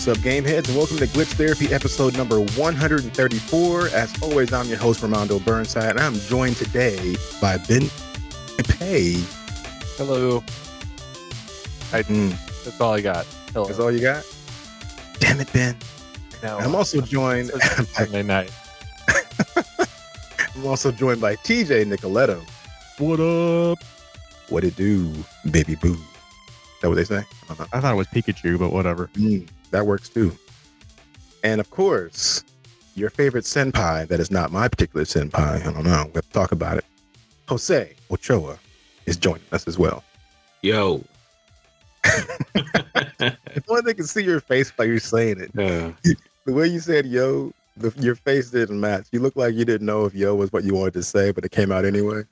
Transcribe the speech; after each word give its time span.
What's 0.00 0.16
up, 0.18 0.24
game 0.24 0.44
heads, 0.44 0.66
and 0.70 0.78
welcome 0.78 0.96
to 0.96 1.06
Glitch 1.06 1.34
Therapy 1.34 1.74
episode 1.74 2.16
number 2.16 2.40
134. 2.40 3.88
As 3.88 4.22
always, 4.22 4.50
I'm 4.50 4.66
your 4.66 4.78
host, 4.78 5.02
Ramondo 5.02 5.44
Burnside, 5.44 5.90
and 5.90 6.00
I'm 6.00 6.14
joined 6.20 6.56
today 6.56 7.16
by 7.38 7.58
Ben 7.58 7.82
Pay. 8.78 9.22
Hello. 9.98 10.42
I, 11.92 12.02
Mm, 12.04 12.30
That's 12.64 12.80
all 12.80 12.94
I 12.94 13.02
got. 13.02 13.26
Hello. 13.52 13.66
that's 13.66 13.78
all 13.78 13.92
you 13.92 14.00
got? 14.00 14.24
Damn 15.18 15.38
it, 15.38 15.52
Ben. 15.52 15.76
No, 16.42 16.56
I'm 16.56 16.74
also 16.74 17.02
joined 17.02 17.50
It's 17.52 17.76
by, 17.76 17.84
Sunday 17.84 18.22
night. 18.22 18.50
I'm 20.56 20.64
also 20.66 20.90
joined 20.92 21.20
by 21.20 21.36
TJ 21.36 21.84
Nicoletto. 21.84 22.40
What 22.96 23.20
up? 23.20 23.78
What 24.48 24.64
it 24.64 24.76
do, 24.76 25.12
baby 25.50 25.74
boo? 25.74 25.92
Is 25.92 26.00
that 26.80 26.88
what 26.88 26.94
they 26.94 27.04
say? 27.04 27.22
I. 27.50 27.66
I 27.74 27.80
thought 27.80 27.92
it 27.92 27.96
was 27.96 28.06
Pikachu, 28.06 28.58
but 28.58 28.72
whatever. 28.72 29.10
Mm, 29.12 29.46
that 29.70 29.86
works 29.86 30.08
too. 30.08 30.36
And 31.44 31.60
of 31.60 31.70
course, 31.70 32.44
your 32.94 33.10
favorite 33.10 33.44
senpai 33.44 34.06
that 34.08 34.20
is 34.20 34.30
not 34.30 34.52
my 34.52 34.68
particular 34.68 35.04
senpai. 35.04 35.66
I 35.66 35.72
don't 35.72 35.84
know. 35.84 36.10
We'll 36.12 36.22
talk 36.32 36.52
about 36.52 36.78
it. 36.78 36.84
Jose 37.48 37.94
Ochoa 38.10 38.58
is 39.06 39.16
joining 39.16 39.42
us 39.52 39.66
as 39.66 39.78
well. 39.78 40.04
Yo. 40.62 41.02
If 42.04 43.64
only 43.68 43.82
they 43.82 43.94
can 43.94 44.06
see 44.06 44.22
your 44.22 44.40
face 44.40 44.70
while 44.70 44.88
you're 44.88 44.98
saying 44.98 45.40
it. 45.40 45.50
Uh, 45.58 45.92
The 46.46 46.52
way 46.54 46.66
you 46.68 46.80
said 46.80 47.06
yo, 47.06 47.52
the, 47.76 47.92
your 47.98 48.14
face 48.14 48.50
didn't 48.50 48.80
match. 48.80 49.06
You 49.12 49.20
look 49.20 49.36
like 49.36 49.54
you 49.54 49.64
didn't 49.64 49.86
know 49.86 50.04
if 50.06 50.14
yo 50.14 50.34
was 50.34 50.52
what 50.52 50.64
you 50.64 50.74
wanted 50.74 50.94
to 50.94 51.02
say, 51.02 51.30
but 51.32 51.44
it 51.44 51.50
came 51.50 51.70
out 51.70 51.84
anyway. 51.84 52.22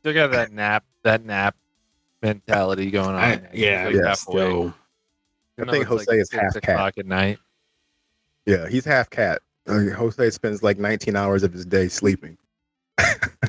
Still 0.00 0.14
got 0.14 0.30
that 0.32 0.52
nap, 0.52 0.84
that 1.02 1.24
nap 1.24 1.56
mentality 2.22 2.90
going 2.90 3.08
on. 3.10 3.14
I, 3.16 3.40
yeah, 3.52 3.86
Like 3.86 3.94
yes, 3.94 4.04
halfway. 4.24 4.42
yo. 4.48 4.74
I 5.58 5.62
Even 5.62 5.66
though 5.66 5.72
think 5.72 5.82
it's 5.82 6.06
Jose 6.10 6.18
is 6.20 6.30
half 6.32 6.60
cat. 6.62 6.98
at 6.98 7.06
night. 7.06 7.38
Yeah, 8.46 8.68
he's 8.68 8.84
half 8.84 9.08
cat. 9.10 9.40
Uh, 9.66 9.84
Jose 9.90 10.30
spends 10.30 10.62
like 10.62 10.78
19 10.78 11.16
hours 11.16 11.42
of 11.42 11.52
his 11.52 11.64
day 11.64 11.88
sleeping. 11.88 12.36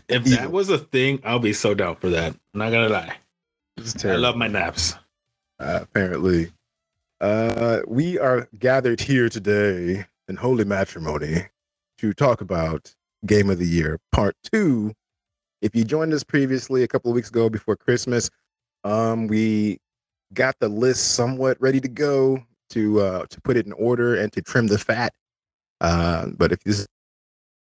If 0.08 0.28
Evil. 0.28 0.38
that 0.40 0.52
was 0.52 0.70
a 0.70 0.78
thing, 0.78 1.20
I'll 1.24 1.40
be 1.40 1.54
so 1.54 1.74
down 1.74 1.96
for 1.96 2.10
that. 2.10 2.34
I'm 2.54 2.60
not 2.60 2.72
gonna 2.72 2.90
lie. 2.90 3.16
It's 3.78 4.06
I 4.06 4.16
love 4.16 4.36
my 4.36 4.48
naps. 4.48 4.94
uh, 5.60 5.80
apparently. 5.82 6.52
Uh, 7.22 7.80
we 7.88 8.20
are 8.20 8.48
gathered 8.60 9.00
here 9.02 9.30
today 9.30 10.06
in 10.28 10.36
holy 10.36 10.64
matrimony 10.66 11.48
to 11.98 12.14
talk 12.14 12.42
about 12.42 12.94
Game 13.26 13.50
of 13.50 13.58
the 13.58 13.66
Year 13.66 14.00
Part 14.12 14.36
Two. 14.52 14.94
If 15.62 15.76
you 15.76 15.84
joined 15.86 16.14
us 16.14 16.24
previously 16.24 16.84
a 16.84 16.88
couple 16.88 17.10
of 17.10 17.16
weeks 17.16 17.30
ago 17.30 17.50
before 17.50 17.76
Christmas, 17.76 18.30
um, 18.84 19.28
we 19.28 19.80
got 20.34 20.56
the 20.60 20.70
list 20.70 21.14
somewhat 21.14 21.58
ready 21.62 21.80
to 21.80 21.88
go 21.88 22.44
to 22.72 23.02
uh, 23.02 23.26
to 23.28 23.42
put 23.42 23.58
it 23.58 23.66
in 23.66 23.74
order 23.74 24.16
and 24.16 24.32
to 24.34 24.42
trim 24.42 24.68
the 24.68 24.78
fat. 24.78 25.14
Uh, 25.82 26.28
but 26.38 26.52
if 26.52 26.60
this 26.64 26.80
is 26.80 26.88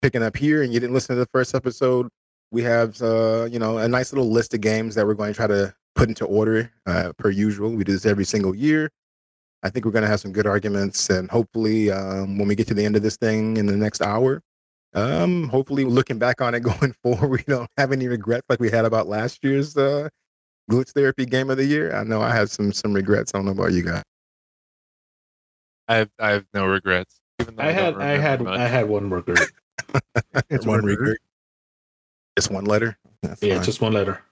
picking 0.02 0.22
up 0.22 0.36
here 0.36 0.62
and 0.62 0.72
you 0.72 0.80
didn't 0.80 0.94
listen 0.94 1.17
to 1.17 1.20
the 1.20 1.28
first 1.33 1.55
episode, 1.55 2.08
we 2.50 2.62
have 2.62 3.00
uh, 3.02 3.48
you 3.50 3.58
know 3.58 3.78
a 3.78 3.89
nice 3.89 4.12
little 4.12 4.30
list 4.30 4.55
of 4.55 4.61
games 4.61 4.94
that 4.94 5.06
we're 5.06 5.14
going 5.14 5.33
to 5.33 5.36
try 5.36 5.47
to 5.47 5.75
put 5.94 6.08
into 6.08 6.25
order 6.25 6.70
uh, 6.86 7.12
per 7.19 7.30
usual. 7.30 7.70
We 7.70 7.84
do 7.84 7.92
this 7.92 8.06
every 8.06 8.25
single 8.25 8.55
year. 8.55 8.91
I 9.62 9.69
think 9.69 9.84
we're 9.84 9.92
going 9.92 10.05
to 10.05 10.08
have 10.08 10.20
some 10.20 10.33
good 10.33 10.47
arguments, 10.47 11.11
and 11.11 11.30
hopefully, 11.30 11.91
um, 11.91 12.39
when 12.39 12.48
we 12.48 12.55
get 12.55 12.67
to 12.69 12.74
the 12.74 12.84
end 12.84 12.97
of 12.97 13.02
this 13.02 13.17
thing 13.17 13.58
in 13.58 13.67
the 13.67 13.77
next 13.77 14.00
hour, 14.00 14.42
um, 14.95 15.48
hopefully, 15.48 15.84
looking 15.84 16.19
back 16.19 16.41
on 16.41 16.55
it 16.55 16.61
going 16.62 16.95
forward, 17.02 17.30
we 17.30 17.42
don't 17.47 17.70
have 17.77 17.92
any 17.92 18.08
regrets 18.08 18.47
like 18.48 18.61
we 18.61 18.70
had 18.70 18.84
about 18.84 19.06
last 19.06 19.45
year's 19.45 19.77
uh, 19.77 20.08
glitch 20.70 20.92
therapy 20.92 21.27
game 21.27 21.51
of 21.51 21.57
the 21.57 21.64
year. 21.64 21.95
I 21.95 22.05
know 22.05 22.23
I 22.23 22.33
have 22.35 22.51
some 22.51 22.73
some 22.73 22.92
regrets. 22.92 23.33
I 23.35 23.39
don't 23.39 23.47
know 23.47 23.53
about 23.53 23.73
you 23.73 23.83
guys. 23.83 24.03
I 25.89 25.97
have, 25.97 26.11
I 26.20 26.31
have 26.31 26.47
no 26.55 26.67
regrets. 26.67 27.20
Even 27.41 27.57
though 27.57 27.63
I 27.64 27.73
had 27.73 27.97
I 27.97 28.17
had 28.17 28.41
remember 28.41 28.61
I 28.61 28.67
had 28.67 28.89
one 28.89 29.11
regret. 29.11 29.48
It's 30.51 30.64
one 30.67 30.85
regret. 30.85 31.01
regret. 31.01 31.19
Just 32.39 32.51
one 32.51 32.64
letter. 32.64 32.97
That's 33.23 33.42
yeah, 33.42 33.57
fine. 33.57 33.64
just 33.64 33.80
one 33.80 33.92
letter. 33.92 34.23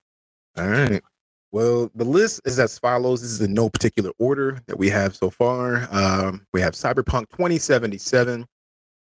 All 0.56 0.68
right. 0.68 1.02
Well, 1.50 1.90
the 1.94 2.04
list 2.04 2.42
is 2.44 2.58
as 2.58 2.78
follows. 2.78 3.22
This 3.22 3.30
is 3.30 3.40
in 3.40 3.54
no 3.54 3.68
particular 3.68 4.10
order 4.18 4.60
that 4.66 4.78
we 4.78 4.88
have 4.90 5.16
so 5.16 5.30
far. 5.30 5.88
Um, 5.90 6.46
we 6.52 6.60
have 6.60 6.74
Cyberpunk 6.74 7.30
2077, 7.30 8.46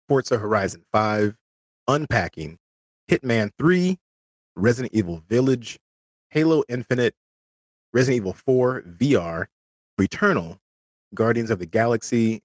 Forza 0.09 0.39
Horizon 0.39 0.85
5, 0.93 1.35
Unpacking, 1.89 2.57
Hitman 3.11 3.51
3, 3.59 3.99
Resident 4.57 4.95
Evil 4.95 5.23
Village, 5.29 5.79
Halo 6.31 6.63
Infinite, 6.69 7.15
Resident 7.93 8.17
Evil 8.23 8.33
4 8.33 8.83
VR, 8.83 9.47
Returnal, 10.01 10.59
Guardians 11.15 11.51
of 11.51 11.59
the 11.59 11.67
Galaxy, 11.67 12.43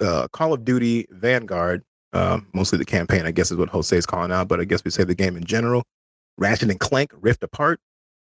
uh, 0.00 0.28
Call 0.28 0.52
of 0.52 0.64
Duty, 0.64 1.06
Vanguard, 1.10 1.82
uh, 2.12 2.40
mostly 2.52 2.78
the 2.78 2.84
campaign, 2.84 3.24
I 3.24 3.30
guess 3.30 3.50
is 3.50 3.56
what 3.56 3.70
Jose 3.70 3.96
is 3.96 4.06
calling 4.06 4.32
out, 4.32 4.48
but 4.48 4.60
I 4.60 4.64
guess 4.64 4.84
we 4.84 4.90
say 4.90 5.04
the 5.04 5.14
game 5.14 5.36
in 5.36 5.44
general, 5.44 5.84
Ratchet 6.38 6.70
and 6.70 6.80
Clank, 6.80 7.12
Rift 7.20 7.42
Apart, 7.42 7.80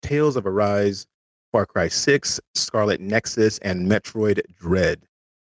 Tales 0.02 0.36
of 0.36 0.46
Arise, 0.46 1.06
Far 1.52 1.66
Cry 1.66 1.88
6, 1.88 2.40
Scarlet 2.54 3.00
Nexus, 3.00 3.58
and 3.58 3.90
Metroid 3.90 4.40
Dread. 4.60 5.02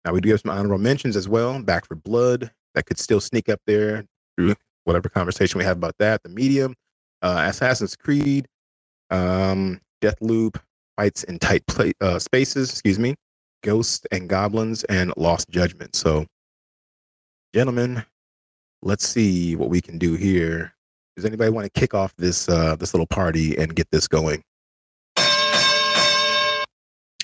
Now, 0.04 0.12
we 0.12 0.20
do 0.20 0.30
have 0.30 0.40
some 0.40 0.52
honorable 0.52 0.78
mentions 0.78 1.16
as 1.16 1.28
well. 1.28 1.60
Back 1.62 1.86
4 1.86 1.96
Blood, 1.96 2.50
that 2.74 2.86
could 2.86 2.98
still 2.98 3.20
sneak 3.20 3.48
up 3.48 3.60
there 3.66 4.04
through 4.36 4.54
whatever 4.84 5.08
conversation 5.08 5.58
we 5.58 5.64
have 5.64 5.76
about 5.76 5.96
that. 5.98 6.22
The 6.22 6.28
Medium, 6.28 6.74
uh, 7.22 7.46
Assassin's 7.48 7.96
Creed, 7.96 8.46
um, 9.10 9.80
Deathloop, 10.02 10.56
Fights 10.96 11.24
in 11.24 11.38
Tight 11.38 11.66
pla- 11.66 11.92
uh, 12.00 12.18
Spaces, 12.18 12.70
excuse 12.70 12.98
me, 12.98 13.14
Ghosts 13.62 14.06
and 14.10 14.28
Goblins, 14.28 14.84
and 14.84 15.12
Lost 15.16 15.48
Judgment. 15.50 15.94
So, 15.94 16.26
gentlemen, 17.54 18.04
let's 18.82 19.06
see 19.06 19.56
what 19.56 19.68
we 19.68 19.80
can 19.80 19.98
do 19.98 20.14
here. 20.14 20.72
Does 21.16 21.24
anybody 21.24 21.50
want 21.50 21.64
to 21.72 21.80
kick 21.80 21.94
off 21.94 22.14
this 22.16 22.48
uh, 22.48 22.76
this 22.76 22.92
little 22.94 23.06
party 23.06 23.56
and 23.56 23.74
get 23.74 23.88
this 23.90 24.06
going? 24.08 24.42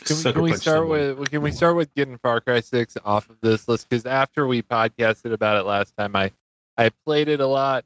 Can, 0.04 0.16
we- 0.16 0.32
can 0.32 0.42
we 0.42 0.52
start 0.54 0.62
someone. 0.78 1.18
with 1.18 1.30
can 1.30 1.42
we 1.42 1.52
start 1.52 1.76
with 1.76 1.94
getting 1.94 2.18
Far 2.18 2.40
Cry 2.40 2.60
Six 2.60 2.96
off 3.04 3.28
of 3.30 3.36
this 3.40 3.68
list? 3.68 3.88
Because 3.88 4.04
after 4.06 4.46
we 4.46 4.62
podcasted 4.62 5.32
about 5.32 5.58
it 5.58 5.64
last 5.64 5.94
time, 5.96 6.16
I 6.16 6.32
I 6.76 6.90
played 7.06 7.28
it 7.28 7.40
a 7.40 7.46
lot 7.46 7.84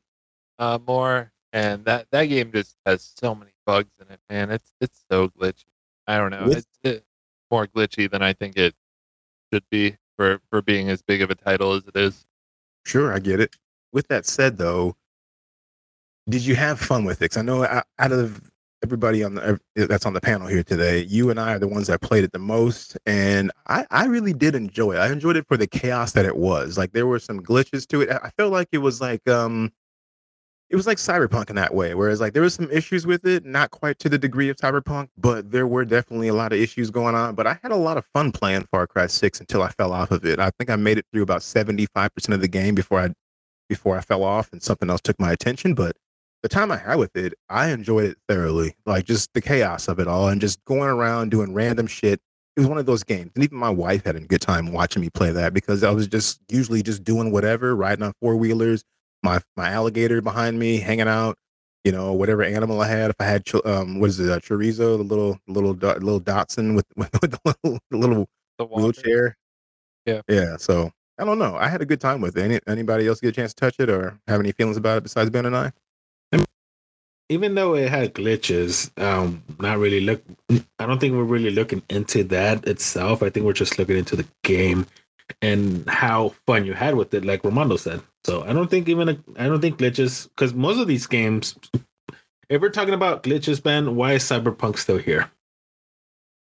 uh, 0.59 0.79
more, 0.87 1.33
and 1.57 1.85
that 1.87 2.07
that 2.11 2.27
game 2.27 2.53
just 2.53 2.77
has 2.85 3.03
so 3.19 3.35
many 3.35 3.53
bugs 3.65 3.95
in 4.01 4.13
it, 4.13 4.21
man. 4.29 4.51
It's 4.51 4.73
it's 4.81 5.01
so 5.11 5.29
glitchy. 5.29 5.65
I 6.07 6.19
don't 6.19 6.31
know. 6.31 6.45
With- 6.47 6.59
It's 6.59 6.67
it's 6.85 7.07
more 7.51 7.67
glitchy 7.67 8.11
than 8.11 8.23
I 8.23 8.33
think 8.33 8.57
it 8.57 8.75
should 9.53 9.65
be 9.71 9.97
for 10.17 10.41
for 10.51 10.61
being 10.63 10.89
as 10.91 11.03
big 11.03 11.23
of 11.23 11.31
a 11.31 11.35
title 11.35 11.73
as 11.73 11.85
it 11.87 11.97
is. 11.97 12.27
Sure, 12.85 13.13
I 13.13 13.19
get 13.19 13.41
it. 13.41 13.57
With 13.93 14.09
that 14.09 14.27
said, 14.27 14.59
though, 14.59 14.97
did 16.29 16.45
you 16.45 16.55
have 16.57 16.79
fun 16.79 17.05
with 17.05 17.23
it? 17.23 17.31
'Cause 17.31 17.39
I 17.39 17.43
know 17.43 17.65
out 17.65 18.13
of 18.13 18.51
everybody 18.85 19.25
on 19.25 19.35
the 19.35 19.59
that's 19.75 20.05
on 20.07 20.13
the 20.13 20.21
panel 20.21 20.47
here 20.49 20.63
today, 20.63 21.03
you 21.05 21.31
and 21.31 21.41
I 21.41 21.55
are 21.55 21.59
the 21.59 21.69
ones 21.69 21.87
that 21.87 22.01
played 22.03 22.25
it 22.25 22.33
the 22.33 22.39
most, 22.39 22.97
and 23.07 23.51
I, 23.67 23.87
I 23.91 24.05
really 24.07 24.33
did 24.35 24.55
enjoy 24.55 24.93
it. 24.93 24.99
I 24.99 25.11
enjoyed 25.11 25.37
it 25.37 25.47
for 25.49 25.57
the 25.57 25.67
chaos 25.67 26.13
that 26.13 26.27
it 26.27 26.37
was. 26.37 26.77
Like 26.77 26.93
there 26.93 27.07
were 27.07 27.19
some 27.19 27.41
glitches 27.41 27.87
to 27.89 28.03
it. 28.03 28.11
I 28.11 28.19
I 28.25 28.31
felt 28.31 28.53
like 28.53 28.69
it 28.73 28.79
was 28.79 29.01
like 29.01 29.27
um, 29.29 29.73
it 30.69 30.77
was 30.77 30.87
like 30.87 30.99
cyberpunk 30.99 31.49
in 31.49 31.57
that 31.57 31.75
way. 31.75 31.95
Whereas 31.95 32.21
like 32.21 32.33
there 32.33 32.43
was 32.43 32.55
some 32.55 32.71
issues 32.71 33.07
with 33.07 33.25
it, 33.25 33.45
not 33.45 33.71
quite 33.71 33.99
to 34.01 34.09
the 34.09 34.19
degree 34.19 34.49
of 34.49 34.57
cyberpunk, 34.57 35.09
but 35.17 35.53
there 35.53 35.67
were 35.67 35.85
definitely 35.85 36.29
a 36.29 36.35
lot 36.35 36.53
of 36.53 36.59
issues 36.59 36.91
going 36.91 37.15
on. 37.15 37.35
But 37.35 37.47
I 37.47 37.59
had 37.63 37.71
a 37.73 37.77
lot 37.77 37.97
of 37.97 38.05
fun 38.07 38.33
playing 38.33 38.67
Far 38.73 38.87
Cry 38.87 39.07
Six 39.07 39.39
until 39.39 39.63
I 39.63 39.71
fell 39.71 39.93
off 39.93 40.11
of 40.11 40.25
it. 40.25 40.41
I 40.41 40.51
think 40.51 40.71
I 40.71 40.77
made 40.77 40.99
it 40.99 41.07
through 41.13 41.23
about 41.23 41.43
seventy 41.43 41.87
five 41.95 42.13
percent 42.15 42.35
of 42.35 42.41
the 42.41 42.49
game 42.49 42.75
before 42.75 43.01
I 43.01 43.11
before 43.69 43.97
I 43.97 44.01
fell 44.01 44.25
off 44.25 44.53
and 44.53 44.63
something 44.63 44.91
else 44.91 45.01
took 45.01 45.21
my 45.21 45.33
attention. 45.33 45.75
But 45.75 45.97
the 46.43 46.49
time 46.49 46.73
I 46.73 46.79
had 46.79 46.97
with 46.97 47.17
it, 47.17 47.35
I 47.49 47.71
enjoyed 47.71 48.05
it 48.05 48.19
thoroughly. 48.29 48.75
Like 48.87 49.05
just 49.05 49.33
the 49.35 49.41
chaos 49.41 49.89
of 49.89 50.01
it 50.01 50.09
all 50.09 50.29
and 50.29 50.41
just 50.41 50.65
going 50.65 50.89
around 50.89 51.31
doing 51.31 51.55
random 51.55 51.87
shit. 51.87 52.21
It 52.57 52.61
was 52.61 52.69
one 52.69 52.79
of 52.79 52.87
those 52.87 53.05
games. 53.05 53.33
And 53.35 53.45
even 53.45 53.59
my 53.59 53.69
wife 53.69 54.05
had 54.05 54.17
a 54.17 54.21
good 54.21 54.41
time 54.41 54.73
watching 54.73 55.03
me 55.03 55.11
play 55.11 55.31
that 55.31 55.53
because 55.53 55.85
I 55.85 55.91
was 55.91 56.09
just 56.09 56.41
usually 56.49 56.83
just 56.83 57.05
doing 57.05 57.31
whatever, 57.31 57.77
riding 57.77 58.03
on 58.03 58.15
four 58.23 58.37
wheelers, 58.37 58.83
my 59.27 59.41
my 59.57 59.71
alligator 59.71 60.23
behind 60.23 60.59
me, 60.59 60.79
hanging 60.79 61.09
out, 61.09 61.37
you 61.85 61.93
know, 61.93 62.13
whatever 62.13 62.43
animal 62.43 62.81
I 62.81 62.89
had. 62.89 63.11
If 63.11 63.17
I 63.21 63.25
had 63.25 63.43
um 63.65 64.01
what 64.01 64.11
is 64.11 64.21
it, 64.21 64.31
uh, 64.31 64.39
chorizo, 64.41 64.97
the 64.97 65.05
little 65.05 65.39
little 65.49 65.73
little 65.73 66.21
dachshund 66.21 66.77
with 66.77 66.87
with, 66.97 67.11
with 67.21 67.33
the 67.33 67.41
little 67.45 67.79
the 67.91 67.97
little 67.99 68.29
The 68.59 68.65
wheelchair. 68.65 69.37
Yeah. 70.07 70.23
Yeah. 70.29 70.57
So 70.57 70.91
I 71.19 71.25
don't 71.25 71.39
know. 71.39 71.57
I 71.57 71.69
had 71.69 71.83
a 71.83 71.87
good 71.87 72.01
time 72.01 72.21
with 72.21 72.37
it. 72.37 72.43
Any, 72.43 72.61
anybody 72.67 73.09
else 73.09 73.21
get 73.21 73.29
a 73.29 73.33
chance 73.33 73.53
to 73.55 73.61
touch 73.61 73.77
it 73.81 73.91
or 73.91 74.19
have 74.29 74.41
any 74.41 74.53
feelings 74.53 74.77
about 74.77 74.99
it 74.99 75.03
besides 75.03 75.31
Ben 75.31 75.47
and 75.47 75.57
I? 75.57 75.73
Even 77.29 77.57
though 77.57 77.75
it 77.75 77.91
had 77.91 78.15
glitches, 78.15 78.97
um, 79.03 79.43
not 79.59 79.79
really 79.79 80.01
look. 80.01 80.23
I 80.79 80.87
don't 80.87 81.01
think 81.01 81.15
we're 81.15 81.25
really 81.25 81.51
looking 81.51 81.83
into 81.91 82.23
that 82.25 82.65
itself. 82.69 83.21
I 83.21 83.31
think 83.31 83.45
we're 83.45 83.53
just 83.53 83.81
looking 83.81 83.97
into 83.97 84.15
the 84.15 84.27
game 84.45 84.87
and 85.43 85.89
how 85.89 86.31
fun 86.47 86.65
you 86.67 86.75
had 86.75 86.95
with 86.95 87.13
it, 87.15 87.25
like 87.25 87.43
Romando 87.43 87.79
said. 87.79 88.03
So 88.25 88.43
I 88.45 88.53
don't 88.53 88.69
think 88.71 88.89
even 88.89 89.09
a, 89.09 89.19
I 89.39 89.47
don't 89.47 89.61
think 89.61 89.79
glitches 89.79 90.29
because 90.29 90.55
most 90.55 90.79
of 90.79 90.87
these 90.87 91.07
games. 91.07 91.57
If 92.49 92.63
we're 92.63 92.71
talking 92.71 92.95
about 92.95 93.25
glitches, 93.25 93.61
Ben, 93.61 93.97
why 93.97 94.13
is 94.13 94.23
Cyberpunk 94.23 94.79
still 94.79 94.99
here? 94.99 95.31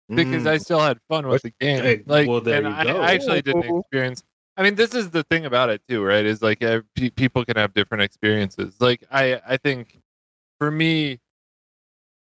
because 0.08 0.44
Mm. 0.44 0.46
I 0.46 0.58
still 0.58 0.80
had 0.80 0.98
fun 1.08 1.26
with 1.26 1.42
the 1.42 1.52
game. 1.60 1.82
Hey, 1.82 2.02
like, 2.06 2.28
well, 2.28 2.40
there 2.40 2.58
and 2.58 2.66
you 2.68 2.72
I, 2.74 2.84
go. 2.84 3.00
I 3.00 3.12
actually 3.12 3.42
didn't 3.42 3.78
experience. 3.78 4.22
I 4.56 4.62
mean, 4.62 4.74
this 4.74 4.94
is 4.94 5.10
the 5.10 5.22
thing 5.22 5.46
about 5.46 5.70
it 5.70 5.80
too, 5.88 6.04
right? 6.04 6.24
Is 6.24 6.42
like 6.42 6.62
uh, 6.62 6.82
pe- 6.94 7.10
people 7.10 7.44
can 7.44 7.56
have 7.56 7.72
different 7.72 8.02
experiences. 8.02 8.74
Like 8.80 9.04
I, 9.10 9.40
I 9.46 9.56
think 9.56 10.00
for 10.58 10.70
me, 10.70 11.20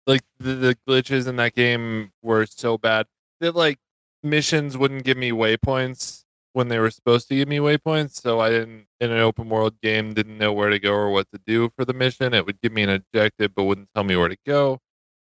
like 0.05 0.21
the, 0.39 0.53
the 0.55 0.77
glitches 0.87 1.27
in 1.27 1.37
that 1.37 1.55
game 1.55 2.11
were 2.21 2.45
so 2.45 2.77
bad 2.77 3.07
that 3.39 3.55
like 3.55 3.79
missions 4.23 4.77
wouldn't 4.77 5.03
give 5.03 5.17
me 5.17 5.31
waypoints 5.31 6.25
when 6.59 6.67
they 6.67 6.77
were 6.79 6.91
supposed 6.91 7.29
to 7.29 7.35
give 7.35 7.47
me 7.47 7.57
waypoints. 7.57 8.21
So 8.21 8.39
I 8.41 8.49
didn't 8.49 8.87
in 8.99 9.11
an 9.11 9.19
open 9.19 9.47
world 9.47 9.79
game 9.81 10.13
didn't 10.13 10.37
know 10.37 10.51
where 10.51 10.69
to 10.69 10.77
go 10.77 10.91
or 10.93 11.09
what 11.09 11.27
to 11.31 11.39
do 11.47 11.69
for 11.77 11.85
the 11.85 11.93
mission. 11.93 12.33
It 12.33 12.45
would 12.45 12.59
give 12.61 12.73
me 12.73 12.83
an 12.83 12.89
objective 12.89 13.55
but 13.55 13.63
wouldn't 13.63 13.87
tell 13.95 14.03
me 14.03 14.17
where 14.17 14.27
to 14.27 14.37
go. 14.45 14.79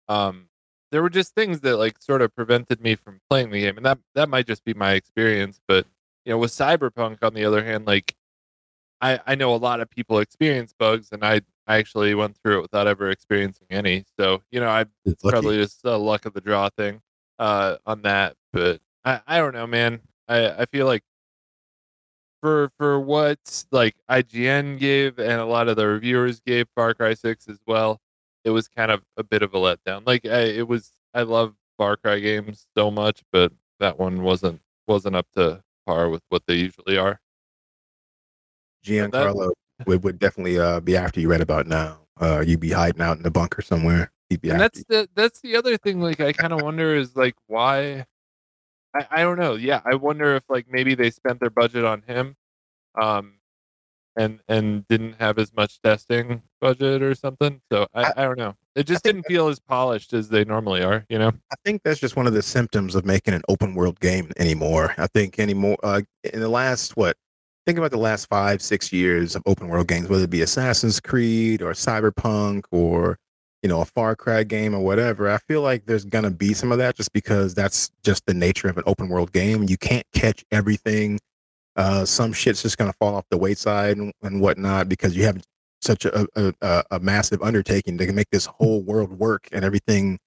Um, 0.09 0.49
there 0.93 1.03
were 1.03 1.11
just 1.11 1.35
things 1.35 1.61
that 1.63 1.77
like 1.77 1.97
sort 2.01 2.23
of 2.23 2.33
prevented 2.37 2.81
me 2.81 2.95
from 2.95 3.21
playing 3.29 3.51
the 3.51 3.63
game, 3.63 3.77
and 3.77 3.85
that 3.85 3.99
that 4.15 4.29
might 4.29 4.47
just 4.47 4.65
be 4.65 4.75
my 4.75 4.93
experience. 4.93 5.61
But 5.67 5.87
you 6.25 6.31
know, 6.33 6.39
with 6.39 6.53
Cyberpunk, 6.53 7.19
on 7.23 7.35
the 7.35 7.45
other 7.45 7.65
hand, 7.65 7.85
like 7.87 8.15
I 9.01 9.19
I 9.27 9.35
know 9.35 9.55
a 9.55 9.57
lot 9.57 9.81
of 9.81 9.91
people 9.91 10.21
experience 10.21 10.73
bugs, 10.79 11.09
and 11.11 11.25
I 11.25 11.41
I 11.67 11.79
actually 11.79 12.15
went 12.15 12.37
through 12.39 12.59
it 12.59 12.63
without 12.63 12.87
ever 12.87 13.11
experiencing 13.11 13.67
any. 13.71 14.05
So 14.19 14.43
you 14.53 14.61
know, 14.61 14.69
I 14.69 14.87
It's 15.05 15.25
lucky. 15.25 15.33
probably 15.35 15.57
just 15.57 15.85
a 15.85 15.97
luck 15.97 16.27
of 16.27 16.33
the 16.35 16.41
draw 16.41 16.69
thing 16.77 17.01
uh 17.41 17.75
on 17.85 18.03
that 18.03 18.37
but 18.53 18.81
i 19.05 19.21
i 19.27 19.39
don't 19.39 19.55
know 19.55 19.67
man 19.67 19.99
i 20.29 20.51
i 20.63 20.65
feel 20.67 20.87
like 20.87 21.03
for 22.45 22.71
for 22.77 23.01
what 23.01 23.65
like 23.73 23.95
ign 24.11 24.79
gave 24.79 25.19
and 25.19 25.41
a 25.41 25.47
lot 25.47 25.67
of 25.67 25.77
the 25.77 25.87
reviewers 25.87 26.41
gave 26.41 26.67
far 26.75 26.93
cry 26.93 27.15
6 27.15 27.49
as 27.49 27.57
well 27.67 28.03
it 28.45 28.51
was 28.51 28.69
kind 28.69 28.91
of 28.91 29.01
a 29.17 29.25
bit 29.25 29.43
of 29.43 29.55
a 29.55 29.57
letdown 29.57 30.03
like 30.07 30.27
I, 30.27 30.41
it 30.41 30.69
was 30.69 30.93
i 31.15 31.23
love 31.23 31.55
far 31.79 31.97
cry 31.97 32.19
games 32.19 32.67
so 32.77 32.91
much 32.91 33.23
but 33.33 33.51
that 33.81 33.99
one 33.99 34.21
wasn't 34.23 34.61
wasn't 34.87 35.17
up 35.17 35.27
to 35.37 35.63
par 35.87 36.11
with 36.11 36.21
what 36.29 36.43
they 36.47 36.57
usually 36.57 36.99
are 36.99 37.19
Giancarlo 38.85 39.53
would, 39.87 40.05
would 40.05 40.19
definitely 40.19 40.59
uh, 40.59 40.81
be 40.81 40.95
after 40.95 41.19
you 41.19 41.31
right 41.31 41.41
about 41.41 41.67
now. 41.67 42.01
Uh, 42.21 42.45
you'd 42.47 42.61
be 42.61 42.71
hiding 42.71 43.01
out 43.01 43.17
in 43.17 43.23
the 43.23 43.31
bunker 43.31 43.63
somewhere. 43.63 44.13
He'd 44.29 44.43
be 44.43 44.51
and 44.51 44.61
that's 44.61 44.85
the 44.85 45.09
that's 45.15 45.41
the 45.41 45.57
other 45.57 45.79
thing 45.79 46.03
like 46.03 46.21
i 46.21 46.33
kind 46.33 46.53
of 46.53 46.61
wonder 46.61 46.95
is 46.95 47.17
like 47.17 47.35
why 47.47 48.05
I, 48.95 49.07
I 49.11 49.23
don't 49.23 49.39
know 49.39 49.55
yeah 49.55 49.81
i 49.85 49.95
wonder 49.95 50.35
if 50.37 50.45
like 50.49 50.67
maybe 50.71 50.95
they 50.95 51.11
spent 51.11 51.41
their 51.41 51.51
budget 51.51 51.85
on 51.85 52.03
him 52.07 52.37
um 53.01 53.35
and 54.17 54.39
and 54.49 54.87
didn't 54.89 55.15
have 55.21 55.39
as 55.39 55.53
much 55.57 55.81
testing 55.83 56.43
budget 56.61 57.03
or 57.03 57.15
something 57.15 57.61
so 57.73 57.87
i, 57.95 58.05
I- 58.05 58.13
I, 58.17 58.23
don't 58.25 58.39
know 58.39 58.55
it 58.77 58.87
just 58.87 59.03
didn't 59.05 59.25
feel 59.25 59.49
as 59.49 59.59
polished 59.59 60.13
as 60.13 60.29
they 60.29 60.45
normally 60.45 60.83
are 60.83 61.05
you 61.09 61.19
know 61.19 61.29
I 61.29 61.57
think 61.65 61.83
that's 61.85 62.01
just 62.01 62.17
one 62.17 62.27
of 62.27 62.33
the 62.35 62.43
symptoms 62.43 62.95
of 62.95 63.05
making 63.05 63.35
an 63.35 63.43
open 63.49 63.75
world 63.75 63.99
game 64.01 64.31
anymore. 64.37 64.95
I 64.99 65.07
think 65.09 65.39
anymore 65.39 65.77
uh, 65.83 66.03
in 66.33 66.41
the 66.41 66.49
last 66.49 66.97
what 66.97 67.17
think 67.67 67.79
about 67.79 67.93
the 67.93 67.99
last 67.99 68.27
five 68.29 68.61
six 68.61 68.93
years 68.93 69.35
of 69.37 69.43
open 69.47 69.69
world 69.69 69.87
games, 69.89 70.09
whether 70.09 70.25
it 70.25 70.31
be 70.31 70.43
Assassin's 70.43 71.01
Creed 71.01 71.63
or 71.63 71.73
Cyberpunk 71.73 72.65
or 72.73 73.19
you 73.65 73.69
know 73.69 73.81
a 73.81 73.87
Far 73.87 74.15
Cry 74.15 74.45
game 74.45 74.75
or 74.75 74.81
whatever. 74.81 75.31
I 75.31 75.39
feel 75.39 75.63
like 75.63 75.87
there's 75.87 76.05
gonna 76.05 76.31
be 76.31 76.53
some 76.53 76.71
of 76.71 76.77
that 76.79 76.97
just 76.97 77.15
because 77.15 77.55
that's 77.55 77.91
just 78.05 78.27
the 78.27 78.35
nature 78.35 78.69
of 78.69 78.77
an 78.77 78.85
open 78.87 79.09
world 79.09 79.33
game. 79.33 79.65
You 79.65 79.79
can't 79.79 80.07
catch 80.13 80.45
everything. 80.53 81.19
Uh, 81.75 82.05
some 82.05 82.35
shit's 82.35 82.61
just 82.61 82.77
gonna 82.77 82.93
fall 82.93 83.17
off 83.17 83.25
the 83.31 83.39
wayside 83.39 83.97
and, 83.97 84.13
and 84.23 84.43
whatnot 84.43 84.91
because 84.91 85.17
you 85.17 85.25
have 85.25 85.43
such 85.81 86.05
a, 86.05 86.27
a, 86.37 86.85
a, 86.91 87.01
massive 87.01 87.43
undertaking 87.43 87.99
to 87.99 88.13
make 88.13 88.31
this 88.31 88.47
whole 88.47 88.83
world 88.83 89.19
work 89.19 89.49
and 89.51 89.65
everything 89.65 90.19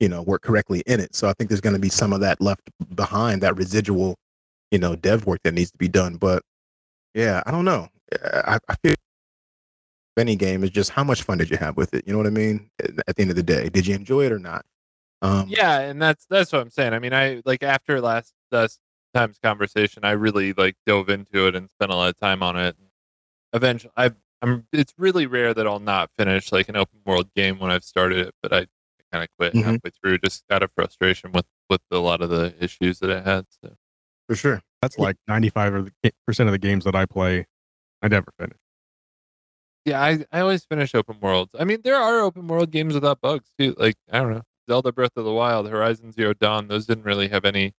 you 0.00 0.08
know 0.08 0.22
work 0.22 0.42
correctly 0.42 0.82
in 0.86 1.00
it 1.00 1.14
so 1.14 1.26
i 1.26 1.32
think 1.32 1.48
there's 1.48 1.62
to 1.62 1.78
be 1.78 1.88
some 1.88 2.12
of 2.12 2.20
that 2.20 2.38
left 2.38 2.68
behind 2.94 3.42
that 3.42 3.56
residual 3.56 4.14
you 4.70 4.78
know 4.78 4.94
dev 4.94 5.24
work 5.24 5.40
that 5.42 5.54
needs 5.54 5.70
to 5.70 5.78
be 5.78 5.88
done 5.88 6.16
but 6.16 6.42
yeah 7.14 7.42
i 7.46 7.50
don't 7.50 7.64
know 7.64 7.88
i, 8.22 8.58
I 8.68 8.74
feel 8.82 8.94
any 10.18 10.36
game 10.36 10.64
is 10.64 10.70
just 10.70 10.90
how 10.90 11.04
much 11.04 11.22
fun 11.22 11.38
did 11.38 11.50
you 11.50 11.56
have 11.56 11.76
with 11.76 11.92
it? 11.94 12.04
You 12.06 12.12
know 12.12 12.18
what 12.18 12.26
i 12.26 12.30
mean? 12.30 12.70
At 13.06 13.16
the 13.16 13.22
end 13.22 13.30
of 13.30 13.36
the 13.36 13.42
day 13.42 13.68
did 13.68 13.86
you 13.86 13.94
enjoy 13.94 14.26
it 14.26 14.32
or 14.32 14.38
not? 14.38 14.64
Um 15.22 15.46
yeah 15.48 15.78
and 15.80 16.00
that's 16.00 16.26
that's 16.28 16.52
what 16.52 16.60
i'm 16.62 16.70
saying. 16.70 16.92
I 16.94 16.98
mean 16.98 17.12
i 17.14 17.42
like 17.44 17.62
after 17.62 18.00
last 18.00 18.32
last 18.52 18.78
time's 19.14 19.38
conversation 19.42 20.04
i 20.04 20.10
really 20.10 20.52
like 20.52 20.74
dove 20.86 21.08
into 21.08 21.46
it 21.46 21.54
and 21.56 21.70
spent 21.70 21.90
a 21.90 21.94
lot 21.96 22.08
of 22.10 22.18
time 22.18 22.42
on 22.42 22.56
it. 22.56 22.76
Eventually 23.52 23.92
i 23.96 24.10
i'm 24.42 24.66
it's 24.72 24.92
really 24.98 25.26
rare 25.26 25.54
that 25.54 25.66
i'll 25.66 25.80
not 25.80 26.10
finish 26.18 26.52
like 26.52 26.68
an 26.68 26.76
open 26.76 26.98
world 27.06 27.28
game 27.34 27.58
when 27.58 27.70
i've 27.70 27.84
started 27.84 28.18
it 28.18 28.34
but 28.42 28.52
i 28.52 28.66
kind 29.12 29.22
of 29.24 29.28
quit 29.38 29.54
Mhm. 29.54 29.62
halfway 29.64 29.90
through. 30.02 30.18
Just 30.18 30.44
out 30.50 30.62
of 30.64 30.70
frustration 30.72 31.30
with 31.32 31.46
with 31.70 31.80
a 31.92 31.98
lot 31.98 32.20
of 32.20 32.28
the 32.30 32.54
issues 32.60 32.98
that 32.98 33.10
I 33.10 33.20
had 33.20 33.46
so. 33.62 33.74
For 34.28 34.34
sure. 34.34 34.62
That's 34.82 34.98
like 34.98 35.16
95% 35.28 35.90
of 36.40 36.50
the 36.50 36.58
games 36.58 36.84
that 36.84 36.94
I 36.96 37.06
play, 37.06 37.46
I 38.02 38.08
never 38.08 38.32
finish. 38.38 38.58
Yeah 39.86 40.02
i 40.02 40.24
i 40.32 40.40
always 40.40 40.64
finish 40.64 40.94
open 40.94 41.16
worlds 41.20 41.54
i 41.58 41.64
mean 41.64 41.78
there 41.84 41.96
are 41.96 42.20
open 42.20 42.46
world 42.48 42.70
games 42.72 42.92
without 42.92 43.20
bugs 43.22 43.48
too 43.58 43.74
like 43.78 43.94
i 44.12 44.18
don't 44.18 44.32
know 44.32 44.42
zelda 44.68 44.92
breath 44.92 45.12
of 45.16 45.24
the 45.24 45.32
wild 45.32 45.68
horizon 45.68 46.12
zero 46.12 46.34
dawn 46.34 46.66
those 46.68 46.86
didn't 46.86 47.04
really 47.04 47.28
have 47.28 47.44
any 47.44 47.72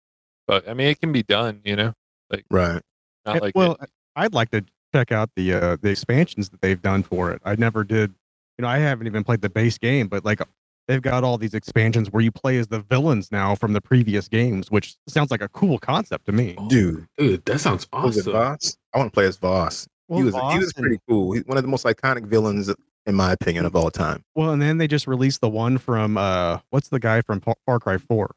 but 0.47 0.67
i 0.69 0.73
mean 0.73 0.87
it 0.87 1.01
can 1.01 1.11
be 1.13 1.23
done 1.25 1.61
you 1.65 1.75
know 1.77 1.93
like 2.31 2.45
right 2.51 2.81
not 3.27 3.37
Eh, 3.37 3.41
like 3.43 3.55
well, 3.57 3.77
it- 3.83 3.91
I'd 4.15 4.33
like 4.33 4.51
to 4.53 4.65
check 4.95 5.13
out 5.13 5.31
the 5.37 5.53
uh, 5.53 5.77
the 5.83 5.91
expansions 5.91 6.49
that 6.51 6.63
they've 6.63 6.81
done 6.81 7.03
for 7.03 7.31
it. 7.33 7.43
I 7.45 7.55
never 7.57 7.85
did. 7.85 8.15
You 8.57 8.63
know, 8.63 8.69
I 8.69 8.79
haven't 8.79 9.07
even 9.09 9.25
played 9.25 9.43
the 9.43 9.51
base 9.51 9.77
game, 9.77 10.07
but 10.09 10.25
like 10.25 10.41
they've 10.89 11.03
got 11.03 11.23
all 11.23 11.37
these 11.37 11.53
expansions 11.53 12.11
where 12.11 12.23
you 12.23 12.31
play 12.33 12.57
as 12.57 12.69
the 12.69 12.81
villains 12.81 13.31
now 13.31 13.55
from 13.57 13.75
the 13.75 13.81
previous 13.83 14.27
games, 14.29 14.71
which 14.71 14.95
sounds 15.07 15.31
like 15.31 15.43
a 15.43 15.49
cool 15.49 15.79
concept 15.79 16.25
to 16.27 16.33
me. 16.33 16.57
dude 16.69 17.07
Dude, 17.19 17.45
that 17.45 17.59
sounds 17.59 17.87
was 17.93 18.17
it 18.17 18.21
awesome. 18.21 18.33
Vaas 18.33 18.77
i 18.95 18.99
want 18.99 19.09
to 19.13 19.15
play 19.15 19.27
as 19.27 19.37
Vaas 19.37 19.87
Well, 20.09 20.19
he 20.19 20.25
was 20.25 20.35
he 20.35 20.59
was 20.59 20.73
pretty 20.73 20.99
cool 21.09 21.33
He's 21.33 21.45
one 21.47 21.57
of 21.57 21.65
the 21.65 21.69
most 21.69 21.85
iconic 21.85 22.27
villains 22.27 22.73
in 23.07 23.15
my 23.15 23.33
opinion 23.33 23.65
of 23.67 23.75
all 23.77 23.91
time 23.91 24.25
Well, 24.35 24.51
and 24.51 24.61
then 24.63 24.79
they 24.79 24.87
just 24.89 25.07
released 25.07 25.41
the 25.41 25.49
one 25.49 25.79
from 25.79 26.17
uh, 26.17 26.59
what's 26.71 26.89
the 26.89 27.01
guy 27.01 27.23
from 27.23 27.41
Far- 27.41 27.57
Far 27.67 27.81
Cry 27.81 27.99
Four? 27.99 28.35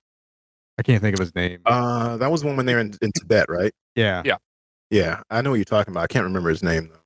I 0.78 0.82
can't 0.84 1.02
think 1.02 1.16
of 1.16 1.20
his 1.20 1.36
name. 1.36 1.60
uh 1.66 2.18
that 2.18 2.32
was 2.32 2.44
one 2.44 2.56
when 2.58 2.66
they're 2.66 2.80
in, 2.80 2.94
in 3.02 3.12
tibet 3.12 3.48
right 3.50 3.74
yeah, 3.96 4.22
yeah. 4.26 4.38
yeah 4.90 5.22
i 5.30 5.42
know 5.42 5.50
what 5.52 5.58
you're 5.58 5.66
talking 5.66 5.92
about 5.92 6.04
i 6.04 6.08
can't 6.08 6.24
remember 6.24 6.50
his 6.50 6.64
name 6.64 6.88
though 6.88 7.00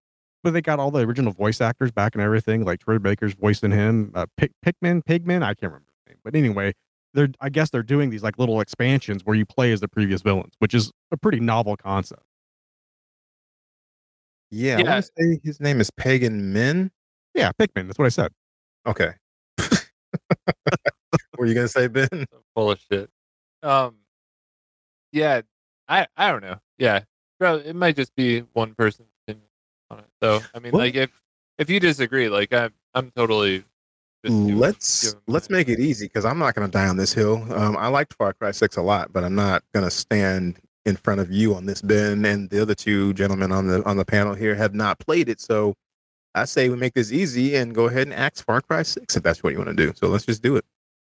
but 0.44 0.52
they 0.52 0.62
got 0.62 0.78
all 0.78 0.92
the 0.92 1.00
original 1.00 1.32
voice 1.32 1.62
actors 1.62 1.90
back 1.90 2.16
and 2.16 2.22
everything, 2.22 2.66
like 2.66 2.82
Troy 2.82 3.00
Baker's 3.00 3.34
voicing 3.34 3.72
him. 3.72 4.12
Uh, 4.14 4.26
Pig, 4.36 4.52
Pigman, 4.64 5.02
Pigman, 5.02 5.42
I 5.42 5.54
can't 5.54 5.72
remember 5.72 5.86
his 6.06 6.14
name. 6.14 6.18
But 6.22 6.36
anyway, 6.36 6.74
they're 7.14 7.30
I 7.40 7.48
guess 7.48 7.70
they're 7.70 7.82
doing 7.82 8.10
these 8.10 8.24
like 8.24 8.38
little 8.38 8.60
expansions 8.60 9.24
where 9.24 9.38
you 9.38 9.46
play 9.46 9.72
as 9.72 9.80
the 9.80 9.88
previous 9.88 10.22
villains, 10.22 10.54
which 10.60 10.74
is 10.74 10.92
a 11.14 11.18
pretty 11.18 11.40
novel 11.40 11.78
concept. 11.78 12.24
Yeah, 14.56 14.78
I 14.78 14.80
Yeah. 14.82 14.92
want 14.92 15.06
to 15.06 15.12
say 15.18 15.40
his 15.44 15.60
name 15.60 15.82
is 15.82 15.90
Pagan 15.90 16.54
Min. 16.54 16.92
Yeah, 17.34 17.52
Pikmin. 17.60 17.88
That's 17.88 17.98
what 17.98 18.06
I 18.06 18.10
said. 18.10 18.32
Okay. 18.86 19.14
what 19.58 19.88
were 21.38 21.46
you 21.48 21.56
gonna 21.56 21.68
say, 21.68 21.88
Ben? 21.88 22.08
so 22.12 22.44
full 22.56 22.72
of 22.72 22.80
shit. 22.92 23.10
Um, 23.64 23.96
yeah, 25.12 25.42
I 25.88 26.06
I 26.16 26.32
don't 26.32 26.44
know. 26.44 26.58
Yeah, 26.78 27.02
bro, 27.40 27.56
it 27.58 27.76
might 27.76 27.96
just 27.96 28.16
be 28.16 28.42
one 28.54 28.76
opinion 28.78 29.48
on 29.90 30.00
it. 30.00 30.06
So 30.22 30.42
I 30.54 30.60
mean, 30.60 30.74
like 30.74 30.94
if 30.96 31.10
if 31.58 31.70
you 31.72 31.80
disagree, 31.80 32.30
like 32.30 32.54
I'm 32.54 32.74
I'm 32.94 33.10
totally. 33.12 33.64
Let's 34.26 35.16
let's 35.28 35.50
make 35.50 35.68
it 35.68 35.80
easy 35.82 36.06
because 36.06 36.24
I'm 36.24 36.38
not 36.40 36.56
gonna 36.56 36.70
die 36.70 36.88
on 36.88 36.96
this 36.96 37.12
hill. 37.12 37.46
Um, 37.54 37.76
I 37.76 37.88
liked 37.88 38.14
Far 38.14 38.34
Cry 38.34 38.52
Six 38.52 38.78
a 38.78 38.82
lot, 38.82 39.12
but 39.12 39.24
I'm 39.24 39.36
not 39.36 39.64
gonna 39.74 39.92
stand 39.92 40.60
in 40.86 40.96
front 40.98 41.22
of 41.22 41.32
you 41.32 41.56
on 41.56 41.66
this, 41.66 41.82
Ben, 41.82 42.26
and 42.26 42.50
the 42.50 42.62
other 42.62 42.76
two 42.76 43.14
gentlemen 43.14 43.52
on 43.52 43.68
the 43.68 43.84
on 43.86 43.98
the 43.98 44.06
panel 44.06 44.34
here 44.34 44.56
have 44.56 44.74
not 44.74 45.00
played 45.00 45.30
it. 45.30 45.40
So 45.40 45.76
I 46.36 46.46
say 46.46 46.70
we 46.70 46.76
make 46.76 46.94
this 46.94 47.12
easy 47.12 47.56
and 47.56 47.74
go 47.74 47.88
ahead 47.88 48.08
and 48.08 48.14
axe 48.14 48.42
Far 48.42 48.62
Cry 48.62 48.84
Six 48.84 49.16
if 49.16 49.24
that's 49.24 49.44
what 49.44 49.54
you 49.54 49.60
want 49.60 49.70
to 49.70 49.76
do. 49.76 49.94
So 49.96 50.08
let's 50.08 50.26
just 50.26 50.42
do 50.42 50.56
it. 50.56 50.66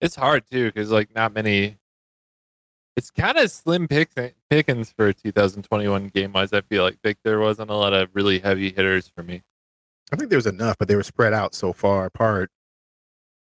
It's 0.00 0.16
hard 0.16 0.44
too 0.50 0.66
because 0.66 0.90
like 0.90 1.14
not 1.14 1.33
many. 1.33 1.78
It's 2.97 3.11
kind 3.11 3.37
of 3.38 3.50
slim 3.50 3.88
pick, 3.88 4.11
eh, 4.16 4.30
pickings 4.49 4.92
for 4.97 5.12
2021 5.12 6.09
game 6.09 6.33
wise. 6.33 6.52
I 6.52 6.61
feel 6.61 6.85
like 6.85 6.99
like 7.02 7.18
there 7.25 7.40
wasn't 7.40 7.71
a 7.71 7.75
lot 7.75 7.92
of 7.92 8.11
really 8.12 8.38
heavy 8.38 8.71
hitters 8.71 9.09
for 9.09 9.23
me. 9.23 9.42
I 10.12 10.16
think 10.16 10.30
there 10.30 10.38
was 10.38 10.47
enough, 10.47 10.76
but 10.78 10.88
they 10.88 10.97
were 10.97 11.02
spread 11.02 11.33
out 11.33 11.54
so 11.54 11.73
far 11.73 12.04
apart. 12.06 12.50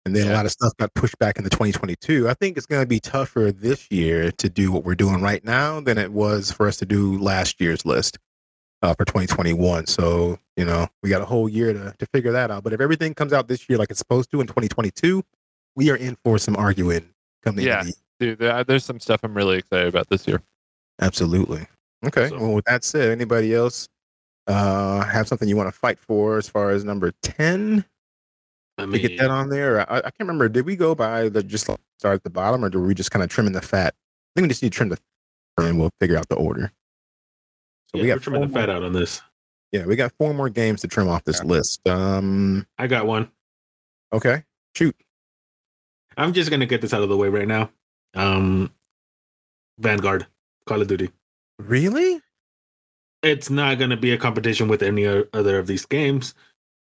And 0.05 0.15
then 0.15 0.29
a 0.29 0.33
lot 0.33 0.45
of 0.45 0.51
stuff 0.51 0.71
got 0.77 0.93
pushed 0.93 1.17
back 1.17 1.37
into 1.37 1.49
2022. 1.49 2.29
I 2.29 2.35
think 2.35 2.57
it's 2.57 2.67
going 2.67 2.81
to 2.83 2.87
be 2.87 2.99
tougher 2.99 3.51
this 3.51 3.87
year 3.89 4.31
to 4.33 4.49
do 4.49 4.71
what 4.71 4.83
we're 4.83 4.93
doing 4.95 5.21
right 5.21 5.43
now 5.43 5.79
than 5.79 5.97
it 5.97 6.11
was 6.11 6.51
for 6.51 6.67
us 6.67 6.77
to 6.77 6.85
do 6.85 7.17
last 7.17 7.59
year's 7.59 7.85
list 7.87 8.19
uh, 8.83 8.93
for 8.93 9.03
2021. 9.05 9.87
So, 9.87 10.37
you 10.55 10.63
know, 10.63 10.87
we 11.01 11.09
got 11.09 11.23
a 11.23 11.25
whole 11.25 11.49
year 11.49 11.73
to, 11.73 11.95
to 11.97 12.05
figure 12.13 12.31
that 12.33 12.51
out. 12.51 12.63
But 12.63 12.73
if 12.73 12.81
everything 12.81 13.15
comes 13.15 13.33
out 13.33 13.47
this 13.47 13.67
year 13.67 13.79
like 13.79 13.89
it's 13.89 13.97
supposed 13.97 14.29
to 14.31 14.41
in 14.41 14.47
2022, 14.47 15.23
we 15.75 15.89
are 15.89 15.95
in 15.95 16.17
for 16.23 16.37
some 16.37 16.55
arguing 16.55 17.09
coming 17.43 17.65
Yeah. 17.65 17.83
the 17.83 17.93
Dude, 18.19 18.67
there's 18.67 18.85
some 18.85 18.99
stuff 18.99 19.21
I'm 19.23 19.33
really 19.33 19.57
excited 19.57 19.87
about 19.87 20.07
this 20.09 20.27
year. 20.27 20.41
Absolutely. 21.01 21.65
Okay. 22.05 22.29
So- 22.29 22.37
Well, 22.37 22.53
with 22.53 22.65
that 22.65 22.83
said, 22.83 23.09
anybody 23.09 23.55
else 23.55 23.89
uh, 24.47 25.03
have 25.03 25.27
something 25.27 25.49
you 25.49 25.57
want 25.57 25.67
to 25.73 25.77
fight 25.77 25.97
for 25.97 26.37
as 26.37 26.47
far 26.47 26.69
as 26.69 26.83
number 26.83 27.11
10? 27.23 27.83
I 28.77 28.85
to 28.85 28.99
get 28.99 29.17
that 29.19 29.29
on 29.31 29.49
there? 29.49 29.89
I, 29.91 29.97
I 29.97 30.01
can't 30.01 30.15
remember. 30.21 30.49
Did 30.49 30.65
we 30.65 30.75
go 30.75 30.95
by 30.95 31.29
the 31.29 31.41
just 31.43 31.63
start 31.65 31.79
at 32.03 32.23
the 32.23 32.29
bottom, 32.29 32.63
or 32.63 32.69
do 32.69 32.81
we 32.81 32.93
just 32.93 33.11
kind 33.11 33.23
of 33.23 33.29
trimming 33.29 33.53
the 33.53 33.61
fat? 33.61 33.93
I 33.97 34.39
think 34.39 34.45
we 34.45 34.49
just 34.49 34.61
need 34.63 34.73
to 34.73 34.77
trim 34.77 34.89
the, 34.89 34.97
fat, 34.97 35.65
and 35.65 35.79
we'll 35.79 35.91
figure 35.99 36.17
out 36.17 36.27
the 36.29 36.35
order. 36.35 36.71
So 37.91 37.97
yeah, 37.97 38.01
we 38.03 38.07
got 38.09 38.21
trimming 38.21 38.41
the 38.41 38.47
fat 38.49 38.67
more- 38.67 38.75
out 38.77 38.83
on 38.83 38.93
this. 38.93 39.21
Yeah, 39.71 39.85
we 39.85 39.95
got 39.95 40.13
four 40.17 40.33
more 40.33 40.49
games 40.49 40.81
to 40.81 40.87
trim 40.87 41.07
off 41.09 41.23
this 41.23 41.41
Yeah. 41.41 41.49
list. 41.49 41.87
Um, 41.87 42.65
I 42.77 42.87
got 42.87 43.05
one. 43.07 43.29
okay, 44.13 44.43
shoot. 44.75 44.95
I'm 46.17 46.31
just 46.33 46.49
gonna 46.49 46.65
get 46.65 46.81
this 46.81 46.93
out 46.93 47.01
of 47.03 47.09
the 47.09 47.17
way 47.17 47.27
right 47.29 47.47
now. 47.47 47.69
Um, 48.13 48.71
Vanguard, 49.79 50.27
Call 50.65 50.81
of 50.81 50.87
Duty. 50.87 51.09
Really? 51.59 52.21
It's 53.23 53.49
not 53.49 53.79
gonna 53.79 53.97
be 53.97 54.11
a 54.11 54.17
competition 54.17 54.67
with 54.69 54.81
any 54.83 55.05
other 55.05 55.59
of 55.59 55.67
these 55.67 55.85
games. 55.85 56.35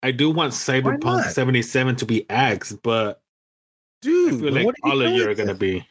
I 0.03 0.11
do 0.12 0.31
want 0.31 0.53
Cyberpunk 0.53 1.25
77 1.31 1.97
to 1.97 2.07
be 2.07 2.29
axed, 2.31 2.83
but 2.83 3.21
Dude, 4.03 4.35
I 4.35 4.38
feel 4.38 4.53
like 4.53 4.75
all 4.83 5.00
of 5.03 5.12
you 5.12 5.29
are 5.29 5.35
gonna 5.35 5.55
be. 5.55 5.87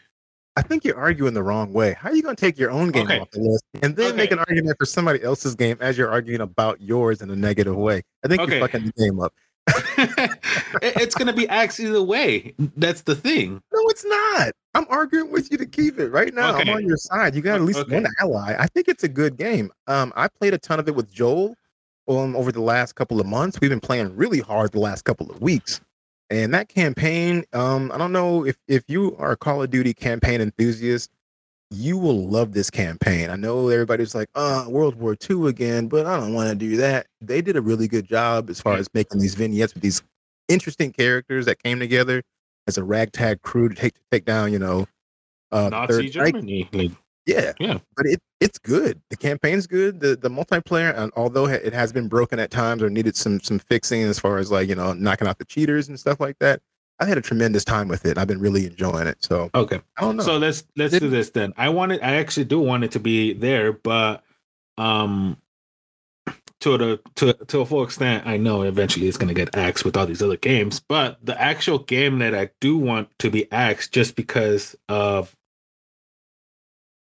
I 0.57 0.61
think 0.61 0.85
you're 0.85 0.97
arguing 0.97 1.33
the 1.33 1.43
wrong 1.43 1.73
way. 1.73 1.93
How 1.99 2.09
are 2.09 2.15
you 2.15 2.21
going 2.23 2.37
to 2.37 2.39
take 2.39 2.57
your 2.57 2.71
own 2.71 2.89
game 2.91 3.07
Okay. 3.07 3.19
off 3.19 3.29
the 3.31 3.41
list 3.41 3.65
and 3.83 3.93
then 3.93 4.15
make 4.15 4.31
an 4.31 4.39
argument 4.39 4.77
for 4.79 4.85
somebody 4.85 5.21
else's 5.21 5.53
game 5.53 5.77
as 5.81 5.97
you're 5.97 6.09
arguing 6.09 6.39
about 6.39 6.79
yours 6.79 7.21
in 7.21 7.29
a 7.29 7.35
negative 7.35 7.75
way? 7.75 8.03
I 8.23 8.29
think 8.29 8.41
Okay. 8.43 8.59
you're 8.59 8.61
fucking 8.65 8.85
the 8.85 9.03
game 9.03 9.19
up. 9.19 9.33
It's 10.81 11.13
gonna 11.15 11.33
be 11.33 11.47
axed 11.49 11.79
either 11.81 12.01
way. 12.01 12.53
That's 12.77 13.01
the 13.01 13.15
thing. 13.15 13.53
No, 13.73 13.79
it's 13.89 14.05
not. 14.05 14.53
I'm 14.75 14.85
arguing 14.89 15.29
with 15.31 15.51
you 15.51 15.57
to 15.57 15.65
keep 15.65 15.99
it 15.99 16.09
right 16.09 16.33
now. 16.33 16.55
I'm 16.55 16.69
on 16.69 16.87
your 16.87 16.97
side. 16.97 17.35
You 17.35 17.41
got 17.41 17.55
at 17.55 17.61
least 17.61 17.79
Okay. 17.79 17.95
one 17.95 18.05
ally. 18.21 18.55
I 18.57 18.67
think 18.67 18.87
it's 18.87 19.03
a 19.03 19.09
good 19.09 19.35
game. 19.37 19.71
Um, 19.87 20.13
I 20.15 20.27
played 20.29 20.53
a 20.53 20.57
ton 20.57 20.79
of 20.79 20.87
it 20.87 20.95
with 20.95 21.11
Joel 21.11 21.55
um, 22.07 22.35
over 22.35 22.51
the 22.51 22.61
last 22.61 22.93
couple 22.93 23.19
of 23.19 23.27
months. 23.27 23.59
We've 23.59 23.69
been 23.69 23.79
playing 23.79 24.15
really 24.15 24.39
hard 24.39 24.71
the 24.71 24.79
last 24.79 25.03
couple 25.03 25.29
of 25.29 25.41
weeks. 25.41 25.81
And 26.29 26.53
that 26.53 26.69
campaign, 26.69 27.45
um, 27.53 27.91
I 27.91 27.97
don't 27.97 28.11
know 28.11 28.45
if 28.45 28.57
if 28.67 28.83
you 28.87 29.15
are 29.17 29.31
a 29.31 29.37
Call 29.37 29.61
of 29.61 29.69
Duty 29.69 29.93
campaign 29.93 30.41
enthusiast, 30.41 31.11
you 31.69 31.97
will 31.97 32.27
love 32.27 32.53
this 32.53 32.69
campaign. 32.69 33.29
I 33.29 33.35
know 33.35 33.69
everybody's 33.69 34.15
like, 34.15 34.29
uh, 34.33 34.65
World 34.67 34.95
War 34.95 35.15
II 35.29 35.47
again, 35.47 35.87
but 35.87 36.05
I 36.05 36.17
don't 36.19 36.33
want 36.33 36.49
to 36.49 36.55
do 36.55 36.77
that. 36.77 37.07
They 37.21 37.41
did 37.41 37.57
a 37.57 37.61
really 37.61 37.87
good 37.87 38.07
job 38.07 38.49
as 38.49 38.59
far 38.61 38.75
as 38.77 38.87
making 38.93 39.19
these 39.19 39.35
vignettes 39.35 39.73
with 39.73 39.83
these 39.83 40.01
interesting 40.47 40.91
characters 40.91 41.45
that 41.45 41.61
came 41.61 41.79
together 41.79 42.23
as 42.67 42.77
a 42.77 42.83
ragtag 42.83 43.41
crew 43.41 43.69
to 43.69 43.75
take 43.75 43.93
to 43.93 44.01
take 44.11 44.25
down, 44.25 44.51
you 44.51 44.59
know, 44.59 44.87
uh, 45.51 45.69
Nazi 45.69 46.11
Reich. 46.19 46.33
Yeah, 47.25 47.53
Yeah. 47.59 47.79
but 47.97 48.05
it 48.05 48.21
it's 48.39 48.59
good. 48.59 49.01
The 49.09 49.17
campaign's 49.17 49.65
good. 49.67 49.99
The 49.99 50.15
the 50.15 50.29
multiplayer, 50.29 50.95
and 50.95 51.11
although 51.15 51.47
it 51.47 51.73
has 51.73 51.91
been 51.91 52.07
broken 52.07 52.37
at 52.39 52.51
times 52.51 52.83
or 52.83 52.89
needed 52.89 53.15
some 53.15 53.39
some 53.39 53.59
fixing 53.59 54.01
as 54.03 54.19
far 54.19 54.37
as 54.37 54.51
like 54.51 54.69
you 54.69 54.75
know 54.75 54.93
knocking 54.93 55.27
out 55.27 55.39
the 55.39 55.45
cheaters 55.45 55.87
and 55.87 55.99
stuff 55.99 56.19
like 56.19 56.37
that, 56.39 56.61
I've 56.99 57.07
had 57.07 57.17
a 57.17 57.21
tremendous 57.21 57.65
time 57.65 57.87
with 57.87 58.05
it. 58.05 58.17
I've 58.17 58.27
been 58.27 58.39
really 58.39 58.65
enjoying 58.67 59.07
it. 59.07 59.23
So 59.23 59.49
okay. 59.55 59.81
I 59.97 60.01
don't 60.01 60.17
know. 60.17 60.23
So 60.23 60.37
let's 60.37 60.65
let's 60.75 60.97
do 60.99 61.09
this 61.09 61.31
then. 61.31 61.53
I 61.57 61.69
wanted. 61.69 62.01
I 62.01 62.15
actually 62.15 62.45
do 62.45 62.59
want 62.59 62.83
it 62.83 62.91
to 62.91 62.99
be 62.99 63.33
there, 63.33 63.73
but 63.73 64.23
um, 64.77 65.37
to 66.59 66.77
the 66.77 66.99
to 67.15 67.33
to 67.33 67.59
a 67.61 67.65
full 67.65 67.83
extent, 67.83 68.27
I 68.27 68.37
know 68.37 68.61
eventually 68.61 69.07
it's 69.07 69.17
going 69.17 69.27
to 69.29 69.33
get 69.33 69.55
axed 69.55 69.83
with 69.83 69.97
all 69.97 70.05
these 70.05 70.21
other 70.21 70.37
games. 70.37 70.79
But 70.79 71.17
the 71.23 71.39
actual 71.41 71.79
game 71.79 72.19
that 72.19 72.35
I 72.35 72.49
do 72.61 72.77
want 72.77 73.09
to 73.19 73.31
be 73.31 73.51
axed, 73.51 73.91
just 73.93 74.15
because 74.15 74.75
of 74.89 75.35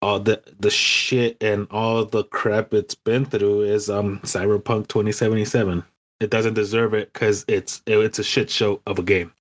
all 0.03 0.21
the 0.21 0.43
the 0.61 0.71
shit 0.71 1.39
and 1.43 1.69
all 1.71 2.05
the 2.05 2.25
crap 2.25 2.75
it's 2.75 2.97
been 2.97 3.27
through, 3.27 3.63
is 3.63 3.91
um 3.91 4.21
Cyberpunk 4.21 4.89
2077. 4.89 5.85
It 6.21 6.31
doesn't 6.31 6.55
deserve 6.55 6.95
it 6.95 7.13
because 7.13 7.45
it's 7.49 7.83
it's 7.87 8.19
a 8.21 8.25
shit 8.25 8.51
show 8.51 8.83
of 8.87 8.99
a 8.99 9.05
game. 9.05 9.33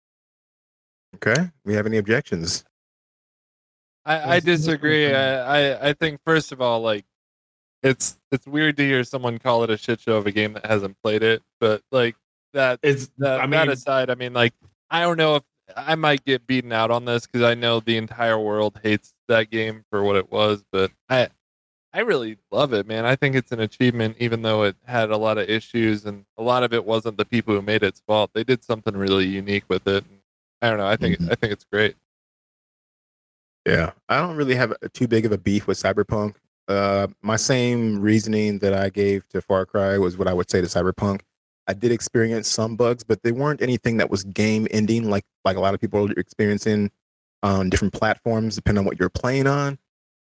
okay, 1.16 1.52
we 1.66 1.74
have 1.76 1.86
any 1.86 1.98
objections? 1.98 2.64
I, 4.06 4.36
I 4.38 4.40
Yes, 4.56 4.82
yes, 4.82 4.82
disagree. 4.82 5.14
I, 5.14 5.72
I 5.74 5.90
I 5.90 5.94
think 5.94 6.22
first 6.26 6.52
of 6.52 6.62
all, 6.62 6.82
like 6.82 7.06
it's 7.84 8.18
it's 8.32 8.48
weird 8.48 8.78
to 8.78 8.84
hear 8.84 9.04
someone 9.04 9.40
call 9.40 9.64
it 9.64 9.70
a 9.72 9.78
shit 9.78 10.02
show 10.02 10.18
of 10.18 10.28
a 10.28 10.32
game 10.32 10.54
that 10.54 10.66
hasn't 10.66 10.98
played 11.04 11.24
it. 11.24 11.44
But 11.60 11.84
like 11.92 12.16
that 12.54 12.80
It's 12.84 13.10
that, 13.20 13.42
I 13.42 13.48
that 13.48 13.68
mean, 13.68 13.70
aside, 13.70 14.10
I 14.10 14.16
mean, 14.16 14.34
like 14.34 14.54
I 14.92 15.02
don't 15.02 15.18
know 15.18 15.38
if 15.38 15.44
I 15.78 15.96
might 15.96 16.26
get 16.26 16.48
beaten 16.48 16.72
out 16.74 16.92
on 16.92 17.06
this 17.06 17.26
because 17.28 17.44
I 17.44 17.56
know 17.56 17.80
the 17.80 17.98
entire 17.98 18.40
world 18.40 18.80
hates 18.84 19.14
that 19.32 19.50
game 19.50 19.84
for 19.90 20.04
what 20.04 20.16
it 20.16 20.32
was, 20.32 20.64
but 20.72 20.92
I 21.10 21.30
I 21.94 22.02
really 22.02 22.38
love 22.52 22.74
it, 22.74 22.88
man. 22.88 23.06
I 23.06 23.16
think 23.18 23.36
it's 23.36 23.52
an 23.52 23.60
achievement, 23.60 24.16
even 24.20 24.44
though 24.44 24.64
it 24.64 24.78
had 24.86 25.10
a 25.12 25.18
lot 25.18 25.38
of 25.38 25.50
issues 25.50 26.06
and 26.06 26.24
a 26.38 26.44
lot 26.44 26.64
of 26.64 26.74
it 26.74 26.86
wasn't 26.86 27.18
the 27.18 27.26
people 27.26 27.54
who 27.54 27.62
made 27.62 27.84
its 27.84 28.00
fault. 28.08 28.32
They 28.34 28.46
did 28.46 28.64
something 28.64 28.96
really 28.96 29.26
unique 29.28 29.66
with 29.68 29.86
it. 29.88 30.06
I 30.62 30.70
don't 30.70 30.78
know. 30.78 30.88
I 30.88 30.96
think 30.96 31.18
Mhm. 31.20 31.32
I 31.32 31.36
think 31.36 31.52
it's 31.54 31.66
great. 31.66 31.96
Yeah, 33.66 33.92
I 34.10 34.20
don't 34.20 34.36
really 34.38 34.56
have 34.56 34.74
a, 34.82 34.90
too 34.90 35.08
big 35.08 35.26
of 35.26 35.32
a 35.32 35.38
beef 35.38 35.68
with 35.68 35.78
Cyberpunk. 35.78 36.36
Uh, 36.68 37.08
my 37.22 37.36
same 37.36 38.00
reasoning 38.00 38.60
that 38.60 38.74
I 38.74 38.90
gave 38.90 39.28
to 39.30 39.42
Far 39.42 39.66
Cry 39.66 39.98
was 39.98 40.18
what 40.18 40.28
I 40.28 40.34
would 40.34 40.50
say 40.50 40.62
to 40.62 40.68
Cyberpunk. 40.68 41.22
I 41.68 41.74
did 41.74 41.92
experience 41.92 42.48
some 42.48 42.76
bugs, 42.76 43.04
but 43.04 43.22
they 43.24 43.32
weren't 43.32 43.62
anything 43.62 43.98
that 43.98 44.10
was 44.10 44.24
game 44.24 44.68
ending, 44.72 45.10
like 45.10 45.26
like 45.46 45.58
a 45.58 45.60
lot 45.60 45.74
of 45.74 45.80
people 45.82 46.08
are 46.10 46.12
experiencing 46.14 46.92
on 47.44 47.70
different 47.70 47.94
platforms, 47.94 48.56
depending 48.56 48.80
on 48.80 48.86
what 48.86 49.00
you're 49.00 49.10
playing 49.10 49.48
on. 49.48 49.78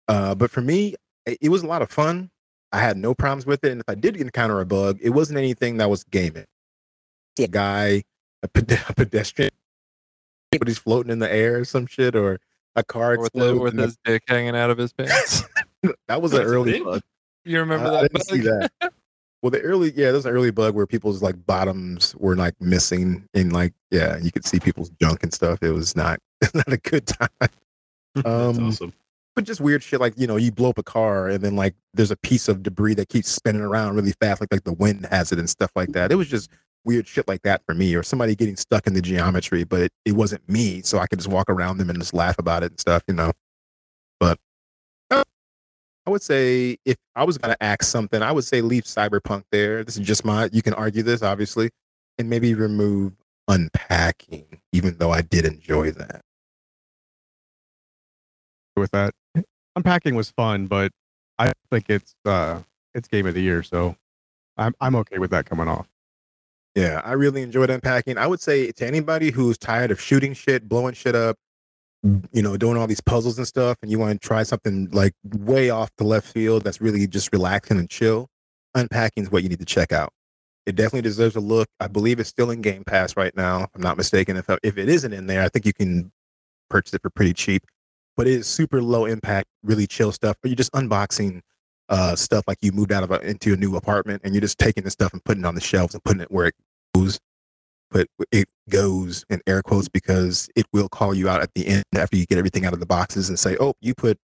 Uh, 0.08 0.34
but 0.34 0.50
for 0.50 0.60
me, 0.60 0.94
it, 1.26 1.38
it 1.40 1.48
was 1.48 1.62
a 1.62 1.66
lot 1.66 1.82
of 1.82 1.90
fun. 1.90 2.30
I 2.72 2.80
had 2.80 2.96
no 2.96 3.14
problems 3.14 3.46
with 3.46 3.64
it, 3.64 3.72
and 3.72 3.80
if 3.80 3.88
I 3.88 3.94
did 3.94 4.16
encounter 4.16 4.60
a 4.60 4.66
bug, 4.66 4.98
it 5.02 5.10
wasn't 5.10 5.38
anything 5.38 5.78
that 5.78 5.90
was 5.90 6.04
gaming. 6.04 6.44
A 7.38 7.48
guy, 7.48 8.04
a, 8.42 8.48
ped- 8.48 8.72
a 8.90 8.94
pedestrian, 8.94 9.50
but 10.52 10.68
he's 10.68 10.78
floating 10.78 11.10
in 11.10 11.18
the 11.18 11.32
air 11.32 11.58
or 11.58 11.64
some 11.64 11.86
shit, 11.86 12.14
or 12.14 12.38
a 12.76 12.84
car 12.84 13.18
With, 13.18 13.32
the, 13.32 13.56
with 13.56 13.70
and 13.72 13.78
the 13.80 13.84
his 13.84 13.98
dick 14.04 14.22
hanging 14.28 14.56
out 14.56 14.70
of 14.70 14.78
his 14.78 14.92
pants. 14.92 15.42
that 16.08 16.22
was 16.22 16.32
an 16.32 16.42
early 16.42 16.80
bug. 16.80 17.02
You 17.44 17.58
remember 17.58 17.86
I, 17.86 17.88
I 17.88 18.02
that? 18.02 18.12
didn't 18.12 18.26
see 18.26 18.40
that. 18.40 18.70
Well, 19.42 19.50
the 19.50 19.62
early, 19.62 19.90
yeah, 19.96 20.12
there's 20.12 20.26
an 20.26 20.34
early 20.34 20.50
bug 20.50 20.74
where 20.74 20.86
people's 20.86 21.22
like 21.22 21.46
bottoms 21.46 22.14
were 22.16 22.36
like 22.36 22.60
missing, 22.60 23.26
and 23.32 23.54
like, 23.54 23.72
yeah, 23.90 24.18
you 24.18 24.30
could 24.30 24.44
see 24.44 24.60
people's 24.60 24.90
junk 25.00 25.22
and 25.22 25.32
stuff. 25.32 25.62
It 25.62 25.70
was 25.70 25.96
not, 25.96 26.20
not 26.54 26.72
a 26.72 26.76
good 26.78 27.06
time. 27.06 27.28
That's 28.14 28.26
Um, 28.26 28.66
awesome. 28.66 28.92
But 29.36 29.44
just 29.44 29.60
weird 29.60 29.82
shit 29.82 30.00
like 30.00 30.14
you 30.16 30.26
know, 30.26 30.36
you 30.36 30.50
blow 30.50 30.70
up 30.70 30.78
a 30.78 30.82
car 30.82 31.28
and 31.28 31.42
then 31.42 31.54
like 31.54 31.74
there's 31.94 32.10
a 32.10 32.16
piece 32.16 32.48
of 32.48 32.62
debris 32.62 32.94
that 32.94 33.08
keeps 33.08 33.28
spinning 33.30 33.62
around 33.62 33.94
really 33.94 34.12
fast, 34.20 34.40
like 34.40 34.52
like 34.52 34.64
the 34.64 34.72
wind 34.72 35.06
has 35.10 35.30
it 35.32 35.38
and 35.38 35.48
stuff 35.48 35.70
like 35.76 35.90
that. 35.92 36.10
It 36.10 36.16
was 36.16 36.28
just 36.28 36.50
weird 36.84 37.06
shit 37.06 37.28
like 37.28 37.42
that 37.42 37.62
for 37.64 37.74
me, 37.74 37.94
or 37.94 38.02
somebody 38.02 38.34
getting 38.34 38.56
stuck 38.56 38.86
in 38.86 38.94
the 38.94 39.00
geometry, 39.02 39.62
but 39.64 39.82
it, 39.82 39.92
it 40.04 40.12
wasn't 40.12 40.46
me, 40.48 40.82
so 40.82 40.98
I 40.98 41.06
could 41.06 41.18
just 41.20 41.28
walk 41.28 41.48
around 41.48 41.78
them 41.78 41.90
and 41.90 41.98
just 42.00 42.12
laugh 42.14 42.38
about 42.38 42.62
it 42.64 42.72
and 42.72 42.80
stuff, 42.80 43.02
you 43.06 43.14
know. 43.14 43.30
But 44.18 44.38
uh, 45.10 45.22
I 46.06 46.10
would 46.10 46.22
say 46.22 46.78
if 46.84 46.96
I 47.14 47.22
was 47.24 47.38
gonna 47.38 47.56
ask 47.60 47.84
something, 47.84 48.20
I 48.22 48.32
would 48.32 48.44
say 48.44 48.62
leave 48.62 48.84
cyberpunk 48.84 49.44
there. 49.52 49.84
This 49.84 49.96
is 49.96 50.04
just 50.04 50.24
my. 50.24 50.48
You 50.52 50.62
can 50.62 50.74
argue 50.74 51.04
this, 51.04 51.22
obviously, 51.22 51.70
and 52.18 52.28
maybe 52.28 52.54
remove 52.54 53.12
unpacking, 53.46 54.60
even 54.72 54.96
though 54.98 55.12
I 55.12 55.22
did 55.22 55.44
enjoy 55.44 55.92
that. 55.92 56.22
With 58.80 58.90
that. 58.90 59.14
Unpacking 59.76 60.14
was 60.16 60.30
fun, 60.30 60.66
but 60.66 60.92
I 61.38 61.52
think 61.70 61.88
it's 61.88 62.14
uh 62.24 62.62
it's 62.94 63.08
game 63.08 63.26
of 63.26 63.34
the 63.34 63.42
year, 63.42 63.62
so 63.62 63.96
I'm 64.56 64.74
I'm 64.80 64.96
okay 64.96 65.18
with 65.18 65.30
that 65.30 65.46
coming 65.46 65.68
off. 65.68 65.86
Yeah, 66.74 67.00
I 67.04 67.12
really 67.12 67.42
enjoyed 67.42 67.70
unpacking. 67.70 68.18
I 68.18 68.26
would 68.26 68.40
say 68.40 68.70
to 68.72 68.86
anybody 68.86 69.30
who's 69.30 69.58
tired 69.58 69.90
of 69.90 70.00
shooting 70.00 70.34
shit, 70.34 70.68
blowing 70.68 70.94
shit 70.94 71.16
up, 71.16 71.36
you 72.32 72.42
know, 72.42 72.56
doing 72.56 72.76
all 72.76 72.86
these 72.86 73.00
puzzles 73.00 73.38
and 73.38 73.46
stuff, 73.46 73.78
and 73.82 73.90
you 73.90 73.98
want 73.98 74.20
to 74.20 74.26
try 74.26 74.42
something 74.42 74.88
like 74.92 75.14
way 75.24 75.70
off 75.70 75.90
the 75.96 76.04
left 76.04 76.28
field 76.28 76.62
that's 76.62 76.80
really 76.80 77.06
just 77.06 77.32
relaxing 77.32 77.78
and 77.78 77.90
chill, 77.90 78.28
unpacking 78.74 79.24
is 79.24 79.30
what 79.30 79.42
you 79.42 79.48
need 79.48 79.58
to 79.58 79.64
check 79.64 79.92
out. 79.92 80.12
It 80.66 80.76
definitely 80.76 81.02
deserves 81.02 81.36
a 81.36 81.40
look. 81.40 81.68
I 81.80 81.88
believe 81.88 82.20
it's 82.20 82.28
still 82.28 82.50
in 82.50 82.60
Game 82.60 82.84
Pass 82.84 83.16
right 83.16 83.34
now. 83.36 83.66
I'm 83.74 83.82
not 83.82 83.96
mistaken. 83.96 84.36
If 84.36 84.48
if 84.62 84.78
it 84.78 84.88
isn't 84.88 85.12
in 85.12 85.26
there, 85.26 85.42
I 85.42 85.48
think 85.48 85.66
you 85.66 85.72
can 85.72 86.12
purchase 86.68 86.94
it 86.94 87.02
for 87.02 87.10
pretty 87.10 87.34
cheap. 87.34 87.64
But 88.20 88.28
it 88.28 88.34
is 88.34 88.46
super 88.46 88.82
low 88.82 89.06
impact, 89.06 89.48
really 89.62 89.86
chill 89.86 90.12
stuff. 90.12 90.36
But 90.42 90.50
you're 90.50 90.56
just 90.56 90.72
unboxing 90.72 91.40
uh, 91.88 92.14
stuff 92.16 92.44
like 92.46 92.58
you 92.60 92.70
moved 92.70 92.92
out 92.92 93.02
of 93.02 93.10
a, 93.10 93.18
into 93.20 93.54
a 93.54 93.56
new 93.56 93.76
apartment 93.76 94.20
and 94.22 94.34
you're 94.34 94.42
just 94.42 94.58
taking 94.58 94.84
the 94.84 94.90
stuff 94.90 95.14
and 95.14 95.24
putting 95.24 95.42
it 95.42 95.46
on 95.46 95.54
the 95.54 95.60
shelves 95.62 95.94
and 95.94 96.04
putting 96.04 96.20
it 96.20 96.30
where 96.30 96.48
it 96.48 96.54
goes. 96.94 97.18
But 97.90 98.08
it 98.30 98.50
goes 98.68 99.24
in 99.30 99.40
air 99.46 99.62
quotes 99.62 99.88
because 99.88 100.50
it 100.54 100.66
will 100.70 100.90
call 100.90 101.14
you 101.14 101.30
out 101.30 101.40
at 101.40 101.54
the 101.54 101.66
end 101.66 101.84
after 101.94 102.18
you 102.18 102.26
get 102.26 102.36
everything 102.36 102.66
out 102.66 102.74
of 102.74 102.80
the 102.80 102.84
boxes 102.84 103.30
and 103.30 103.38
say, 103.38 103.56
"Oh, 103.58 103.72
you 103.80 103.94
put, 103.94 104.18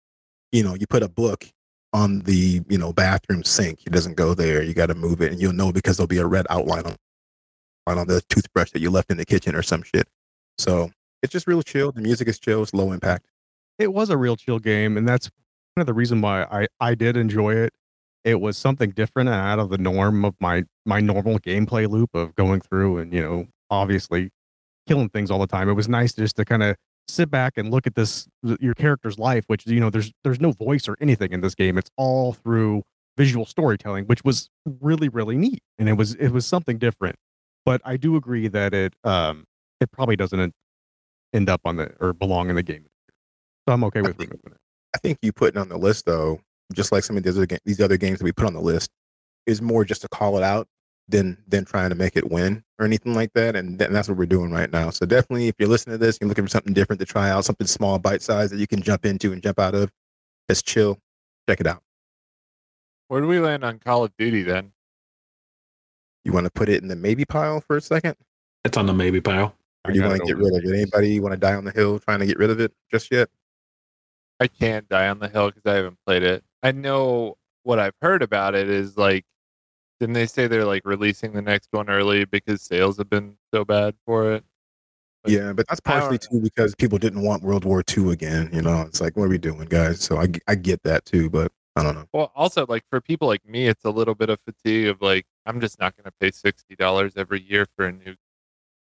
you 0.50 0.64
know, 0.64 0.74
you 0.74 0.88
put 0.88 1.04
a 1.04 1.08
book 1.08 1.46
on 1.92 2.18
the 2.22 2.62
you 2.68 2.78
know 2.78 2.92
bathroom 2.92 3.44
sink. 3.44 3.86
It 3.86 3.92
doesn't 3.92 4.16
go 4.16 4.34
there. 4.34 4.60
You 4.60 4.74
got 4.74 4.86
to 4.86 4.96
move 4.96 5.20
it, 5.20 5.30
and 5.30 5.40
you'll 5.40 5.52
know 5.52 5.70
because 5.70 5.98
there'll 5.98 6.08
be 6.08 6.18
a 6.18 6.26
red 6.26 6.48
outline 6.50 6.84
on 6.84 6.96
on 7.86 8.08
the 8.08 8.22
toothbrush 8.22 8.72
that 8.72 8.80
you 8.80 8.90
left 8.90 9.12
in 9.12 9.18
the 9.18 9.24
kitchen 9.24 9.54
or 9.54 9.62
some 9.62 9.84
shit. 9.84 10.08
So 10.58 10.90
it's 11.22 11.32
just 11.32 11.46
real 11.46 11.62
chill. 11.62 11.92
The 11.92 12.02
music 12.02 12.26
is 12.26 12.40
chill. 12.40 12.64
It's 12.64 12.74
low 12.74 12.90
impact. 12.90 13.28
It 13.78 13.92
was 13.92 14.10
a 14.10 14.16
real 14.16 14.36
chill 14.36 14.58
game, 14.58 14.96
and 14.96 15.08
that's 15.08 15.28
kind 15.76 15.82
of 15.82 15.86
the 15.86 15.94
reason 15.94 16.20
why 16.20 16.44
I 16.44 16.66
I 16.80 16.94
did 16.94 17.16
enjoy 17.16 17.54
it. 17.54 17.72
It 18.24 18.40
was 18.40 18.56
something 18.56 18.90
different 18.90 19.28
and 19.28 19.36
out 19.36 19.58
of 19.58 19.70
the 19.70 19.78
norm 19.78 20.24
of 20.24 20.34
my 20.40 20.64
my 20.86 21.00
normal 21.00 21.38
gameplay 21.38 21.88
loop 21.88 22.10
of 22.14 22.34
going 22.34 22.60
through 22.60 22.98
and 22.98 23.12
you 23.12 23.20
know 23.20 23.46
obviously 23.70 24.30
killing 24.86 25.08
things 25.08 25.30
all 25.30 25.38
the 25.38 25.46
time. 25.46 25.68
It 25.68 25.74
was 25.74 25.88
nice 25.88 26.14
just 26.14 26.36
to 26.36 26.44
kind 26.44 26.62
of 26.62 26.76
sit 27.08 27.30
back 27.30 27.54
and 27.56 27.70
look 27.70 27.86
at 27.86 27.94
this 27.94 28.28
your 28.60 28.74
character's 28.74 29.18
life, 29.18 29.44
which 29.46 29.66
you 29.66 29.80
know 29.80 29.90
there's 29.90 30.12
there's 30.22 30.40
no 30.40 30.52
voice 30.52 30.88
or 30.88 30.96
anything 31.00 31.32
in 31.32 31.40
this 31.40 31.54
game. 31.54 31.78
It's 31.78 31.90
all 31.96 32.32
through 32.32 32.82
visual 33.16 33.46
storytelling, 33.46 34.06
which 34.06 34.24
was 34.24 34.48
really 34.64 35.08
really 35.08 35.36
neat, 35.36 35.60
and 35.78 35.88
it 35.88 35.94
was 35.94 36.14
it 36.14 36.28
was 36.28 36.46
something 36.46 36.78
different. 36.78 37.16
But 37.64 37.80
I 37.84 37.96
do 37.96 38.16
agree 38.16 38.48
that 38.48 38.74
it 38.74 38.94
um 39.04 39.44
it 39.80 39.90
probably 39.90 40.16
doesn't 40.16 40.54
end 41.32 41.48
up 41.50 41.62
on 41.64 41.76
the 41.76 41.94
or 42.00 42.12
belong 42.12 42.48
in 42.50 42.56
the 42.56 42.62
game. 42.62 42.86
So 43.68 43.72
I'm 43.74 43.84
okay 43.84 44.00
I 44.00 44.02
with 44.02 44.16
think- 44.16 44.30
removing 44.30 44.52
it. 44.52 44.58
I 44.94 44.98
think 44.98 45.18
you 45.22 45.32
putting 45.32 45.60
on 45.60 45.68
the 45.68 45.76
list 45.76 46.06
though, 46.06 46.40
just 46.72 46.92
like 46.92 47.02
some 47.02 47.16
of 47.16 47.22
these 47.24 47.36
other 47.36 47.46
ga- 47.46 47.58
these 47.64 47.80
other 47.80 47.96
games 47.96 48.18
that 48.18 48.24
we 48.24 48.30
put 48.32 48.46
on 48.46 48.54
the 48.54 48.60
list, 48.60 48.90
is 49.46 49.60
more 49.60 49.84
just 49.84 50.02
to 50.02 50.08
call 50.08 50.36
it 50.38 50.42
out 50.44 50.68
than 51.08 51.36
than 51.48 51.64
trying 51.64 51.90
to 51.90 51.96
make 51.96 52.16
it 52.16 52.30
win 52.30 52.62
or 52.78 52.86
anything 52.86 53.12
like 53.14 53.32
that. 53.34 53.56
And, 53.56 53.78
th- 53.78 53.88
and 53.88 53.94
that's 53.96 54.08
what 54.08 54.16
we're 54.16 54.26
doing 54.26 54.52
right 54.52 54.70
now. 54.70 54.90
So 54.90 55.04
definitely, 55.04 55.48
if 55.48 55.56
you're 55.58 55.68
listening 55.68 55.98
to 55.98 56.04
this, 56.04 56.18
you're 56.20 56.28
looking 56.28 56.44
for 56.44 56.50
something 56.50 56.72
different 56.72 57.00
to 57.00 57.06
try 57.06 57.28
out, 57.28 57.44
something 57.44 57.66
small, 57.66 57.98
bite 57.98 58.22
size 58.22 58.50
that 58.50 58.58
you 58.58 58.66
can 58.68 58.82
jump 58.82 59.04
into 59.04 59.32
and 59.32 59.42
jump 59.42 59.58
out 59.58 59.74
of. 59.74 59.90
That's 60.48 60.62
chill. 60.62 60.98
Check 61.48 61.60
it 61.60 61.66
out. 61.66 61.82
Where 63.08 63.20
do 63.20 63.26
we 63.26 63.40
land 63.40 63.64
on 63.64 63.80
Call 63.80 64.04
of 64.04 64.16
Duty 64.16 64.42
then? 64.42 64.72
You 66.24 66.32
want 66.32 66.44
to 66.46 66.50
put 66.50 66.68
it 66.68 66.82
in 66.82 66.88
the 66.88 66.96
maybe 66.96 67.24
pile 67.24 67.60
for 67.60 67.76
a 67.76 67.80
second, 67.82 68.14
It's 68.64 68.76
on 68.78 68.86
the 68.86 68.94
maybe 68.94 69.20
pile. 69.20 69.54
or 69.84 69.92
do 69.92 69.98
you 69.98 70.04
I 70.04 70.08
want 70.08 70.20
to 70.20 70.26
get 70.26 70.36
rid 70.38 70.54
of 70.54 70.64
it? 70.64 70.72
Anybody 70.72 71.20
want 71.20 71.32
to 71.34 71.36
die 71.38 71.54
on 71.54 71.64
the 71.64 71.70
hill 71.72 71.98
trying 71.98 72.20
to 72.20 72.26
get 72.26 72.38
rid 72.38 72.48
of 72.50 72.60
it 72.60 72.72
just 72.90 73.10
yet? 73.10 73.28
I 74.40 74.48
can't 74.48 74.88
die 74.88 75.08
on 75.08 75.18
the 75.18 75.28
hill 75.28 75.50
because 75.50 75.62
I 75.64 75.76
haven't 75.76 75.98
played 76.06 76.22
it. 76.22 76.44
I 76.62 76.72
know 76.72 77.36
what 77.62 77.78
I've 77.78 77.94
heard 78.02 78.22
about 78.22 78.54
it 78.54 78.68
is 78.68 78.96
like, 78.96 79.24
didn't 80.00 80.14
they 80.14 80.26
say 80.26 80.46
they're 80.46 80.64
like 80.64 80.82
releasing 80.84 81.32
the 81.32 81.42
next 81.42 81.68
one 81.70 81.88
early 81.88 82.24
because 82.24 82.62
sales 82.62 82.98
have 82.98 83.08
been 83.08 83.36
so 83.52 83.64
bad 83.64 83.94
for 84.04 84.32
it? 84.32 84.44
But 85.22 85.32
Yeah, 85.32 85.52
but 85.52 85.66
that's 85.68 85.80
partially 85.80 86.18
too 86.18 86.40
because 86.40 86.74
people 86.74 86.98
didn't 86.98 87.22
want 87.22 87.42
World 87.42 87.64
War 87.64 87.82
II 87.96 88.10
again. 88.10 88.50
You 88.52 88.62
know, 88.62 88.82
it's 88.82 89.00
like, 89.00 89.16
what 89.16 89.24
are 89.24 89.28
we 89.28 89.38
doing, 89.38 89.64
guys? 89.66 90.00
So 90.00 90.18
I, 90.18 90.28
I 90.48 90.54
get 90.56 90.82
that 90.82 91.04
too, 91.04 91.30
but 91.30 91.52
I 91.76 91.82
don't 91.82 91.94
know. 91.94 92.06
Well, 92.12 92.32
also 92.34 92.66
like 92.68 92.84
for 92.90 93.00
people 93.00 93.28
like 93.28 93.46
me, 93.46 93.66
it's 93.66 93.84
a 93.84 93.90
little 93.90 94.14
bit 94.14 94.30
of 94.30 94.38
fatigue 94.44 94.88
of 94.88 95.00
like 95.00 95.26
I'm 95.46 95.60
just 95.60 95.80
not 95.80 95.96
going 95.96 96.04
to 96.04 96.12
pay 96.20 96.30
sixty 96.30 96.76
dollars 96.76 97.14
every 97.16 97.42
year 97.42 97.66
for 97.76 97.86
a 97.86 97.92
new. 97.92 98.14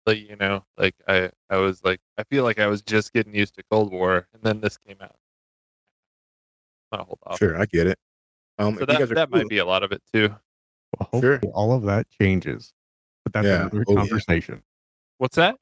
Like 0.06 0.18
you 0.18 0.36
know, 0.36 0.64
like 0.76 0.94
I 1.06 1.30
I 1.48 1.58
was 1.58 1.84
like 1.84 2.00
I 2.18 2.24
feel 2.24 2.44
like 2.44 2.58
I 2.58 2.66
was 2.66 2.82
just 2.82 3.12
getting 3.12 3.34
used 3.34 3.54
to 3.56 3.62
Cold 3.70 3.92
War, 3.92 4.26
and 4.34 4.42
then 4.42 4.60
this 4.60 4.76
came 4.78 4.96
out. 5.00 5.16
I'm 6.92 6.98
gonna 6.98 7.04
hold 7.06 7.18
off. 7.26 7.38
Sure, 7.38 7.58
I 7.60 7.66
get 7.66 7.86
it. 7.86 7.98
Um, 8.58 8.76
So 8.78 8.84
that 8.86 9.08
that 9.08 9.30
cool- 9.30 9.38
might 9.40 9.48
be 9.48 9.58
a 9.58 9.64
lot 9.64 9.82
of 9.82 9.92
it 9.92 10.02
too. 10.12 10.28
Well, 10.98 11.20
Sure. 11.20 11.32
hopefully 11.32 11.52
all 11.54 11.72
of 11.72 11.84
that 11.84 12.06
changes, 12.10 12.72
but 13.24 13.32
that's 13.32 13.46
Yeah. 13.46 13.60
another 13.62 13.84
Oh, 13.88 13.92
yeah. 13.92 13.96
conversation. 13.96 14.62
What's 15.18 15.36
that? 15.36 15.56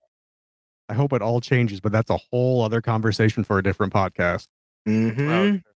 I 0.89 0.95
hope 0.95 1.13
it 1.13 1.23
all 1.23 1.41
changes, 1.41 1.81
but 1.81 1.93
that's 1.93 2.11
a 2.11 2.17
whole 2.17 2.63
other 2.63 2.81
conversation 2.81 3.45
for 3.45 3.59
a 3.59 3.63
different 3.63 3.93
podcast. 3.93 4.49
Mhm, 4.89 5.63
Oh, 5.65 5.71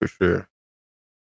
for 0.00 0.08
sure. 0.08 0.48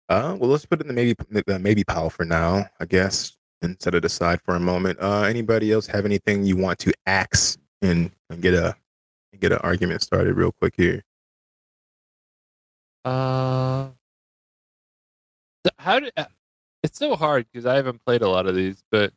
Uh, 0.09 0.35
well, 0.39 0.49
let's 0.49 0.65
put 0.65 0.79
it 0.79 0.83
in 0.83 0.87
the 0.87 0.93
maybe 0.93 1.13
the 1.29 1.59
maybe 1.59 1.83
pile 1.83 2.09
for 2.09 2.25
now, 2.25 2.65
I 2.79 2.85
guess, 2.85 3.37
and 3.61 3.79
set 3.79 3.93
it 3.93 4.03
aside 4.05 4.41
for 4.41 4.55
a 4.55 4.59
moment. 4.59 4.99
Uh, 4.99 5.21
anybody 5.21 5.71
else 5.71 5.85
have 5.87 6.03
anything 6.05 6.45
you 6.45 6.57
want 6.57 6.79
to 6.79 6.93
axe 7.05 7.59
and, 7.83 8.11
and 8.31 8.41
get 8.41 8.55
a 8.55 8.75
get 9.39 9.51
an 9.51 9.59
argument 9.59 10.01
started 10.01 10.33
real 10.33 10.51
quick 10.51 10.73
here? 10.75 11.03
Uh, 13.05 13.89
how 15.77 15.99
did 15.99 16.11
uh, 16.17 16.25
it's 16.83 16.97
so 16.97 17.15
hard 17.15 17.45
because 17.51 17.65
I 17.65 17.75
haven't 17.75 18.03
played 18.05 18.21
a 18.21 18.29
lot 18.29 18.45
of 18.47 18.55
these, 18.55 18.83
but 18.91 19.13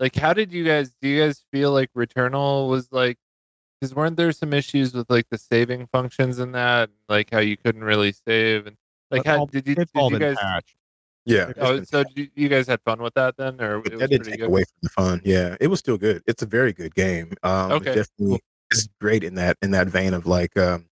like, 0.00 0.14
how 0.14 0.32
did 0.32 0.52
you 0.52 0.64
guys? 0.64 0.92
Do 1.00 1.08
you 1.08 1.20
guys 1.24 1.44
feel 1.52 1.72
like 1.72 1.90
Returnal 1.94 2.68
was 2.68 2.90
like? 2.92 3.18
Because 3.80 3.94
weren't 3.94 4.16
there 4.16 4.32
some 4.32 4.52
issues 4.52 4.92
with 4.92 5.08
like 5.08 5.26
the 5.30 5.38
saving 5.38 5.86
functions 5.92 6.40
in 6.40 6.52
that, 6.52 6.90
like 7.08 7.30
how 7.30 7.38
you 7.38 7.56
couldn't 7.56 7.84
really 7.84 8.12
save 8.12 8.66
and 8.66 8.76
like 9.10 9.22
But 9.24 9.30
how 9.30 9.38
all- 9.40 9.46
did 9.46 9.66
you 9.68 9.74
did 9.76 9.88
all 9.94 10.10
you 10.12 10.18
guys? 10.18 10.36
patched. 10.36 10.74
Yeah. 11.24 11.52
Oh, 11.58 11.82
so 11.84 12.04
did 12.04 12.18
you, 12.18 12.28
you 12.34 12.48
guys 12.48 12.66
had 12.66 12.80
fun 12.82 13.00
with 13.02 13.14
that 13.14 13.36
then, 13.36 13.60
or 13.60 13.80
But 13.80 13.92
it 13.92 13.98
that 13.98 14.10
was 14.10 14.10
didn't 14.10 14.26
take 14.26 14.40
good? 14.40 14.46
away 14.46 14.62
from 14.64 14.78
the 14.82 14.88
fun. 14.88 15.20
Yeah, 15.24 15.56
it 15.60 15.66
was 15.68 15.78
still 15.78 15.98
good. 15.98 16.22
It's 16.26 16.42
a 16.42 16.46
very 16.46 16.72
good 16.72 16.94
game. 16.94 17.34
Um, 17.42 17.72
Okay, 17.72 17.90
it's 17.92 18.08
definitely 18.08 18.40
it's 18.70 18.88
great 19.00 19.22
in 19.22 19.34
that 19.36 19.56
in 19.62 19.70
that 19.72 19.86
vein 19.88 20.12
of 20.14 20.26
like. 20.26 20.56
Um, 20.56 20.86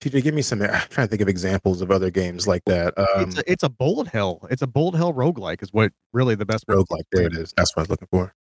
TJ, 0.00 0.22
give 0.22 0.34
me 0.34 0.42
some. 0.42 0.60
I'm 0.62 0.68
trying 0.90 1.06
to 1.06 1.10
think 1.10 1.22
of 1.22 1.28
examples 1.28 1.80
of 1.80 1.90
other 1.90 2.10
games 2.10 2.46
like 2.46 2.62
that. 2.66 2.96
Um, 2.98 3.06
it's 3.28 3.38
a 3.38 3.50
it's 3.50 3.62
a 3.62 3.68
bullet 3.68 4.08
hell. 4.08 4.46
It's 4.50 4.62
a 4.62 4.66
bullet 4.66 4.96
hell 4.96 5.12
roguelike 5.14 5.62
is 5.62 5.72
what 5.72 5.92
really 6.12 6.34
the 6.34 6.44
best 6.46 6.64
way 6.68 6.74
to 6.76 6.82
roguelike. 6.84 7.04
There 7.12 7.26
it 7.26 7.34
is. 7.34 7.54
That's 7.56 7.74
what 7.74 7.80
I 7.80 7.82
was 7.84 7.90
looking 7.90 8.08
for. 8.10 8.34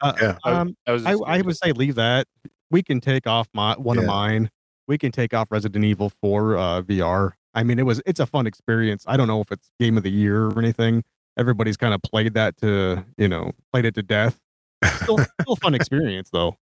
Uh, 0.00 0.12
Yeah. 0.20 0.38
I- 0.44 0.52
Um, 0.52 0.76
I. 0.86 0.92
I, 0.92 1.12
I 1.38 1.40
would 1.42 1.56
say 1.56 1.72
leave 1.72 1.96
that. 1.96 2.26
We 2.70 2.82
can 2.82 3.00
take 3.00 3.26
off 3.26 3.48
my 3.52 3.74
one 3.74 3.98
of 3.98 4.04
mine. 4.06 4.50
We 4.88 4.96
can 4.98 5.12
take 5.12 5.34
off 5.34 5.48
Resident 5.50 5.84
Evil 5.84 6.10
4 6.22 6.56
uh, 6.56 6.82
VR. 6.82 7.32
I 7.54 7.62
mean, 7.64 7.78
it 7.78 7.82
was 7.86 8.00
it's 8.06 8.20
a 8.20 8.26
fun 8.26 8.46
experience. 8.46 9.04
I 9.06 9.16
don't 9.16 9.28
know 9.28 9.40
if 9.40 9.50
it's 9.50 9.70
game 9.80 9.96
of 9.96 10.02
the 10.02 10.10
year 10.10 10.46
or 10.46 10.58
anything. 10.58 11.02
Everybody's 11.36 11.76
kind 11.76 11.92
of 11.94 12.00
played 12.02 12.34
that 12.34 12.56
to 12.58 13.04
you 13.18 13.28
know 13.28 13.52
played 13.72 13.84
it 13.84 13.94
to 13.96 14.02
death. 14.02 14.38
Still, 15.02 15.18
still 15.18 15.52
a 15.52 15.56
fun 15.56 15.74
experience 15.80 16.30
though. 16.32 16.56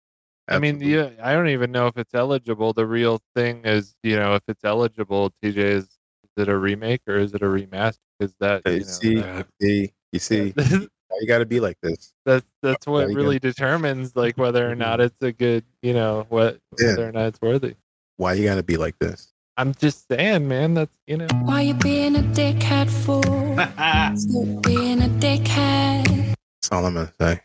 I 0.47 0.59
mean, 0.59 0.77
Absolutely. 0.77 1.17
yeah, 1.17 1.27
I 1.27 1.33
don't 1.33 1.49
even 1.49 1.73
know 1.73 1.87
if 1.87 1.97
it's 1.97 2.15
eligible. 2.15 2.73
The 2.73 2.87
real 2.87 3.21
thing 3.35 3.63
is, 3.65 3.95
you 4.03 4.17
know, 4.17 4.35
if 4.35 4.43
it's 4.47 4.63
eligible, 4.65 5.33
TJ 5.43 5.57
is, 5.57 5.85
is 5.85 6.31
it 6.37 6.49
a 6.49 6.57
remake 6.59 7.01
or 7.07 7.17
is 7.17 7.33
it 7.33 7.43
a 7.43 7.47
remaster? 7.47 7.99
Is 8.21 8.35
that, 8.41 8.63
Hey, 8.65 8.75
you 9.03 9.21
know, 9.21 9.45
see, 9.61 9.63
see, 9.63 9.93
you 10.13 10.19
see, 10.19 10.51
why 11.09 11.19
you 11.21 11.27
got 11.27 11.39
to 11.39 11.47
be 11.47 11.61
like 11.61 11.79
this. 11.83 12.13
that's 12.27 12.47
that's 12.63 12.87
what 12.87 13.09
you 13.09 13.17
really 13.17 13.39
determines 13.39 14.15
like 14.17 14.37
whether 14.37 14.71
or 14.71 14.75
not 14.75 14.99
mm-hmm. 14.99 15.07
it's 15.07 15.23
a 15.23 15.33
good, 15.33 15.65
you 15.83 15.95
know, 15.95 16.27
what 16.29 16.59
Yeah. 16.79 16.89
whether 16.89 17.09
or 17.09 17.13
not 17.13 17.27
it's 17.29 17.41
worthy. 17.41 17.75
Why 18.17 18.35
you 18.35 18.45
got 18.45 18.57
to 18.57 18.63
be 18.63 18.77
like 18.77 18.99
this? 18.99 19.33
I'm 19.57 19.73
just 19.75 20.09
saying, 20.09 20.49
man. 20.49 20.75
That's 20.75 20.97
you 21.07 21.17
know, 21.17 21.29
Why 21.43 21.63
you 21.63 21.75
being 21.75 22.17
a 22.17 22.23
dickhead 22.23 22.91
for? 22.91 23.23
Stop 23.23 24.63
being 24.65 25.01
a 25.03 25.09
dickhead. 25.09 26.35
That's 26.61 26.73
all 26.73 26.87
I'm 26.87 26.95
gonna 26.95 27.13
say. 27.21 27.41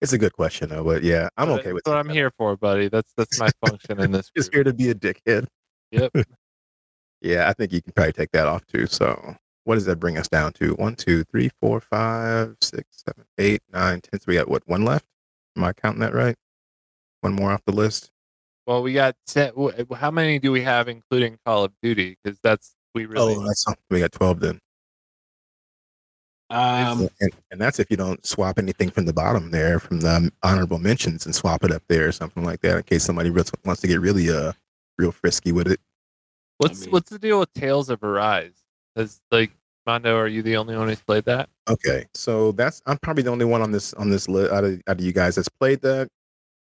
it's 0.00 0.12
a 0.12 0.18
good 0.18 0.32
question 0.32 0.70
though, 0.70 0.84
but 0.84 1.02
yeah, 1.02 1.28
I'm 1.36 1.50
okay 1.50 1.72
with 1.72 1.84
That's 1.84 1.94
what. 1.94 1.98
I'm 1.98 2.08
here 2.08 2.30
for, 2.36 2.56
buddy. 2.56 2.88
That's 2.88 3.12
that's 3.16 3.38
my 3.38 3.50
function 3.66 4.00
in 4.00 4.12
this. 4.12 4.30
Just 4.36 4.50
group. 4.50 4.66
here 4.66 4.72
to 4.72 4.72
be 4.72 4.90
a 4.90 4.94
dickhead. 4.94 5.46
Yep. 5.90 6.12
Yeah, 7.22 7.50
I 7.50 7.52
think 7.52 7.70
you 7.72 7.82
can 7.82 7.92
probably 7.92 8.14
take 8.14 8.32
that 8.32 8.46
off 8.46 8.64
too. 8.66 8.86
So, 8.86 9.36
what 9.64 9.74
does 9.74 9.84
that 9.84 10.00
bring 10.00 10.16
us 10.16 10.26
down 10.26 10.54
to? 10.54 10.72
One, 10.76 10.96
two, 10.96 11.22
three, 11.24 11.50
four, 11.60 11.78
five, 11.80 12.56
six, 12.62 13.04
seven, 13.06 13.26
eight, 13.36 13.60
nine, 13.70 14.00
ten. 14.00 14.18
So 14.18 14.24
we 14.26 14.36
got 14.36 14.48
what? 14.48 14.62
One 14.66 14.86
left? 14.86 15.04
Am 15.54 15.64
I 15.64 15.74
counting 15.74 16.00
that 16.00 16.14
right? 16.14 16.34
One 17.20 17.34
more 17.34 17.52
off 17.52 17.60
the 17.66 17.72
list. 17.72 18.10
Well, 18.66 18.82
we 18.82 18.94
got 18.94 19.16
ten, 19.26 19.52
how 19.94 20.10
many 20.10 20.38
do 20.38 20.50
we 20.50 20.62
have, 20.62 20.88
including 20.88 21.38
Call 21.44 21.64
of 21.64 21.72
Duty? 21.82 22.16
Because 22.22 22.38
that's 22.42 22.74
we 22.94 23.04
really. 23.04 23.34
Oh, 23.34 23.46
that's 23.46 23.64
something 23.64 23.84
we 23.90 24.00
got 24.00 24.12
twelve 24.12 24.40
then. 24.40 24.58
Um, 26.50 27.08
and, 27.20 27.32
and 27.50 27.60
that's 27.60 27.78
if 27.78 27.90
you 27.90 27.96
don't 27.96 28.24
swap 28.26 28.58
anything 28.58 28.90
from 28.90 29.04
the 29.04 29.12
bottom 29.12 29.50
there 29.50 29.78
from 29.78 30.00
the 30.00 30.30
honorable 30.42 30.78
mentions 30.78 31.24
and 31.26 31.34
swap 31.34 31.64
it 31.64 31.70
up 31.70 31.82
there 31.88 32.08
or 32.08 32.12
something 32.12 32.44
like 32.44 32.60
that 32.60 32.76
in 32.76 32.82
case 32.82 33.04
somebody 33.04 33.30
wants 33.30 33.80
to 33.80 33.86
get 33.86 34.00
really 34.00 34.30
uh 34.30 34.52
real 34.98 35.12
frisky 35.12 35.52
with 35.52 35.68
it. 35.68 35.80
What's 36.58 36.82
mean- 36.82 36.90
what's 36.90 37.10
the 37.10 37.18
deal 37.18 37.40
with 37.40 37.52
Tales 37.54 37.88
of 37.88 38.02
Arise? 38.02 38.52
Is 38.96 39.20
like 39.30 39.52
Mondo, 39.86 40.16
are 40.16 40.28
you 40.28 40.42
the 40.42 40.56
only 40.56 40.76
one 40.76 40.88
who's 40.88 41.00
played 41.00 41.24
that? 41.24 41.48
Okay, 41.68 42.06
so 42.14 42.52
that's 42.52 42.82
I'm 42.86 42.98
probably 42.98 43.22
the 43.22 43.30
only 43.30 43.46
one 43.46 43.62
on 43.62 43.72
this 43.72 43.94
on 43.94 44.10
this 44.10 44.28
list 44.28 44.52
out 44.52 44.64
of, 44.64 44.82
out 44.86 44.98
of 44.98 45.04
you 45.04 45.12
guys 45.12 45.36
that's 45.36 45.48
played 45.48 45.80
that. 45.82 46.08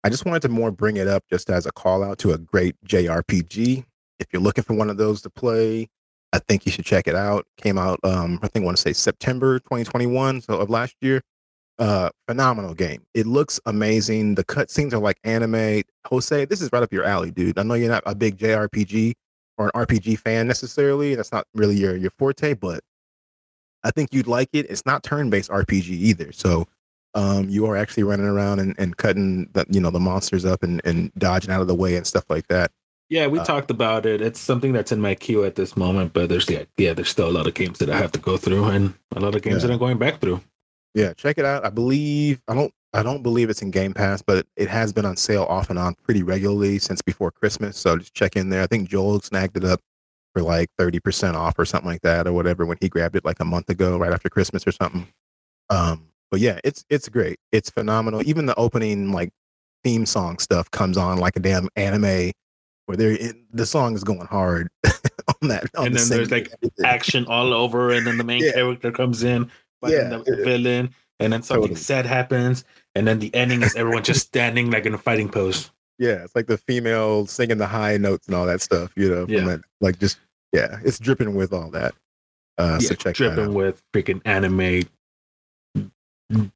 I 0.04 0.10
just 0.10 0.24
wanted 0.24 0.42
to 0.42 0.48
more 0.48 0.70
bring 0.70 0.96
it 0.96 1.08
up 1.08 1.24
just 1.28 1.50
as 1.50 1.66
a 1.66 1.72
call 1.72 2.04
out 2.04 2.18
to 2.18 2.32
a 2.32 2.38
great 2.38 2.76
JRPG. 2.86 3.84
If 4.20 4.26
you're 4.32 4.42
looking 4.42 4.64
for 4.64 4.74
one 4.74 4.90
of 4.90 4.96
those 4.96 5.22
to 5.22 5.30
play, 5.30 5.88
I 6.32 6.38
think 6.40 6.66
you 6.66 6.72
should 6.72 6.84
check 6.84 7.06
it 7.08 7.14
out. 7.14 7.46
Came 7.56 7.78
out 7.78 8.00
um 8.04 8.38
I 8.42 8.48
think 8.48 8.64
I 8.64 8.66
want 8.66 8.76
to 8.76 8.82
say 8.82 8.92
September 8.92 9.58
2021, 9.60 10.42
so 10.42 10.54
of 10.54 10.70
last 10.70 10.94
year. 11.00 11.22
Uh 11.78 12.10
phenomenal 12.26 12.74
game. 12.74 13.04
It 13.14 13.26
looks 13.26 13.60
amazing. 13.66 14.34
The 14.34 14.44
cutscenes 14.44 14.92
are 14.92 14.98
like 14.98 15.18
anime. 15.24 15.82
Jose, 16.06 16.44
this 16.46 16.60
is 16.60 16.70
right 16.72 16.82
up 16.82 16.92
your 16.92 17.04
alley, 17.04 17.30
dude. 17.30 17.58
I 17.58 17.62
know 17.62 17.74
you're 17.74 17.90
not 17.90 18.02
a 18.06 18.14
big 18.14 18.36
JRPG 18.38 19.14
or 19.58 19.66
an 19.66 19.86
RPG 19.86 20.18
fan 20.20 20.46
necessarily. 20.46 21.14
That's 21.14 21.32
not 21.32 21.46
really 21.54 21.76
your 21.76 21.96
your 21.96 22.10
forte, 22.10 22.54
but 22.54 22.80
I 23.84 23.90
think 23.90 24.12
you'd 24.12 24.26
like 24.26 24.50
it. 24.52 24.66
It's 24.68 24.84
not 24.86 25.02
turn-based 25.02 25.50
RPG 25.50 25.88
either. 25.88 26.32
So 26.32 26.66
um, 27.14 27.48
you 27.48 27.66
are 27.66 27.76
actually 27.76 28.02
running 28.02 28.26
around 28.26 28.58
and, 28.60 28.74
and 28.78 28.96
cutting 28.96 29.48
the 29.52 29.66
you 29.68 29.80
know 29.80 29.90
the 29.90 30.00
monsters 30.00 30.44
up 30.44 30.62
and, 30.62 30.80
and 30.84 31.12
dodging 31.14 31.50
out 31.50 31.60
of 31.60 31.68
the 31.68 31.74
way 31.74 31.96
and 31.96 32.06
stuff 32.06 32.24
like 32.28 32.46
that. 32.48 32.70
Yeah, 33.08 33.26
we 33.26 33.38
Uh, 33.38 33.44
talked 33.44 33.70
about 33.70 34.06
it. 34.06 34.20
It's 34.20 34.40
something 34.40 34.72
that's 34.72 34.92
in 34.92 35.00
my 35.00 35.14
queue 35.14 35.44
at 35.44 35.54
this 35.54 35.76
moment, 35.76 36.12
but 36.12 36.28
there's 36.28 36.48
yeah, 36.48 36.64
yeah, 36.76 36.92
there's 36.94 37.08
still 37.08 37.28
a 37.28 37.32
lot 37.32 37.46
of 37.46 37.54
games 37.54 37.78
that 37.78 37.90
I 37.90 37.96
have 37.98 38.12
to 38.12 38.18
go 38.18 38.36
through, 38.36 38.64
and 38.64 38.94
a 39.14 39.20
lot 39.20 39.34
of 39.34 39.42
games 39.42 39.62
Yeah. 39.62 39.68
that 39.68 39.72
I'm 39.74 39.78
going 39.78 39.98
back 39.98 40.20
through. 40.20 40.40
Yeah, 40.94 41.12
check 41.14 41.38
it 41.38 41.44
out. 41.44 41.64
I 41.64 41.70
believe 41.70 42.42
I 42.48 42.54
don't 42.54 42.72
I 42.94 43.02
don't 43.02 43.22
believe 43.22 43.50
it's 43.50 43.60
in 43.60 43.70
Game 43.70 43.92
Pass, 43.92 44.22
but 44.22 44.46
it 44.56 44.68
has 44.68 44.92
been 44.94 45.04
on 45.04 45.16
sale 45.16 45.44
off 45.44 45.68
and 45.68 45.78
on 45.78 45.94
pretty 46.02 46.22
regularly 46.22 46.78
since 46.78 47.02
before 47.02 47.30
Christmas. 47.30 47.76
So 47.76 47.98
just 47.98 48.14
check 48.14 48.34
in 48.34 48.48
there. 48.48 48.62
I 48.62 48.66
think 48.66 48.88
Joel 48.88 49.20
snagged 49.20 49.58
it 49.58 49.64
up 49.64 49.80
for 50.34 50.40
like 50.42 50.68
30% 50.80 51.34
off 51.34 51.58
or 51.58 51.66
something 51.66 51.88
like 51.88 52.00
that 52.00 52.26
or 52.26 52.32
whatever 52.32 52.64
when 52.64 52.78
he 52.80 52.88
grabbed 52.88 53.14
it 53.16 53.24
like 53.26 53.40
a 53.40 53.44
month 53.44 53.68
ago, 53.68 53.98
right 53.98 54.12
after 54.12 54.30
Christmas 54.30 54.66
or 54.66 54.72
something. 54.72 55.06
Um, 55.70 56.08
but 56.30 56.40
yeah, 56.40 56.58
it's 56.64 56.84
it's 56.88 57.08
great. 57.10 57.38
It's 57.52 57.68
phenomenal. 57.70 58.22
Even 58.26 58.46
the 58.46 58.54
opening 58.56 59.12
like 59.12 59.30
theme 59.84 60.06
song 60.06 60.38
stuff 60.38 60.70
comes 60.70 60.96
on 60.96 61.18
like 61.18 61.36
a 61.36 61.40
damn 61.40 61.68
anime 61.76 62.32
where 62.88 62.96
they're 62.96 63.16
in, 63.16 63.44
the 63.52 63.66
song 63.66 63.94
is 63.94 64.02
going 64.02 64.26
hard 64.26 64.68
on 64.86 65.48
that. 65.48 65.64
On 65.76 65.86
And 65.86 65.94
the 65.94 65.98
then 66.00 66.08
there's, 66.08 66.30
like. 66.30 66.50
Action 66.84 67.26
all 67.26 67.52
over, 67.52 67.90
and 67.92 68.06
then 68.06 68.16
the 68.16 68.24
main 68.24 68.42
Yeah. 68.42 68.52
character 68.52 68.90
comes 68.90 69.22
in, 69.22 69.50
fighting 69.82 69.98
Yeah. 70.10 70.22
the 70.24 70.36
villain, 70.42 70.94
and 71.20 71.32
then 71.32 71.42
something 71.42 71.62
Totally. 71.68 71.80
sad 71.80 72.06
happens, 72.06 72.64
and 72.94 73.06
then 73.06 73.18
the 73.18 73.34
ending 73.34 73.62
is 73.62 73.76
everyone 73.76 74.04
just 74.04 74.26
standing 74.26 74.70
like 74.70 74.86
in 74.86 74.94
a 74.94 74.98
fighting 74.98 75.28
pose. 75.28 75.70
Yeah, 75.98 76.24
it's 76.24 76.34
like 76.34 76.46
the 76.46 76.56
female 76.56 77.26
singing 77.26 77.58
the 77.58 77.66
high 77.66 77.96
notes 77.98 78.26
and 78.26 78.34
all 78.36 78.46
that 78.46 78.62
stuff, 78.62 78.92
you 78.96 79.10
know. 79.10 79.26
Yeah. 79.28 79.44
that, 79.44 79.60
like 79.80 79.98
just 79.98 80.18
yeah, 80.52 80.78
it's 80.84 80.98
dripping 80.98 81.34
with 81.34 81.52
all 81.52 81.70
that. 81.72 81.94
Uh, 82.56 82.78
so 82.78 82.84
yeah, 82.84 82.88
check 82.96 82.98
that 82.98 83.14
dripping 83.16 83.52
with 83.54 83.82
freaking 83.92 84.22
anime 84.24 84.88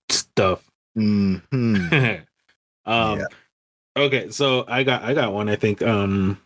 stuff. 0.08 0.64
Mhm. 0.96 1.42
um 2.86 3.18
Yeah. 3.18 3.26
Okay 3.96 4.30
so 4.30 4.64
i 4.68 4.82
got 4.84 5.02
i 5.04 5.14
got 5.14 5.32
one 5.32 5.48
i 5.48 5.56
think 5.56 5.82
um 5.82 6.38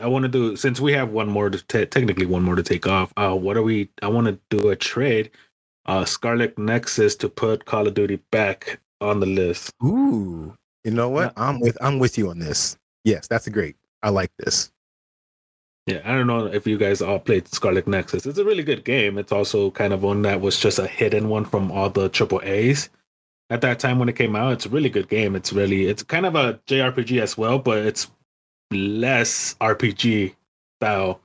i 0.00 0.06
want 0.06 0.24
to 0.24 0.28
do 0.30 0.56
since 0.56 0.80
we 0.80 0.92
have 0.92 1.12
one 1.12 1.28
more 1.28 1.50
to 1.50 1.86
technically 1.86 2.26
one 2.26 2.42
more 2.44 2.56
to 2.56 2.62
take 2.64 2.86
off 2.86 3.12
uh 3.16 3.34
what 3.34 3.56
are 3.56 3.62
we 3.64 3.90
i 4.02 4.08
want 4.08 4.26
to 4.28 4.38
do 4.50 4.70
a 4.70 4.76
trade 4.76 5.30
uh 5.86 6.04
scarlet 6.04 6.58
nexus 6.58 7.16
to 7.16 7.28
put 7.28 7.64
call 7.66 7.86
of 7.88 7.94
duty 7.94 8.20
back 8.32 8.80
on 9.00 9.20
the 9.20 9.26
list 9.26 9.70
Ooh, 9.84 10.54
you 10.84 10.92
know 10.92 11.10
what? 11.10 11.32
I'm 11.36 11.60
with 11.60 11.78
I'm 11.82 11.98
with 12.00 12.18
you 12.18 12.30
on 12.30 12.40
this. 12.40 12.76
Yes, 13.04 13.28
that's 13.28 13.48
great. 13.48 13.76
I 14.02 14.10
like 14.10 14.32
this. 14.38 14.70
yeah 15.86 16.00
i 16.06 16.12
don't 16.16 16.28
know 16.28 16.46
if 16.46 16.66
you 16.66 16.78
guys 16.78 17.02
all 17.02 17.18
played 17.20 17.48
scarlet 17.48 17.88
nexus 17.88 18.26
it's 18.26 18.38
a 18.38 18.44
really 18.44 18.64
good 18.64 18.84
game 18.84 19.18
it's 19.18 19.32
also 19.32 19.70
kind 19.72 19.92
of 19.92 20.02
one 20.02 20.22
that 20.22 20.40
was 20.40 20.60
just 20.60 20.78
a 20.80 20.86
hidden 20.88 21.28
one 21.28 21.44
from 21.44 21.72
all 21.72 21.90
the 21.90 22.08
triple 22.10 22.40
a's 22.44 22.90
at 23.50 23.60
that 23.60 23.78
time 23.78 23.98
when 23.98 24.08
it 24.08 24.16
came 24.16 24.34
out 24.34 24.52
it's 24.52 24.66
a 24.66 24.70
really 24.70 24.88
good 24.90 25.08
game. 25.08 25.36
It's 25.36 25.52
really 25.52 25.86
it's 25.86 26.02
kind 26.02 26.26
of 26.26 26.34
a 26.34 26.54
jrpg 26.66 27.20
as 27.20 27.36
well 27.36 27.58
but 27.58 27.78
it's 27.78 28.10
less 28.70 29.54
rpg 29.60 30.34
style 30.80 31.20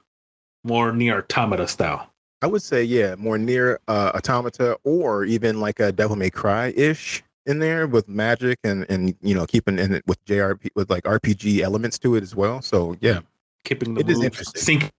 more 0.64 0.92
NieR 0.92 1.20
Automata 1.24 1.68
style. 1.68 2.12
I 2.42 2.48
would 2.48 2.62
say 2.62 2.84
yeah, 2.84 3.16
more 3.16 3.38
NieR 3.38 3.78
uh, 3.88 4.12
automata 4.16 4.78
or 4.84 5.26
even 5.26 5.60
like 5.60 5.80
a 5.80 5.92
Devil 5.92 6.16
May 6.16 6.30
Cry 6.30 6.74
ish 6.76 7.22
in 7.46 7.60
there 7.60 7.88
with 7.88 8.08
magic 8.08 8.60
and 8.64 8.86
and 8.90 9.16
you 9.22 9.36
know 9.36 9.46
keeping 9.46 9.78
in 9.78 9.94
it 9.94 10.04
with 10.08 10.24
JRP 10.26 10.70
with 10.76 10.90
like 10.90 11.04
RPG 11.04 11.60
elements 11.60 12.00
to 12.00 12.16
it 12.16 12.24
as 12.24 12.36
well. 12.36 12.62
So 12.62 12.96
yeah, 13.02 13.20
keeping 13.66 13.94
the 13.94 14.02
It 14.02 14.10
is 14.10 14.18
moves 14.18 14.26
interesting. 14.26 14.62
sync 14.62 14.92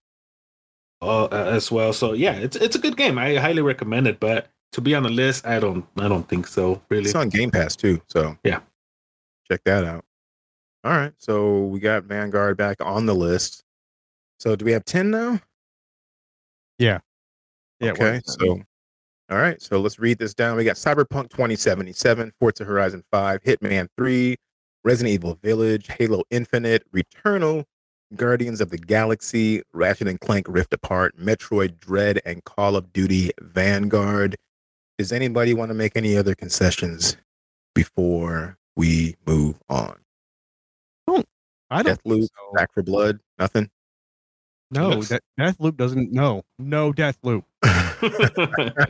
uh, 1.01 1.27
as 1.27 1.71
well. 1.71 1.93
So 1.93 2.13
yeah 2.13 2.33
it's 2.33 2.55
it's 2.57 2.75
a 2.75 2.79
good 2.79 2.95
game. 2.95 3.17
I 3.17 3.35
highly 3.35 3.61
recommend 3.61 4.07
it 4.07 4.19
but 4.19 4.47
to 4.71 4.81
be 4.81 4.95
on 4.95 5.03
the 5.03 5.09
list 5.09 5.45
i 5.45 5.59
don't 5.59 5.85
i 5.97 6.07
don't 6.07 6.27
think 6.29 6.47
so 6.47 6.81
really 6.89 7.05
it's 7.05 7.15
on 7.15 7.29
Game 7.29 7.51
Pass 7.51 7.75
too. 7.75 8.01
So 8.07 8.37
Yeah. 8.43 8.61
check 9.49 9.61
that 9.65 9.83
out. 9.83 10.05
All 10.83 10.91
right, 10.93 11.13
so 11.17 11.65
we 11.65 11.79
got 11.79 12.05
Vanguard 12.05 12.57
back 12.57 12.77
on 12.81 13.05
the 13.05 13.13
list. 13.13 13.63
So 14.39 14.55
do 14.55 14.65
we 14.65 14.71
have 14.71 14.83
ten 14.85 15.11
now? 15.11 15.39
Yeah, 16.79 16.99
Yeah. 17.79 17.91
okay, 17.91 18.21
so 18.25 18.61
all 19.29 19.37
right, 19.37 19.61
so 19.61 19.79
let's 19.79 19.99
read 19.99 20.17
this 20.17 20.33
down. 20.33 20.57
We 20.57 20.63
got 20.63 20.75
Cyberpunk 20.77 21.29
2077, 21.29 22.33
Forza 22.39 22.65
Horizon 22.65 23.03
5, 23.11 23.41
Hitman 23.43 23.87
3, 23.97 24.35
Resident 24.83 25.13
Evil 25.13 25.37
Village, 25.43 25.87
Halo 25.87 26.23
Infinite, 26.31 26.83
Returnal, 26.91 27.63
Guardians 28.15 28.59
of 28.59 28.71
the 28.71 28.77
Galaxy, 28.77 29.61
Ratchet 29.73 30.07
and 30.07 30.19
Clank 30.19 30.47
Rift 30.49 30.73
Apart, 30.73 31.15
Metroid 31.17 31.79
Dread, 31.79 32.19
and 32.25 32.43
Call 32.43 32.75
of 32.75 32.91
Duty 32.91 33.31
Vanguard. 33.39 34.35
Does 35.01 35.11
anybody 35.11 35.55
want 35.55 35.69
to 35.69 35.73
make 35.73 35.93
any 35.95 36.15
other 36.15 36.35
concessions 36.35 37.17
before 37.73 38.55
we 38.75 39.15
move 39.25 39.59
on? 39.67 39.95
Oh, 41.07 41.23
I 41.71 41.81
don't 41.81 41.99
Deathloop, 42.03 42.19
think 42.19 42.23
so. 42.25 42.53
Back 42.53 42.71
4 42.75 42.83
Blood, 42.83 43.19
nothing. 43.39 43.67
No, 44.69 44.89
Looks- 44.89 45.09
that 45.09 45.23
Deathloop 45.39 45.75
doesn't. 45.75 46.11
No, 46.11 46.43
no 46.59 46.93
Death 46.93 47.17
Loop. 47.23 47.45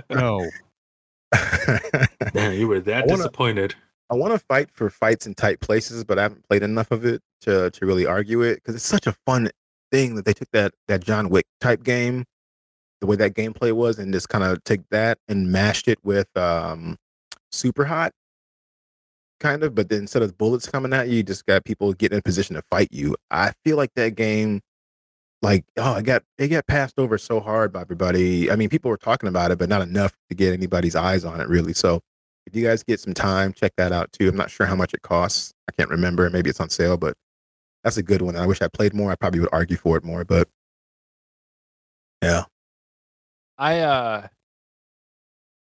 No. 0.09 0.49
Damn, 2.33 2.53
you 2.55 2.67
were 2.67 2.81
that 2.81 3.03
I 3.03 3.05
wanna- 3.05 3.15
disappointed 3.15 3.75
I 4.09 4.15
want 4.15 4.33
to 4.33 4.39
fight 4.39 4.69
for 4.73 4.89
fights 4.89 5.25
in 5.25 5.33
tight 5.33 5.61
places, 5.61 6.03
but 6.03 6.19
I 6.19 6.23
haven't 6.23 6.45
played 6.49 6.63
enough 6.63 6.91
of 6.91 7.05
it 7.05 7.21
to 7.43 7.71
to 7.71 7.85
really 7.85 8.05
argue 8.05 8.41
it 8.41 8.55
because 8.55 8.75
it's 8.75 8.83
such 8.85 9.07
a 9.07 9.13
fun 9.25 9.49
thing 9.93 10.15
that 10.15 10.25
they 10.25 10.33
took 10.33 10.51
that 10.51 10.73
that 10.89 11.01
John 11.05 11.29
Wick 11.29 11.45
type 11.61 11.83
game, 11.83 12.25
the 13.01 13.07
way 13.07 13.15
that 13.17 13.33
gameplay 13.33 13.73
was, 13.73 13.99
and 13.99 14.13
just 14.13 14.29
kind 14.29 14.43
of 14.43 14.63
take 14.63 14.81
that 14.91 15.17
and 15.27 15.51
mashed 15.51 15.87
it 15.87 15.99
with 16.03 16.27
um 16.37 16.97
Superhot 17.53 18.11
kind 19.41 19.63
of, 19.63 19.75
but 19.75 19.89
then 19.89 19.99
instead 20.01 20.21
of 20.21 20.37
bullets 20.37 20.69
coming 20.69 20.93
at 20.93 21.09
you, 21.09 21.17
you 21.17 21.23
just 21.23 21.45
got 21.45 21.65
people 21.65 21.91
getting 21.93 22.17
in 22.17 22.21
position 22.21 22.55
to 22.55 22.61
fight 22.71 22.89
you. 22.91 23.15
I 23.31 23.53
feel 23.65 23.75
like 23.75 23.91
that 23.95 24.15
game 24.15 24.61
like 25.41 25.65
oh 25.77 25.95
it 25.95 26.03
got 26.03 26.23
it 26.37 26.49
got 26.49 26.67
passed 26.67 26.99
over 26.99 27.17
so 27.17 27.39
hard 27.39 27.73
by 27.73 27.81
everybody. 27.81 28.51
I 28.51 28.55
mean, 28.55 28.69
people 28.69 28.89
were 28.89 28.97
talking 28.97 29.27
about 29.27 29.51
it, 29.51 29.57
but 29.57 29.69
not 29.69 29.81
enough 29.81 30.15
to 30.29 30.35
get 30.35 30.53
anybody's 30.53 30.95
eyes 30.95 31.25
on 31.25 31.41
it 31.41 31.49
really. 31.49 31.73
So 31.73 32.01
if 32.45 32.55
you 32.55 32.63
guys 32.65 32.83
get 32.83 32.99
some 32.99 33.13
time, 33.13 33.53
check 33.53 33.73
that 33.77 33.91
out 33.91 34.11
too. 34.13 34.29
I'm 34.29 34.35
not 34.35 34.51
sure 34.51 34.65
how 34.65 34.75
much 34.75 34.93
it 34.93 35.01
costs. 35.01 35.53
I 35.69 35.73
can't 35.73 35.89
remember. 35.89 36.29
Maybe 36.29 36.49
it's 36.49 36.59
on 36.59 36.69
sale, 36.69 36.97
but 36.97 37.15
that's 37.83 37.97
a 37.97 38.03
good 38.03 38.21
one. 38.21 38.35
I 38.35 38.45
wish 38.45 38.61
I 38.61 38.67
played 38.67 38.93
more. 38.93 39.11
I 39.11 39.15
probably 39.15 39.39
would 39.39 39.49
argue 39.51 39.77
for 39.77 39.97
it 39.97 40.03
more, 40.03 40.23
but 40.23 40.47
yeah. 42.23 42.43
I 43.61 43.79
uh 43.81 44.27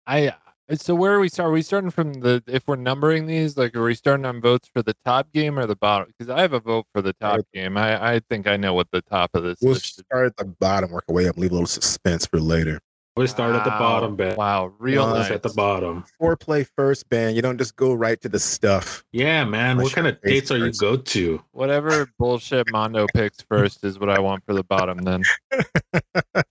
I 0.07 0.33
so 0.77 0.95
where 0.95 1.13
are 1.15 1.19
we 1.19 1.29
start? 1.29 1.49
Are 1.49 1.53
we 1.53 1.63
starting 1.63 1.91
from 1.91 2.13
the 2.21 2.45
if 2.47 2.69
we're 2.69 2.77
numbering 2.77 3.27
these, 3.27 3.57
like 3.57 3.75
are 3.75 3.83
we 3.83 3.95
starting 3.97 4.25
on 4.25 4.41
votes 4.41 4.69
for 4.73 4.83
the 4.85 4.95
top 5.05 5.33
game 5.33 5.59
or 5.59 5.67
the 5.67 5.75
bottom? 5.75 6.07
Because 6.17 6.31
I 6.31 6.41
have 6.43 6.53
a 6.53 6.61
vote 6.61 6.87
for 6.95 7.03
the 7.03 7.13
top 7.15 7.39
Right. 7.39 7.45
game. 7.53 7.77
I, 7.77 8.15
I 8.15 8.21
think 8.31 8.47
I 8.47 8.57
know 8.57 8.73
what 8.73 8.87
the 8.93 9.03
top 9.03 9.31
of 9.35 9.43
this 9.43 9.59
is. 9.59 9.63
We'll 9.65 9.73
list 9.75 9.99
start 9.99 10.27
at 10.27 10.37
the 10.37 10.45
bottom, 10.45 10.93
work 10.93 11.05
our 11.09 11.15
way 11.15 11.27
up, 11.29 11.37
leave 11.39 11.51
a 11.51 11.55
little 11.55 11.67
suspense 11.67 12.25
for 12.25 12.39
later. 12.39 12.79
we 13.17 13.27
start 13.27 13.57
at 13.57 13.65
the 13.65 13.71
bottom 13.71 14.15
Ben. 14.15 14.37
Wow, 14.37 14.73
real 14.79 15.05
Well, 15.07 15.17
nice. 15.17 15.33
at 15.33 15.43
the 15.43 15.49
bottom 15.49 16.05
Foreplay 16.23 16.69
first, 16.77 17.09
Ben. 17.09 17.35
You 17.35 17.43
don't 17.43 17.59
just 17.59 17.75
go 17.75 17.95
right 17.95 18.21
to 18.21 18.29
the 18.29 18.39
stuff. 18.39 19.03
yeah 19.11 19.45
man 19.45 19.77
Push 19.79 19.85
what 19.87 19.93
kind 19.95 20.07
of 20.07 20.19
your 20.23 20.31
face 20.31 20.41
dates 20.43 20.51
are 20.53 20.59
you 20.59 20.73
go 20.73 20.97
to 20.97 21.43
Whatever 21.51 22.09
bullshit 22.17 22.69
Mondo 22.69 23.09
picks 23.09 23.41
first 23.43 23.83
is 23.83 23.99
what 23.99 24.09
I 24.09 24.21
want 24.21 24.45
for 24.47 24.55
the 24.55 24.63
bottom. 24.63 24.99
Then 24.99 25.23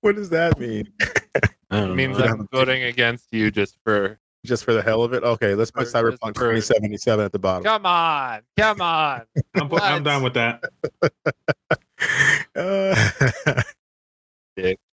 what 0.02 0.16
does 0.16 0.30
that 0.30 0.58
mean? 0.58 0.92
It 1.00 1.50
means 1.94 2.18
know. 2.18 2.24
I'm 2.24 2.48
voting 2.52 2.82
against 2.84 3.26
you 3.32 3.50
just 3.50 3.76
for. 3.84 4.18
Just 4.46 4.64
for 4.64 4.72
the 4.72 4.80
hell 4.80 5.02
of 5.02 5.12
it? 5.12 5.22
Okay, 5.22 5.54
let's 5.54 5.70
put 5.70 5.86
Cyberpunk 5.86 6.32
2077 6.34 7.22
at 7.26 7.30
the 7.30 7.38
bottom. 7.38 7.62
Come 7.62 7.84
on, 7.84 8.40
come 8.56 8.80
on. 8.80 9.20
I'm, 9.54 9.68
put- 9.68 9.82
I'm 9.82 10.02
Let's- 10.02 10.22
with 10.22 10.32
that 10.32 10.64
Uh, 12.56 13.62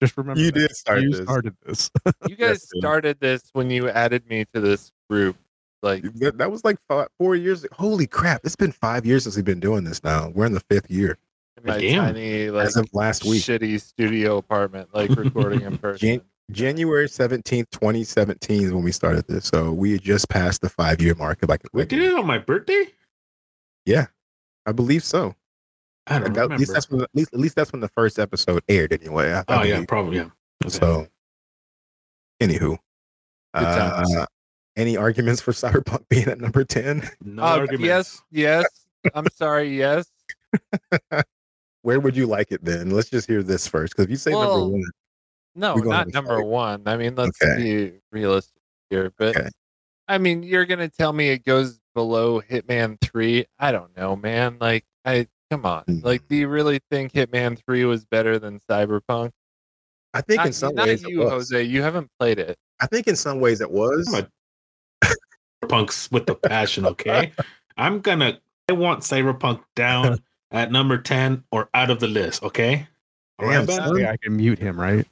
Just 0.02 0.16
remember 0.16 0.40
you 0.40 0.50
that. 0.50 0.58
did 0.58 0.70
start 0.74 1.02
you 1.02 1.10
this. 1.10 1.20
started 1.24 1.54
this. 1.66 1.90
You 2.26 2.36
guys 2.36 2.38
Yes, 2.38 2.68
dude. 2.72 2.80
started 2.80 3.20
this 3.20 3.42
when 3.52 3.68
you 3.70 3.88
added 3.90 4.26
me 4.28 4.46
to 4.54 4.60
this 4.60 4.92
group. 5.10 5.36
Like 5.82 6.02
That, 6.14 6.38
that 6.38 6.50
was 6.50 6.64
like 6.64 6.78
five, 6.88 7.08
four 7.18 7.36
years. 7.36 7.66
Holy 7.72 8.06
crap! 8.06 8.40
It's 8.44 8.56
been 8.56 8.72
five 8.72 9.04
years 9.04 9.24
since 9.24 9.36
we've 9.36 9.44
been 9.44 9.60
doing 9.60 9.84
this. 9.84 10.02
Now 10.02 10.30
we're 10.30 10.46
in 10.46 10.52
the 10.54 10.60
fifth 10.70 10.90
year 10.90 11.10
in 11.10 11.16
my 11.64 11.78
Damn. 11.78 12.04
tiny 12.14 12.50
like 12.50 12.66
as 12.66 12.76
of 12.76 12.88
last 12.92 13.24
week. 13.24 13.42
shitty 13.42 13.80
studio 13.80 14.36
apartment, 14.36 14.88
like 14.94 15.10
recording 15.16 15.62
in 15.62 15.78
person. 15.78 16.20
January 16.50 17.08
seventeenth, 17.08 17.70
twenty 17.70 18.04
seventeen, 18.04 18.64
is 18.64 18.72
when 18.72 18.84
we 18.84 18.92
started 18.92 19.26
this. 19.28 19.46
So 19.46 19.72
we 19.72 19.92
had 19.92 20.02
just 20.02 20.28
passed 20.28 20.60
the 20.60 20.68
five 20.68 21.00
year 21.00 21.14
mark. 21.14 21.38
If 21.42 21.48
I 21.50 21.56
could, 21.56 21.70
we 21.72 21.84
did 21.86 22.02
it 22.02 22.12
on 22.14 22.26
my 22.26 22.36
birthday 22.38 22.84
Yeah, 23.86 24.06
I 24.66 24.72
believe 24.72 25.02
so. 25.02 25.34
i 26.06 26.18
don't 26.18 26.24
At 26.24 26.28
remember 26.34 26.58
least 26.58 26.72
that's 26.74 26.90
when, 26.90 27.00
at 27.00 27.08
least 27.14 27.30
at 27.32 27.40
least 27.40 27.56
that's 27.56 27.72
when 27.72 27.80
the 27.80 27.88
first 27.88 28.18
episode 28.18 28.62
aired. 28.68 28.92
Anyway. 28.92 29.32
I, 29.32 29.38
I 29.40 29.44
oh 29.48 29.62
yeah 29.62 29.84
probably 29.88 30.16
yeah 30.18 30.28
Okay. 30.62 30.68
So, 30.78 31.08
anywho, 32.40 32.78
uh, 33.54 34.26
any 34.76 34.96
arguments 34.96 35.40
for 35.40 35.52
Cyberpunk 35.52 36.04
being 36.10 36.28
at 36.28 36.40
number 36.40 36.62
ten? 36.64 37.08
no 37.24 37.42
Uh, 37.42 37.46
arguments 37.60 38.22
yes, 38.30 38.64
yes. 38.64 38.66
I'm 39.14 39.26
sorry. 39.34 39.76
Yes. 39.76 40.06
Where 41.84 42.00
would 42.00 42.16
you 42.16 42.26
like 42.26 42.50
it 42.50 42.64
then? 42.64 42.90
Let's 42.90 43.10
just 43.10 43.28
hear 43.28 43.42
this 43.42 43.66
first, 43.68 43.92
because 43.92 44.04
if 44.06 44.10
you 44.10 44.16
say 44.16 44.30
number 44.32 44.66
one, 44.68 44.84
No, 45.54 45.74
not 45.76 46.08
number 46.08 46.38
fight. 46.38 46.46
one. 46.46 46.82
I 46.86 46.96
mean, 46.96 47.14
let's 47.14 47.38
Okay. 47.42 47.62
be 47.62 47.92
realistic 48.10 48.60
here. 48.88 49.12
But 49.18 49.36
Okay. 49.36 49.48
I 50.08 50.16
mean, 50.18 50.42
you're 50.42 50.64
gonna 50.64 50.88
tell 50.88 51.12
me 51.12 51.28
it 51.28 51.44
goes 51.44 51.78
below 51.94 52.40
Hitman 52.40 52.98
Three? 53.02 53.44
I 53.58 53.70
don't 53.70 53.94
know, 53.96 54.16
man. 54.16 54.56
Like, 54.60 54.86
I 55.04 55.28
come 55.50 55.66
on. 55.66 55.84
Hmm. 55.84 55.98
Like, 56.02 56.26
do 56.26 56.36
you 56.36 56.48
really 56.48 56.80
think 56.90 57.12
Hitman 57.12 57.58
Three 57.66 57.84
was 57.84 58.06
better 58.06 58.38
than 58.38 58.60
Cyberpunk? 58.60 59.30
I 60.14 60.22
think 60.22 60.38
not, 60.38 60.46
in 60.46 60.52
some 60.54 60.74
not 60.74 60.86
ways 60.86 61.02
you, 61.02 61.20
it 61.20 61.24
was. 61.24 61.50
Jose. 61.50 61.62
You 61.64 61.82
haven't 61.82 62.10
played 62.18 62.38
it. 62.38 62.56
I 62.80 62.86
think 62.86 63.08
in 63.08 63.16
some 63.16 63.40
ways 63.40 63.60
it 63.60 63.70
was. 63.70 64.10
I'm 64.14 64.24
a- 64.24 65.66
punks 65.68 66.10
with 66.10 66.26
the 66.26 66.34
passion 66.34 66.84
okay 66.84 67.32
i'm 67.78 67.98
gonna 68.00 68.38
i 68.68 68.72
want 68.74 69.00
cyberpunk 69.00 69.62
down 69.74 70.18
at 70.54 70.72
number 70.72 70.96
10 70.96 71.44
or 71.50 71.68
out 71.74 71.90
of 71.90 72.00
the 72.00 72.08
list 72.08 72.42
okay 72.42 72.86
All 73.38 73.48
Damn, 73.48 73.58
right, 73.60 73.66
Ben? 73.66 73.76
son. 73.76 74.06
I 74.06 74.16
can 74.16 74.36
mute 74.36 74.58
him, 74.58 74.80
right? 74.80 75.06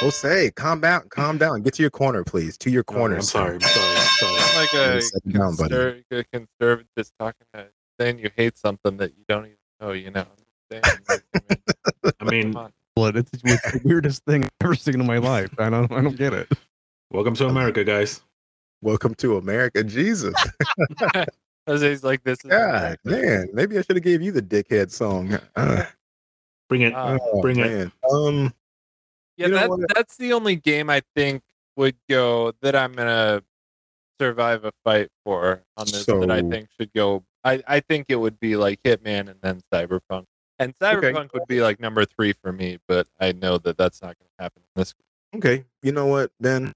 Jose, 0.00 0.50
calm 0.52 0.80
down, 0.80 1.08
calm 1.08 1.38
down. 1.38 1.62
Get 1.62 1.74
to 1.74 1.82
your 1.82 1.90
corner, 1.90 2.22
please. 2.22 2.56
To 2.58 2.70
your 2.70 2.84
No, 2.90 2.94
corner. 2.98 3.16
I'm 3.16 3.22
sorry. 3.22 3.54
I'm 3.54 3.60
sorry. 3.62 3.96
I'm 3.96 4.06
sorry. 4.20 4.62
Like 4.62 4.74
a, 4.74 5.00
Sit 5.00 5.32
down, 5.32 5.56
conser- 5.56 6.04
a 6.10 6.24
conservative 6.24 7.10
talking 7.18 7.46
about 7.52 7.68
saying 7.98 8.18
you 8.18 8.30
hate 8.36 8.56
something 8.58 8.98
that 8.98 9.12
you 9.16 9.24
don't 9.26 9.46
even 9.46 9.56
know. 9.80 9.92
You 9.92 10.10
know. 10.10 10.20
I'm 10.20 10.82
saying, 10.84 10.84
like, 11.08 11.24
I 12.04 12.12
I 12.20 12.24
mean, 12.30 12.52
come. 12.52 12.72
Blood. 12.94 13.16
It's, 13.16 13.30
it's 13.42 13.72
the 13.72 13.80
weirdest 13.84 14.22
thing 14.26 14.44
I've 14.44 14.50
ever 14.62 14.74
seen 14.74 15.00
in 15.00 15.06
my 15.06 15.18
life. 15.18 15.50
I 15.58 15.70
don't. 15.70 15.90
I 15.90 16.02
don't 16.02 16.16
get 16.16 16.32
it. 16.34 16.48
welcome 17.10 17.34
to 17.36 17.46
America, 17.46 17.82
guys. 17.82 18.20
Welcome 18.82 19.14
to 19.16 19.38
America, 19.38 19.82
Jesus. 19.82 20.34
Jose's 21.66 22.04
like 22.04 22.22
this. 22.22 22.38
Is 22.44 22.50
God, 22.50 22.98
America. 23.04 23.26
man, 23.26 23.48
maybe 23.52 23.78
I 23.78 23.82
should 23.82 23.96
have 23.96 24.02
gave 24.04 24.22
you 24.22 24.32
the 24.32 24.42
dickhead 24.42 24.90
song. 24.90 25.38
Uh, 25.56 25.84
Bring 26.68 26.82
it. 26.82 26.94
Uh, 26.94 27.18
oh, 27.22 27.40
Bring 27.42 27.58
it. 27.60 27.90
Um, 28.10 28.52
Yeah, 29.36 29.46
You 29.46 29.52
know 29.52 29.56
that's 29.58 29.68
what? 29.68 29.94
that's 29.94 30.16
the 30.16 30.32
only 30.32 30.56
game 30.56 30.90
I 30.90 31.02
think 31.14 31.42
would 31.76 31.94
go 32.08 32.52
that 32.62 32.74
I'm 32.74 32.92
gonna 32.92 33.42
survive 34.20 34.64
a 34.64 34.72
fight 34.82 35.08
for 35.24 35.62
on 35.76 35.86
this 35.86 36.06
that 36.06 36.30
I 36.30 36.42
think 36.42 36.68
should 36.80 36.92
go. 36.92 37.22
I 37.44 37.62
I 37.68 37.80
think 37.80 38.06
it 38.08 38.16
would 38.16 38.40
be 38.40 38.56
like 38.56 38.80
Hitman 38.82 39.28
and 39.28 39.36
then 39.42 39.60
Cyberpunk, 39.72 40.24
and 40.58 40.74
Okay. 40.82 41.12
Cyberpunk 41.12 41.32
would 41.34 41.46
be 41.46 41.60
like 41.62 41.78
number 41.78 42.04
three 42.04 42.32
for 42.32 42.52
me. 42.52 42.78
But 42.88 43.06
I 43.20 43.30
know 43.32 43.58
that 43.58 43.76
that's 43.78 44.02
not 44.02 44.16
going 44.18 44.28
to 44.38 44.42
happen 44.42 44.62
in 44.74 44.80
this. 44.80 44.94
okay, 45.36 45.64
you 45.82 45.92
know 45.92 46.06
what, 46.06 46.30
Ben? 46.40 46.72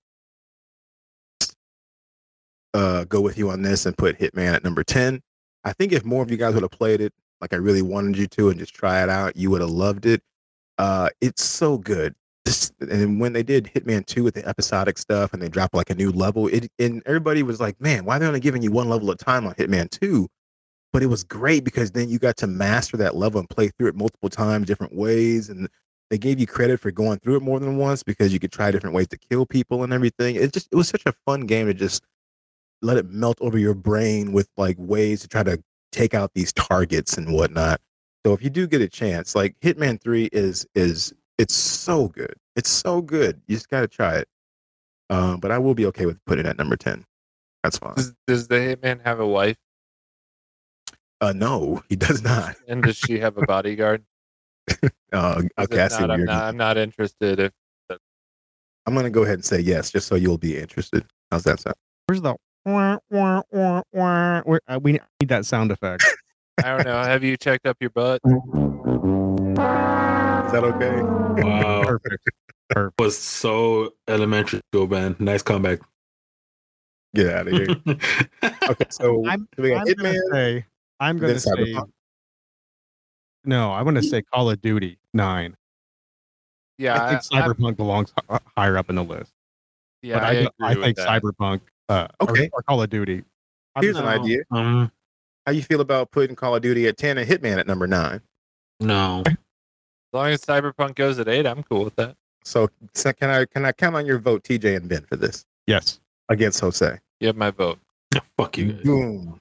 Uh, 2.72 3.04
go 3.04 3.20
with 3.20 3.36
you 3.36 3.50
on 3.50 3.62
this 3.62 3.86
and 3.86 3.96
put 3.98 4.18
Hitman 4.18 4.54
at 4.54 4.64
number 4.64 4.84
ten. 4.84 5.20
I 5.64 5.72
think 5.72 5.92
if 5.92 6.04
more 6.04 6.22
of 6.22 6.30
you 6.30 6.36
guys 6.36 6.54
would 6.54 6.62
have 6.62 6.70
played 6.70 7.00
it, 7.00 7.12
like 7.40 7.52
I 7.52 7.56
really 7.56 7.82
wanted 7.82 8.16
you 8.16 8.26
to, 8.28 8.50
and 8.50 8.58
just 8.58 8.74
try 8.74 9.02
it 9.02 9.08
out, 9.08 9.36
you 9.36 9.50
would 9.50 9.60
have 9.60 9.70
loved 9.70 10.06
it. 10.06 10.22
Uh, 10.78 11.10
it's 11.20 11.44
so 11.44 11.78
good. 11.78 12.14
This, 12.44 12.72
and 12.80 13.20
when 13.20 13.32
they 13.32 13.42
did 13.42 13.70
Hitman 13.74 14.06
2 14.06 14.24
with 14.24 14.34
the 14.34 14.46
episodic 14.48 14.96
stuff 14.96 15.32
and 15.34 15.42
they 15.42 15.48
dropped 15.48 15.74
like 15.74 15.90
a 15.90 15.94
new 15.94 16.10
level, 16.10 16.48
it 16.48 16.70
and 16.78 17.02
everybody 17.06 17.42
was 17.42 17.60
like, 17.60 17.80
man, 17.80 18.04
why 18.04 18.16
are 18.16 18.18
they 18.20 18.26
only 18.26 18.40
giving 18.40 18.62
you 18.62 18.70
one 18.70 18.88
level 18.88 19.10
a 19.10 19.16
time 19.16 19.46
on 19.46 19.54
Hitman 19.54 19.90
2? 19.90 20.26
But 20.92 21.02
it 21.02 21.06
was 21.06 21.22
great 21.22 21.64
because 21.64 21.90
then 21.92 22.08
you 22.08 22.18
got 22.18 22.36
to 22.38 22.46
master 22.46 22.96
that 22.96 23.14
level 23.14 23.38
and 23.38 23.48
play 23.48 23.68
through 23.68 23.88
it 23.88 23.94
multiple 23.94 24.28
times, 24.28 24.66
different 24.66 24.94
ways. 24.94 25.48
And 25.48 25.68
they 26.08 26.18
gave 26.18 26.40
you 26.40 26.46
credit 26.46 26.80
for 26.80 26.90
going 26.90 27.20
through 27.20 27.36
it 27.36 27.42
more 27.42 27.60
than 27.60 27.76
once 27.76 28.02
because 28.02 28.32
you 28.32 28.40
could 28.40 28.50
try 28.50 28.70
different 28.70 28.94
ways 28.96 29.06
to 29.08 29.18
kill 29.18 29.46
people 29.46 29.84
and 29.84 29.92
everything. 29.92 30.34
It 30.34 30.52
just 30.52 30.68
it 30.72 30.76
was 30.76 30.88
such 30.88 31.04
a 31.06 31.14
fun 31.24 31.42
game 31.42 31.66
to 31.66 31.74
just 31.74 32.02
let 32.82 32.96
it 32.96 33.10
melt 33.10 33.38
over 33.40 33.58
your 33.58 33.74
brain 33.74 34.32
with 34.32 34.48
like 34.56 34.76
ways 34.78 35.20
to 35.22 35.28
try 35.28 35.42
to 35.42 35.62
take 35.92 36.14
out 36.14 36.32
these 36.34 36.52
targets 36.52 37.16
and 37.16 37.32
whatnot. 37.32 37.80
So 38.26 38.32
if 38.32 38.42
you 38.42 38.50
do 38.50 38.66
get 38.66 38.80
a 38.80 38.88
chance, 38.88 39.34
like 39.34 39.56
Hitman 39.60 40.00
3 40.00 40.28
is 40.32 40.66
is 40.74 41.12
it's 41.38 41.54
so 41.54 42.08
good. 42.08 42.34
It's 42.56 42.68
so 42.70 43.00
good. 43.02 43.40
You 43.46 43.56
just 43.56 43.68
gotta 43.68 43.88
try 43.88 44.16
it. 44.16 44.28
Um, 45.08 45.40
but 45.40 45.50
I 45.50 45.58
will 45.58 45.74
be 45.74 45.86
okay 45.86 46.06
with 46.06 46.24
putting 46.24 46.46
it 46.46 46.48
at 46.48 46.58
number 46.58 46.76
10. 46.76 47.04
That's 47.64 47.78
fine. 47.78 47.94
Does, 47.94 48.14
does 48.26 48.48
the 48.48 48.54
Hitman 48.56 49.04
have 49.04 49.20
a 49.20 49.26
wife 49.26 49.56
Uh 51.20 51.32
no, 51.34 51.82
he 51.88 51.96
does 51.96 52.22
not. 52.22 52.56
and 52.68 52.82
does 52.82 52.96
she 52.96 53.18
have 53.18 53.36
a 53.36 53.42
bodyguard? 53.46 54.04
Uh 55.12 55.34
'Cause 55.34 55.48
okay, 55.58 55.80
I 55.80 55.88
see 55.88 55.94
not, 55.94 56.02
what 56.02 56.10
I'm 56.12 56.18
you're 56.18 56.26
not. 56.26 56.44
I'm 56.44 56.56
not 56.56 56.78
interested. 56.78 57.40
If 57.40 57.52
I'm 58.86 58.94
gonna 58.94 59.10
go 59.10 59.22
ahead 59.24 59.34
and 59.34 59.44
say 59.44 59.58
yes, 59.58 59.90
just 59.90 60.06
so 60.06 60.14
you'll 60.14 60.38
be 60.38 60.56
interested. 60.56 61.04
How's 61.32 61.42
that 61.44 61.58
sound? 61.58 61.74
Where's 62.06 62.20
the? 62.22 62.36
Wah, 62.64 62.98
wah, 63.10 63.42
wah, 63.50 63.82
wah? 63.92 64.40
Where, 64.42 64.60
uh, 64.68 64.78
we 64.82 64.92
need 64.92 65.00
that 65.28 65.46
sound 65.46 65.70
effect. 65.72 66.04
I 66.62 66.76
don't 66.76 66.84
know. 66.84 67.02
Have 67.02 67.24
you 67.24 67.36
checked 67.36 67.66
up 67.66 67.76
your 67.80 67.90
butt? 67.90 68.20
Is 68.24 68.32
that 70.52 70.62
okay? 70.64 71.00
Wow. 71.42 71.82
Perfect. 71.84 72.28
was 72.98 73.18
so 73.18 73.94
elementary 74.08 74.60
school, 74.70 74.86
man. 74.86 75.16
Nice 75.18 75.42
comeback. 75.42 75.80
Get 77.14 77.28
out 77.34 77.48
of 77.48 77.54
here. 77.54 77.68
Okay, 78.70 78.84
so 78.90 79.26
I'm, 79.26 79.48
we 79.58 79.70
got 79.70 79.88
I'm 79.88 79.94
gonna 79.94 80.14
say. 80.30 80.64
I'm 81.00 81.18
gonna 81.18 81.40
say. 81.40 81.50
Cyberpunk. 81.50 81.90
No, 83.44 83.72
I'm 83.72 83.84
gonna 83.84 84.02
say 84.02 84.22
Call 84.22 84.48
of 84.48 84.60
Duty 84.60 84.96
nine. 85.12 85.56
Yeah, 86.78 87.02
I 87.02 87.08
think 87.18 87.22
I- 87.32 87.40
I'm- 87.40 87.50
Cyberpunk 87.52 87.76
belongs 87.76 88.12
higher 88.56 88.76
up 88.76 88.90
in 88.90 88.96
the 88.96 89.02
list. 89.02 89.32
yeah, 90.02 90.14
but 90.14 90.22
I, 90.22 90.26
I, 90.28 90.32
agree 90.32 90.50
I 90.60 90.74
with 90.74 90.84
think 90.84 90.96
that. 90.98 91.22
Cyberpunk. 91.22 91.60
Uh, 91.90 92.06
Okay. 92.22 92.48
Or, 92.52 92.62
Call 92.62 92.82
of 92.82 92.88
Duty. 92.88 93.24
I'm 93.74 93.82
Here's 93.82 93.96
an 93.96 94.06
idea. 94.06 94.42
Um, 94.50 94.90
How 95.44 95.52
you 95.52 95.62
feel 95.62 95.80
about 95.80 96.10
putting 96.12 96.36
Call 96.36 96.54
of 96.54 96.62
Duty 96.62 96.86
at 96.86 96.96
10 96.96 97.18
and 97.18 97.28
Hitman 97.28 97.58
at 97.58 97.66
number 97.66 97.86
nine? 97.86 98.20
no. 98.80 99.22
As 99.26 100.14
long 100.18 100.26
as 100.30 100.40
Cyberpunk 100.44 100.96
goes 100.96 101.20
at 101.20 101.28
eight, 101.28 101.46
I'm 101.46 101.62
cool 101.62 101.84
with 101.84 101.94
that. 101.96 102.16
So, 102.44 102.68
so 102.94 103.12
can 103.12 103.30
I 103.30 103.44
can 103.44 103.64
I 103.64 103.70
count 103.70 103.94
on 103.94 104.06
your 104.06 104.18
vote, 104.18 104.42
TJ 104.42 104.76
and 104.76 104.88
Ben, 104.88 105.02
for 105.02 105.14
this 105.14 105.44
Yes. 105.68 106.00
against 106.28 106.58
Jose? 106.60 106.98
You 107.20 107.28
have 107.28 107.36
my 107.36 107.50
vote. 107.52 107.78
Fuck 108.36 108.58
you 108.58 108.72
guys. 108.72 108.82
Boom. 108.82 109.40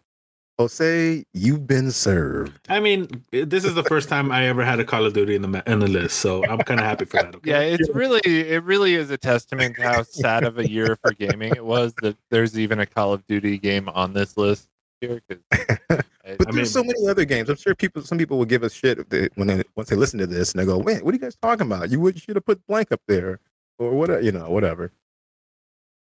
Jose, 0.59 1.23
you've 1.33 1.65
been 1.65 1.89
served. 1.89 2.59
I 2.67 2.81
mean, 2.81 3.23
this 3.31 3.63
is 3.63 3.75
the 3.75 3.83
first 3.83 4.09
time 4.09 4.29
I 4.29 4.45
ever 4.47 4.65
had 4.65 4.77
a 4.81 4.83
Call 4.83 5.05
of 5.05 5.13
Duty 5.13 5.33
in 5.35 5.41
the 5.41 5.47
ma- 5.47 5.61
in 5.65 5.79
the 5.79 5.87
list, 5.87 6.17
so 6.19 6.43
I'm 6.47 6.57
kind 6.59 6.81
of 6.81 6.85
happy 6.85 7.05
for 7.05 7.15
that. 7.23 7.33
Okay? 7.35 7.49
Yeah, 7.49 7.61
it's 7.61 7.87
really 7.95 8.19
it 8.25 8.61
really 8.65 8.95
is 8.95 9.09
a 9.09 9.17
testament 9.17 9.77
to 9.77 9.83
how 9.83 10.03
sad 10.03 10.43
of 10.43 10.59
a 10.59 10.69
year 10.69 10.97
for 11.01 11.13
gaming 11.13 11.53
it 11.55 11.63
was 11.63 11.93
that 12.01 12.17
there's 12.29 12.59
even 12.59 12.81
a 12.81 12.85
Call 12.85 13.13
of 13.13 13.25
Duty 13.25 13.57
game 13.57 13.87
on 13.87 14.11
this 14.11 14.35
list 14.35 14.67
here. 14.99 15.21
'cause 15.29 15.39
I- 15.51 16.35
But 16.37 16.49
I 16.49 16.51
there's 16.51 16.55
mean- 16.55 16.65
so 16.65 16.83
many 16.83 17.07
other 17.07 17.23
games. 17.23 17.49
I'm 17.49 17.55
sure 17.55 17.73
people, 17.73 18.01
some 18.03 18.17
people 18.17 18.37
will 18.37 18.43
give 18.45 18.63
us 18.63 18.73
shit 18.73 18.99
if 18.99 19.07
they, 19.07 19.29
when 19.35 19.47
they 19.47 19.63
once 19.77 19.87
they 19.87 19.95
listen 19.95 20.19
to 20.19 20.27
this 20.27 20.51
and 20.51 20.59
they 20.61 20.65
go, 20.65 20.77
"Wait, 20.77 21.05
what 21.05 21.13
are 21.13 21.15
you 21.15 21.21
guys 21.21 21.37
talking 21.41 21.67
about? 21.67 21.89
You 21.89 22.01
would 22.01 22.19
should 22.19 22.35
have 22.35 22.45
put 22.45 22.67
blank 22.67 22.91
up 22.91 22.99
there, 23.07 23.39
or 23.77 23.91
whatever, 23.91 24.19
you 24.21 24.33
know, 24.33 24.49
whatever." 24.49 24.91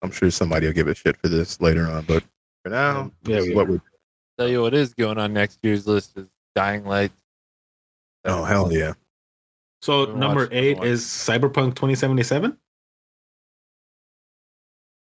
I'm 0.02 0.12
sure 0.12 0.30
somebody 0.30 0.66
will 0.68 0.74
give 0.74 0.90
a 0.90 0.94
shit 0.96 1.16
for 1.16 1.30
this 1.30 1.62
later 1.62 1.88
on, 1.88 2.04
but 2.04 2.24
for 2.64 2.70
now, 2.70 3.12
Yeah, 3.24 3.36
this 3.38 3.44
is 3.46 3.50
we 3.52 3.56
what 3.56 3.68
are. 3.70 3.72
we. 3.72 3.80
Tell 4.42 4.50
you 4.50 4.62
what 4.62 4.74
is 4.74 4.94
going 4.94 5.18
on 5.18 5.34
next 5.34 5.60
year's 5.64 5.88
list 5.88 6.18
is 6.18 6.28
Dying 6.56 6.86
Light. 6.86 7.12
Oh 8.26 8.44
hell 8.44 8.72
yeah! 8.72 8.94
So 9.82 10.06
number 10.06 10.42
watched 10.42 10.54
it 10.54 10.58
in 10.58 10.64
a 10.64 10.68
eight 10.68 10.78
while. 10.78 10.88
is 10.88 11.04
Cyberpunk 11.04 11.76
2077. 11.76 12.58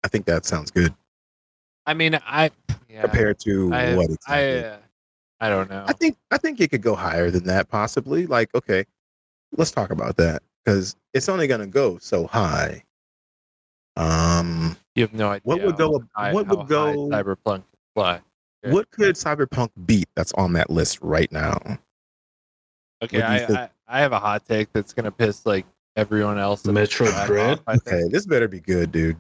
I 0.03 0.09
think 0.09 0.27
that 0.27 0.44
sounds 0.44 0.70
good 0.70 0.94
I 1.87 1.94
mean, 1.94 2.18
I 2.27 2.51
yeah, 2.88 3.03
compared 3.03 3.38
to 3.40 3.73
I, 3.73 3.94
what 3.97 4.11
I 4.27 4.38
exactly. 4.40 4.70
uh, 4.70 4.77
I 5.40 5.49
don't 5.49 5.70
know. 5.70 5.85
I 5.87 5.92
think 5.92 6.16
I 6.31 6.38
think 6.38 6.61
it 6.61 6.70
could 6.70 6.83
go 6.83 6.94
higher 6.94 7.31
than 7.31 7.44
that, 7.44 7.68
possibly. 7.68 8.27
Like, 8.27 8.55
okay, 8.55 8.85
let's 9.57 9.70
talk 9.70 9.90
about 9.90 10.16
that 10.16 10.42
because 10.64 10.97
it's 11.12 11.29
only 11.29 11.47
going 11.47 11.61
to 11.61 11.66
go 11.66 11.99
so 11.99 12.27
high. 12.27 12.85
Um, 13.97 14.77
you 14.94 15.03
have 15.03 15.12
no 15.12 15.29
idea. 15.29 15.42
what 15.44 15.62
would 15.62 15.77
go? 15.77 16.05
high- 16.16 16.33
What 16.33 16.47
how 16.47 16.57
would 16.57 16.68
go? 16.68 17.09
Cyberpunk 17.09 17.64
could 17.64 17.79
fly? 17.94 18.20
Yeah. 18.64 18.72
What 18.72 18.90
could 18.90 19.14
Cyberpunk 19.16 19.70
beat 19.87 20.09
that's 20.16 20.33
on 20.35 20.55
that 20.55 20.70
list 20.70 20.98
right 21.03 21.31
now? 21.31 21.59
Okay, 23.03 23.20
What 23.20 23.46
do 23.48 23.53
you 23.55 23.59
I. 23.59 23.62
I 23.64 23.68
I 23.87 24.00
have 24.00 24.12
a 24.12 24.18
hot 24.18 24.46
take 24.48 24.72
that's 24.72 24.92
gonna 24.94 25.11
piss 25.11 25.44
like 25.44 25.66
everyone 25.96 26.38
else. 26.38 26.64
Metro 26.64 27.07
chat 27.07 27.27
Dread? 27.27 27.59
off, 27.59 27.62
I 27.66 27.77
think. 27.77 27.87
Okay, 28.05 28.09
this 28.11 28.24
better 28.27 28.48
be 28.48 28.61
good, 28.61 28.90
dude. 28.92 29.16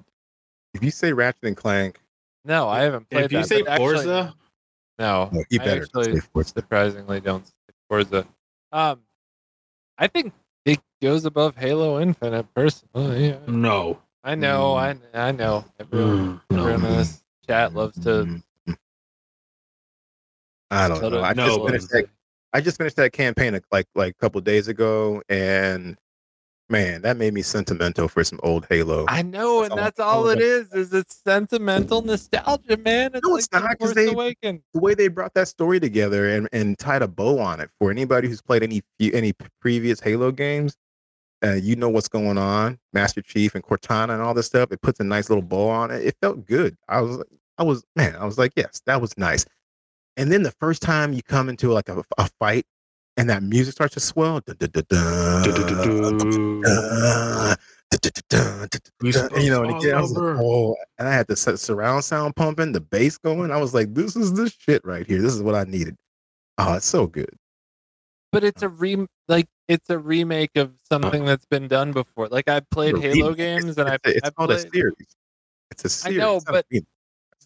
If 0.72 0.82
you 0.82 0.90
say 0.90 1.12
Ratchet 1.12 1.44
and 1.44 1.56
Clank, 1.56 2.00
No, 2.44 2.68
I 2.68 2.80
haven't 2.82 3.08
played 3.10 3.26
If 3.26 3.32
you 3.32 3.44
say 3.44 3.62
but 3.62 3.72
actually- 3.72 3.94
Forza, 3.96 4.34
no, 4.98 5.30
no, 5.32 5.42
you 5.50 5.60
I 5.60 5.64
better 5.64 5.82
actually 5.82 6.14
say 6.14 6.20
Forza. 6.32 6.48
surprisingly 6.56 7.20
don't 7.20 7.46
stick 7.46 7.74
Forza. 7.88 8.26
Um, 8.72 9.00
I 9.98 10.06
think 10.08 10.32
it 10.64 10.80
goes 11.02 11.26
above 11.26 11.56
Halo 11.56 12.00
Infinite. 12.00 12.46
Personally, 12.54 13.28
yeah. 13.28 13.38
no. 13.46 14.00
I 14.24 14.34
know, 14.34 14.74
I 14.74 14.96
I 15.12 15.32
know. 15.32 15.66
Everyone, 15.78 16.40
Mm, 16.50 16.56
no. 16.56 16.60
everyone 16.66 16.84
in 16.90 16.96
this 16.96 17.22
chat 17.46 17.74
loves 17.74 18.02
to. 18.04 18.42
I 20.76 20.88
don't 20.88 21.00
tell 21.00 21.10
know. 21.10 21.22
I 21.22 21.34
just 21.34 21.58
but- 21.58 21.66
finished 21.66 21.88
that. 21.90 22.06
I 22.52 22.60
just 22.60 22.78
finished 22.78 22.96
that 22.96 23.12
campaign 23.12 23.58
like 23.72 23.86
like 23.94 24.10
a 24.12 24.18
couple 24.20 24.40
days 24.40 24.68
ago, 24.68 25.22
and 25.28 25.96
man, 26.70 27.02
that 27.02 27.16
made 27.16 27.34
me 27.34 27.42
sentimental 27.42 28.06
for 28.08 28.22
some 28.24 28.38
old 28.44 28.66
Halo. 28.70 29.06
I 29.08 29.22
know, 29.22 29.62
and 29.64 29.72
all- 29.72 29.76
that's 29.76 29.98
all 29.98 30.20
all 30.24 30.28
it 30.28 30.36
that- 30.36 30.44
is. 30.44 30.72
Is 30.72 30.94
it's 30.94 31.16
sentimental 31.24 32.02
nostalgia, 32.02 32.76
man? 32.76 33.10
It's 33.14 33.26
No, 33.26 33.36
it's 33.36 33.48
The 33.48 33.58
not, 33.58 33.70
'cause 33.78 33.92
Force 33.92 33.94
they- 33.94 34.06
Awakens. 34.12 34.60
the 34.72 34.80
way 34.80 34.94
they 34.94 35.08
brought 35.08 35.34
that 35.34 35.48
story 35.48 35.80
together 35.80 36.28
and, 36.32 36.48
and 36.52 36.78
tied 36.78 37.02
a 37.02 37.08
bow 37.08 37.38
on 37.40 37.60
it 37.60 37.70
for 37.80 37.90
anybody 37.90 38.28
who's 38.28 38.40
played 38.40 38.62
any 38.62 38.82
any 39.00 39.32
previous 39.60 39.98
Halo 40.00 40.30
games, 40.30 40.76
uh, 41.44 41.54
you 41.54 41.74
know 41.74 41.88
what's 41.88 42.08
going 42.08 42.38
on. 42.38 42.78
Master 42.92 43.20
Chief 43.20 43.54
and 43.56 43.64
Cortana 43.64 44.10
and 44.10 44.22
all 44.22 44.32
this 44.32 44.46
stuff. 44.46 44.70
It 44.70 44.80
puts 44.80 45.00
a 45.00 45.04
nice 45.04 45.28
little 45.28 45.42
bow 45.42 45.68
on 45.70 45.90
it. 45.90 46.04
It 46.06 46.16
felt 46.22 46.46
good. 46.46 46.76
I 46.88 47.00
was 47.00 47.20
I 47.58 47.64
was 47.64 47.84
man. 47.96 48.14
I 48.14 48.24
was 48.24 48.38
like, 48.38 48.52
yes, 48.54 48.80
that 48.86 49.00
was 49.00 49.18
nice. 49.18 49.44
And 50.16 50.30
then 50.30 50.42
the 50.42 50.52
first 50.52 50.82
time 50.82 51.12
you 51.12 51.22
come 51.22 51.48
into 51.48 51.72
like 51.72 51.88
a, 51.88 52.02
a 52.18 52.28
fight 52.38 52.66
and 53.16 53.28
that 53.30 53.42
music 53.42 53.72
starts 53.72 53.94
to 53.94 54.00
swell, 54.00 54.40
you 54.46 54.54
know, 59.50 59.62
and 59.62 59.76
again, 59.76 59.94
I 59.94 60.00
was 60.00 60.12
like, 60.12 60.36
oh, 60.40 60.76
and 60.98 61.08
I 61.08 61.14
had 61.14 61.26
the 61.26 61.36
surround 61.36 62.04
sound 62.04 62.36
pumping, 62.36 62.72
the 62.72 62.80
bass 62.80 63.18
going. 63.18 63.50
I 63.50 63.56
was 63.58 63.74
like, 63.74 63.94
this 63.94 64.16
is 64.16 64.32
the 64.34 64.50
shit 64.50 64.82
right 64.84 65.06
here. 65.06 65.20
This 65.20 65.34
is 65.34 65.42
what 65.42 65.54
I 65.54 65.64
needed. 65.64 65.96
Oh, 66.58 66.74
it's 66.74 66.86
so 66.86 67.06
good. 67.06 67.34
but 68.32 68.44
it's 68.44 68.62
a 68.62 68.68
re 68.68 69.06
like 69.28 69.46
it's 69.68 69.90
a 69.90 69.98
remake 69.98 70.50
of 70.56 70.72
something 70.88 71.24
that's 71.24 71.46
been 71.46 71.68
done 71.68 71.92
before. 71.92 72.28
Like 72.28 72.48
I've 72.48 72.68
played 72.70 72.98
Halo 72.98 73.34
games 73.34 73.78
and 73.78 73.88
I've, 73.88 74.00
it's, 74.04 74.16
it's 74.18 74.26
I've 74.26 74.34
called 74.34 74.52
a 74.52 74.58
series. 74.58 75.16
It's 75.70 75.84
a 75.84 75.88
series. 75.88 76.18
know, 76.18 76.36
it's 76.36 76.48
a 76.48 76.52
but- 76.52 76.66
remake. 76.70 76.72
That's 76.72 76.84
not 76.84 76.93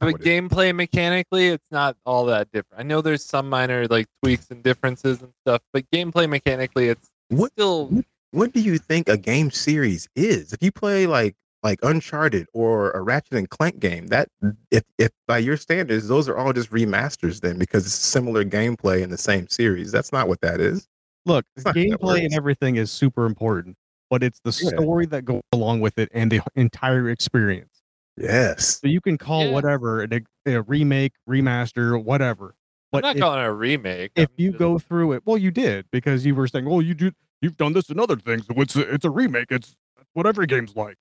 but 0.01 0.13
what 0.13 0.21
gameplay 0.23 0.75
mechanically, 0.75 1.49
it's 1.49 1.71
not 1.71 1.97
all 2.07 2.27
that 2.27 2.51
different. 2.53 2.81
I 2.81 2.83
know 2.85 3.01
there's 3.01 3.25
some 3.25 3.49
minor 3.49 3.87
like 3.89 4.07
tweaks 4.23 4.49
and 4.51 4.63
differences 4.63 5.21
and 5.23 5.33
stuff, 5.45 5.63
but 5.73 5.85
gameplay 5.91 6.29
mechanically, 6.29 6.89
it's 6.89 7.09
What- 7.29 7.53
still 7.53 8.03
what 8.31 8.53
do 8.53 8.61
you 8.61 8.77
think 8.79 9.09
a 9.09 9.17
game 9.17 9.51
series 9.51 10.09
is? 10.15 10.53
If 10.53 10.63
you 10.63 10.71
play 10.73 11.07
like 11.07 11.35
like 11.65 11.81
Uncharted 11.83 12.47
or 12.53 12.93
a 12.93 13.03
Ratchet 13.03 13.33
and 13.35 13.51
Clank 13.51 13.81
game, 13.81 14.07
that 14.09 14.29
if 14.71 14.85
if 14.99 15.11
by 15.27 15.39
your 15.39 15.57
standards, 15.57 16.07
those 16.07 16.29
are 16.29 16.37
all 16.37 16.53
just 16.53 16.71
remasters 16.71 17.41
then 17.41 17.59
because 17.59 17.85
it's 17.85 17.95
similar 17.95 18.45
gameplay 18.45 19.03
in 19.03 19.11
the 19.11 19.19
same 19.19 19.49
series. 19.49 19.91
That's 19.91 20.13
not 20.13 20.29
what 20.29 20.41
that 20.43 20.61
is. 20.61 20.87
Look, 21.27 21.45
It's 21.57 21.65
not 21.65 21.77
how 21.77 21.83
that 21.83 21.91
gameplay 22.01 22.25
and 22.25 22.33
everything 22.35 22.77
is 22.77 22.91
super 22.93 23.27
important, 23.27 23.77
but 24.09 24.23
it's 24.23 24.41
the 24.45 24.57
Yeah. 24.63 24.79
story 24.79 25.07
that 25.07 25.25
goes 25.25 25.43
along 25.53 25.81
with 25.81 25.99
it 25.99 26.09
and 26.15 26.31
the 26.31 26.41
entire 26.55 27.11
experience. 27.11 27.78
Yes. 28.21 28.81
So 28.81 28.89
you 28.89 29.01
can 29.01 29.19
call 29.19 29.45
Yeah. 29.47 29.53
whatever 29.53 30.03
a, 30.03 30.09
a 30.11 30.17
uh, 30.47 30.59
uh, 30.59 30.63
remake, 30.67 31.13
remaster, 31.29 32.03
whatever. 32.03 32.47
I'm 32.47 32.53
But 32.93 33.03
not 33.05 33.17
if, 33.17 33.21
calling 33.21 33.41
it 33.41 33.47
a 33.47 33.53
remake. 33.53 34.13
if 34.17 34.29
I'm 34.29 34.35
you 34.37 34.49
just- 34.51 34.59
go 34.59 34.79
through 34.79 35.13
it, 35.13 35.23
well, 35.27 35.39
you 35.39 35.51
did 35.51 35.87
because 35.91 36.25
you 36.27 36.35
were 36.35 36.49
saying, 36.49 36.67
"Oh, 36.67 36.81
you 36.81 36.95
do, 36.95 37.13
you've 37.43 37.57
done 37.57 37.73
this 37.75 37.89
and 37.91 38.01
other 38.01 38.17
things. 38.17 38.47
So 38.47 38.55
it's 38.61 38.77
a, 38.77 38.81
it's 38.95 39.05
a 39.05 39.11
remake. 39.11 39.51
It's 39.51 39.77
what 40.15 40.27
every 40.27 40.47
game's 40.47 40.75
like." 40.75 40.97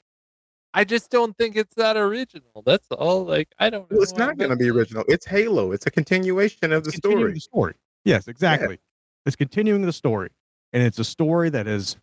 I 0.73 0.83
just 0.83 1.09
don't 1.09 1.35
think 1.37 1.55
it's 1.55 1.73
that 1.75 1.97
original. 1.97 2.61
That's 2.65 2.85
all. 2.91 3.25
Like 3.25 3.47
I 3.57 3.69
don't. 3.69 3.89
Well, 3.89 4.01
it's 4.03 4.15
not 4.15 4.37
going 4.37 4.49
to 4.51 4.55
be 4.57 4.69
original. 4.69 5.03
It's 5.07 5.25
Halo. 5.25 5.71
It's 5.71 5.85
a 5.87 5.91
continuation 5.91 6.71
of 6.73 6.83
the 6.83 6.91
story. 6.91 7.33
The 7.33 7.39
story. 7.39 7.73
Yes, 8.05 8.27
exactly. 8.27 8.79
It's 9.25 9.35
continuing 9.35 9.81
the 9.81 9.93
story, 9.93 10.29
and 10.73 10.83
it's 10.83 10.99
a 10.99 11.03
story 11.03 11.49
that 11.49 11.65
has 11.65 11.97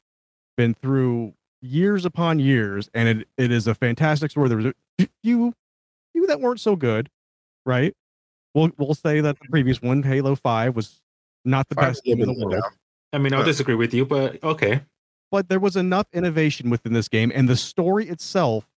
been 0.56 0.74
through 0.74 1.34
years 1.64 2.04
upon 2.04 2.38
years, 2.38 2.90
and 2.94 3.08
it, 3.08 3.28
it 3.38 3.50
is 3.50 3.66
a 3.66 3.74
fantastic 3.74 4.30
story. 4.30 4.48
There 4.48 4.58
was 4.58 4.66
a 4.66 4.74
few 5.22 5.54
few 6.12 6.26
that 6.26 6.40
weren't 6.40 6.60
so 6.60 6.76
good, 6.76 7.08
right? 7.64 7.94
We'll 8.54 8.70
we'll 8.78 8.94
say 8.94 9.20
that 9.20 9.38
the 9.40 9.48
previous 9.48 9.82
one, 9.82 10.02
Halo 10.02 10.34
Five, 10.34 10.76
was 10.76 11.00
not 11.44 11.68
the 11.68 11.74
Five 11.74 11.84
best 11.88 12.04
game 12.04 12.20
in 12.20 12.26
the 12.26 12.34
world, 12.34 12.52
down. 12.62 12.72
I 13.12 13.18
mean, 13.18 13.34
I'll 13.34 13.44
disagree 13.44 13.74
with 13.74 13.94
you, 13.94 14.04
but 14.04 14.42
okay. 14.42 14.82
but 15.30 15.48
there 15.48 15.60
was 15.60 15.76
enough 15.76 16.06
innovation 16.12 16.70
within 16.70 16.92
this 16.92 17.08
game, 17.08 17.32
and 17.34 17.48
the 17.48 17.56
story 17.56 18.08
itself 18.08 18.68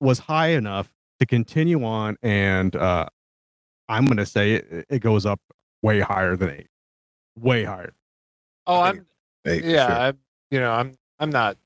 was 0.00 0.20
high 0.20 0.48
enough 0.48 0.92
to 1.20 1.26
continue 1.26 1.84
on. 1.84 2.16
And 2.22 2.74
uh, 2.76 3.06
I'm 3.88 4.06
going 4.06 4.18
to 4.18 4.26
say 4.26 4.54
it, 4.54 4.86
it 4.88 4.98
goes 5.00 5.26
up 5.26 5.40
way 5.82 6.00
higher 6.00 6.36
than 6.36 6.50
eight, 6.50 6.68
way 7.38 7.64
higher. 7.64 7.94
Oh, 8.66 8.80
I 8.80 8.88
I'm 8.88 8.94
think 8.94 9.06
Hey, 9.46 9.60
for 9.60 9.66
yeah. 9.66 9.86
sure. 9.86 9.96
I'm 9.96 10.18
you 10.50 10.60
know 10.60 10.72
I'm 10.72 10.98
I'm 11.18 11.30
not 11.30 11.56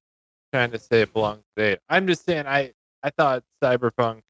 trying 0.52 0.70
to 0.72 0.78
say 0.78 1.02
it 1.02 1.12
belongs 1.12 1.42
to 1.56 1.62
eight. 1.62 1.78
I'm 1.88 2.06
just 2.06 2.24
saying 2.24 2.46
I 2.46 2.72
I 3.02 3.10
thought 3.10 3.42
Cyberpunk 3.62 4.20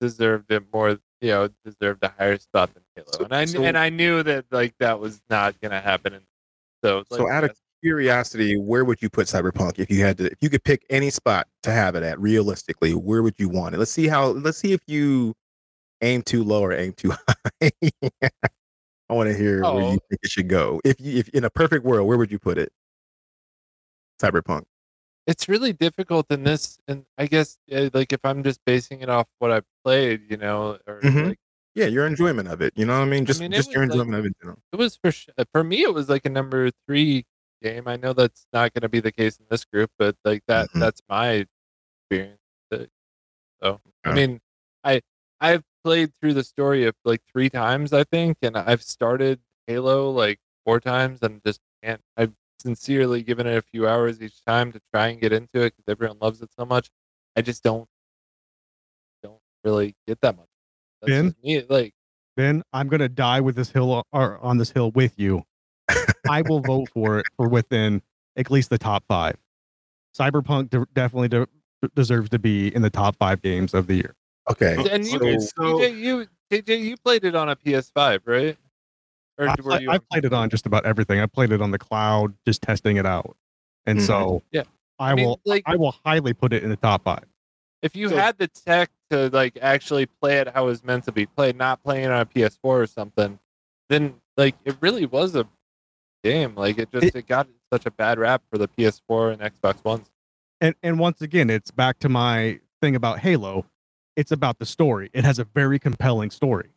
deserved 0.00 0.50
it 0.52 0.64
more. 0.72 0.98
You 1.20 1.28
know, 1.30 1.48
deserved 1.64 2.04
a 2.04 2.12
higher 2.16 2.38
spot 2.38 2.72
than 2.74 2.84
Halo, 2.94 3.08
So- 3.12 3.24
and 3.24 3.34
I 3.34 3.44
so- 3.44 3.62
and 3.64 3.76
I 3.76 3.88
knew 3.90 4.22
that 4.22 4.44
like 4.52 4.74
that 4.78 5.00
was 5.00 5.20
not 5.28 5.60
gonna 5.60 5.80
happen. 5.80 6.14
And 6.14 6.24
so 6.84 7.02
So 7.10 7.24
like, 7.24 7.32
out 7.32 7.44
of 7.44 7.58
curiosity, 7.82 8.56
where 8.56 8.84
would 8.84 9.02
you 9.02 9.10
put 9.10 9.26
Cyberpunk 9.26 9.78
if 9.80 9.90
you 9.90 10.02
had 10.04 10.18
to 10.18 10.26
if 10.26 10.38
you 10.40 10.48
could 10.48 10.62
pick 10.62 10.84
any 10.90 11.10
spot 11.10 11.48
to 11.64 11.72
have 11.72 11.96
it 11.96 12.02
at 12.04 12.20
realistically, 12.20 12.94
where 12.94 13.22
would 13.24 13.34
you 13.38 13.48
want 13.48 13.74
it? 13.74 13.78
Let's 13.78 13.90
see 13.90 14.06
how 14.06 14.26
let's 14.28 14.58
see 14.58 14.72
if 14.72 14.80
you 14.86 15.34
aim 16.02 16.22
too 16.22 16.44
low 16.44 16.62
or 16.62 16.72
aim 16.72 16.92
too 16.92 17.10
high. 17.60 17.70
I 19.10 19.14
want 19.14 19.28
to 19.30 19.36
hear 19.36 19.62
where 19.62 19.70
Oh. 19.72 19.78
you 19.92 19.98
think 20.08 20.20
it 20.22 20.30
should 20.30 20.48
go. 20.48 20.80
If 20.84 21.00
you 21.00 21.18
if 21.18 21.28
in 21.30 21.42
a 21.42 21.50
perfect 21.50 21.84
world, 21.84 22.06
where 22.06 22.16
would 22.18 22.30
you 22.30 22.38
put 22.38 22.58
it? 22.58 22.70
Cyberpunk. 24.22 24.64
It's 25.28 25.48
really 25.48 25.72
difficult 25.72 26.26
in 26.30 26.42
this 26.42 26.78
and 26.88 27.04
i 27.18 27.26
guess 27.26 27.58
like 27.92 28.12
if 28.12 28.20
i'm 28.24 28.42
just 28.42 28.60
basing 28.64 29.02
it 29.02 29.10
off 29.10 29.26
what 29.38 29.52
i 29.52 29.60
played 29.84 30.22
you 30.30 30.36
know 30.36 30.78
or 30.88 31.00
Mhm. 31.02 31.28
like 31.28 31.38
Yeah, 31.74 31.86
your 31.86 32.06
enjoyment 32.08 32.48
of 32.48 32.60
it. 32.60 32.72
You 32.74 32.86
know 32.86 32.96
what 32.98 33.06
I 33.06 33.10
mean? 33.14 33.24
Just 33.24 33.38
mean, 33.40 33.52
just 33.52 33.70
your 33.70 33.82
was 33.82 33.90
like- 33.90 33.98
enjoyment 34.00 34.18
of 34.18 34.26
it. 34.26 34.34
You 34.42 34.48
know? 34.48 34.56
it 34.74 34.76
was 34.82 34.96
for 35.02 35.12
for 35.54 35.62
me 35.62 35.78
it 35.88 35.94
was 35.94 36.08
like 36.08 36.24
a 36.26 36.30
number 36.38 36.70
three 36.86 37.24
game 37.62 37.86
i 37.86 37.96
know 37.96 38.12
that's 38.12 38.46
not 38.52 38.72
going 38.74 38.82
to 38.82 38.88
be 38.88 38.98
the 39.08 39.12
case 39.20 39.36
in 39.38 39.46
this 39.50 39.64
group 39.64 39.90
but 39.98 40.16
like 40.24 40.42
that 40.48 40.66
Mhm. 40.70 40.80
that's 40.80 41.02
my 41.08 41.46
experience 42.10 42.40
so 43.62 43.80
i 44.04 44.12
mean 44.14 44.40
i 44.84 45.00
i've 45.40 45.64
played 45.84 46.10
through 46.20 46.34
the 46.34 46.44
story 46.44 46.84
of 46.84 46.94
like 47.04 47.22
three 47.32 47.50
times 47.50 47.92
i 47.92 48.02
think 48.04 48.38
and 48.42 48.56
i've 48.56 48.82
started 48.82 49.40
halo 49.66 50.10
like 50.10 50.38
four 50.64 50.78
times 50.80 51.18
and 51.22 51.40
just 51.44 51.60
can't 51.82 52.00
i've 52.16 52.34
sincerely 52.60 53.22
given 53.22 53.46
it 53.46 53.56
a 53.56 53.62
few 53.62 53.86
hours 53.88 54.20
each 54.20 54.44
time 54.44 54.72
to 54.72 54.80
try 54.92 55.08
and 55.08 55.20
get 55.20 55.32
into 55.32 55.60
it 55.60 55.74
because 55.76 55.84
everyone 55.88 56.18
loves 56.20 56.42
it 56.42 56.50
so 56.58 56.64
much 56.64 56.90
i 57.36 57.42
just 57.42 57.62
don't 57.62 57.88
don't 59.22 59.40
really 59.64 59.94
get 60.06 60.20
that 60.20 60.36
much 60.36 60.46
that's 61.02 61.10
Ben? 61.10 61.34
me 61.42 61.62
like 61.68 61.94
Ben, 62.36 62.62
I'm 62.72 62.86
going 62.86 63.00
to 63.00 63.08
die 63.08 63.40
with 63.40 63.56
this 63.56 63.72
hill 63.72 63.92
uh, 63.92 64.02
or 64.12 64.38
on 64.38 64.58
this 64.58 64.70
hill 64.70 64.92
with 64.92 65.18
you. 65.18 65.42
I 66.30 66.42
will 66.42 66.60
vote 66.60 66.88
for 66.94 67.18
it 67.18 67.26
for 67.36 67.48
within 67.48 68.00
at 68.36 68.48
least 68.48 68.70
the 68.70 68.78
top 68.78 69.02
five. 69.08 69.36
Cyberpunk 70.16 70.70
de- 70.70 70.86
definitely 70.94 71.26
de- 71.26 71.48
deserves 71.96 72.28
to 72.30 72.38
be 72.38 72.72
in 72.72 72.82
the 72.82 72.90
top 72.90 73.16
five 73.16 73.42
games 73.42 73.74
of 73.74 73.88
the 73.88 73.96
year. 73.96 74.14
Okay. 74.48 74.76
And 74.88 75.04
you, 75.04 75.18
so- 75.40 75.48
so- 75.56 75.62
TJ, 75.80 75.98
you, 75.98 76.26
TJ, 76.52 76.80
you 76.80 76.96
played 76.96 77.24
it 77.24 77.34
on 77.34 77.48
a 77.48 77.56
PS5, 77.56 78.20
right? 78.24 78.56
Or 79.38 79.48
I, 79.48 79.54
were 79.62 79.80
you? 79.80 79.90
I 79.90 79.98
played 79.98 80.24
it 80.24 80.32
on 80.32 80.50
just 80.50 80.66
about 80.66 80.84
everything. 80.84 81.20
I 81.20 81.26
played 81.26 81.52
it 81.52 81.60
on 81.62 81.70
the 81.70 81.78
cloud, 81.78 82.34
just 82.46 82.60
testing 82.62 82.96
it 82.96 83.06
out, 83.06 83.36
and 83.86 83.98
Mhm. 84.00 84.06
so 84.06 84.42
Yeah. 84.50 84.64
I, 84.98 85.12
I 85.12 85.14
mean, 85.14 85.26
will 85.26 85.40
like- 85.44 85.62
I 85.66 85.76
will 85.76 85.94
highly 86.04 86.32
put 86.34 86.52
it 86.52 86.62
in 86.64 86.70
the 86.70 86.76
top 86.76 87.04
five. 87.04 87.24
if 87.82 87.94
you 87.94 88.08
so- 88.08 88.16
had 88.16 88.36
the 88.38 88.48
tech 88.48 88.90
to 89.10 89.28
like 89.30 89.56
actually 89.62 90.06
play 90.06 90.38
it 90.38 90.48
how 90.48 90.64
it 90.64 90.66
was 90.66 90.82
meant 90.84 91.04
to 91.04 91.12
be 91.12 91.24
played, 91.26 91.56
not 91.56 91.80
playing 91.84 92.04
it 92.04 92.10
on 92.10 92.20
a 92.20 92.26
PS4 92.26 92.82
or 92.82 92.86
something, 92.88 93.38
then 93.88 94.20
like 94.36 94.56
it 94.64 94.76
really 94.80 95.06
was 95.06 95.36
a 95.36 95.46
game. 96.24 96.54
Like 96.56 96.78
it 96.78 96.90
just 96.90 97.06
It- 97.06 97.14
it, 97.16 97.26
got 97.28 97.46
such 97.72 97.86
a 97.86 97.90
bad 97.92 98.18
rap 98.18 98.42
for 98.50 98.58
the 98.58 98.66
PS4 98.66 99.30
and 99.30 99.40
Xbox 99.40 99.84
Ones. 99.84 100.10
And 100.60 100.74
and 100.82 100.98
once 100.98 101.20
again, 101.22 101.48
it's 101.50 101.70
back 101.70 102.00
to 102.00 102.08
my 102.08 102.58
thing 102.82 102.96
about 102.96 103.20
Halo. 103.20 103.66
It's 104.16 104.32
about 104.32 104.58
the 104.58 104.66
story. 104.66 105.10
It 105.12 105.24
has 105.24 105.38
a 105.38 105.44
very 105.44 105.78
compelling 105.78 106.30
story, 106.32 106.70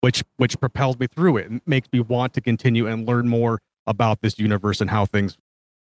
which 0.00 0.24
which 0.36 0.58
propels 0.60 0.98
me 0.98 1.06
through 1.06 1.36
it 1.36 1.50
and 1.50 1.60
makes 1.66 1.88
me 1.92 2.00
want 2.00 2.34
to 2.34 2.40
continue 2.40 2.86
and 2.86 3.06
learn 3.06 3.28
more 3.28 3.60
about 3.86 4.20
this 4.20 4.38
universe 4.38 4.80
and 4.80 4.90
how 4.90 5.06
things, 5.06 5.36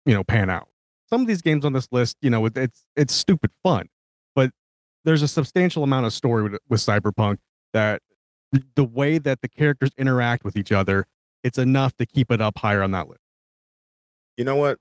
you 0.05 0.13
know, 0.13 0.23
pan 0.23 0.49
out. 0.49 0.69
Some 1.09 1.21
of 1.21 1.27
these 1.27 1.41
games 1.41 1.63
on 1.65 1.73
this 1.73 1.87
list, 1.91 2.17
you 2.21 2.29
know, 2.29 2.45
it's 2.45 2.85
it's 2.95 3.13
stupid 3.13 3.51
fun, 3.63 3.89
but 4.35 4.51
there's 5.05 5.21
a 5.21 5.27
substantial 5.27 5.83
amount 5.83 6.05
of 6.05 6.13
story 6.13 6.43
with, 6.43 6.59
with 6.67 6.81
Cyberpunk 6.81 7.37
that 7.73 8.01
the 8.75 8.83
way 8.83 9.17
that 9.17 9.41
the 9.41 9.47
characters 9.47 9.91
interact 9.97 10.43
with 10.43 10.55
each 10.55 10.71
other, 10.71 11.05
it's 11.43 11.57
enough 11.57 11.95
to 11.97 12.05
keep 12.05 12.31
it 12.31 12.41
up 12.41 12.57
higher 12.57 12.83
on 12.83 12.91
that 12.91 13.07
list. 13.07 13.21
You 14.37 14.45
know 14.45 14.55
what? 14.55 14.79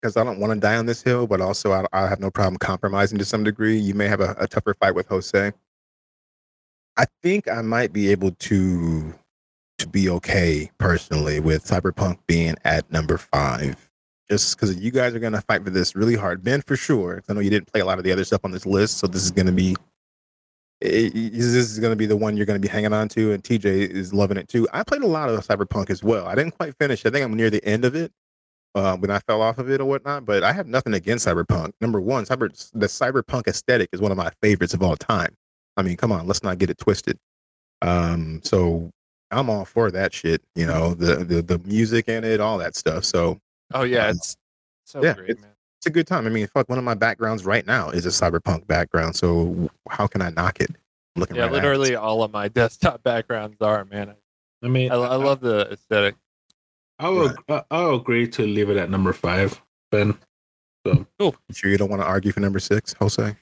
Because 0.00 0.16
I 0.16 0.24
don't 0.24 0.40
want 0.40 0.52
to 0.52 0.58
die 0.58 0.76
on 0.76 0.86
this 0.86 1.02
hill, 1.02 1.26
but 1.26 1.40
also 1.40 1.72
I, 1.72 1.86
I 1.92 2.08
have 2.08 2.20
no 2.20 2.30
problem 2.30 2.58
compromising 2.58 3.18
to 3.18 3.24
some 3.24 3.44
degree. 3.44 3.78
You 3.78 3.94
may 3.94 4.08
have 4.08 4.20
a, 4.20 4.34
a 4.38 4.48
tougher 4.48 4.74
fight 4.74 4.94
with 4.94 5.08
Jose. 5.08 5.52
I 6.96 7.06
think 7.22 7.48
I 7.48 7.62
might 7.62 7.92
be 7.92 8.10
able 8.10 8.32
to 8.32 9.14
to 9.78 9.88
be 9.88 10.08
okay 10.08 10.70
personally 10.78 11.40
with 11.40 11.64
Cyberpunk 11.64 12.18
being 12.26 12.54
at 12.64 12.90
number 12.92 13.18
five, 13.18 13.90
just 14.30 14.56
because 14.56 14.76
you 14.76 14.90
guys 14.90 15.14
are 15.14 15.18
gonna 15.18 15.40
fight 15.40 15.64
for 15.64 15.70
this 15.70 15.96
really 15.96 16.16
hard. 16.16 16.42
Ben 16.44 16.62
for 16.62 16.76
sure. 16.76 17.22
I 17.28 17.32
know 17.32 17.40
you 17.40 17.50
didn't 17.50 17.72
play 17.72 17.80
a 17.80 17.84
lot 17.84 17.98
of 17.98 18.04
the 18.04 18.12
other 18.12 18.24
stuff 18.24 18.42
on 18.44 18.52
this 18.52 18.66
list, 18.66 18.98
so 18.98 19.06
this 19.06 19.24
is 19.24 19.30
gonna 19.30 19.52
be 19.52 19.76
it- 20.80 21.14
it- 21.14 21.32
this 21.34 21.44
is 21.44 21.78
to 21.78 21.96
be 21.96 22.06
the 22.06 22.16
one 22.16 22.36
you're 22.36 22.46
to 22.46 22.58
be 22.58 22.68
hanging 22.68 22.92
on 22.92 23.08
to, 23.10 23.32
and 23.32 23.42
TJ 23.44 23.84
is 23.84 24.12
loving 24.12 24.36
it 24.36 24.48
too. 24.48 24.66
I 24.72 24.82
played 24.82 25.02
a 25.02 25.06
lot 25.06 25.28
of 25.28 25.46
Cyberpunk 25.46 25.90
as 25.90 26.02
well. 26.02 26.26
I 26.26 26.34
didn't 26.34 26.56
quite 26.58 26.74
finish. 26.76 27.06
I 27.06 27.10
think 27.10 27.24
I'm 27.24 27.34
near 27.34 27.50
the 27.50 27.64
end 27.64 27.84
of 27.84 27.94
it 27.94 28.12
uh, 28.74 28.96
when 28.96 29.10
I 29.10 29.20
fell 29.20 29.42
off 29.42 29.58
of 29.58 29.70
it 29.70 29.80
or 29.80 29.84
whatnot. 29.84 30.24
But 30.24 30.42
I 30.42 30.52
have 30.52 30.66
nothing 30.66 30.92
against 30.94 31.26
Cyberpunk. 31.26 31.72
Number 31.80 32.00
one, 32.00 32.24
cyber 32.24 32.50
the 32.74 32.86
Cyberpunk 32.86 33.46
aesthetic 33.46 33.90
is 33.92 34.00
one 34.00 34.10
of 34.10 34.18
my 34.18 34.30
favorites 34.42 34.74
of 34.74 34.82
all 34.82 34.96
time. 34.96 35.36
I 35.76 35.82
mean, 35.82 35.96
come 35.96 36.12
on, 36.12 36.26
let's 36.26 36.42
not 36.42 36.58
get 36.58 36.70
it 36.70 36.78
twisted. 36.78 37.18
Um, 37.80 38.40
so 38.44 38.90
I'm 39.30 39.48
all 39.50 39.64
for 39.64 39.90
that 39.90 40.12
shit. 40.12 40.42
You 40.54 40.66
know, 40.66 40.94
the 40.94 41.16
the 41.24 41.42
the 41.42 41.58
music 41.60 42.08
in 42.08 42.24
it, 42.24 42.40
all 42.40 42.58
that 42.58 42.76
stuff. 42.76 43.04
So 43.04 43.38
Oh 43.74 43.82
yeah, 43.82 44.06
Um, 44.06 44.10
it's 44.16 44.36
so 44.84 45.02
yeah, 45.02 45.14
great, 45.14 45.30
it's- 45.30 45.42
man. 45.42 45.50
it's 45.78 45.86
a 45.86 45.90
good 45.90 46.06
time. 46.06 46.26
I 46.26 46.30
mean, 46.30 46.46
fuck, 46.48 46.68
one 46.68 46.78
of 46.78 46.84
my 46.84 46.94
backgrounds 46.94 47.44
right 47.44 47.66
now 47.66 47.88
is 47.90 48.04
a 48.06 48.10
cyberpunk 48.10 48.66
background. 48.66 49.16
So 49.16 49.70
how 49.88 50.06
can 50.06 50.20
I 50.22 50.30
knock 50.30 50.60
it? 50.60 50.70
I'm 51.16 51.20
looking 51.20 51.36
Yeah, 51.36 51.42
right 51.42 51.52
at 51.52 51.52
it. 51.52 51.56
literally 51.62 51.94
all 51.96 52.22
of 52.22 52.30
my 52.32 52.48
desktop 52.60 53.02
backgrounds 53.02 53.56
are 53.60 53.84
man. 53.86 54.14
I 54.62 54.68
mean, 54.68 54.92
I, 54.92 54.96
I 54.96 55.16
love 55.16 55.40
the 55.40 55.68
aesthetic. 55.72 56.14
I 56.98 57.08
will. 57.08 57.34
I- 57.48 57.64
I'll 57.70 57.94
agree 57.96 58.28
to 58.28 58.46
leave 58.46 58.70
it 58.70 58.76
at 58.76 58.90
number 58.90 59.12
five. 59.12 59.60
Ben. 59.90 60.16
So. 60.86 61.06
Cool. 61.18 61.34
You 61.48 61.54
sure 61.54 61.70
you 61.70 61.78
don't 61.78 61.90
want 61.90 62.02
to 62.02 62.06
argue 62.06 62.30
for 62.32 62.40
number 62.40 62.58
six, 62.60 62.92
Jose? 63.00 63.36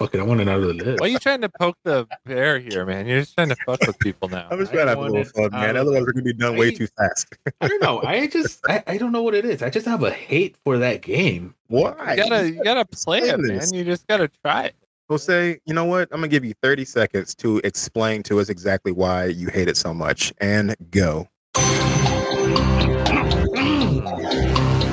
Fuck 0.00 0.12
it, 0.12 0.20
I 0.20 0.24
want 0.24 0.40
it 0.40 0.48
out 0.48 0.60
of 0.60 0.66
the 0.66 0.74
list. 0.74 1.00
Why 1.00 1.06
are 1.06 1.08
you 1.08 1.20
trying 1.20 1.40
to 1.42 1.48
poke 1.48 1.76
the 1.84 2.08
bear 2.26 2.58
here, 2.58 2.84
man? 2.84 3.06
You're 3.06 3.20
just 3.20 3.34
trying 3.36 3.50
to 3.50 3.56
fuck 3.64 3.80
with 3.86 3.96
people 4.00 4.28
now. 4.28 4.48
I'm 4.50 4.58
just 4.58 4.72
trying 4.72 4.86
to 4.86 4.90
have 4.90 4.98
a 4.98 5.02
little 5.02 5.24
fun, 5.24 5.52
man. 5.52 5.70
out 5.70 5.76
Otherwise, 5.76 6.02
we're 6.02 6.12
gonna 6.12 6.24
be 6.24 6.32
done 6.32 6.56
way 6.56 6.72
too 6.72 6.88
fast. 6.98 7.28
I 7.60 7.68
don't 7.68 7.80
know. 7.80 8.02
I 8.02 8.26
just 8.26 8.60
I, 8.68 8.82
I 8.88 8.98
don't 8.98 9.12
know 9.12 9.22
what 9.22 9.34
it 9.34 9.44
is. 9.44 9.62
I 9.62 9.70
just 9.70 9.86
have 9.86 10.02
a 10.02 10.10
hate 10.10 10.56
for 10.64 10.78
that 10.78 11.02
game. 11.02 11.54
Why? 11.68 12.14
You 12.14 12.16
gotta 12.16 12.50
you 12.50 12.64
gotta 12.64 12.84
play 12.84 13.20
it, 13.20 13.38
explain 13.38 13.56
man. 13.56 13.72
You 13.72 13.84
just 13.84 14.04
gotta 14.08 14.28
try 14.42 14.64
it. 14.64 14.74
Jose, 15.08 15.60
you 15.64 15.74
know 15.74 15.84
what? 15.84 16.08
I'm 16.10 16.18
gonna 16.18 16.28
give 16.28 16.44
you 16.44 16.54
30 16.60 16.84
seconds 16.86 17.34
to 17.36 17.58
explain 17.62 18.24
to 18.24 18.40
us 18.40 18.48
exactly 18.48 18.90
why 18.90 19.26
you 19.26 19.48
hate 19.48 19.68
it 19.68 19.76
so 19.76 19.94
much, 19.94 20.32
and 20.38 20.74
go. 20.90 21.28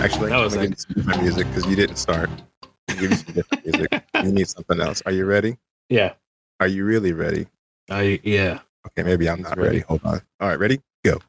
Actually, 0.01 0.29
That 0.29 0.37
was 0.37 0.55
I'm 0.55 0.65
gonna 0.65 0.75
give 0.75 1.15
you 1.15 1.21
music 1.21 1.47
because 1.47 1.65
you 1.65 1.75
didn't 1.75 1.95
start. 1.95 2.29
Give 2.99 3.11
you 3.11 3.15
some 3.17 3.33
different 3.33 3.65
music. 3.65 4.03
You 4.23 4.31
need 4.31 4.47
something 4.47 4.79
else. 4.79 5.01
Are 5.05 5.11
you 5.11 5.25
ready? 5.25 5.57
Yeah. 5.89 6.13
Are 6.59 6.67
you 6.67 6.85
really 6.85 7.13
ready? 7.13 7.47
I 7.89 8.19
yeah. 8.23 8.59
Okay, 8.87 9.03
maybe 9.03 9.29
I'm 9.29 9.41
not 9.41 9.57
ready. 9.57 9.67
ready. 9.67 9.79
Hold 9.81 10.01
on. 10.05 10.21
All 10.39 10.47
right, 10.49 10.59
ready? 10.59 10.81
Go. 11.03 11.19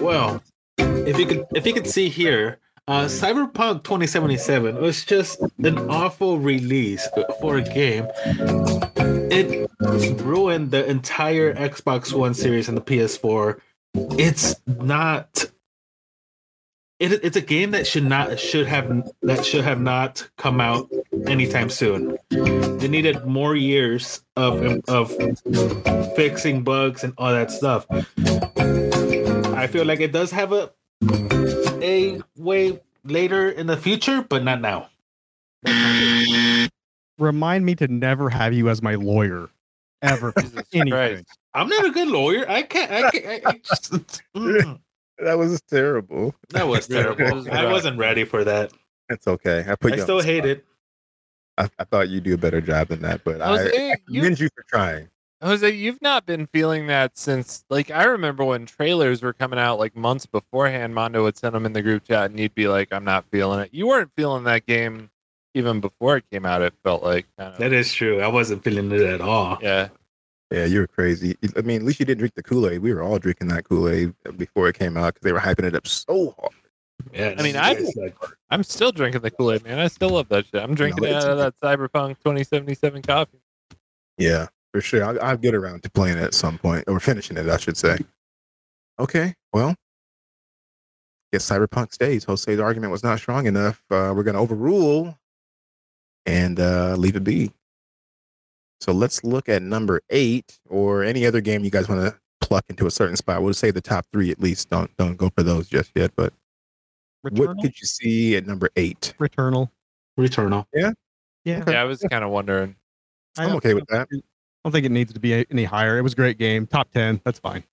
Well, 0.00 0.42
if 0.78 1.18
you 1.18 1.26
could 1.26 1.46
if 1.54 1.66
you 1.66 1.72
could 1.74 1.86
see 1.86 2.08
here, 2.08 2.58
uh 2.86 3.04
Cyberpunk 3.04 3.84
2077 3.84 4.80
was 4.80 5.04
just 5.04 5.40
an 5.62 5.78
awful 5.90 6.38
release 6.38 7.06
for 7.40 7.56
a 7.58 7.62
game. 7.62 8.06
It 9.30 9.70
ruined 10.22 10.70
the 10.70 10.84
entire 10.88 11.54
Xbox 11.54 12.12
One 12.12 12.34
series 12.34 12.68
and 12.68 12.76
the 12.76 12.82
PS4. 12.82 13.60
It's 14.18 14.56
not 14.66 15.44
it, 16.98 17.20
it's 17.24 17.36
a 17.36 17.40
game 17.40 17.70
that 17.72 17.86
should 17.86 18.04
not 18.04 18.38
should 18.38 18.66
have 18.66 19.12
that 19.22 19.44
should 19.44 19.64
have 19.64 19.80
not 19.80 20.28
come 20.36 20.60
out 20.60 20.90
anytime 21.26 21.70
soon. 21.70 22.18
It 22.30 22.90
needed 22.90 23.24
more 23.24 23.54
years 23.56 24.22
of 24.36 24.62
of 24.88 25.10
fixing 26.16 26.62
bugs 26.64 27.04
and 27.04 27.12
all 27.18 27.30
that 27.32 27.50
stuff. 27.50 27.86
I 27.90 29.66
feel 29.66 29.84
like 29.84 30.00
it 30.00 30.12
does 30.12 30.30
have 30.30 30.52
a 30.52 30.70
a 31.82 32.20
way 32.36 32.80
later 33.04 33.48
in 33.50 33.66
the 33.66 33.76
future, 33.76 34.22
but 34.28 34.42
not 34.44 34.60
now. 34.60 34.88
Remind 37.18 37.64
me 37.64 37.74
to 37.76 37.88
never 37.88 38.30
have 38.30 38.52
you 38.52 38.68
as 38.68 38.80
my 38.82 38.94
lawyer 38.94 39.50
ever. 40.02 40.32
for 40.32 40.42
Jesus 40.42 40.64
anything. 40.72 40.90
Christ. 40.92 41.38
I'm 41.54 41.68
not 41.68 41.84
a 41.86 41.90
good 41.90 42.08
lawyer. 42.08 42.48
I 42.48 42.62
can't. 42.62 42.90
I 42.92 43.10
can't. 43.10 43.26
I, 43.46 43.50
I 43.50 43.52
just, 43.58 44.22
Mm, 44.36 44.78
That 45.20 45.38
was 45.38 45.60
terrible. 45.62 46.34
that 46.50 46.66
was 46.68 46.86
terrible. 46.88 47.50
I 47.50 47.70
wasn't 47.70 47.98
ready 47.98 48.24
for 48.24 48.44
that. 48.44 48.72
It's 49.08 49.26
okay. 49.26 49.64
I 49.68 49.74
put 49.74 49.92
I 49.92 49.96
you 49.96 50.02
on 50.02 50.06
still 50.06 50.20
hate 50.22 50.44
it. 50.44 50.64
I, 51.56 51.68
I 51.78 51.84
thought 51.84 52.08
you'd 52.08 52.24
do 52.24 52.34
a 52.34 52.38
better 52.38 52.60
job 52.60 52.88
than 52.88 53.02
that, 53.02 53.24
but 53.24 53.40
I, 53.40 53.48
Jose, 53.48 53.90
I 53.90 53.96
you- 54.08 54.20
commend 54.20 54.40
you 54.40 54.48
for 54.54 54.64
trying. 54.68 55.08
Jose, 55.40 55.70
you've 55.70 56.02
not 56.02 56.26
been 56.26 56.48
feeling 56.48 56.88
that 56.88 57.16
since 57.16 57.64
like 57.70 57.92
I 57.92 58.04
remember 58.04 58.44
when 58.44 58.66
trailers 58.66 59.22
were 59.22 59.32
coming 59.32 59.58
out 59.58 59.78
like 59.78 59.94
months 59.94 60.26
beforehand. 60.26 60.96
Mondo 60.96 61.22
would 61.22 61.36
send 61.36 61.54
them 61.54 61.64
in 61.64 61.72
the 61.74 61.82
group 61.82 62.02
chat, 62.04 62.30
and 62.30 62.40
you'd 62.40 62.56
be 62.56 62.66
like, 62.66 62.92
"I'm 62.92 63.04
not 63.04 63.24
feeling 63.30 63.60
it." 63.60 63.70
You 63.72 63.86
weren't 63.86 64.10
feeling 64.16 64.42
that 64.44 64.66
game 64.66 65.10
even 65.54 65.78
before 65.80 66.16
it 66.16 66.24
came 66.32 66.44
out. 66.44 66.62
It 66.62 66.74
felt 66.82 67.04
like 67.04 67.26
kind 67.38 67.52
of 67.52 67.58
That 67.60 67.72
is 67.72 67.92
true. 67.92 68.20
I 68.20 68.26
wasn't 68.26 68.64
feeling 68.64 68.90
it 68.90 69.00
at 69.00 69.20
all. 69.20 69.58
yeah. 69.62 69.88
Yeah, 70.50 70.64
you 70.64 70.80
were 70.80 70.86
crazy. 70.86 71.36
I 71.56 71.60
mean, 71.60 71.80
at 71.80 71.86
least 71.86 72.00
you 72.00 72.06
didn't 72.06 72.20
drink 72.20 72.34
the 72.34 72.42
Kool 72.42 72.68
Aid. 72.68 72.80
We 72.80 72.94
were 72.94 73.02
all 73.02 73.18
drinking 73.18 73.48
that 73.48 73.64
Kool 73.64 73.88
Aid 73.88 74.14
before 74.36 74.68
it 74.68 74.78
came 74.78 74.96
out 74.96 75.14
because 75.14 75.24
they 75.24 75.32
were 75.32 75.40
hyping 75.40 75.64
it 75.64 75.74
up 75.74 75.86
so 75.86 76.34
hard. 76.38 76.52
Yeah. 77.12 77.34
I 77.38 77.42
mean, 77.42 77.56
I 77.56 77.74
like, 77.96 78.16
I'm 78.50 78.62
still 78.62 78.90
drinking 78.90 79.20
the 79.20 79.30
Kool 79.30 79.52
Aid, 79.52 79.64
man. 79.64 79.78
I 79.78 79.88
still 79.88 80.10
love 80.10 80.28
that 80.30 80.46
shit. 80.46 80.62
I'm 80.62 80.74
drinking 80.74 81.04
it 81.04 81.14
out 81.14 81.28
of 81.28 81.38
that 81.38 81.54
Cyberpunk 81.60 82.16
2077 82.18 83.02
coffee. 83.02 83.38
Yeah, 84.16 84.46
for 84.72 84.80
sure. 84.80 85.04
I'll, 85.04 85.22
I'll 85.22 85.36
get 85.36 85.54
around 85.54 85.82
to 85.82 85.90
playing 85.90 86.16
it 86.16 86.24
at 86.24 86.34
some 86.34 86.58
point 86.58 86.84
or 86.88 86.98
finishing 86.98 87.36
it, 87.36 87.48
I 87.48 87.58
should 87.58 87.76
say. 87.76 87.98
Okay, 88.98 89.34
well, 89.52 89.76
guess 91.32 91.48
Cyberpunk 91.48 91.92
stays. 91.92 92.24
Jose's 92.24 92.58
argument 92.58 92.90
was 92.90 93.02
not 93.04 93.18
strong 93.18 93.46
enough. 93.46 93.82
Uh, 93.90 94.12
we're 94.16 94.22
going 94.22 94.34
to 94.34 94.40
overrule 94.40 95.18
and 96.26 96.58
uh, 96.58 96.94
leave 96.96 97.16
it 97.16 97.24
be. 97.24 97.52
So 98.80 98.92
let's 98.92 99.24
look 99.24 99.48
at 99.48 99.62
number 99.62 100.00
eight 100.10 100.58
or 100.68 101.02
any 101.02 101.26
other 101.26 101.40
game 101.40 101.64
you 101.64 101.70
guys 101.70 101.88
want 101.88 102.00
to 102.02 102.18
pluck 102.40 102.64
into 102.68 102.86
a 102.86 102.90
certain 102.90 103.16
spot. 103.16 103.42
We'll 103.42 103.54
say 103.54 103.70
the 103.70 103.80
top 103.80 104.06
three 104.12 104.30
at 104.30 104.40
least. 104.40 104.70
Don't 104.70 104.94
don't 104.96 105.16
go 105.16 105.30
for 105.30 105.42
those 105.42 105.68
just 105.68 105.90
yet. 105.94 106.12
But 106.16 106.32
what 107.22 107.58
could 107.60 107.78
you 107.78 107.86
see 107.86 108.36
at 108.36 108.46
number 108.46 108.70
eight? 108.76 109.14
Returnal. 109.18 109.70
Returnal. 110.18 110.66
Yeah. 110.72 110.92
Okay. 111.46 111.72
Yeah, 111.72 111.80
I 111.80 111.84
was 111.84 112.04
kind 112.10 112.24
of 112.24 112.30
wondering. 112.30 112.76
I 113.36 113.44
I'm 113.44 113.56
okay 113.56 113.74
with 113.74 113.86
that. 113.88 114.08
I 114.12 114.16
don't 114.64 114.72
think 114.72 114.86
it 114.86 114.92
needs 114.92 115.12
to 115.12 115.20
be 115.20 115.46
any 115.50 115.64
higher. 115.64 115.98
It 115.98 116.02
was 116.02 116.12
a 116.12 116.16
great 116.16 116.38
game. 116.38 116.66
Top 116.66 116.90
ten. 116.92 117.20
That's 117.24 117.38
fine. 117.38 117.64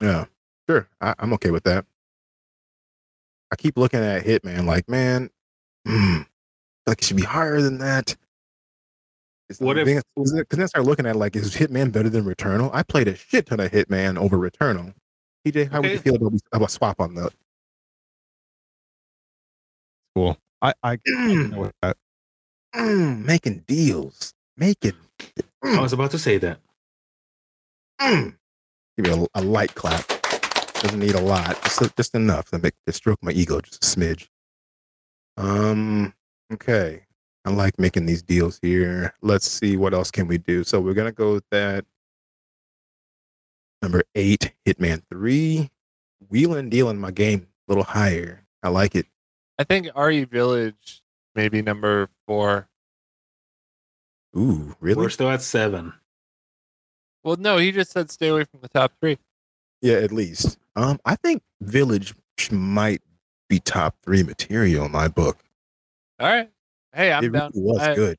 Yeah, 0.00 0.26
sure. 0.68 0.88
I, 1.00 1.14
I'm 1.18 1.32
okay 1.34 1.50
with 1.50 1.64
that. 1.64 1.84
I 3.50 3.56
keep 3.56 3.76
looking 3.76 4.00
at 4.00 4.24
Hitman 4.24 4.66
like, 4.66 4.88
man, 4.88 5.30
mm, 5.86 6.26
like 6.86 7.00
it 7.00 7.04
should 7.04 7.16
be 7.16 7.22
higher 7.22 7.60
than 7.60 7.78
that. 7.78 8.16
It's 9.48 9.60
What 9.60 9.78
if- 9.78 9.86
Because 9.86 10.32
then 10.50 10.62
I 10.62 10.66
start 10.66 10.86
looking 10.86 11.06
at 11.06 11.16
like, 11.16 11.36
is 11.36 11.54
Hitman 11.54 11.92
better 11.92 12.08
than 12.08 12.24
Returnal? 12.24 12.70
I 12.72 12.82
played 12.82 13.08
a 13.08 13.14
shit 13.14 13.46
ton 13.46 13.60
of 13.60 13.70
Hitman 13.70 14.16
over 14.18 14.38
Returnal. 14.38 14.94
TJ, 15.46 15.70
how 15.70 15.82
would 15.82 15.90
you 15.90 15.98
feel 15.98 16.14
about, 16.16 16.32
about 16.52 16.70
swap 16.70 17.00
on 17.00 17.14
that? 17.16 17.32
Cool. 20.14 20.38
I 20.62 20.72
I 20.82 20.96
can 20.96 21.50
go 21.50 21.60
with 21.62 21.72
that. 21.82 21.96
Mm, 22.74 23.24
making 23.24 23.64
deals, 23.66 24.32
making. 24.56 24.94
I 25.62 25.80
was 25.80 25.92
about 25.92 26.10
to 26.12 26.18
say 26.18 26.38
that. 26.38 26.60
Mm. 28.00 28.36
Give 28.96 29.06
me 29.06 29.26
a, 29.34 29.40
a 29.40 29.42
light 29.42 29.74
clap. 29.74 30.06
Doesn't 30.80 30.98
need 31.00 31.14
a 31.14 31.20
lot, 31.20 31.60
just, 31.62 31.96
just 31.96 32.14
enough 32.14 32.50
to 32.50 32.58
make 32.58 32.74
to 32.86 32.92
stroke 32.92 33.18
my 33.22 33.32
ego 33.32 33.60
just 33.60 33.84
a 33.84 33.86
smidge. 33.86 34.28
Um. 35.36 36.14
Okay. 36.52 37.02
I 37.44 37.50
like 37.50 37.78
making 37.78 38.06
these 38.06 38.22
deals 38.22 38.58
here. 38.62 39.14
Let's 39.20 39.46
see 39.46 39.76
what 39.76 39.92
else 39.92 40.10
can 40.10 40.26
we 40.26 40.38
do. 40.38 40.64
So 40.64 40.80
we're 40.80 40.94
gonna 40.94 41.12
go 41.12 41.34
with 41.34 41.44
that. 41.50 41.84
Number 43.82 44.02
eight, 44.14 44.52
Hitman 44.66 45.02
Three. 45.10 45.70
Wheeling, 46.30 46.70
dealing 46.70 46.98
my 46.98 47.10
game 47.10 47.46
a 47.68 47.72
little 47.72 47.84
higher. 47.84 48.44
I 48.62 48.70
like 48.70 48.94
it. 48.94 49.06
I 49.58 49.64
think 49.64 49.88
RE 49.94 50.24
Village 50.24 51.02
maybe 51.34 51.62
number 51.62 52.08
four. 52.26 52.68
Ooh, 54.36 54.74
really? 54.80 55.02
We're 55.02 55.10
still 55.10 55.30
at 55.30 55.42
seven. 55.42 55.92
Well, 57.22 57.36
no, 57.36 57.58
he 57.58 57.72
just 57.72 57.92
said 57.92 58.10
stay 58.10 58.28
away 58.28 58.44
from 58.44 58.60
the 58.60 58.68
top 58.68 58.92
three. 59.00 59.18
Yeah, 59.80 59.94
at 59.94 60.12
least. 60.12 60.58
Um, 60.76 60.98
I 61.04 61.16
think 61.16 61.42
Village 61.60 62.14
might 62.50 63.02
be 63.48 63.60
top 63.60 63.96
three 64.02 64.22
material 64.22 64.86
in 64.86 64.92
my 64.92 65.08
book. 65.08 65.38
All 66.18 66.28
right. 66.28 66.50
Hey, 66.94 67.12
I'm 67.12 67.24
it 67.24 67.32
down. 67.32 67.50
really 67.54 67.66
was 67.66 67.80
I, 67.82 67.94
good. 67.94 68.18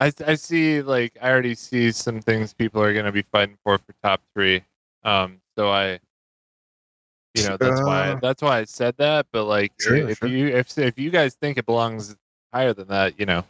I 0.00 0.12
I 0.26 0.34
see 0.34 0.82
like 0.82 1.16
I 1.20 1.30
already 1.30 1.54
see 1.54 1.90
some 1.92 2.20
things 2.20 2.52
people 2.52 2.82
are 2.82 2.92
gonna 2.92 3.12
be 3.12 3.22
fighting 3.22 3.56
for 3.64 3.78
for 3.78 3.94
top 4.02 4.20
three. 4.34 4.62
Um, 5.04 5.40
so 5.56 5.70
I, 5.70 6.00
you 7.34 7.44
know, 7.44 7.56
that's 7.56 7.80
why 7.80 8.10
Uh, 8.10 8.18
that's 8.20 8.42
why 8.42 8.58
I 8.58 8.64
said 8.64 8.96
that. 8.98 9.26
But 9.32 9.44
like, 9.44 9.72
Sure, 9.80 9.96
if 9.96 10.18
sure. 10.18 10.28
you 10.28 10.48
if 10.48 10.76
if 10.78 10.98
you 10.98 11.10
guys 11.10 11.34
think 11.34 11.56
it 11.58 11.64
belongs 11.66 12.14
higher 12.52 12.74
than 12.74 12.88
that, 12.88 13.18
you 13.18 13.26
know, 13.26 13.44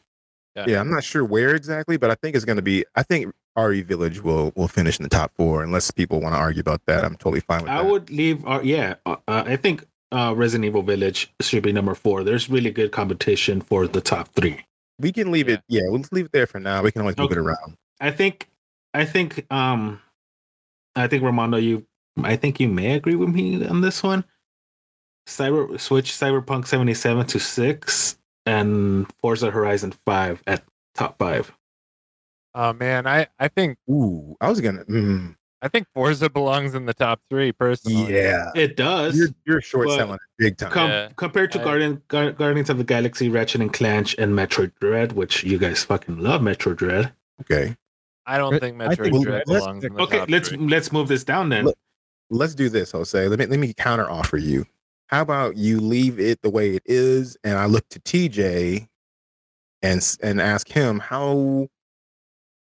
Yeah, 0.66 0.80
I'm 0.80 0.90
not 0.90 1.02
sure 1.04 1.24
where 1.24 1.54
exactly, 1.54 1.96
but 1.96 2.10
I 2.10 2.14
think 2.14 2.36
it's 2.36 2.44
going 2.44 2.56
to 2.56 2.62
be. 2.62 2.84
I 2.94 3.02
think 3.02 3.34
RE 3.56 3.82
Village 3.82 4.22
will 4.22 4.52
will 4.54 4.68
finish 4.68 4.98
in 4.98 5.02
the 5.02 5.08
top 5.08 5.32
four, 5.32 5.62
unless 5.64 5.90
people 5.90 6.20
want 6.20 6.34
to 6.34 6.38
argue 6.38 6.60
about 6.60 6.82
that. 6.86 7.04
I'm 7.04 7.16
totally 7.16 7.40
fine 7.40 7.62
with 7.62 7.70
I 7.70 7.76
that. 7.78 7.86
I 7.86 7.90
would 7.90 8.10
leave. 8.10 8.46
Uh, 8.46 8.60
yeah, 8.62 8.94
uh, 9.04 9.16
I 9.26 9.56
think 9.56 9.84
uh, 10.16 10.32
Resident 10.34 10.64
Evil 10.64 10.82
Village 10.82 11.30
should 11.42 11.62
be 11.62 11.72
number 11.72 11.94
four. 11.94 12.24
There's 12.24 12.48
really 12.48 12.70
good 12.70 12.90
competition 12.90 13.60
for 13.60 13.86
the 13.86 14.00
top 14.00 14.28
three. 14.34 14.64
we 14.98 15.12
can 15.12 15.30
leave 15.30 15.48
it. 15.48 15.60
Yeah, 15.68 15.82
we'll 15.88 16.04
leave 16.10 16.26
it 16.26 16.32
there 16.32 16.46
for 16.46 16.58
now. 16.58 16.82
We 16.82 16.90
can 16.90 17.02
always 17.02 17.18
move 17.18 17.32
it 17.32 17.38
around. 17.38 17.76
I 18.00 18.10
think, 18.10 18.48
I 18.94 19.04
think, 19.04 19.44
um, 19.52 20.00
I 20.94 21.06
think 21.06 21.22
Romano, 21.22 21.58
you, 21.58 21.86
I 22.22 22.36
think 22.36 22.60
you 22.60 22.68
may 22.68 22.94
agree 22.94 23.14
with 23.14 23.28
me 23.28 23.66
on 23.66 23.82
this 23.82 24.02
one. 24.02 24.24
Cyber 25.28 25.78
switch 25.80 26.12
Cyberpunk 26.12 26.66
seventy 26.66 26.94
seven 26.94 27.26
to 27.26 27.40
six 27.40 28.16
and 28.46 29.12
Forza 29.20 29.50
Horizon 29.50 29.92
five 30.06 30.40
at 30.46 30.62
top 30.94 31.18
five. 31.18 31.52
Oh 32.54 32.72
man, 32.72 33.06
I 33.08 33.26
I 33.38 33.48
think 33.48 33.76
Ooh, 33.90 34.36
I 34.40 34.48
was 34.48 34.60
gonna. 34.60 34.84
Mm, 34.84 35.34
I 35.66 35.68
think 35.68 35.88
Forza 35.92 36.30
belongs 36.30 36.76
in 36.76 36.86
the 36.86 36.94
top 36.94 37.20
three 37.28 37.50
personally. 37.50 38.14
yeah, 38.14 38.52
It 38.54 38.76
does. 38.76 39.16
you're 39.16 39.28
you're 39.44 39.60
short 39.60 39.90
selling 39.90 40.14
it 40.14 40.20
big 40.38 40.56
time. 40.56 40.70
Com- 40.70 40.90
Yeah. 40.90 41.08
compared 41.16 41.50
to 41.52 41.60
I- 41.60 41.64
Guardian, 41.64 42.02
Gar- 42.06 42.30
Guardians 42.32 42.70
of 42.70 42.78
the 42.78 42.84
Galaxy, 42.84 43.28
Ratchet 43.28 43.60
and 43.60 43.72
Clank, 43.72 44.14
and 44.16 44.32
Metroid 44.32 44.70
Dread, 44.80 45.12
which 45.12 45.42
you 45.42 45.58
guys 45.58 45.82
fucking 45.82 46.18
love 46.20 46.40
Metroid 46.40 46.76
Dread. 46.76 47.12
okay, 47.40 47.76
I 48.26 48.38
don't 48.38 48.52
But 48.52 48.60
think 48.60 48.80
I 48.80 48.86
Metroid 48.86 49.10
think 49.12 49.24
Dread 49.26 49.42
let's- 49.48 49.64
belongs 49.64 49.84
in 49.84 49.94
the 49.94 50.02
Okay, 50.02 50.18
top 50.20 50.30
let's 50.30 50.48
three. 50.50 50.58
let's 50.58 50.92
move 50.92 51.08
this 51.08 51.24
down 51.24 51.48
then. 51.48 51.64
Look- 51.64 51.78
let's 52.30 52.54
do 52.54 52.68
this, 52.68 52.92
Jose. 52.92 53.26
Let 53.26 53.38
me 53.40 53.46
let 53.46 53.58
me 53.58 53.74
counter 53.74 54.08
offer 54.08 54.36
you. 54.36 54.66
How 55.08 55.22
about 55.22 55.56
you 55.56 55.80
leave 55.80 56.20
it 56.20 56.42
the 56.42 56.50
way 56.50 56.74
it 56.76 56.82
is, 56.86 57.36
and 57.42 57.58
I 57.58 57.66
look 57.66 57.88
to 57.90 57.98
TJ 58.00 58.86
and 59.82 60.16
and 60.22 60.40
ask 60.40 60.68
him 60.68 61.00
how 61.00 61.68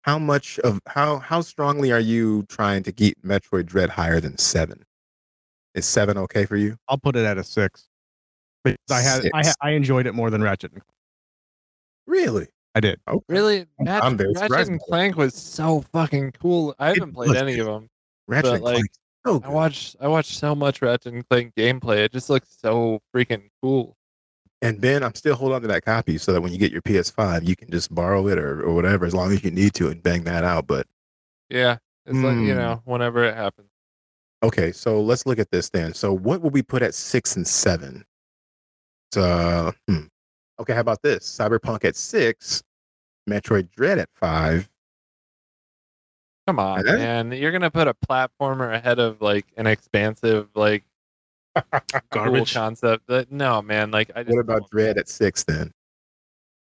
how 0.04 0.20
much 0.20 0.60
of 0.60 0.80
how 0.88 1.18
how 1.20 1.42
strongly 1.42 1.92
are 1.92 2.00
you 2.00 2.44
trying 2.44 2.84
to 2.84 2.92
get 2.92 3.22
Metroid 3.24 3.66
Dread 3.66 3.90
higher 3.90 4.20
than 4.20 4.38
seven? 4.38 4.84
Is 5.74 5.86
seven 5.86 6.18
okay 6.20 6.46
for 6.46 6.56
you? 6.56 6.78
I'll 6.88 6.98
put 7.00 7.16
it 7.16 7.26
at 7.26 7.38
a 7.38 7.44
six. 7.44 7.88
Because 8.64 8.78
I 8.92 9.02
had 9.02 9.30
I, 9.34 9.42
Six. 9.42 9.56
I 9.62 9.72
enjoyed 9.72 10.06
it 10.06 10.14
more 10.14 10.30
than 10.30 10.42
Ratchet. 10.42 10.72
and 10.72 10.82
Clank. 10.82 10.94
Really? 12.08 12.48
I 12.76 12.80
did. 12.80 13.00
Okay. 13.08 13.26
Really, 13.28 13.66
Ratchet, 13.80 14.04
I'm 14.04 14.18
very 14.18 14.34
Ratchet 14.34 14.68
and 14.70 14.80
by. 14.80 14.86
Clank 14.88 15.18
was 15.18 15.36
so 15.36 15.84
fucking 15.92 16.34
cool. 16.42 16.76
I 16.80 16.90
haven't 16.90 17.14
played 17.14 17.30
was 17.30 17.38
any 17.38 17.60
of 17.60 17.66
them. 17.66 17.90
Ratchet 18.28 18.44
But, 18.44 18.54
and 18.56 18.64
like, 18.64 18.74
Clank. 18.76 18.90
So 19.26 19.42
I 19.46 19.50
watched 19.50 19.96
I 20.02 20.08
watched 20.08 20.38
so 20.38 20.54
much 20.54 20.82
Ratchet 20.82 21.14
and 21.14 21.28
Clank 21.30 21.56
gameplay. 21.56 21.98
It 21.98 22.12
just 22.12 22.30
looks 22.30 22.56
so 22.60 23.02
freaking 23.16 23.50
cool. 23.62 23.96
And 24.64 24.80
Ben, 24.80 25.04
I'm 25.04 25.14
still 25.14 25.36
holding 25.36 25.56
on 25.58 25.62
to 25.64 25.68
that 25.68 25.84
copy 25.84 26.18
so 26.18 26.32
that 26.32 26.40
when 26.40 26.54
you 26.54 26.58
get 26.58 26.72
your 26.72 26.82
PS5, 26.82 27.46
you 27.46 27.54
can 27.54 27.70
just 27.70 27.94
borrow 27.94 28.28
it 28.30 28.40
or, 28.40 28.62
or 28.64 28.74
whatever, 28.74 29.06
as 29.06 29.14
long 29.14 29.34
as 29.34 29.44
you 29.44 29.52
need 29.52 29.74
to, 29.74 29.90
and 29.90 30.02
bang 30.02 30.24
that 30.24 30.46
out. 30.46 30.68
But 30.68 30.88
Yeah, 31.50 31.78
it's 32.06 32.18
like 32.18 32.38
you 32.38 32.54
Hmm. 32.54 32.60
know 32.60 32.82
whenever 32.86 33.24
it 33.26 33.36
happens. 33.36 33.68
okay, 34.42 34.72
so 34.72 35.02
let's 35.02 35.26
look 35.26 35.38
at 35.38 35.52
this 35.52 35.70
then. 35.70 35.94
So 35.94 36.14
what 36.14 36.42
will 36.42 36.50
we 36.50 36.62
put 36.64 36.82
at 36.82 36.94
six 36.96 37.36
and 37.36 37.46
seven? 37.46 38.06
So, 39.14 39.74
hmm. 39.88 40.04
okay, 40.60 40.74
how 40.74 40.80
about 40.80 41.02
this? 41.02 41.26
Cyberpunk 41.26 41.84
at 41.84 41.98
six, 41.98 42.64
Metroid 43.30 43.70
Dread 43.70 44.00
at 44.00 44.10
five. 44.16 44.70
Come 46.48 46.60
on, 46.60 46.84
man! 46.86 47.32
You're 47.34 47.52
gonna 47.52 47.70
put 47.72 47.88
a 47.90 47.94
platformer 47.94 48.74
ahead 48.74 49.00
of 49.00 49.22
like 49.22 49.46
an 49.58 49.68
expansive 49.68 50.48
like 50.56 50.84
cool 51.72 52.02
Garbage. 52.12 52.54
concept. 52.54 53.08
That 53.08 53.32
no, 53.32 53.62
man. 53.62 53.92
Like 53.92 54.12
I 54.16 54.24
just 54.24 54.36
What 54.36 54.42
about 54.42 54.70
Dread 54.72 54.98
at 54.98 55.08
six 55.10 55.44
then? 55.44 55.72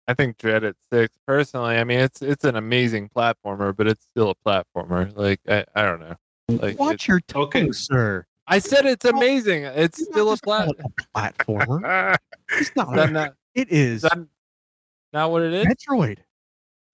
I 0.06 0.14
think 0.14 0.36
Dread 0.38 0.64
at 0.64 0.76
six. 0.92 1.16
Personally, 1.26 1.76
I 1.76 1.84
mean 1.84 2.00
it's 2.00 2.20
it's 2.22 2.44
an 2.44 2.56
amazing 2.56 3.08
platformer, 3.08 3.74
but 3.76 3.86
it's 3.86 4.04
still 4.04 4.30
a 4.30 4.34
platformer. 4.48 5.16
Like 5.16 5.40
I, 5.48 5.64
I 5.74 5.82
don't 5.82 6.00
know. 6.00 6.16
Like 6.48 6.78
Watch 6.78 7.04
it- 7.04 7.08
your 7.08 7.20
tongue, 7.20 7.42
Okay. 7.44 7.70
sir. 7.72 8.26
I 8.46 8.58
said 8.58 8.84
it's 8.84 9.06
amazing. 9.06 9.64
It's 9.64 9.96
Do 9.98 10.04
not 10.04 10.12
still 10.12 10.32
a 10.32 10.36
plat. 10.36 10.68
it 10.68 10.76
a 10.80 11.18
platformer. 11.18 12.16
It's 12.50 12.68
Is 12.68 12.76
not. 12.76 13.10
not, 13.10 13.34
It 13.54 13.70
is 13.70 14.04
is 14.04 14.10
not 15.14 15.30
what 15.30 15.42
it 15.42 15.54
is? 15.54 15.64
Metroid. 15.66 16.18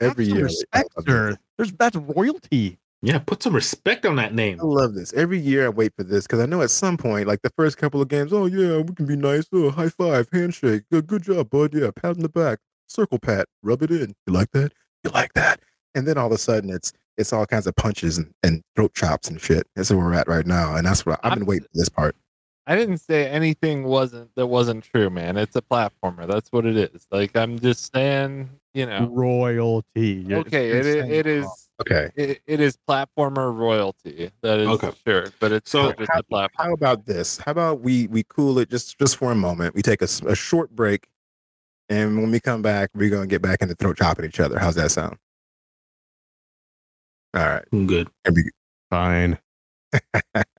Every 0.01 0.27
some 0.27 0.37
year, 0.37 0.45
respect, 0.45 0.89
sir. 1.07 1.37
There's 1.57 1.73
that's 1.73 1.97
royalty. 1.97 2.79
Yeah, 3.03 3.19
put 3.19 3.43
some 3.43 3.55
respect 3.55 4.05
on 4.05 4.17
that 4.17 4.35
name. 4.35 4.61
I 4.61 4.65
love 4.65 4.95
this. 4.95 5.13
Every 5.15 5.39
year 5.39 5.65
I 5.67 5.69
wait 5.71 5.93
for 5.97 6.05
this 6.05 6.27
because 6.27 6.41
I 6.41 6.47
know 6.47 6.61
at 6.61 6.71
some 6.71 6.99
point, 6.99 7.27
like 7.27 7.41
the 7.43 7.51
first 7.57 7.79
couple 7.79 8.03
of 8.03 8.09
games, 8.09 8.33
oh 8.33 8.45
yeah, 8.47 8.79
we 8.79 8.95
can 8.95 9.07
be 9.07 9.17
nice. 9.17 9.47
Oh, 9.53 9.71
high 9.71 9.89
five, 9.89 10.29
handshake, 10.33 10.83
good, 10.91 11.07
good 11.07 11.23
job, 11.23 11.49
bud. 11.49 11.73
Yeah, 11.75 11.91
pat 11.97 12.17
on 12.17 12.21
the 12.21 12.29
back, 12.29 12.59
circle 12.89 13.19
pat, 13.19 13.47
rub 13.63 13.83
it 13.83 13.91
in. 13.91 14.15
You 14.27 14.33
like 14.35 14.51
that? 14.53 14.73
You 15.05 15.11
like 15.13 15.33
that? 15.35 15.61
And 15.95 16.07
then 16.07 16.19
all 16.19 16.27
of 16.27 16.33
a 16.33 16.39
sudden, 16.39 16.69
it's 16.71 16.93
it's 17.17 17.33
all 17.33 17.47
kinds 17.47 17.67
of 17.67 17.75
punches 17.77 18.19
and, 18.19 18.33
and 18.43 18.63
throat 18.77 18.93
chops 18.95 19.29
and 19.29 19.41
shit. 19.41 19.67
That's 19.77 19.91
where 19.91 19.99
we're 19.99 20.13
at 20.15 20.29
right 20.29 20.47
now, 20.47 20.77
and 20.77 20.87
that's 20.87 21.07
what 21.07 21.21
I've 21.25 21.31
been 21.33 21.43
I'm- 21.43 21.47
waiting 21.47 21.65
for 21.65 21.79
this 21.79 21.89
part. 21.89 22.15
I 22.67 22.77
didn't 22.77 22.99
say 22.99 23.27
anything 23.29 23.83
wasn't 23.85 24.31
that 24.37 24.47
wasn't 24.47 24.85
true, 24.85 25.09
man. 25.11 25.37
It's 25.39 25.57
a 25.57 25.63
platformer. 25.63 26.29
That's 26.29 26.53
what 26.53 26.67
it 26.67 26.77
is. 26.77 27.07
Like 27.11 27.35
I'm 27.35 27.59
just 27.59 27.93
saying, 27.93 28.51
you 28.75 28.85
know. 28.87 29.09
Royalty. 29.11 30.23
You're- 30.29 30.41
Okay, 30.43 30.69
you're 30.69 30.77
it 30.77 30.87
is, 30.87 30.95
it 31.09 31.27
wrong. 31.27 31.35
is 31.45 31.69
Okay. 31.81 32.11
it, 32.15 32.41
it 32.47 32.61
is 32.61 32.77
platformer 32.89 33.55
royalty. 33.55 34.31
That 34.43 34.61
is 34.61 34.69
Okay. 34.69 34.91
sure, 35.07 35.27
but 35.41 35.53
it's 35.53 35.71
So 35.71 35.91
still 35.93 36.07
just 36.07 36.11
a 36.15 36.23
platform. 36.25 36.69
How 36.69 36.75
about 36.75 37.07
this? 37.07 37.39
How 37.39 37.53
about 37.53 37.81
we 37.81 38.07
we 38.09 38.23
cool 38.29 38.59
it 38.59 38.69
just 38.71 38.99
just 38.99 39.17
for 39.17 39.33
a 39.33 39.35
moment? 39.35 39.75
We 39.75 39.83
take 39.83 40.03
a, 40.03 40.09
a 40.27 40.35
short 40.35 40.71
break, 40.71 41.09
and 41.89 42.19
when 42.21 42.31
we 42.31 42.41
come 42.41 42.61
back, 42.63 42.91
we're 42.95 43.11
gonna 43.11 43.27
get 43.27 43.41
back 43.43 43.63
into 43.63 43.75
throat 43.75 43.97
chopping 43.97 44.25
each 44.27 44.41
other. 44.41 44.59
How's 44.59 44.75
that 44.75 44.91
sound? 44.91 45.17
All 47.35 47.47
right. 47.47 47.65
Good. 47.71 48.09
Here 48.25 48.35
we 48.35 48.51
Fine. 48.91 49.39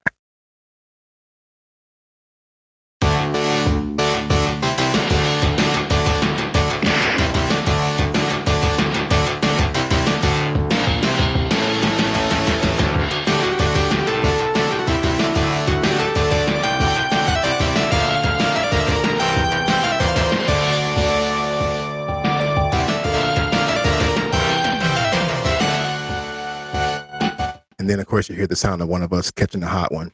then, 27.92 28.00
of 28.00 28.08
course, 28.08 28.30
you 28.30 28.36
hear 28.36 28.48
the 28.48 28.56
sound 28.56 28.82
of 28.82 28.88
one 28.88 29.04
of 29.04 29.12
us 29.12 29.30
catching 29.32 29.60
the 29.60 29.68
hot 29.68 29.92
one. 29.92 30.14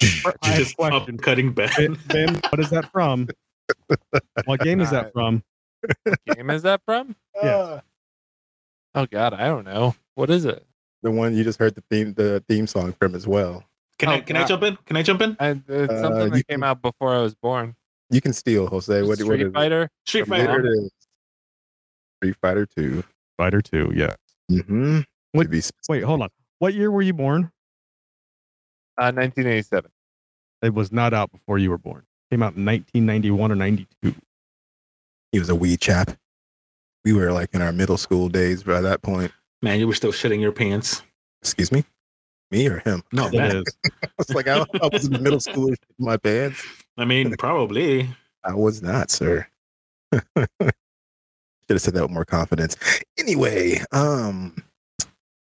I 0.00 0.30
have 0.42 0.54
a 0.54 0.56
Just 0.58 0.72
up 0.80 0.90
question. 0.90 1.18
cutting 1.18 1.52
Ben. 1.52 1.70
Ben, 1.76 1.98
Ben, 2.08 2.34
what 2.50 2.60
is 2.60 2.70
that 2.70 2.90
from? 2.92 3.28
What 4.44 4.60
game 4.60 4.80
is 4.80 4.90
that 4.90 5.12
from? 5.12 5.42
What 6.04 6.36
game 6.36 6.50
is 6.50 6.62
that 6.62 6.80
from? 6.84 7.16
Yeah. 7.42 7.80
Oh 8.94 9.06
God, 9.06 9.34
I 9.34 9.46
don't 9.46 9.64
know. 9.64 9.94
What 10.14 10.30
is 10.30 10.44
it? 10.44 10.64
the 11.02 11.10
one 11.10 11.36
you 11.36 11.44
just 11.44 11.58
heard 11.58 11.74
the 11.74 11.82
theme 11.90 12.14
the 12.14 12.42
theme 12.48 12.66
song 12.66 12.92
from 12.98 13.14
as 13.14 13.26
well. 13.26 13.62
Can 13.98 14.08
I 14.08 14.18
Oh, 14.18 14.22
can 14.22 14.36
I 14.36 14.44
jump 14.46 14.62
in? 14.64 14.76
Can 14.86 14.96
I 14.96 15.02
jump 15.02 15.20
in? 15.22 15.36
I, 15.38 15.50
it's 15.68 15.92
Uh, 15.92 16.00
something 16.00 16.22
you 16.24 16.30
that 16.30 16.48
came 16.48 16.60
can- 16.60 16.64
out 16.64 16.82
before 16.82 17.14
I 17.14 17.18
was 17.20 17.34
born. 17.34 17.74
You 18.10 18.20
can 18.20 18.32
steal, 18.32 18.66
Jose. 18.68 19.02
What, 19.02 19.08
what 19.08 19.18
Street 19.18 19.40
is 19.42 19.48
it? 19.48 19.52
Fighter. 19.54 19.90
Street 20.06 20.26
Fighter. 20.26 20.60
it 20.64 20.68
is. 20.68 20.90
Street 22.18 22.36
Fighter 22.40 22.66
2. 22.66 23.02
Fighter 23.36 23.60
2, 23.62 23.92
yeah. 23.94 24.14
Mm-hmm. 24.50 25.00
What- 25.32 25.50
Be 25.50 25.62
Wait, 25.88 26.02
hold 26.04 26.22
on. 26.22 26.28
What 26.58 26.74
year 26.74 26.90
were 26.90 27.02
you 27.02 27.12
born? 27.12 27.50
Uh, 28.98 29.12
1987. 29.12 29.90
It 30.62 30.72
was 30.72 30.90
not 30.90 31.12
out 31.12 31.30
before 31.30 31.58
you 31.58 31.68
were 31.70 31.76
born. 31.78 31.98
It 32.30 32.34
Came 32.34 32.42
out 32.42 32.56
in 32.56 32.64
1991 32.64 33.52
or 33.52 33.54
92. 33.54 34.14
He 35.32 35.38
was 35.38 35.50
a 35.50 35.54
wee 35.54 35.76
chap. 35.76 36.16
We 37.04 37.12
were 37.12 37.30
like 37.30 37.50
in 37.52 37.60
our 37.60 37.72
middle 37.72 37.98
school 37.98 38.28
days 38.30 38.62
by 38.62 38.80
that 38.80 39.02
point. 39.02 39.32
Man, 39.62 39.78
you 39.78 39.86
were 39.86 39.94
still 39.94 40.12
shitting 40.12 40.40
your 40.40 40.52
pants. 40.52 41.02
Excuse 41.42 41.70
me? 41.70 41.84
Me 42.50 42.66
or 42.68 42.78
him? 42.78 43.02
No, 43.12 43.26
It 43.26 43.32
Ben. 43.32 43.56
is. 43.58 43.64
I 44.02 44.08
was 44.18 44.30
like, 44.30 44.48
I, 44.48 44.60
I 44.82 44.88
was 44.92 45.04
in 45.06 45.12
the 45.12 45.18
middle 45.18 45.40
school 45.40 45.68
in 45.68 45.76
my 45.98 46.16
pants. 46.16 46.64
I 46.96 47.04
mean, 47.04 47.34
probably. 47.36 48.08
I 48.44 48.54
was 48.54 48.80
not, 48.82 49.10
sir. 49.10 49.46
Should 51.68 51.74
have 51.74 51.82
said 51.82 51.94
that 51.94 52.02
with 52.02 52.10
more 52.12 52.24
confidence. 52.24 52.76
Anyway, 53.18 53.80
um, 53.92 54.54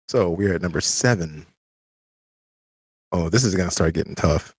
so 0.09 0.31
we're 0.31 0.55
at 0.55 0.63
number 0.63 0.81
seven. 0.81 1.47
Oh, 3.13 3.29
this 3.29 3.45
is 3.45 3.55
gonna 3.55 3.71
start 3.71 3.95
getting 3.95 4.15
tough. 4.15 4.55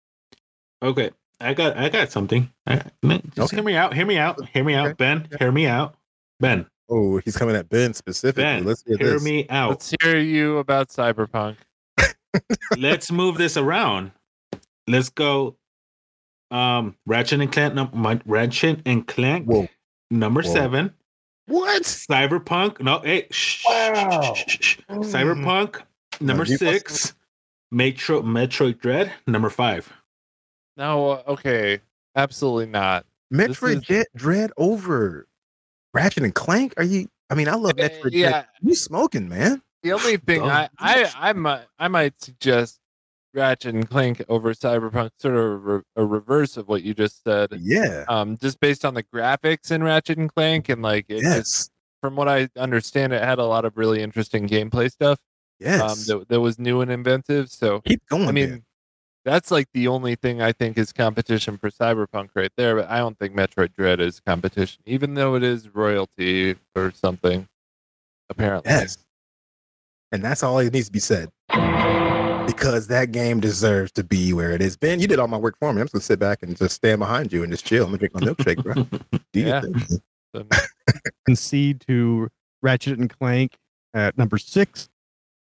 Okay. 0.81 1.11
I 1.39 1.53
got 1.53 1.77
I 1.77 1.89
got 1.89 2.11
something. 2.11 2.51
I, 2.65 2.81
just 3.05 3.39
Okay. 3.39 3.55
hear 3.57 3.63
me 3.63 3.75
out. 3.75 3.93
Hear 3.93 4.05
me 4.05 4.17
out. 4.17 4.45
Hear 4.49 4.63
me 4.63 4.73
out. 4.73 4.87
Okay. 4.87 4.93
Ben, 4.95 5.27
hear 5.39 5.51
me 5.51 5.67
out. 5.67 5.95
Ben, 6.39 6.65
Oh, 6.89 7.17
he's 7.23 7.37
coming 7.37 7.55
at 7.55 7.69
Ben 7.69 7.93
specifically. 7.93 8.43
Ben, 8.43 8.63
Let's 8.65 8.83
hear 8.85 8.97
hear 8.97 9.11
this. 9.13 9.23
me 9.23 9.45
out. 9.49 9.69
Let's 9.69 9.93
hear 10.01 10.17
you 10.17 10.57
about 10.57 10.89
Cyberpunk. 10.89 11.57
Let's 12.77 13.11
move 13.11 13.37
this 13.37 13.55
around. 13.57 14.11
Let's 14.87 15.09
go. 15.09 15.55
Um, 16.49 16.95
Ratchet 17.05 17.41
and 17.41 17.51
Clank. 17.51 17.73
num- 17.75 18.21
Ratchet 18.25 18.81
and 18.85 19.05
Clank. 19.07 19.45
Whoa. 19.45 19.67
Number 20.09 20.41
Whoa. 20.41 20.53
seven. 20.53 20.93
What? 21.47 21.83
Cyberpunk. 21.83 22.81
No, 22.81 22.99
hey. 22.99 23.27
Shh, 23.31 23.63
Wow. 23.67 24.33
shh, 24.33 24.43
shh, 24.45 24.57
shh, 24.59 24.59
shh. 24.59 24.79
Cyberpunk. 24.89 25.81
Number 26.19 26.43
you 26.45 26.51
must- 26.53 26.59
six. 26.59 27.13
Metro 27.71 28.21
Metroid 28.21 28.79
Dread. 28.79 29.11
Number 29.27 29.49
five. 29.49 29.91
No, 30.77 31.09
uh, 31.11 31.23
okay, 31.27 31.81
absolutely 32.15 32.67
not. 32.67 33.05
Metroid 33.33 33.89
is- 33.89 34.05
Dread 34.15 34.51
over 34.57 35.27
Ratchet 35.93 36.23
and 36.23 36.33
Clank? 36.35 36.73
Are 36.77 36.83
you? 36.83 37.09
I 37.29 37.35
mean, 37.35 37.47
I 37.49 37.55
love 37.55 37.73
Uh, 37.79 37.83
Metroid. 37.89 38.11
yeah. 38.13 38.29
Dread. 38.29 38.45
You 38.61 38.75
smoking, 38.75 39.27
man? 39.27 39.61
The 39.83 39.93
only 39.93 40.17
thing 40.17 40.41
Oh, 40.43 40.45
I, 40.47 40.69
I, 40.79 41.11
I 41.17 41.33
might, 41.33 41.65
I 41.77 41.87
might 41.87 42.21
suggest 42.21 42.79
Ratchet 43.37 43.75
and 43.75 43.89
Clank 43.89 44.23
over 44.27 44.53
Cyberpunk, 44.53 45.11
sort 45.19 45.35
of 45.35 45.41
a, 45.43 45.55
re- 45.57 45.81
a 45.95 46.05
reverse 46.05 46.57
of 46.57 46.67
what 46.67 46.83
you 46.83 46.93
just 46.93 47.23
said. 47.23 47.49
Yeah. 47.59 48.03
Um, 48.09 48.35
just 48.37 48.59
based 48.59 48.83
on 48.83 48.95
the 48.95 49.03
graphics 49.03 49.71
in 49.71 49.83
Ratchet 49.83 50.17
and 50.17 50.33
Clank, 50.33 50.67
and 50.69 50.81
like, 50.81 51.05
it 51.07 51.21
just, 51.21 51.23
yes. 51.23 51.69
from 52.01 52.15
what 52.15 52.27
I 52.27 52.49
understand, 52.57 53.13
it 53.13 53.23
had 53.23 53.39
a 53.39 53.45
lot 53.45 53.63
of 53.63 53.77
really 53.77 54.01
interesting 54.01 54.47
gameplay 54.47 54.91
stuff. 54.91 55.19
Yes. 55.59 55.81
Um, 55.81 56.19
that, 56.19 56.29
that 56.29 56.41
was 56.41 56.59
new 56.59 56.81
and 56.81 56.91
inventive. 56.91 57.49
So, 57.49 57.81
Keep 57.81 58.01
going. 58.09 58.27
I 58.27 58.31
mean, 58.31 58.49
Ben. 58.49 58.65
that's 59.23 59.51
like 59.51 59.67
the 59.73 59.87
only 59.87 60.15
thing 60.15 60.41
I 60.41 60.51
think 60.51 60.77
is 60.77 60.91
competition 60.91 61.57
for 61.57 61.69
Cyberpunk 61.69 62.29
right 62.35 62.51
there. 62.57 62.75
But 62.75 62.89
I 62.89 62.97
don't 62.97 63.17
think 63.17 63.35
Metroid 63.35 63.73
Dread 63.73 63.99
is 63.99 64.19
competition, 64.19 64.81
even 64.85 65.13
though 65.13 65.35
it 65.35 65.43
is 65.43 65.73
royalty 65.73 66.55
or 66.75 66.91
something. 66.91 67.47
Apparently, 68.29 68.69
yes. 68.69 68.97
And 70.11 70.23
that's 70.23 70.43
all 70.43 70.59
it 70.59 70.73
needs 70.73 70.87
to 70.87 70.91
be 70.91 70.99
said. 70.99 71.29
Because 72.47 72.57
because 72.67 72.87
that 72.87 73.11
game 73.11 73.39
deserves 73.39 73.91
to 73.93 74.03
be 74.03 74.33
where 74.33 74.51
it 74.51 74.61
is. 74.61 74.75
Ben, 74.77 74.99
you 74.99 75.07
did 75.07 75.19
all 75.19 75.27
my 75.27 75.37
work 75.37 75.55
for 75.59 75.71
me. 75.73 75.79
I'm 75.81 75.85
just 75.87 75.93
gonna 75.93 76.01
sit 76.03 76.19
back 76.19 76.43
and 76.43 76.55
just 76.57 76.75
stand 76.75 76.99
behind 76.99 77.31
you 77.31 77.43
and 77.43 77.51
just 77.51 77.65
chill. 77.65 77.83
I'm 77.85 77.91
gonna 77.91 77.97
drink 77.99 78.13
my 78.15 78.21
milkshake, 78.21 78.63
bro. 78.63 79.19
Do 79.33 79.39
Yeah. 79.39 79.61
think? 79.61 80.01
Concede 81.25 81.81
to 81.87 82.29
Ratchet 82.61 82.99
and 82.99 83.09
Clank 83.09 83.57
at 83.93 84.17
number 84.17 84.37
six 84.37 84.89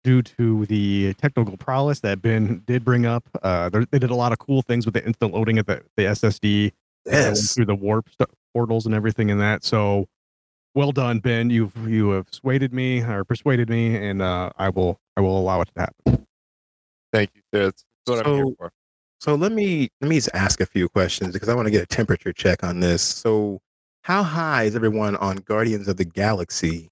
due 0.04 0.22
to 0.22 0.66
the 0.66 1.14
technical 1.16 1.56
prowess 1.58 2.00
that 2.02 2.22
Ben 2.22 2.64
did 2.66 2.84
bring 2.84 3.06
up. 3.06 3.24
Uh, 3.42 3.70
they 3.70 3.86
they 3.92 4.00
did 4.00 4.10
a 4.10 4.16
lot 4.16 4.32
of 4.32 4.40
cool 4.40 4.62
things 4.62 4.86
with 4.86 4.94
the 4.94 5.06
instant 5.06 5.34
loading 5.34 5.58
of 5.60 5.66
the, 5.66 5.82
the 5.98 6.04
SSD 6.06 6.72
Yes. 7.06 7.54
through 7.54 7.66
the 7.66 7.76
warp 7.76 8.08
st- 8.10 8.30
portals 8.54 8.86
and 8.86 8.96
everything 8.96 9.30
in 9.30 9.38
that. 9.40 9.64
So 9.64 10.08
well 10.76 10.92
done, 10.92 11.20
Ben. 11.20 11.50
You've 11.50 11.76
you 11.88 12.10
have 12.12 12.28
swayed 12.32 12.72
me 12.74 13.02
or 13.02 13.24
persuaded 13.24 13.70
me, 13.70 13.96
and 13.98 14.22
uh, 14.22 14.52
I 14.58 14.70
will 14.70 15.00
I 15.18 15.22
will 15.22 15.38
allow 15.38 15.62
it 15.62 15.70
to 15.76 15.82
happen. 15.82 16.23
Thank 17.14 17.30
you. 17.36 17.42
sir. 17.54 17.66
That's 17.68 17.84
what 18.06 18.28
I'm 18.28 18.34
here 18.34 18.44
So- 18.46 18.56
for. 18.58 18.72
So 19.20 19.36
let 19.36 19.54
me 19.54 19.90
let 20.02 20.10
me 20.10 20.16
just 20.16 20.30
ask 20.34 20.60
a 20.60 20.66
few 20.66 20.90
questions 20.90 21.32
because 21.32 21.48
I 21.48 21.56
want 21.56 21.68
to 21.68 21.72
get 21.72 21.82
a 21.82 21.86
temperature 21.86 22.34
check 22.34 22.62
on 22.62 22.82
this. 22.82 23.02
So 23.02 23.62
how 24.02 24.22
high 24.22 24.64
is 24.64 24.76
everyone 24.76 25.16
on 25.16 25.38
Guardians 25.38 25.88
of 25.88 25.96
the 25.96 26.04
Galaxy? 26.04 26.90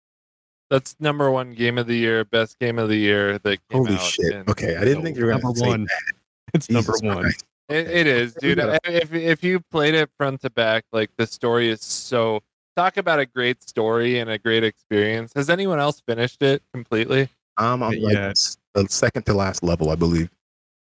That's 0.69 0.95
number 1.01 1.29
one 1.29 1.51
game 1.53 1.77
of 1.77 1.87
the 1.87 1.97
year, 1.97 2.23
best 2.23 2.57
game 2.59 2.79
of 2.79 2.87
the 2.87 2.95
year 2.95 3.37
that 3.39 3.59
came 3.67 3.83
Holy 3.85 3.95
out. 3.95 4.01
shit. 4.01 4.31
in- 4.33 4.49
Okay, 4.49 4.77
I 4.77 4.85
didn't 4.85 5.03
think 5.03 5.17
you 5.17 5.25
were 5.25 5.31
Number 5.31 5.47
gonna 5.47 5.57
say 5.57 5.67
one. 5.67 5.83
that. 5.83 6.13
It's 6.53 6.69
number 6.69 6.93
one. 7.01 7.23
Christ. 7.23 7.43
It, 7.67 7.87
it 7.89 8.07
is, 8.07 8.33
dude. 8.35 8.59
If 8.85 9.13
if 9.13 9.43
you 9.43 9.59
played 9.71 9.93
it 9.95 10.09
front 10.17 10.39
to 10.43 10.49
back, 10.49 10.85
like 10.93 11.09
the 11.17 11.27
story 11.27 11.67
is 11.69 11.81
so. 11.81 12.41
Talk 12.77 12.95
about 12.95 13.19
a 13.19 13.25
great 13.25 13.61
story 13.67 14.19
and 14.19 14.29
a 14.29 14.37
great 14.37 14.63
experience. 14.63 15.33
Has 15.35 15.49
anyone 15.49 15.79
else 15.79 16.01
finished 16.07 16.41
it 16.41 16.63
completely, 16.73 17.27
I'm 17.57 17.83
on 17.83 18.01
like 18.01 18.13
Yeah. 18.13 18.31
S- 18.75 18.83
the 18.83 18.89
second 18.89 19.25
to 19.27 19.33
last 19.33 19.63
level, 19.63 19.89
I 19.89 19.95
believe. 19.95 20.29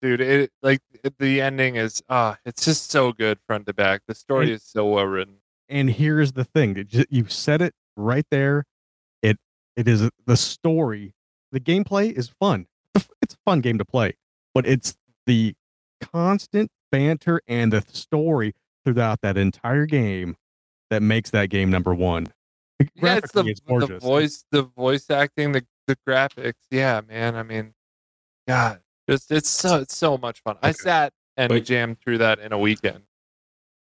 dude? 0.02 0.22
It 0.22 0.52
like 0.62 0.82
it, 1.04 1.18
the 1.20 1.42
ending 1.42 1.76
is 1.76 2.02
ah, 2.10 2.38
it's 2.46 2.64
just 2.66 2.90
so 2.92 3.12
good 3.12 3.40
front 3.48 3.66
to 3.68 3.74
back. 3.74 4.02
The 4.08 4.16
story 4.16 4.46
And- 4.46 4.54
is 4.54 4.64
so 4.64 4.86
well 4.88 5.06
written. 5.06 5.36
And 5.68 5.90
here's 5.90 6.32
the 6.34 6.44
thing: 6.46 6.76
it 6.78 6.88
ju- 6.88 7.06
you 7.10 7.26
said 7.28 7.62
it 7.62 7.74
right 7.96 8.26
there. 8.32 8.66
It 9.22 9.38
it 9.76 9.88
is 9.88 10.10
the 10.26 10.38
story. 10.38 11.14
The 11.52 11.60
gameplay 11.60 12.12
is 12.12 12.30
fun. 12.30 12.68
It's 13.22 13.34
a- 13.36 13.38
fun 13.46 13.62
game 13.62 13.78
to 13.78 13.86
play, 13.86 14.14
but 14.56 14.66
it's 14.66 14.96
the 15.28 15.54
constant 16.02 16.72
banter 16.92 17.42
and 17.48 17.72
the 17.74 17.82
story 17.92 18.56
throughout 18.86 19.22
that 19.22 19.38
entire 19.38 19.86
game 19.86 20.36
that 20.90 21.02
makes 21.04 21.30
that 21.32 21.50
game 21.50 21.70
number 21.70 21.94
one. 21.94 22.34
Yeah, 22.96 23.16
it's 23.18 23.32
the, 23.34 23.44
it's 23.46 23.60
the 23.62 24.00
voice, 24.00 24.46
the 24.52 24.64
voice 24.64 25.10
acting, 25.10 25.52
the 25.52 25.66
the 25.90 25.98
graphics. 26.08 26.54
Yeah, 26.72 27.02
man. 27.08 27.36
I 27.36 27.44
mean, 27.44 27.74
God, 28.48 28.80
just 29.10 29.32
it's 29.32 29.50
so 29.50 29.82
it's 29.82 29.96
so 29.96 30.18
much 30.18 30.42
fun. 30.42 30.58
I 30.62 30.72
sat 30.72 31.12
and 31.36 31.52
Wait. 31.52 31.66
jammed 31.66 32.00
through 32.00 32.20
that 32.20 32.40
in 32.40 32.54
a 32.54 32.58
weekend. 32.58 33.04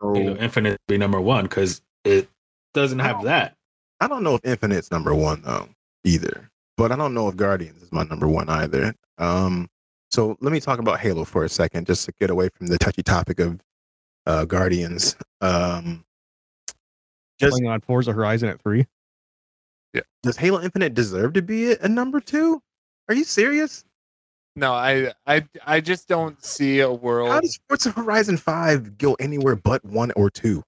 Halo 0.00 0.34
So 0.34 0.40
Infinite 0.40 0.80
be 0.88 0.98
number 0.98 1.20
one 1.20 1.44
because 1.44 1.82
it 2.04 2.28
doesn't 2.74 2.98
have 2.98 3.22
that. 3.24 3.56
I 4.00 4.08
don't 4.08 4.24
know 4.24 4.34
if 4.34 4.44
Infinite's 4.44 4.90
number 4.90 5.14
one 5.14 5.42
though 5.42 5.68
either, 6.04 6.50
but 6.76 6.90
I 6.90 6.96
don't 6.96 7.14
know 7.14 7.28
if 7.28 7.36
Guardians 7.36 7.82
is 7.82 7.92
my 7.92 8.04
number 8.04 8.26
one 8.26 8.48
either. 8.48 8.94
Um, 9.18 9.68
so 10.10 10.36
let 10.40 10.52
me 10.52 10.60
talk 10.60 10.78
about 10.78 10.98
Halo 10.98 11.24
for 11.24 11.44
a 11.44 11.48
second, 11.48 11.86
just 11.86 12.06
to 12.06 12.12
get 12.20 12.30
away 12.30 12.48
from 12.56 12.66
the 12.66 12.78
touchy 12.78 13.02
topic 13.02 13.38
of 13.38 13.60
uh, 14.26 14.44
Guardians. 14.46 15.16
Um, 15.40 16.04
just 17.38 17.52
playing 17.52 17.68
on 17.68 17.80
Forza 17.80 18.12
Horizon 18.12 18.48
at 18.48 18.62
three. 18.62 18.86
Does 20.22 20.36
Halo 20.36 20.60
Infinite 20.60 20.94
deserve 20.94 21.32
to 21.34 21.42
be 21.42 21.72
a 21.72 21.88
number 21.88 22.20
two? 22.20 22.62
Are 23.08 23.14
you 23.14 23.24
serious? 23.24 23.84
No, 24.54 24.72
I 24.72 25.12
I 25.26 25.44
I 25.66 25.80
just 25.80 26.08
don't 26.08 26.42
see 26.44 26.80
a 26.80 26.92
world. 26.92 27.30
How 27.30 27.40
does 27.40 27.58
Forza 27.68 27.90
Horizon 27.90 28.36
Five 28.36 28.98
go 28.98 29.14
anywhere 29.14 29.56
but 29.56 29.84
one 29.84 30.12
or 30.14 30.30
two? 30.30 30.62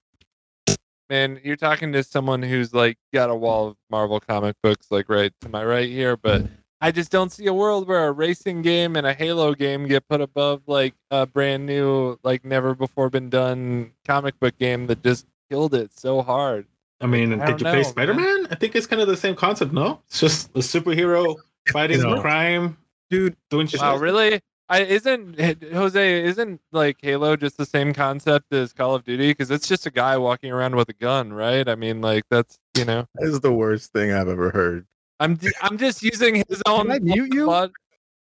Man, 1.09 1.39
you're 1.43 1.55
talking 1.55 1.93
to 1.93 2.03
someone 2.03 2.41
who's 2.41 2.73
like 2.73 2.97
got 3.13 3.29
a 3.29 3.35
wall 3.35 3.67
of 3.67 3.77
Marvel 3.91 4.19
comic 4.19 4.55
books 4.63 4.87
like 4.89 5.07
right 5.07 5.31
to 5.41 5.49
my 5.49 5.63
right 5.63 5.87
here, 5.87 6.17
but 6.17 6.47
I 6.81 6.91
just 6.91 7.11
don't 7.11 7.31
see 7.31 7.45
a 7.45 7.53
world 7.53 7.87
where 7.87 8.07
a 8.07 8.11
racing 8.11 8.63
game 8.63 8.95
and 8.95 9.05
a 9.05 9.13
Halo 9.13 9.53
game 9.53 9.87
get 9.87 10.07
put 10.07 10.19
above 10.19 10.63
like 10.65 10.95
a 11.11 11.27
brand 11.27 11.67
new, 11.67 12.17
like 12.23 12.43
never 12.43 12.73
before 12.73 13.11
been 13.11 13.29
done 13.29 13.91
comic 14.05 14.39
book 14.39 14.57
game 14.57 14.87
that 14.87 15.03
just 15.03 15.27
killed 15.49 15.75
it 15.75 15.91
so 15.97 16.23
hard. 16.23 16.65
I 17.01 17.07
mean, 17.07 17.39
I 17.41 17.47
did 17.51 17.59
you 17.61 17.65
know, 17.65 17.71
play. 17.73 17.83
Spider 17.83 18.13
Man? 18.13 18.47
I 18.51 18.55
think 18.55 18.75
it's 18.75 18.87
kind 18.87 19.01
of 19.01 19.07
the 19.07 19.17
same 19.17 19.35
concept, 19.35 19.73
no? 19.73 20.01
It's 20.07 20.19
just 20.19 20.49
a 20.55 20.59
superhero 20.59 21.35
fighting 21.71 22.01
No. 22.01 22.21
crime, 22.21 22.77
Dude, 23.09 23.35
doing 23.49 23.67
shit. 23.67 23.81
Wow, 23.81 23.97
really? 23.97 24.41
I 24.67 24.81
isn't 24.81 25.39
Jose 25.73 26.23
isn't 26.23 26.59
like 26.71 26.97
Halo 27.01 27.35
just 27.35 27.57
the 27.57 27.65
same 27.67 27.93
concept 27.93 28.51
as 28.51 28.73
Call 28.73 28.95
of 28.95 29.03
Duty 29.03 29.29
because 29.29 29.51
it's 29.51 29.67
just 29.67 29.85
a 29.85 29.91
guy 29.91 30.17
walking 30.17 30.51
around 30.51 30.75
with 30.75 30.89
a 30.89 30.93
gun, 30.93 31.31
right? 31.33 31.67
I 31.69 31.75
mean, 31.75 32.01
like 32.01 32.23
that's 32.31 32.57
you 32.75 32.85
know, 32.85 33.05
that 33.15 33.27
is 33.27 33.41
the 33.41 33.53
worst 33.53 33.93
thing 33.93 34.11
I've 34.11 34.27
ever 34.27 34.49
heard. 34.49 34.87
I'm 35.19 35.35
d- 35.35 35.51
I'm 35.61 35.77
just 35.77 36.01
using 36.01 36.43
his 36.47 36.63
own. 36.65 36.89
I 36.91 36.97
mute 36.99 37.33
you? 37.33 37.45
lo- 37.45 37.69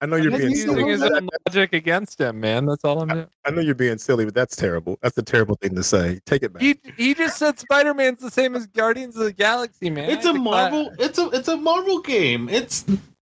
I 0.03 0.07
know 0.07 0.17
you're 0.17 0.33
being 0.33 0.51
using 0.51 0.75
silly. 0.75 0.91
his 0.91 1.01
own 1.03 1.29
logic 1.47 1.73
against 1.73 2.21
him, 2.21 2.41
man. 2.41 2.67
That's 2.67 2.85
all 2.85 3.01
I'm 3.03 3.09
doing. 3.09 3.27
I 3.45 3.51
know 3.53 3.61
you're 3.61 3.75
being 3.77 3.99
silly, 3.99 4.25
but 4.25 4.35
that's 4.35 4.57
terrible. 4.57 4.99
That's 5.01 5.17
a 5.17 5.23
terrible 5.23 5.55
thing 5.55 5.75
to 5.77 5.83
say. 5.85 6.19
Take 6.27 6.43
it 6.43 6.53
back. 6.53 6.61
He 6.61 6.77
he 6.97 7.15
just 7.15 7.39
said 7.39 7.59
Spider 7.59 7.95
Man's 7.95 8.19
the 8.21 8.31
same 8.31 8.57
as 8.57 8.67
Guardians 8.67 9.17
of 9.17 9.23
the 9.25 9.33
Galaxy, 9.33 9.89
man. 9.91 10.11
it's 10.11 10.25
a 10.27 10.33
The 10.33 10.39
cla- 10.41 10.43
Marvel. 10.43 10.87
Uh, 10.89 10.95
it's 10.99 11.19
a 11.19 11.29
it's 11.31 11.49
a 11.49 11.57
Marvel 11.57 12.01
game. 12.01 12.49
It's 12.49 12.85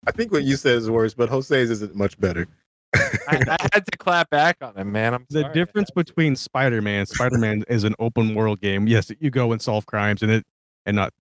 I 0.06 0.12
think 0.12 0.30
what 0.30 0.44
you 0.44 0.56
said 0.56 0.76
is 0.76 0.90
worse, 0.90 1.14
but 1.14 1.28
Jose's 1.30 1.70
isn't 1.70 1.94
much 1.96 2.20
better. 2.20 2.46
I, 2.94 3.10
I 3.28 3.56
had 3.72 3.84
to 3.86 3.98
clap 3.98 4.30
back 4.30 4.58
on 4.62 4.74
him, 4.76 4.92
man. 4.92 5.14
I'm 5.14 5.26
the 5.30 5.42
sorry. 5.42 5.52
difference 5.54 5.90
between 5.90 6.36
Spider-Man, 6.36 7.04
Spider-Man 7.06 7.64
is 7.68 7.84
an 7.84 7.94
open 7.98 8.34
world 8.34 8.60
game. 8.62 8.86
Yes, 8.86 9.10
you 9.20 9.30
go 9.30 9.52
and 9.52 9.60
solve 9.60 9.84
crimes 9.86 10.22
and 10.22 10.30
it 10.30 10.46
and 10.86 10.96
not 10.96 11.12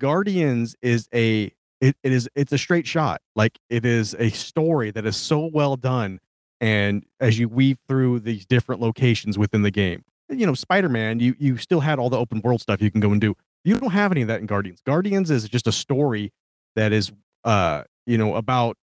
Guardians 0.00 0.76
is 0.82 1.08
a 1.14 1.52
it, 1.80 1.96
it 2.02 2.12
is 2.12 2.28
it's 2.34 2.52
a 2.52 2.58
straight 2.58 2.86
shot. 2.86 3.20
Like 3.36 3.58
it 3.70 3.84
is 3.84 4.14
a 4.18 4.30
story 4.30 4.90
that 4.90 5.06
is 5.06 5.16
so 5.16 5.50
well 5.52 5.76
done 5.76 6.20
and 6.60 7.04
as 7.20 7.38
you 7.38 7.48
weave 7.48 7.78
through 7.88 8.20
these 8.20 8.44
different 8.44 8.80
locations 8.80 9.38
within 9.38 9.62
the 9.62 9.70
game. 9.70 10.04
You 10.30 10.46
know, 10.46 10.54
Spider-Man, 10.54 11.20
you 11.20 11.34
you 11.38 11.56
still 11.56 11.80
had 11.80 11.98
all 11.98 12.10
the 12.10 12.18
open 12.18 12.40
world 12.42 12.60
stuff 12.60 12.82
you 12.82 12.90
can 12.90 13.00
go 13.00 13.12
and 13.12 13.20
do. 13.20 13.34
You 13.64 13.76
don't 13.78 13.90
have 13.92 14.12
any 14.12 14.22
of 14.22 14.28
that 14.28 14.40
in 14.40 14.46
Guardians. 14.46 14.80
Guardians 14.84 15.30
is 15.30 15.48
just 15.48 15.66
a 15.66 15.72
story 15.72 16.32
that 16.76 16.92
is 16.92 17.12
uh, 17.44 17.84
you 18.06 18.18
know, 18.18 18.34
about 18.36 18.76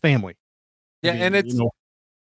family. 0.00 0.34
I 1.02 1.06
Yeah, 1.06 1.12
mean, 1.12 1.22
and 1.22 1.34
you 1.34 1.40
it's 1.40 1.54
know, 1.54 1.70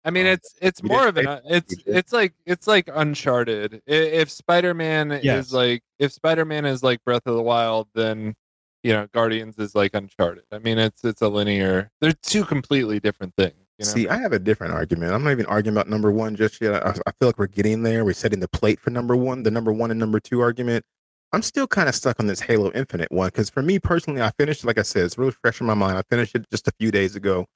I 0.05 0.11
mean, 0.11 0.25
Um, 0.25 0.33
it's 0.33 0.55
it's 0.61 0.83
more 0.83 1.07
of 1.07 1.17
an 1.17 1.27
uh, 1.27 1.41
it's 1.45 1.75
it's 1.85 2.13
like 2.13 2.33
it's 2.45 2.67
like 2.67 2.89
Uncharted. 2.93 3.81
If 3.85 4.29
Spider 4.29 4.73
Man 4.73 5.11
Yes. 5.11 5.47
is 5.47 5.53
like 5.53 5.83
if 5.99 6.11
Spider 6.11 6.45
Man 6.45 6.65
is 6.65 6.83
like 6.83 7.03
Breath 7.03 7.23
of 7.25 7.35
the 7.35 7.41
Wild, 7.41 7.87
then 7.95 8.35
you 8.83 8.93
know 8.93 9.07
Guardians 9.13 9.57
is 9.57 9.73
like 9.75 9.93
Uncharted. 9.93 10.43
I 10.51 10.59
mean, 10.59 10.77
it's 10.77 11.03
it's 11.03 11.21
a 11.21 11.29
linear. 11.29 11.91
They're 12.01 12.13
two 12.13 12.45
completely 12.45 12.99
different 12.99 13.35
things. 13.35 13.55
You 13.77 13.85
know? 13.85 13.91
See, 13.91 14.07
I 14.07 14.17
have 14.17 14.33
a 14.33 14.39
different 14.39 14.73
argument. 14.73 15.13
I'm 15.13 15.23
not 15.23 15.31
even 15.31 15.45
arguing 15.47 15.75
about 15.75 15.89
number 15.89 16.11
one 16.11 16.35
just 16.35 16.61
yet. 16.61 16.85
I, 16.85 16.91
I 17.07 17.11
feel 17.11 17.29
like 17.29 17.39
we're 17.39 17.47
getting 17.47 17.83
there. 17.83 18.05
We're 18.05 18.13
setting 18.13 18.39
the 18.39 18.47
plate 18.47 18.79
for 18.79 18.91
number 18.91 19.15
one, 19.15 19.43
the 19.43 19.51
number 19.51 19.73
one 19.73 19.89
and 19.89 19.99
number 19.99 20.19
two 20.19 20.41
argument. 20.41 20.85
I'm 21.31 21.41
still 21.41 21.65
kind 21.65 21.89
of 21.89 21.95
stuck 21.95 22.19
on 22.19 22.27
this 22.27 22.41
Halo 22.41 22.71
Infinite 22.73 23.11
one 23.11 23.27
because 23.27 23.49
for 23.49 23.63
me 23.63 23.79
personally, 23.79 24.21
I 24.21 24.29
finished, 24.37 24.63
like 24.63 24.77
I 24.77 24.83
said, 24.83 25.05
it's 25.05 25.17
really 25.17 25.31
fresh 25.31 25.59
in 25.59 25.65
my 25.65 25.73
mind. 25.73 25.97
I 25.97 26.03
finished 26.03 26.35
it 26.35 26.45
just 26.51 26.67
a 26.67 26.71
few 26.79 26.91
days 26.91 27.15
ago. 27.15 27.47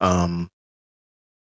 Um, 0.00 0.48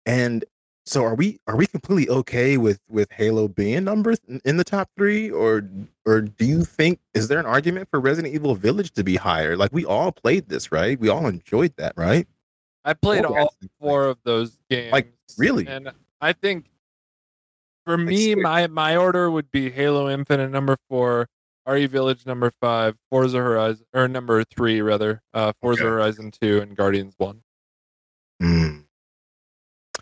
and 0.05 0.45
so 0.89 1.05
are 1.05 1.15
we 1.15 1.39
are 1.47 1.57
we 1.57 1.67
completely 1.67 2.09
okay 2.09 2.57
with 2.57 2.81
with 2.89 3.11
Halo 3.13 3.47
being 3.47 3.85
number 3.85 4.17
th- 4.17 4.41
in 4.45 4.57
the 4.57 4.65
top 4.65 4.89
three, 4.97 5.31
or 5.31 5.63
or 6.07 6.23
do 6.23 6.47
you 6.47 6.65
think 6.65 6.99
is 7.15 7.29
there 7.29 7.39
an 7.39 7.47
argument 7.47 7.89
for 7.91 8.01
Resident 8.01 8.35
Evil 8.35 8.55
Village 8.55 8.93
to 8.93 9.05
be 9.05 9.17
higher? 9.17 9.57
Like 9.57 9.73
we 9.73 9.85
all 9.85 10.13
played 10.13 10.49
this, 10.49 10.73
right? 10.73 10.99
We 10.99 11.11
all 11.11 11.27
enjoyed 11.27 11.75
that, 11.77 11.93
right? 11.97 12.27
I 12.85 12.95
played 12.95 13.27
What 13.27 13.39
all 13.39 13.55
four 13.81 14.07
of 14.07 14.19
those 14.25 14.59
games. 14.71 14.93
Like, 14.93 15.13
really? 15.37 15.67
And 15.67 15.93
I 16.23 16.33
think 16.33 16.71
for 17.85 17.99
me, 17.99 18.35
my 18.35 18.67
my 18.67 18.97
order 18.97 19.31
would 19.31 19.51
be 19.51 19.71
Halo 19.71 20.09
Infinite 20.09 20.51
number 20.51 20.79
four, 20.89 21.29
RE 21.67 21.87
Village 21.87 22.25
number 22.25 22.51
five, 22.63 22.97
Forza 23.11 23.39
Horizon 23.39 23.85
or 23.93 24.09
number 24.09 24.43
three 24.45 24.81
rather, 24.81 25.21
uh, 25.35 25.53
Forza 25.61 25.83
Okay. 25.83 25.91
Horizon 25.91 26.31
two, 26.31 26.61
and 26.63 26.75
Guardians 26.75 27.15
one. 27.19 27.43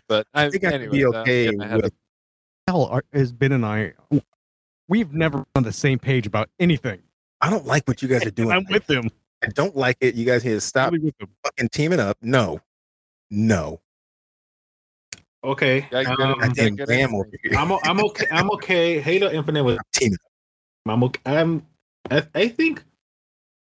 But 0.07 0.27
I, 0.33 0.45
I 0.45 0.49
think 0.49 0.63
I 0.63 0.71
could 0.71 0.81
anyway, 0.81 0.97
be 0.97 1.05
okay 1.05 1.45
getting 1.45 1.61
ahead 1.61 1.77
of 1.79 1.83
with 1.83 1.93
hell 2.67 3.01
has 3.13 3.31
Ben 3.31 3.51
and 3.53 3.65
I 3.65 3.93
we've 4.87 5.13
never 5.13 5.45
on 5.55 5.63
the 5.63 5.71
same 5.73 5.99
page 5.99 6.27
about 6.27 6.49
anything. 6.59 7.01
I 7.41 7.49
don't 7.49 7.65
like 7.65 7.87
what 7.87 8.01
you 8.01 8.07
guys 8.07 8.25
are 8.25 8.31
doing. 8.31 8.51
I'm 8.51 8.65
with 8.69 8.89
him. 8.89 9.09
I 9.43 9.47
don't 9.47 9.75
like 9.75 9.97
it. 10.01 10.15
You 10.15 10.25
guys 10.25 10.43
need 10.43 10.51
to 10.51 10.61
stop 10.61 10.91
with 10.91 11.13
fucking 11.43 11.69
teaming 11.69 11.99
up. 11.99 12.17
No. 12.21 12.59
No. 13.29 13.79
okay. 15.43 15.87
Yeah, 15.91 16.03
get 16.03 16.13
it. 16.13 16.19
um, 16.19 16.35
I 16.41 16.45
Yeah, 16.47 16.53
think 16.53 16.77
good 16.79 16.87
damn 16.87 17.09
answer. 17.09 17.15
over 17.17 17.29
here. 17.43 17.51
I'm 17.57 17.99
okay. 18.05 18.25
I'm 18.31 18.49
okay. 18.51 18.99
Halo 19.01 19.29
Infinite 19.29 19.63
was 19.63 19.77
teaming 19.93 20.13
up. 20.15 20.91
I'm 20.91 21.03
okay. 21.03 21.21
I'm 21.25 21.65
I, 22.09 22.23
I 22.33 22.47
think 22.47 22.83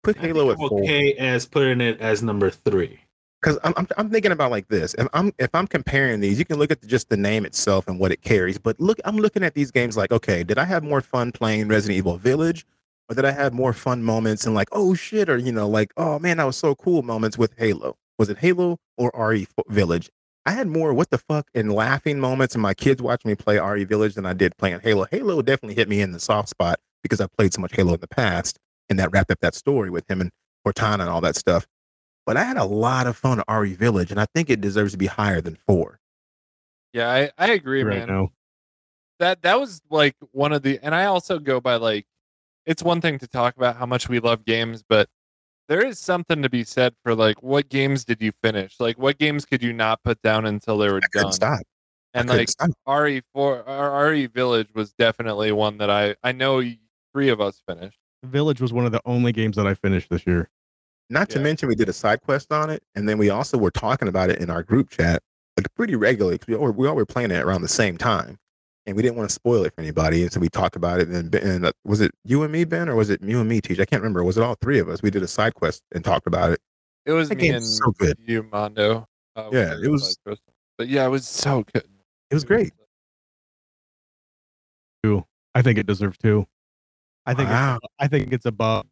Put 0.04 0.18
I 0.18 0.22
think 0.22 0.36
Halo 0.36 0.52
at 0.52 0.60
I'm 0.60 0.70
four. 0.70 0.80
okay 0.82 1.14
as 1.16 1.46
putting 1.46 1.82
it 1.82 2.00
as 2.00 2.22
number 2.24 2.50
three. 2.50 3.00
Because 3.46 3.60
I'm, 3.64 3.74
I'm 3.78 3.88
I'm 3.98 4.10
thinking 4.10 4.32
about 4.32 4.50
like 4.50 4.68
this. 4.70 4.96
If 4.96 5.08
I'm 5.14 5.32
if 5.38 5.54
I'm 5.54 5.68
comparing 5.68 6.20
these, 6.20 6.39
you 6.39 6.46
can 6.46 6.58
look 6.58 6.72
at 6.72 6.82
the, 6.82 6.88
just 6.88 7.10
the 7.10 7.18
name 7.18 7.46
itself 7.46 7.88
and 7.88 8.00
what 8.00 8.12
it 8.12 8.24
carries. 8.24 8.58
But 8.58 8.80
look, 8.80 9.00
I'm 9.06 9.18
looking 9.18 9.43
at 9.43 9.54
these 9.54 9.70
games 9.70 9.96
like, 9.96 10.12
okay, 10.12 10.43
did 10.43 10.58
I 10.58 10.66
have 10.66 10.84
more 10.84 11.02
fun 11.02 11.32
playing 11.32 11.68
Resident 11.68 11.98
Evil 11.98 12.18
Village, 12.18 12.66
or 13.08 13.16
did 13.16 13.24
I 13.24 13.32
have 13.32 13.54
more 13.54 13.74
fun 13.74 14.04
moments 14.04 14.48
and 14.48 14.56
like, 14.56 14.70
oh 14.72 14.96
shit, 14.96 15.30
or 15.30 15.38
you 15.38 15.52
know, 15.52 15.70
like, 15.70 15.93
oh 15.96 16.18
man, 16.18 16.38
that 16.38 16.46
was 16.46 16.58
so 16.58 16.74
cool 16.74 17.04
moments 17.04 17.38
with 17.38 17.54
Halo? 17.58 17.98
Was 18.18 18.30
it 18.30 18.39
Halo 18.39 18.80
or 18.98 19.12
RE 19.16 19.48
Village? 19.68 20.10
I 20.48 20.52
had 20.52 20.68
more 20.68 20.93
what 20.93 21.12
the 21.12 21.18
fuck 21.20 21.48
and 21.54 21.72
laughing 21.72 22.20
moments 22.20 22.56
and 22.56 22.62
my 22.64 22.74
kids 22.74 23.02
watching 23.02 23.30
me 23.30 23.36
play 23.36 23.60
RE 23.60 23.84
Village 23.84 24.16
than 24.16 24.26
I 24.26 24.34
did 24.34 24.58
playing 24.58 24.80
Halo. 24.82 25.06
Halo 25.12 25.43
definitely 25.43 25.76
hit 25.76 25.88
me 25.89 26.02
in 26.02 26.14
the 26.14 26.20
soft 26.20 26.50
spot 26.50 26.80
because 27.04 27.22
I 27.22 27.28
played 27.28 27.54
so 27.54 27.62
much 27.62 27.76
Halo 27.76 27.93
in 27.93 28.00
the 28.00 28.08
past, 28.08 28.58
and 28.89 28.98
that 28.98 29.12
wrapped 29.12 29.30
up 29.30 29.39
that 29.41 29.54
story 29.54 29.91
with 29.91 30.10
him 30.10 30.20
and 30.22 30.32
Cortana 30.66 31.02
and 31.02 31.10
all 31.10 31.22
that 31.22 31.36
stuff. 31.36 31.68
But 32.26 32.38
I 32.38 32.43
had 32.43 32.57
a 32.57 32.65
lot 32.65 33.07
of 33.07 33.15
fun 33.15 33.39
at 33.39 33.45
RE 33.47 33.73
Village, 33.73 34.11
and 34.11 34.19
I 34.19 34.26
think 34.34 34.49
it 34.49 34.59
deserves 34.59 34.93
to 34.93 34.97
be 34.97 35.05
higher 35.05 35.41
than 35.41 35.55
four. 35.55 35.99
Yeah, 36.91 37.11
I, 37.11 37.30
I 37.38 37.51
agree, 37.51 37.84
right 37.84 37.99
man. 37.99 38.07
now. 38.07 38.30
That 39.19 39.41
that 39.43 39.59
was 39.59 39.82
like 39.89 40.15
one 40.32 40.51
of 40.51 40.61
the 40.61 40.80
and 40.82 40.93
I 40.93 41.05
also 41.05 41.39
go 41.39 41.61
by 41.61 41.76
like 41.76 42.05
it's 42.65 42.84
one 42.84 42.99
thing 42.99 43.19
to 43.19 43.28
talk 43.28 43.55
about 43.55 43.78
how 43.78 43.86
much 43.86 44.09
we 44.09 44.19
love 44.19 44.43
games, 44.43 44.84
but 44.88 45.07
there 45.67 45.86
is 45.86 45.99
something 45.99 46.41
to 46.41 46.49
be 46.49 46.63
said 46.63 46.93
for 47.03 47.15
like 47.15 47.41
what 47.41 47.69
games 47.69 48.05
did 48.05 48.21
you 48.21 48.32
finish? 48.43 48.76
Like 48.80 48.97
what 48.97 49.17
games 49.17 49.45
could 49.45 49.63
you 49.63 49.73
not 49.73 50.03
put 50.03 50.21
down 50.21 50.45
until 50.45 50.78
they 50.78 50.89
were 50.89 51.01
I 51.03 51.21
done? 51.21 51.32
stop. 51.32 51.59
And 52.13 52.28
couldn't 52.28 52.41
like 52.41 52.49
stop. 52.49 52.71
RE 52.88 53.21
four 53.34 53.63
RE 53.67 54.26
Village 54.28 54.69
was 54.73 54.93
definitely 54.93 55.51
one 55.51 55.78
that 55.78 55.89
I 55.89 56.15
I 56.23 56.32
know 56.32 56.61
three 57.13 57.30
of 57.30 57.39
us 57.39 57.61
finished. 57.67 57.99
Village 58.23 58.59
was 58.59 58.73
one 58.73 58.86
of 58.86 58.91
the 58.91 59.01
only 59.05 59.32
games 59.32 59.55
that 59.55 59.67
I 59.67 59.76
finished 59.76 60.09
this 60.09 60.26
year. 60.26 60.49
Not 61.10 61.30
to 61.30 61.38
Yeah. 61.38 61.43
mention, 61.43 61.70
we 61.70 61.76
did 61.76 61.88
a 61.89 61.93
side 61.93 62.22
quest 62.22 62.51
on 62.51 62.70
it, 62.70 62.82
and 62.95 63.08
then 63.08 63.18
we 63.18 63.30
also 63.30 63.58
were 63.58 63.72
talking 63.72 64.08
about 64.08 64.30
it 64.30 64.39
in 64.39 64.49
our 64.49 64.64
group 64.64 64.89
chat, 64.89 65.22
like 65.58 65.68
pretty 65.76 65.95
regularly. 65.95 66.38
'cause 66.38 66.47
we 66.47 66.56
all, 66.56 66.72
we 66.72 66.88
all 66.88 66.95
were 66.95 67.06
playing 67.06 67.32
it 67.32 67.43
around 67.43 67.62
the 67.62 67.68
same 67.68 67.97
time, 67.97 68.38
and 68.88 68.95
we 68.95 69.03
didn't 69.03 69.16
want 69.16 69.30
to 69.30 69.34
spoil 69.34 69.64
it 69.66 69.74
for 69.76 69.82
anybody, 69.82 70.24
and 70.24 70.34
so 70.34 70.39
we 70.39 70.49
talked 70.49 70.76
about 70.76 70.99
it. 70.99 71.08
And, 71.10 71.34
and 71.36 71.66
uh, 71.68 71.72
was 71.84 72.01
it 72.01 72.12
you 72.24 72.41
and 72.43 72.51
me, 72.51 72.64
Ben, 72.64 72.89
or 72.89 72.95
was 72.95 73.10
it 73.12 73.22
you 73.22 73.39
and 73.39 73.47
me, 73.47 73.62
Teach? 73.62 73.80
I 73.80 73.86
can't 73.86 74.01
remember. 74.01 74.24
Was 74.24 74.38
it 74.38 74.43
all 74.43 74.56
three 74.62 74.80
of 74.80 74.89
us? 74.89 75.01
We 75.03 75.12
did 75.12 75.22
a 75.24 75.28
side 75.28 75.53
quest 75.53 75.84
and 75.93 76.03
talked 76.03 76.26
about 76.28 76.51
it. 76.51 76.60
It 77.06 77.12
was 77.12 77.30
That 77.30 77.38
me 77.38 77.49
and 77.49 77.64
so 77.66 77.91
good. 77.99 78.18
you, 78.20 78.41
Mondo. 78.43 79.08
Uh, 79.36 79.49
Yeah, 79.51 79.76
it 79.82 79.89
was- 79.89 80.18
side. 80.28 80.38
But 80.78 80.88
yeah, 80.89 81.06
it 81.06 81.10
was 81.10 81.28
so 81.28 81.64
good. 81.72 81.86
It 82.32 82.34
was 82.34 82.43
great. 82.43 82.74
Two. 85.03 85.24
I 85.53 85.62
think 85.62 85.78
it 85.78 85.86
deserves 85.86 86.18
two. 86.18 86.47
I 87.26 87.34
think 87.34 87.49
Wow. 87.49 87.78
it's, 87.78 87.93
I 87.99 88.08
think 88.08 88.34
it's 88.34 88.45
above. 88.45 88.86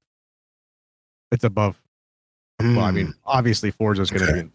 It's 1.32 1.44
above. 1.44 1.82
Well, 2.64 2.80
I 2.86 2.92
mean, 2.92 3.08
Mm. 3.08 3.14
obviously 3.26 3.72
Forza's 3.72 4.10
going 4.10 4.22
to 4.26 4.32
Okay. 4.32 4.34
be. 4.34 4.40
In, 4.40 4.52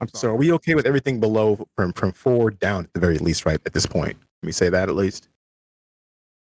I'm 0.00 0.08
so 0.08 0.18
sorry. 0.18 0.32
are 0.34 0.36
we 0.36 0.52
okay 0.52 0.74
with 0.74 0.86
everything 0.86 1.20
below 1.20 1.66
from 1.74 1.92
from 1.94 2.12
four 2.12 2.50
down 2.50 2.84
at 2.84 2.92
the 2.92 3.00
very 3.00 3.18
least, 3.18 3.46
right? 3.46 3.60
At 3.64 3.72
this 3.72 3.86
point, 3.86 4.16
let 4.42 4.46
me 4.46 4.52
say 4.52 4.68
that 4.68 4.88
at 4.88 4.94
least. 4.94 5.28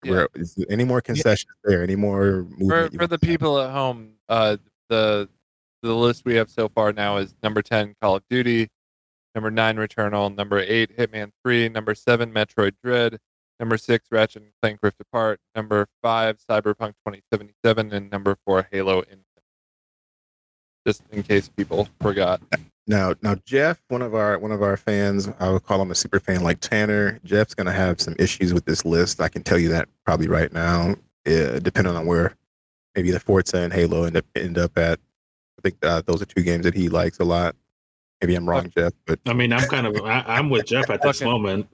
Yeah. 0.04 0.12
Where, 0.12 0.28
is 0.36 0.56
there 0.56 0.66
any 0.70 0.84
more 0.84 1.02
concessions 1.02 1.54
there? 1.64 1.82
Any 1.84 1.96
more 1.96 2.22
for 2.24 2.44
movement? 2.58 2.98
for 2.98 3.08
the 3.08 3.20
people 3.20 3.60
at 3.60 3.72
home, 3.72 4.14
uh, 4.28 4.58
the 4.90 5.30
the 5.82 5.94
list 5.94 6.24
we 6.26 6.36
have 6.36 6.50
so 6.50 6.68
far 6.70 6.92
now 6.94 7.18
is 7.18 7.36
number 7.44 7.62
ten, 7.62 7.94
Call 8.02 8.16
of 8.18 8.24
Duty, 8.30 8.70
number 9.36 9.52
nine, 9.52 9.78
Returnal, 9.78 10.34
number 10.36 10.60
eight, 10.60 10.98
Hitman 10.98 11.32
Three, 11.44 11.70
number 11.70 11.94
seven, 11.96 12.34
Metroid 12.34 12.74
Dread, 12.84 13.20
number 13.60 13.78
six, 13.78 14.08
Ratchet 14.12 14.42
and 14.44 14.52
Clank 14.62 14.80
Rift 14.82 15.00
Apart, 15.00 15.40
number 15.56 15.88
five, 16.02 16.38
Cyberpunk 16.50 16.94
2077, 17.08 17.94
and 17.94 18.10
number 18.10 18.36
four, 18.46 18.68
Halo 18.72 19.00
Infinite. 19.04 19.20
Just 20.86 21.02
in 21.12 21.24
case 21.24 21.48
people 21.50 21.88
forgot. 22.02 22.42
Now, 22.88 23.14
now 23.22 23.36
Jeff, 23.46 23.82
one 23.88 24.02
of 24.02 24.14
our 24.14 24.38
one 24.38 24.52
of 24.52 24.62
our 24.62 24.76
fans, 24.76 25.30
I 25.40 25.50
would 25.50 25.64
call 25.64 25.82
him 25.82 25.92
a 25.92 25.96
super 25.96 26.20
fan 26.20 26.44
like 26.44 26.60
Tanner. 26.60 27.20
Jeff's 27.24 27.54
gonna 27.54 27.72
have 27.72 28.02
some 28.02 28.16
issues 28.20 28.54
with 28.54 28.66
this 28.66 28.84
list. 28.84 29.22
I 29.22 29.30
can 29.30 29.44
tell 29.44 29.58
you 29.58 29.70
that 29.70 29.88
probably 30.06 30.28
right 30.28 30.52
now, 30.52 30.96
uh, 31.26 31.60
depending 31.60 31.96
on 31.96 32.06
where 32.06 32.36
maybe 32.96 33.12
the 33.12 33.20
Forza 33.22 33.58
and 33.60 33.72
Halo 33.72 34.04
end 34.04 34.18
up 34.18 34.26
end 34.36 34.58
up 34.58 34.78
at. 34.78 35.00
I 35.58 35.62
think 35.70 35.78
uh, 35.86 36.02
those 36.06 36.22
are 36.22 36.26
two 36.26 36.42
games 36.44 36.66
that 36.66 36.74
he 36.74 36.90
likes 36.90 37.20
a 37.20 37.24
lot. 37.24 37.56
Maybe 38.20 38.36
I'm 38.36 38.50
wrong, 38.50 38.70
Jeff, 38.76 38.92
but 39.06 39.20
I 39.26 39.32
mean, 39.34 39.54
I'm 39.54 39.68
kind 39.70 39.88
of 39.88 39.96
I, 40.04 40.24
I'm 40.28 40.50
with 40.50 40.66
Jeff 40.66 40.90
at 40.90 41.02
this 41.02 41.20
Fucking- 41.20 41.32
moment. 41.32 41.70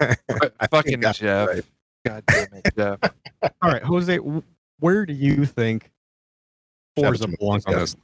I 0.00 0.66
Fucking 0.70 1.00
that's 1.00 1.18
Jeff. 1.18 1.48
right. 1.48 1.64
God 2.06 2.22
damn 2.26 2.46
it, 2.52 2.68
Jeff. 2.76 2.98
All 3.62 3.70
right, 3.72 3.82
Jose, 3.82 4.18
where 4.78 5.04
do 5.06 5.12
you 5.14 5.46
think 5.46 5.90
Forza 6.96 7.24
Shout 7.24 7.30
out 7.32 7.38
belongs 7.40 7.66
on 7.66 7.74
this? 7.74 7.96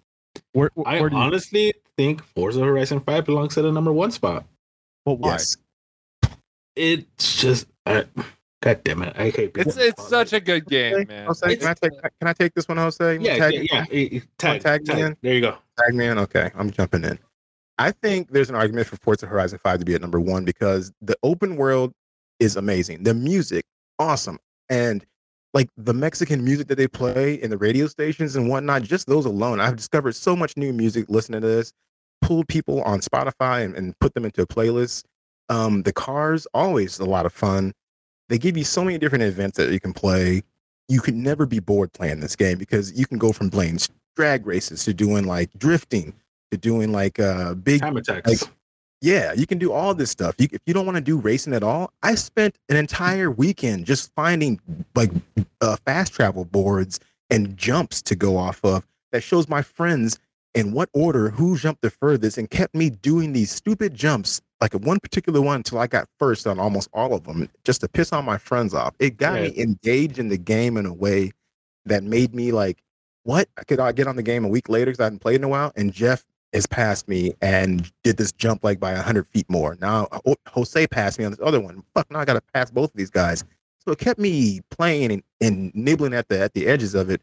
Where, 0.53 0.71
where 0.75 0.89
I 0.89 0.99
do 0.99 1.17
you, 1.17 1.23
honestly 1.23 1.75
think 1.97 2.23
Forza 2.25 2.61
Horizon 2.61 3.01
5 3.01 3.25
belongs 3.25 3.55
to 3.55 3.63
the 3.63 3.71
number 3.73 3.93
one 3.93 4.11
spot. 4.11 4.45
but 5.05 5.15
why? 5.15 5.33
Yes. 5.33 5.57
It's 6.77 7.41
just, 7.41 7.67
I, 7.87 8.05
God 8.63 8.81
damn 8.85 9.03
it, 9.03 9.15
I 9.19 9.31
hate. 9.31 9.53
It's 9.57 9.77
it's 9.77 10.09
such 10.09 10.33
a 10.33 10.41
good 10.41 10.67
game, 10.67 11.07
man. 11.09 11.27
Jose, 11.27 11.57
can 11.57 11.67
I 11.69 11.75
take 11.75 11.93
can 12.03 12.29
I 12.29 12.33
take 12.33 12.55
this 12.55 12.69
one, 12.69 12.77
Jose? 12.77 13.15
You 13.15 13.21
wanna 13.21 13.33
yeah, 13.33 13.39
tag 13.39 13.55
yeah, 13.55 13.85
yeah. 13.91 14.19
eh, 14.19 14.21
Tag, 14.39 14.61
tag 14.63 14.87
me 14.87 15.03
in? 15.03 15.17
There 15.23 15.35
you 15.35 15.41
go. 15.41 15.57
Tag 15.79 15.95
me 15.95 16.07
in? 16.07 16.19
Okay, 16.19 16.51
I'm 16.55 16.71
jumping 16.71 17.05
in. 17.05 17.19
I 17.79 17.91
think 17.91 18.31
there's 18.31 18.51
an 18.51 18.57
argument 18.57 18.87
for 18.87 18.97
Forza 18.97 19.27
Horizon 19.27 19.59
5 19.59 19.79
to 19.79 19.85
be 19.87 19.95
at 19.95 20.03
number 20.03 20.21
one 20.21 20.45
because 20.45 20.93
the 21.01 21.17
open 21.23 21.57
world 21.57 21.93
is 22.39 22.57
amazing. 22.57 23.03
The 23.03 23.15
music, 23.15 23.65
awesome. 23.99 24.39
And 24.69 25.05
like 25.53 25.69
the 25.77 25.95
Mexican 25.95 26.45
music 26.45 26.69
that 26.69 26.77
they 26.77 26.87
play 26.87 27.35
in 27.35 27.51
the 27.51 27.59
radio 27.59 27.87
stations 27.87 28.37
and 28.37 28.49
whatnot, 28.49 28.83
just 28.83 29.07
those 29.07 29.25
alone, 29.27 29.61
I've 29.61 29.77
discovered 29.77 30.15
so 30.15 30.37
much 30.37 30.57
new 30.57 30.73
music 30.73 31.07
listening 31.09 31.41
to 31.41 31.47
this, 31.47 31.73
pulled 32.23 32.49
people 32.49 32.83
on 32.83 33.01
Spotify 33.01 33.65
and, 33.65 33.75
and 33.75 33.99
put 33.99 34.15
them 34.15 34.25
into 34.25 34.43
a 34.43 34.47
playlist. 34.47 35.05
Um, 35.49 35.83
the 35.83 35.93
cars, 35.93 36.47
always 36.55 36.99
a 37.01 37.05
lot 37.05 37.27
of 37.27 37.33
fun. 37.33 37.73
They 38.29 38.39
give 38.39 38.57
you 38.57 38.63
so 38.63 38.85
many 38.85 38.99
different 38.99 39.25
events 39.25 39.57
that 39.57 39.73
you 39.73 39.81
can 39.81 39.93
play. 39.93 40.43
You 40.89 41.01
could 41.01 41.17
never 41.17 41.47
be 41.47 41.59
bored 41.59 41.93
playing 41.93 42.21
this 42.21 42.37
game 42.37 42.59
because 42.59 42.97
you 42.97 43.07
can 43.07 43.19
go 43.19 43.33
from 43.33 43.51
playing 43.51 43.79
drag 44.17 44.47
races 44.47 44.85
to 44.85 44.95
doing 44.95 45.25
like 45.25 45.51
drifting 45.59 46.15
to 46.53 46.59
doing 46.59 46.93
like 46.93 47.19
uh 47.21 47.55
big 47.55 47.81
Time 47.81 47.97
attacks. 47.97 48.43
like- 48.43 48.51
yeah 49.01 49.33
you 49.33 49.47
can 49.47 49.59
do 49.59 49.73
all 49.73 49.95
this 49.95 50.11
stuff. 50.11 50.35
You, 50.39 50.49
if 50.53 50.61
you 50.67 50.75
don't 50.75 50.87
want 50.87 50.97
to 50.97 51.03
do 51.03 51.19
racing 51.19 51.55
at 51.55 51.63
all 51.63 51.93
i 52.03 52.15
spent 52.15 52.57
an 52.69 52.77
entire 52.77 53.31
weekend 53.31 53.87
just 53.87 54.13
finding 54.15 54.61
like 54.95 55.11
uh, 55.61 55.77
fast 55.85 56.13
travel 56.13 56.45
boards 56.45 57.01
and 57.31 57.57
jumps 57.57 58.03
to 58.03 58.15
go 58.15 58.37
off 58.37 58.65
of 58.65 58.87
that 59.13 59.23
shows 59.23 59.49
my 59.49 59.63
friends 59.63 60.19
in 60.55 60.73
what 60.73 60.89
order 60.93 61.31
who 61.31 61.57
jumped 61.57 61.83
the 61.83 61.91
furthest 61.91 62.37
and 62.39 62.51
kept 62.51 62.75
me 62.75 62.91
doing 62.91 63.33
these 63.33 63.51
stupid 63.51 63.95
jumps 63.95 64.41
like 64.61 64.75
one 64.75 64.99
particular 65.01 65.41
one 65.41 65.57
until 65.57 65.79
i 65.79 65.87
got 65.87 66.09
first 66.19 66.47
on 66.47 66.59
almost 66.59 66.89
all 66.93 67.15
of 67.15 67.25
them 67.25 67.49
just 67.65 67.81
to 67.81 67.89
piss 67.89 68.13
all 68.13 68.23
my 68.23 68.39
friends 68.39 68.75
off. 68.75 68.95
It 68.99 69.17
got 69.17 69.35
me 69.41 69.55
engaged 69.57 70.19
in 70.19 70.29
the 70.29 70.39
game 70.39 70.77
in 70.77 70.87
a 70.87 70.93
way 70.93 71.33
that 71.87 72.03
made 72.03 72.35
me 72.35 72.53
like 72.53 72.83
what? 73.23 73.49
I 73.57 73.65
could 73.65 73.81
i 73.81 73.93
get 73.93 74.07
on 74.07 74.17
the 74.17 74.23
game 74.23 74.45
a 74.45 74.49
week 74.49 74.69
later 74.69 74.87
because 74.87 75.01
i 75.01 75.05
hadn't 75.05 75.21
played 75.21 75.37
in 75.37 75.45
a 75.45 75.49
while? 75.49 75.73
And 75.77 75.93
jeff 75.93 76.25
has 76.53 76.67
passed 76.67 77.09
me 77.09 77.35
and 77.41 77.91
did 78.03 78.17
this 78.17 78.33
jump 78.33 78.65
like 78.65 78.81
by 78.81 78.93
100 78.95 79.27
feet 79.27 79.49
more. 79.49 79.77
Now, 79.81 80.09
Jose 80.49 80.87
passed 80.89 81.19
me 81.19 81.25
on 81.25 81.33
this 81.33 81.41
other 81.43 81.61
one. 81.61 81.83
Fuck, 81.95 82.11
now 82.11 82.21
I 82.21 82.25
got 82.25 82.35
to 82.35 82.43
pass 82.53 82.71
both 82.71 82.91
of 82.91 82.97
these 82.97 83.11
guys. 83.11 83.45
So 83.85 83.93
it 83.93 83.99
kept 83.99 84.19
me 84.19 84.61
playing 84.71 85.13
and, 85.13 85.23
and 85.41 85.75
nibbling 85.75 86.13
at 86.13 86.29
the 86.29 86.41
at 86.41 86.53
the 86.55 86.67
edges 86.67 86.95
of 86.95 87.09
it 87.11 87.23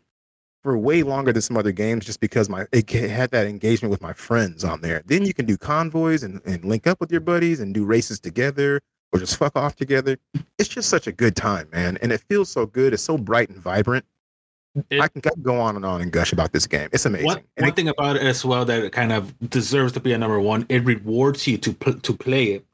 for 0.63 0.77
way 0.77 1.03
longer 1.03 1.31
than 1.31 1.41
some 1.41 1.55
other 1.55 1.71
games 1.71 2.05
just 2.05 2.19
because 2.19 2.49
my 2.49 2.65
it 2.71 2.89
had 2.89 3.31
that 3.31 3.45
engagement 3.45 3.91
with 3.91 4.01
my 4.01 4.13
friends 4.13 4.63
on 4.63 4.81
there. 4.81 5.03
Then 5.05 5.23
you 5.23 5.33
can 5.33 5.45
do 5.45 5.57
convoys 5.57 6.23
and, 6.23 6.41
and 6.45 6.65
link 6.65 6.87
up 6.87 6.99
with 6.99 7.11
your 7.11 7.21
buddies 7.21 7.59
and 7.59 7.73
do 7.73 7.85
races 7.85 8.19
together 8.19 8.81
or 9.11 9.19
just 9.19 9.37
fuck 9.37 9.55
off 9.55 9.75
together. 9.75 10.17
It's 10.57 10.69
just 10.69 10.89
such 10.89 11.07
a 11.07 11.11
good 11.11 11.35
time, 11.35 11.69
man. 11.71 11.97
And 12.01 12.11
it 12.11 12.21
feels 12.27 12.49
so 12.49 12.65
good. 12.65 12.93
It's 12.93 13.03
so 13.03 13.17
bright 13.17 13.49
and 13.49 13.59
vibrant. 13.59 14.05
It- 14.89 15.01
I 15.01 15.07
can 15.07 15.21
go 15.41 15.59
on 15.59 15.75
and 15.75 15.85
on 15.85 16.01
and 16.01 16.11
gush 16.11 16.31
about 16.33 16.51
this 16.51 16.67
game. 16.67 16.89
It's 16.91 17.05
amazing. 17.05 17.25
One, 17.27 17.43
one 17.57 17.69
it- 17.69 17.75
thing 17.75 17.87
about 17.89 18.15
it 18.15 18.23
as 18.23 18.43
well 18.45 18.65
that 18.65 18.83
it 18.83 18.91
kind 18.91 19.11
of 19.11 19.33
deserves 19.49 19.93
to 19.93 19.99
be 19.99 20.13
a 20.13 20.17
number 20.17 20.39
one, 20.39 20.65
it 20.69 20.83
rewards 20.85 21.47
you 21.47 21.57
to 21.59 21.73
pl- 21.73 21.99
to 21.99 22.13
play 22.13 22.45
it. 22.53 22.65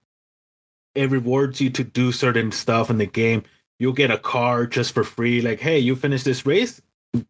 It 0.95 1.09
rewards 1.09 1.59
you 1.59 1.69
to 1.71 1.83
do 1.83 2.11
certain 2.11 2.51
stuff 2.51 2.89
in 2.89 2.97
the 2.99 3.05
game. 3.07 3.43
You'll 3.79 3.93
get 3.93 4.11
a 4.11 4.17
car 4.17 4.67
just 4.67 4.93
for 4.93 5.03
free. 5.03 5.41
Like, 5.41 5.59
hey, 5.59 5.79
you 5.79 5.95
finish 5.95 6.23
this 6.23 6.45
race, 6.45 6.81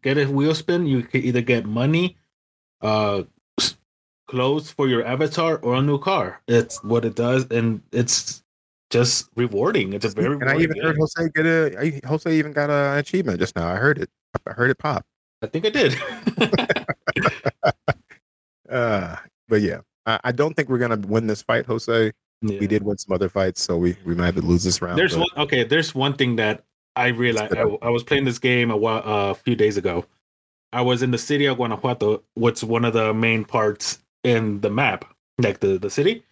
get 0.02 0.18
a 0.18 0.26
wheel 0.26 0.54
spin. 0.54 0.86
You 0.86 1.02
can 1.02 1.22
either 1.22 1.40
get 1.40 1.64
money, 1.64 2.16
uh, 2.82 3.22
clothes 4.28 4.70
for 4.70 4.88
your 4.88 5.04
avatar, 5.04 5.58
or 5.58 5.74
a 5.76 5.82
new 5.82 5.98
car. 5.98 6.40
It's 6.46 6.82
what 6.84 7.04
it 7.04 7.14
does, 7.14 7.46
and 7.50 7.80
it's 7.92 8.42
just 8.90 9.28
rewarding. 9.36 9.92
It's 9.94 10.04
a 10.04 10.10
very. 10.10 10.34
and 10.36 10.48
I 10.48 10.58
even 10.58 10.76
heard 10.80 10.96
game. 10.96 11.06
Jose 11.16 11.30
get 11.34 11.46
a 11.46 11.80
I- 11.80 12.06
Jose 12.06 12.32
even 12.38 12.52
got 12.52 12.70
an 12.70 12.98
achievement 12.98 13.38
just 13.38 13.56
now. 13.56 13.68
I 13.68 13.76
heard 13.76 13.98
it. 13.98 14.10
I 14.46 14.52
heard 14.52 14.70
it 14.70 14.78
pop. 14.78 15.04
I 15.42 15.46
think 15.46 15.66
I 15.66 15.70
did. 15.70 15.96
Uh, 18.68 19.16
but 19.48 19.60
yeah, 19.60 19.80
I, 20.06 20.18
I 20.24 20.32
don't 20.32 20.54
think 20.54 20.68
we're 20.68 20.78
gonna 20.78 20.96
win 20.96 21.26
this 21.26 21.42
fight, 21.42 21.66
Jose. 21.66 22.12
Yeah. 22.42 22.58
We 22.58 22.66
did 22.66 22.82
win 22.82 22.98
some 22.98 23.14
other 23.14 23.28
fights, 23.28 23.62
so 23.62 23.76
we 23.76 23.96
we 24.04 24.14
might 24.14 24.26
have 24.26 24.36
to 24.36 24.42
lose 24.42 24.64
this 24.64 24.82
round. 24.82 24.98
There's 24.98 25.16
one. 25.16 25.28
Okay, 25.36 25.64
there's 25.64 25.94
one 25.94 26.14
thing 26.14 26.36
that 26.36 26.64
I 26.96 27.08
realized. 27.08 27.56
I, 27.56 27.62
I 27.82 27.90
was 27.90 28.02
playing 28.02 28.24
this 28.24 28.38
game 28.38 28.70
a 28.70 28.76
while, 28.76 29.02
uh, 29.06 29.30
a 29.30 29.34
few 29.34 29.54
days 29.54 29.76
ago. 29.76 30.04
I 30.72 30.82
was 30.82 31.02
in 31.02 31.10
the 31.12 31.18
city 31.18 31.46
of 31.46 31.58
Guanajuato, 31.58 32.24
what's 32.34 32.64
one 32.64 32.84
of 32.84 32.94
the 32.94 33.14
main 33.14 33.44
parts 33.44 34.00
in 34.24 34.60
the 34.60 34.70
map. 34.70 35.04
like 35.38 35.60
the 35.60 35.78
the 35.78 35.90
city. 35.90 36.24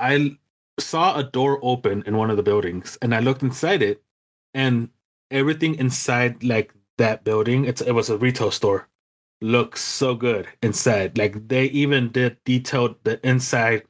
I 0.00 0.36
saw 0.78 1.18
a 1.18 1.22
door 1.22 1.58
open 1.62 2.02
in 2.06 2.16
one 2.16 2.30
of 2.30 2.36
the 2.36 2.42
buildings, 2.42 2.98
and 3.02 3.14
I 3.14 3.20
looked 3.20 3.42
inside 3.42 3.82
it, 3.82 4.02
and 4.54 4.88
everything 5.30 5.74
inside 5.74 6.42
like 6.42 6.72
that 6.98 7.24
building, 7.24 7.64
it's 7.64 7.80
it 7.80 7.92
was 7.92 8.10
a 8.10 8.16
retail 8.18 8.50
store, 8.50 8.88
looks 9.40 9.80
so 9.80 10.14
good 10.14 10.48
inside. 10.62 11.16
Like 11.18 11.48
they 11.48 11.66
even 11.66 12.10
did 12.10 12.36
detailed 12.44 12.96
the 13.04 13.24
inside 13.26 13.82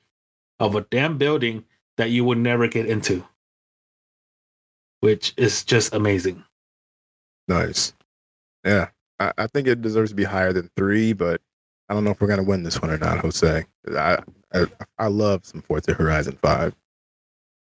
of 0.61 0.75
a 0.75 0.83
damn 0.83 1.19
building 1.19 1.65
that 1.97 2.11
you 2.11 2.25
would 2.25 2.39
never 2.39 2.69
get 2.69 2.87
into, 2.87 3.25
which 5.01 5.35
is 5.37 5.65
just 5.65 5.95
amazing. 5.95 6.45
Nice. 7.49 7.93
Yeah, 8.65 8.89
I, 9.19 9.33
I 9.37 9.47
think 9.49 9.67
it 9.67 9.83
deserves 9.83 10.11
to 10.11 10.17
be 10.17 10.25
higher 10.25 10.53
than 10.53 10.71
three, 10.77 11.13
but 11.13 11.41
I 11.89 11.95
don't 11.95 12.05
know 12.05 12.11
if 12.13 12.21
we're 12.21 12.29
gonna 12.29 12.43
win 12.45 12.63
this 12.63 12.81
one 12.81 12.91
or 12.91 12.99
not, 12.99 13.19
Jose. 13.19 13.65
I 13.97 14.19
I, 14.55 14.67
I 14.99 15.07
love 15.09 15.45
some 15.45 15.63
Forza 15.63 15.95
Horizon 15.95 16.39
Five. 16.41 16.75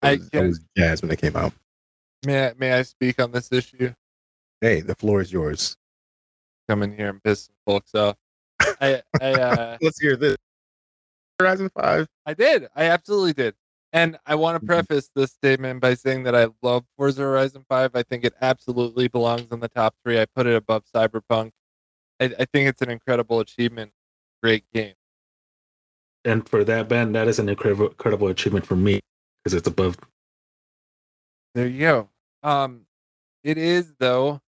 I 0.01 0.09
I 0.09 0.15
was, 0.15 0.27
I 0.27 0.29
can- 0.37 0.47
was 0.47 0.59
jazzed 0.77 1.03
when 1.03 1.11
it 1.11 1.21
came 1.21 1.35
out. 1.35 1.53
May 2.25 2.47
I, 2.47 2.53
may 2.57 2.73
I 2.73 2.81
speak 2.81 3.21
on 3.21 3.31
this 3.31 3.49
issue? 3.49 3.93
Hey, 4.61 4.81
the 4.81 4.95
floor 4.95 5.21
is 5.21 5.31
yours. 5.31 5.75
Come 6.67 6.83
in 6.83 6.95
here 6.95 7.09
and 7.09 7.23
piss 7.23 7.45
some 7.45 7.55
folks 7.65 7.95
off. 7.95 8.15
I 8.81 9.01
I 9.21 9.33
uh, 9.33 9.77
Let's 9.81 9.99
hear 9.99 10.15
this. 10.15 10.35
Horizon 11.39 11.69
Five. 11.73 12.07
I 12.25 12.33
did. 12.33 12.67
I 12.75 12.85
absolutely 12.85 13.33
did. 13.33 13.55
And 13.93 14.19
I 14.25 14.35
want 14.35 14.59
to 14.59 14.63
Mhm. 14.65 14.67
preface 14.67 15.09
this 15.15 15.31
statement 15.31 15.79
by 15.81 15.93
saying 15.95 16.23
that 16.23 16.35
I 16.35 16.47
love 16.61 16.85
Forza 16.97 17.21
Horizon 17.21 17.65
5. 17.67 17.95
I 17.95 18.03
think 18.03 18.23
it 18.23 18.35
absolutely 18.41 19.07
belongs 19.07 19.47
in 19.51 19.61
the 19.61 19.69
top 19.69 19.95
three. 20.03 20.19
I 20.19 20.25
put 20.25 20.45
it 20.45 20.55
above 20.55 20.83
Cyberpunk. 20.93 21.51
I, 22.19 22.25
I 22.25 22.45
think 22.45 22.67
it's 22.67 22.81
an 22.83 22.91
incredible 22.91 23.39
achievement. 23.39 23.91
Great 24.43 24.65
game. 24.73 24.93
And 26.25 26.47
for 26.47 26.63
that 26.65 26.87
Ben, 26.89 27.13
that 27.13 27.27
is 27.29 27.39
an 27.39 27.49
incredible 27.49 27.87
incredible 27.87 28.27
achievement 28.27 28.65
for 28.67 28.75
me 28.75 28.99
because 29.43 29.55
it's 29.55 29.67
above. 29.67 29.97
There 31.55 31.65
you 31.67 31.79
go. 31.79 32.09
Um, 32.43 32.85
it 33.43 33.57
is 33.57 33.95
though 33.97 34.41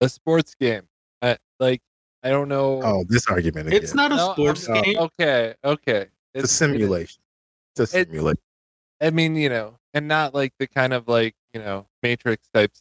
a 0.00 0.08
sports 0.08 0.54
game. 0.54 0.82
I 1.22 1.36
like. 1.60 1.80
I 2.22 2.30
don't 2.30 2.48
know. 2.48 2.80
Oh, 2.82 3.04
this 3.08 3.26
argument 3.28 3.68
again. 3.68 3.80
It's 3.82 3.94
not 3.94 4.10
a 4.12 4.16
No, 4.16 4.32
sports 4.32 4.68
I'm- 4.68 4.82
game. 4.82 4.98
Okay. 4.98 5.54
Okay. 5.64 6.06
It's 6.34 6.44
a 6.44 6.48
simulation. 6.48 7.22
It's 7.76 7.94
a 7.94 8.00
It- 8.00 8.38
I 9.00 9.10
mean, 9.10 9.36
you 9.36 9.48
know, 9.48 9.78
and 9.94 10.08
not 10.08 10.34
like 10.34 10.52
the 10.58 10.66
kind 10.66 10.92
of 10.92 11.06
like, 11.06 11.34
you 11.54 11.60
know, 11.60 11.86
Matrix 12.02 12.48
type 12.52 12.72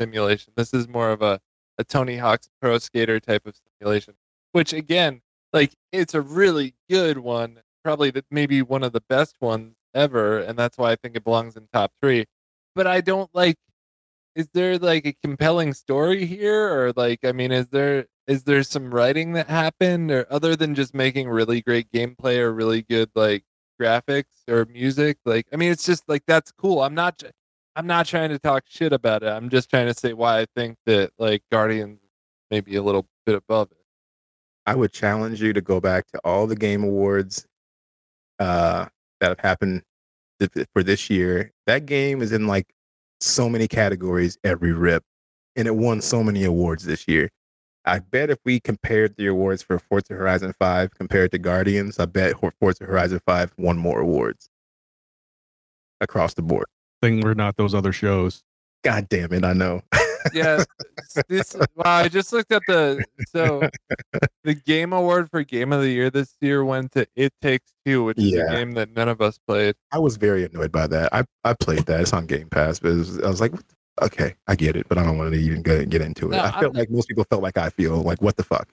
simulation. 0.00 0.52
This 0.56 0.72
is 0.72 0.86
more 0.86 1.10
of 1.10 1.20
a, 1.22 1.40
a 1.78 1.84
Tony 1.84 2.16
Hawk's 2.16 2.48
Pro 2.60 2.78
Skater 2.78 3.18
type 3.18 3.44
of 3.46 3.56
simulation, 3.80 4.14
which 4.52 4.72
again, 4.72 5.20
like, 5.52 5.72
it's 5.90 6.14
a 6.14 6.20
really 6.20 6.74
good 6.88 7.18
one. 7.18 7.60
Probably 7.82 8.10
the, 8.12 8.24
maybe 8.30 8.62
one 8.62 8.84
of 8.84 8.92
the 8.92 9.02
best 9.08 9.36
ones 9.40 9.74
ever. 9.94 10.38
And 10.38 10.56
that's 10.56 10.78
why 10.78 10.92
I 10.92 10.96
think 10.96 11.16
it 11.16 11.24
belongs 11.24 11.56
in 11.56 11.66
top 11.72 11.90
three. 12.00 12.26
But 12.76 12.86
I 12.86 13.00
don't 13.00 13.30
like, 13.34 13.56
is 14.38 14.48
there 14.54 14.78
like 14.78 15.06
a 15.06 15.14
compelling 15.22 15.74
story 15.74 16.24
here? 16.24 16.72
Or 16.72 16.92
like, 16.96 17.20
I 17.24 17.32
mean, 17.32 17.52
is 17.52 17.68
there, 17.68 18.06
is 18.26 18.44
there 18.44 18.62
some 18.62 18.94
writing 18.94 19.32
that 19.34 19.48
happened 19.48 20.10
or 20.10 20.26
other 20.30 20.56
than 20.56 20.74
just 20.74 20.94
making 20.94 21.28
really 21.28 21.60
great 21.60 21.92
gameplay 21.92 22.38
or 22.38 22.52
really 22.54 22.82
good, 22.82 23.10
like, 23.14 23.44
graphics 23.80 24.24
or 24.48 24.64
music 24.64 25.18
like 25.24 25.46
i 25.52 25.56
mean 25.56 25.70
it's 25.70 25.86
just 25.86 26.02
like 26.08 26.24
that's 26.26 26.50
cool 26.50 26.82
i'm 26.82 26.96
not 26.96 27.22
i'm 27.76 27.86
not 27.86 28.06
trying 28.06 28.28
to 28.28 28.36
talk 28.36 28.64
shit 28.66 28.92
about 28.92 29.22
it 29.22 29.28
i'm 29.28 29.48
just 29.48 29.70
trying 29.70 29.86
to 29.86 29.94
say 29.94 30.12
why 30.12 30.40
i 30.40 30.46
think 30.56 30.76
that 30.84 31.12
like 31.16 31.44
guardians 31.52 32.00
may 32.50 32.60
be 32.60 32.74
a 32.74 32.82
little 32.82 33.06
bit 33.24 33.36
above 33.36 33.70
it 33.70 33.78
I 34.68 34.74
would 34.74 34.92
challenge 34.92 35.40
you 35.40 35.54
to 35.54 35.62
go 35.62 35.80
back 35.80 36.06
to 36.08 36.20
all 36.24 36.46
the 36.46 36.54
game 36.54 36.84
awards 36.84 37.46
uh, 38.38 38.84
that 39.18 39.28
have 39.30 39.40
happened 39.40 39.82
for 40.74 40.82
this 40.82 41.08
year. 41.08 41.52
That 41.66 41.86
game 41.86 42.20
is 42.20 42.32
in 42.32 42.46
like 42.46 42.66
so 43.20 43.48
many 43.48 43.68
categories 43.68 44.38
every 44.44 44.72
rip, 44.72 45.04
and 45.56 45.66
it 45.66 45.76
won 45.76 46.00
so 46.00 46.22
many 46.22 46.44
awards 46.44 46.84
this 46.84 47.06
year. 47.08 47.30
I 47.84 48.00
bet 48.00 48.30
if 48.30 48.38
we 48.44 48.60
compared 48.60 49.16
the 49.16 49.26
awards 49.26 49.62
for 49.62 49.78
Forza 49.78 50.14
Horizon 50.14 50.52
5 50.58 50.94
compared 50.94 51.30
to 51.32 51.38
Guardians, 51.38 51.98
I 51.98 52.04
bet 52.04 52.34
Forza 52.60 52.84
Horizon 52.84 53.20
5 53.24 53.54
won 53.56 53.78
more 53.78 54.00
awards 54.00 54.50
across 56.00 56.34
the 56.34 56.42
board. 56.42 56.66
Thing 57.00 57.20
we're 57.20 57.34
not 57.34 57.56
those 57.56 57.74
other 57.74 57.92
shows. 57.92 58.42
God 58.84 59.08
damn 59.08 59.32
it, 59.32 59.44
I 59.44 59.52
know. 59.52 59.82
yeah 60.34 60.62
this 61.28 61.54
wow 61.76 61.84
i 61.84 62.08
just 62.08 62.32
looked 62.32 62.50
at 62.52 62.62
the 62.66 63.04
so 63.28 63.62
the 64.44 64.54
game 64.54 64.92
award 64.92 65.30
for 65.30 65.42
game 65.42 65.72
of 65.72 65.80
the 65.82 65.88
year 65.90 66.10
this 66.10 66.34
year 66.40 66.64
went 66.64 66.92
to 66.92 67.06
it 67.16 67.32
takes 67.42 67.72
two 67.84 68.04
which 68.04 68.18
is 68.18 68.32
Yeah. 68.32 68.44
a 68.46 68.50
game 68.56 68.72
that 68.72 68.94
none 68.94 69.08
of 69.08 69.20
us 69.20 69.38
played 69.46 69.74
I 69.92 69.98
was 69.98 70.16
very 70.16 70.44
annoyed 70.44 70.72
by 70.72 70.86
that. 70.88 71.12
I, 71.14 71.24
I 71.44 71.54
played 71.54 71.86
that. 71.86 72.00
It's 72.00 72.12
on 72.12 72.26
Game 72.26 72.48
Pass, 72.50 72.78
but 72.78 72.90
it 72.92 72.96
was, 72.96 73.20
I 73.22 73.28
was 73.28 73.40
like, 73.40 73.52
okay, 74.02 74.34
I 74.46 74.54
get 74.54 74.76
it, 74.76 74.86
but 74.88 74.98
I 74.98 75.02
don't 75.04 75.16
want 75.16 75.32
to 75.32 75.38
even 75.40 75.62
get, 75.62 75.88
get 75.88 76.02
into 76.02 76.26
it. 76.28 76.32
No, 76.32 76.38
I 76.38 76.46
I'm 76.46 76.52
felt 76.52 76.74
not- 76.74 76.76
like 76.80 76.90
most 76.90 77.08
people 77.08 77.24
felt 77.24 77.42
like 77.42 77.56
I 77.56 77.70
feel. 77.70 78.02
Like, 78.02 78.20
what 78.20 78.36
the 78.36 78.44
fuck? 78.44 78.68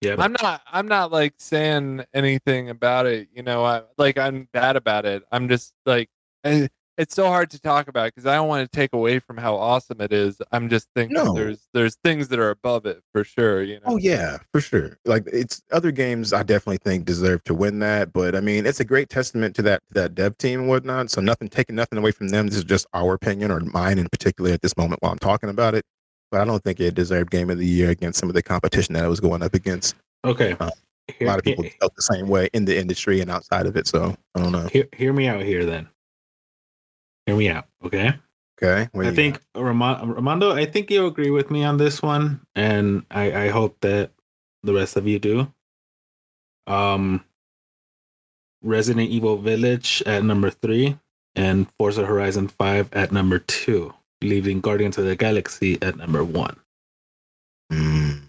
Yeah, 0.00 0.16
I'm 0.18 0.34
not 0.42 0.62
I'm 0.70 0.88
not 0.88 1.12
like 1.12 1.34
saying 1.38 2.04
anything 2.14 2.70
about 2.70 3.06
it, 3.06 3.28
you 3.34 3.42
know, 3.42 3.64
I 3.64 3.82
like 3.98 4.16
I'm 4.18 4.48
bad 4.52 4.76
about 4.76 5.04
it. 5.06 5.22
I'm 5.30 5.48
just 5.48 5.74
like 5.86 6.08
I, 6.44 6.68
it's 6.96 7.14
so 7.14 7.26
hard 7.26 7.50
to 7.50 7.60
talk 7.60 7.88
about 7.88 8.06
because 8.14 8.26
I 8.26 8.36
don't 8.36 8.48
want 8.48 8.70
to 8.70 8.76
take 8.76 8.92
away 8.92 9.18
from 9.18 9.36
how 9.36 9.56
awesome 9.56 10.00
it 10.00 10.12
is. 10.12 10.40
I'm 10.52 10.68
just 10.68 10.88
thinking 10.94 11.14
No. 11.16 11.34
there's 11.34 11.66
there's 11.74 11.96
things 12.04 12.28
that 12.28 12.38
are 12.38 12.50
above 12.50 12.86
it 12.86 13.02
for 13.12 13.24
sure, 13.24 13.62
you 13.62 13.74
know. 13.76 13.82
Oh 13.86 13.96
yeah, 13.96 14.38
for 14.52 14.60
sure. 14.60 14.98
Like 15.04 15.24
it's 15.32 15.62
other 15.72 15.90
games 15.90 16.32
I 16.32 16.42
definitely 16.42 16.78
think 16.78 17.04
deserve 17.04 17.42
to 17.44 17.54
win 17.54 17.78
that, 17.80 18.12
but 18.12 18.34
I 18.36 18.40
mean 18.40 18.66
it's 18.66 18.80
a 18.80 18.84
great 18.84 19.08
testament 19.08 19.56
to 19.56 19.62
that 19.62 19.82
that 19.90 20.14
dev 20.14 20.38
team 20.38 20.60
and 20.60 20.68
whatnot. 20.68 21.10
So 21.10 21.20
nothing 21.20 21.48
taking 21.48 21.74
nothing 21.76 21.98
away 21.98 22.12
from 22.12 22.28
them. 22.28 22.46
This 22.46 22.58
is 22.58 22.64
just 22.64 22.86
our 22.94 23.14
opinion 23.14 23.50
or 23.50 23.60
mine 23.60 23.98
in 23.98 24.08
particular 24.08 24.52
at 24.52 24.62
this 24.62 24.76
moment 24.76 25.02
while 25.02 25.12
I'm 25.12 25.18
talking 25.18 25.50
about 25.50 25.74
it. 25.74 25.84
But 26.30 26.40
I 26.40 26.44
don't 26.44 26.62
think 26.62 26.80
it 26.80 26.94
deserved 26.94 27.30
game 27.30 27.50
of 27.50 27.58
the 27.58 27.66
year 27.66 27.90
against 27.90 28.18
some 28.18 28.28
of 28.28 28.34
the 28.34 28.42
competition 28.42 28.94
that 28.94 29.04
it 29.04 29.08
was 29.08 29.20
going 29.20 29.42
up 29.42 29.54
against. 29.54 29.94
okay. 30.24 30.56
Uh, 30.58 30.70
a 31.20 31.24
lot 31.26 31.38
of 31.38 31.44
people 31.44 31.64
felt 31.80 31.94
the 31.94 32.02
same 32.02 32.28
way 32.28 32.48
in 32.54 32.64
the 32.64 32.76
industry 32.78 33.20
and 33.20 33.30
outside 33.30 33.66
of 33.66 33.76
it. 33.76 33.86
So 33.86 34.16
I 34.34 34.40
don't 34.40 34.52
know. 34.52 34.68
hear, 34.72 34.86
hear 34.96 35.12
me 35.12 35.28
out 35.28 35.42
here 35.42 35.66
then. 35.66 35.86
Hear 37.26 37.36
me 37.36 37.48
out, 37.48 37.66
okay? 37.84 38.14
Okay. 38.62 38.88
I 38.94 39.14
think 39.14 39.40
Ramo- 39.54 40.14
Ramondo, 40.14 40.52
I 40.52 40.64
think 40.64 40.90
you 40.90 41.06
agree 41.06 41.30
with 41.30 41.50
me 41.50 41.64
on 41.64 41.76
this 41.76 42.00
one, 42.02 42.40
and 42.54 43.04
I, 43.10 43.46
I 43.46 43.48
hope 43.48 43.80
that 43.80 44.10
the 44.62 44.72
rest 44.72 44.96
of 44.96 45.06
you 45.06 45.18
do. 45.18 45.52
Um, 46.66 47.24
Resident 48.62 49.10
Evil 49.10 49.36
Village 49.36 50.02
at 50.06 50.24
number 50.24 50.50
three, 50.50 50.98
and 51.34 51.70
Forza 51.72 52.06
Horizon 52.06 52.48
Five 52.48 52.88
at 52.92 53.12
number 53.12 53.38
two, 53.38 53.92
leaving 54.22 54.60
Guardians 54.60 54.96
of 54.98 55.04
the 55.04 55.16
Galaxy 55.16 55.78
at 55.82 55.96
number 55.96 56.24
one. 56.24 56.56
Mm. 57.72 58.20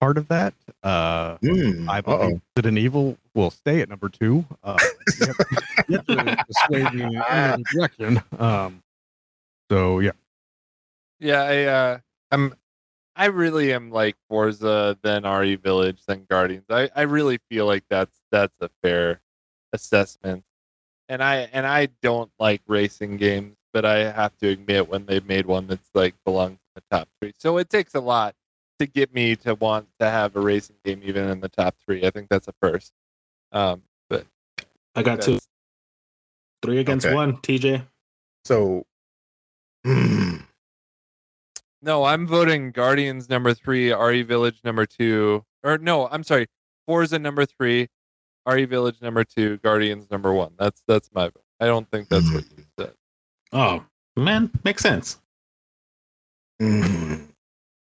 Part 0.00 0.16
of 0.16 0.28
that. 0.28 0.54
Uh, 0.82 1.36
Mm. 1.38 1.88
I 1.88 1.98
Uh-oh. 1.98 2.02
believe 2.18 2.40
Resident 2.56 2.78
Evil 2.78 3.18
will 3.34 3.50
stay 3.50 3.80
at 3.82 3.88
number 3.90 4.08
two. 4.08 4.46
Uh, 4.64 4.78
you 5.20 5.26
have, 5.26 5.36
you 5.88 5.96
have 5.96 6.06
to 6.06 6.44
persuade 6.48 6.94
me 6.94 7.02
in 7.04 7.16
another 7.16 7.62
direction. 7.72 8.22
Um, 8.38 8.82
so 9.70 9.98
yeah, 10.00 10.12
Yeah, 11.18 11.42
I 11.42 11.64
uh 11.64 11.98
I'm 12.32 12.54
I 13.14 13.26
really 13.26 13.72
am 13.74 13.90
like 13.90 14.16
Forza, 14.28 14.96
then 15.02 15.24
RE 15.24 15.56
Village, 15.56 16.00
then 16.06 16.24
Guardians. 16.30 16.64
I, 16.70 16.88
I 16.96 17.02
really 17.02 17.38
feel 17.50 17.66
like 17.66 17.84
that's 17.90 18.18
that's 18.32 18.54
a 18.62 18.70
fair 18.82 19.20
assessment. 19.74 20.44
And 21.10 21.22
I 21.22 21.48
and 21.52 21.66
I 21.66 21.88
don't 22.02 22.30
like 22.38 22.62
racing 22.66 23.18
games, 23.18 23.56
but 23.74 23.84
I 23.84 24.10
have 24.10 24.34
to 24.38 24.48
admit 24.48 24.88
when 24.88 25.04
they've 25.06 25.26
made 25.26 25.44
one 25.44 25.66
that's 25.66 25.90
like 25.92 26.14
belongs 26.24 26.52
in 26.74 26.76
the 26.76 26.82
top 26.96 27.08
three. 27.20 27.34
So 27.36 27.58
it 27.58 27.68
takes 27.68 27.94
a 27.94 28.00
lot 28.00 28.34
to 28.80 28.86
get 28.86 29.14
me 29.14 29.36
to 29.36 29.54
want 29.54 29.86
to 30.00 30.10
have 30.10 30.34
a 30.36 30.40
racing 30.40 30.76
game 30.84 31.00
even 31.04 31.28
in 31.28 31.40
the 31.40 31.48
top 31.48 31.76
three. 31.84 32.04
I 32.04 32.10
think 32.10 32.28
that's 32.28 32.48
a 32.48 32.52
first. 32.60 32.92
Um 33.52 33.82
but 34.08 34.26
I 34.96 35.02
got 35.02 35.20
two, 35.20 35.38
three 36.62 36.78
against 36.78 37.06
Okay. 37.06 37.14
one. 37.14 37.36
TJ, 37.38 37.86
So 38.44 38.84
mm, 39.86 40.42
No, 41.82 42.04
I'm 42.04 42.26
voting 42.26 42.72
Guardians 42.72 43.30
number 43.30 43.54
three, 43.54 43.92
RE 43.92 44.22
Village 44.22 44.60
number 44.64 44.84
two. 44.84 45.44
Or 45.62 45.78
no, 45.78 46.08
I'm 46.08 46.22
sorry, 46.24 46.46
Forza 46.86 47.18
number 47.18 47.46
three, 47.46 47.88
RE 48.46 48.64
Village 48.66 49.00
number 49.00 49.24
two, 49.24 49.56
Guardians 49.58 50.10
number 50.10 50.32
one. 50.34 50.52
That's 50.58 50.82
that's 50.86 51.08
my 51.14 51.24
vote. 51.24 51.42
I 51.60 51.66
don't 51.66 51.90
think 51.90 52.08
that's 52.08 52.30
what 52.32 52.44
you 52.56 52.64
said. 52.78 52.92
oh 53.52 53.84
man, 54.16 54.50
makes 54.64 54.82
sense. 54.82 55.18
mm. 56.60 57.26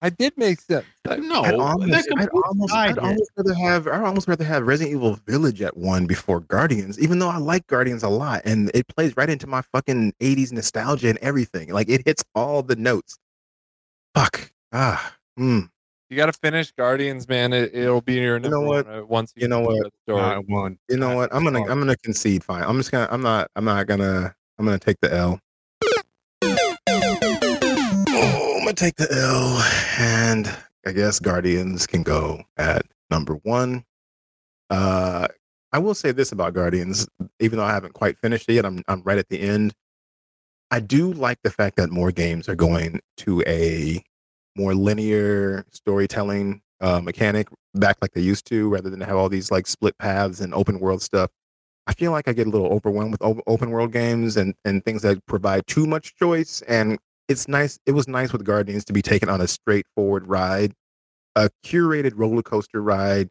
I 0.03 0.09
did 0.11 0.33
make 0.37 0.61
sense. 0.61 0.87
I- 1.09 1.17
No, 1.17 1.43
I'd 1.43 1.55
almost, 1.55 2.09
I'd 2.17 2.29
almost, 2.31 2.73
I'd 2.73 2.99
almost 2.99 3.31
rather 3.37 3.55
have 3.55 3.87
I'd 3.87 4.01
almost 4.03 4.29
rather 4.29 4.45
have 4.45 4.67
Resident 4.67 4.95
Evil 4.97 5.19
Village 5.27 5.61
at 5.61 5.77
one 5.77 6.07
before 6.07 6.41
Guardians, 6.41 6.99
even 6.99 7.19
though 7.19 7.29
I 7.29 7.37
like 7.37 7.67
Guardians 7.67 8.03
a 8.03 8.09
lot 8.09 8.43
and 8.45 8.71
it 8.73 8.89
plays 8.89 9.15
right 9.17 9.29
into 9.29 9.47
my 9.47 9.61
fucking 9.73 10.15
80s 10.21 10.53
nostalgia 10.53 11.09
and 11.11 11.19
everything. 11.19 11.69
Like 11.71 11.89
it 11.91 12.03
hits 12.07 12.25
all 12.35 12.63
the 12.63 12.77
notes. 12.77 13.19
Fuck. 14.15 14.53
Ah. 14.73 15.15
Mm. 15.39 15.69
You 16.09 16.17
got 16.17 16.27
to 16.27 16.33
finish 16.33 16.73
Guardians, 16.73 17.29
man. 17.29 17.53
It, 17.53 17.71
it'll 17.75 18.01
be 18.01 18.15
your 18.15 18.39
You 18.39 18.49
know 18.49 18.61
what? 18.63 18.87
one 18.87 18.99
uh, 19.01 19.05
once 19.05 19.33
you, 19.37 19.43
You 19.43 19.49
know 19.49 19.61
what? 19.61 19.85
that 19.85 19.93
story. 20.05 20.21
I 20.23 20.39
won. 20.39 20.79
You 20.89 20.97
know 20.97 21.15
what? 21.15 21.33
I'm 21.33 21.45
gonna 21.45 21.61
I'm 21.61 21.79
gonna 21.79 21.97
concede. 21.97 22.43
Fine. 22.43 22.65
I'm 22.65 22.77
just 22.79 22.91
gonna. 22.91 23.07
I'm 23.11 23.23
not. 23.23 23.49
I'm 23.55 23.65
not 23.65 23.87
gonna. 23.87 24.35
I'm 24.59 24.65
gonna 24.65 24.79
take 24.79 24.97
the 25.03 25.15
L. 25.15 25.39
gonna 28.71 28.77
take 28.77 28.97
the 28.97 29.13
L, 29.13 29.61
and 29.99 30.49
I 30.87 30.93
guess 30.93 31.19
Guardians 31.19 31.89
can 31.89 32.05
go 32.05 32.41
at 32.57 32.87
number 33.11 33.35
one. 33.43 33.85
Uh, 34.69 35.27
I 35.73 35.79
will 35.79 35.95
say 35.95 36.13
this 36.13 36.31
about 36.31 36.55
Guardians, 36.55 37.09
even 37.41 37.59
though 37.59 37.65
I 37.65 37.73
haven't 37.73 37.95
quite 37.95 38.17
finished 38.17 38.49
it 38.49 38.55
yet, 38.55 38.65
I'm 38.65 38.85
I'm 38.87 39.03
right 39.03 39.19
at 39.19 39.29
the 39.29 39.41
end. 39.41 39.75
I 40.71 40.79
do 40.79 41.13
like 41.13 41.39
the 41.43 41.51
fact 41.51 41.77
that 41.77 41.91
more 41.91 42.13
games 42.13 42.49
are 42.49 42.55
going 42.55 43.01
to 43.19 43.43
a 43.45 44.05
more 44.55 44.73
linear 44.73 45.67
storytelling 45.73 46.63
uh, 46.81 47.01
mechanic 47.01 47.49
back 47.75 47.97
like 48.01 48.13
they 48.13 48.21
used 48.21 48.47
to, 48.47 48.69
rather 48.69 48.89
than 48.89 49.01
have 49.01 49.17
all 49.17 49.29
these 49.29 49.51
like 49.51 49.67
split 49.67 49.99
paths 49.99 50.39
and 50.39 50.55
open 50.55 50.79
world 50.79 51.03
stuff. 51.03 51.31
I 51.89 51.95
feel 51.95 52.13
like 52.13 52.29
I 52.29 52.35
get 52.35 52.47
a 52.47 52.51
little 52.51 52.69
overwhelmed 52.69 53.11
with 53.11 53.43
open 53.49 53.71
world 53.71 53.93
games 53.93 54.37
and 54.37 54.55
and 54.65 54.85
things 54.85 55.03
that 55.03 55.27
provide 55.27 55.67
too 55.67 55.87
much 55.87 56.15
choice. 56.15 56.63
And 56.69 57.01
it's 57.31 57.47
nice. 57.47 57.79
It 57.87 57.93
was 57.93 58.09
nice 58.09 58.33
with 58.33 58.45
Guardians 58.45 58.85
to 58.87 58.93
be 58.93 59.03
taken 59.03 59.29
on 59.29 59.41
a 59.41 59.47
straightforward 59.47 60.27
ride, 60.27 60.75
a 61.37 61.49
curated 61.65 62.13
roller 62.17 62.43
coaster 62.43 62.83
ride, 62.83 63.31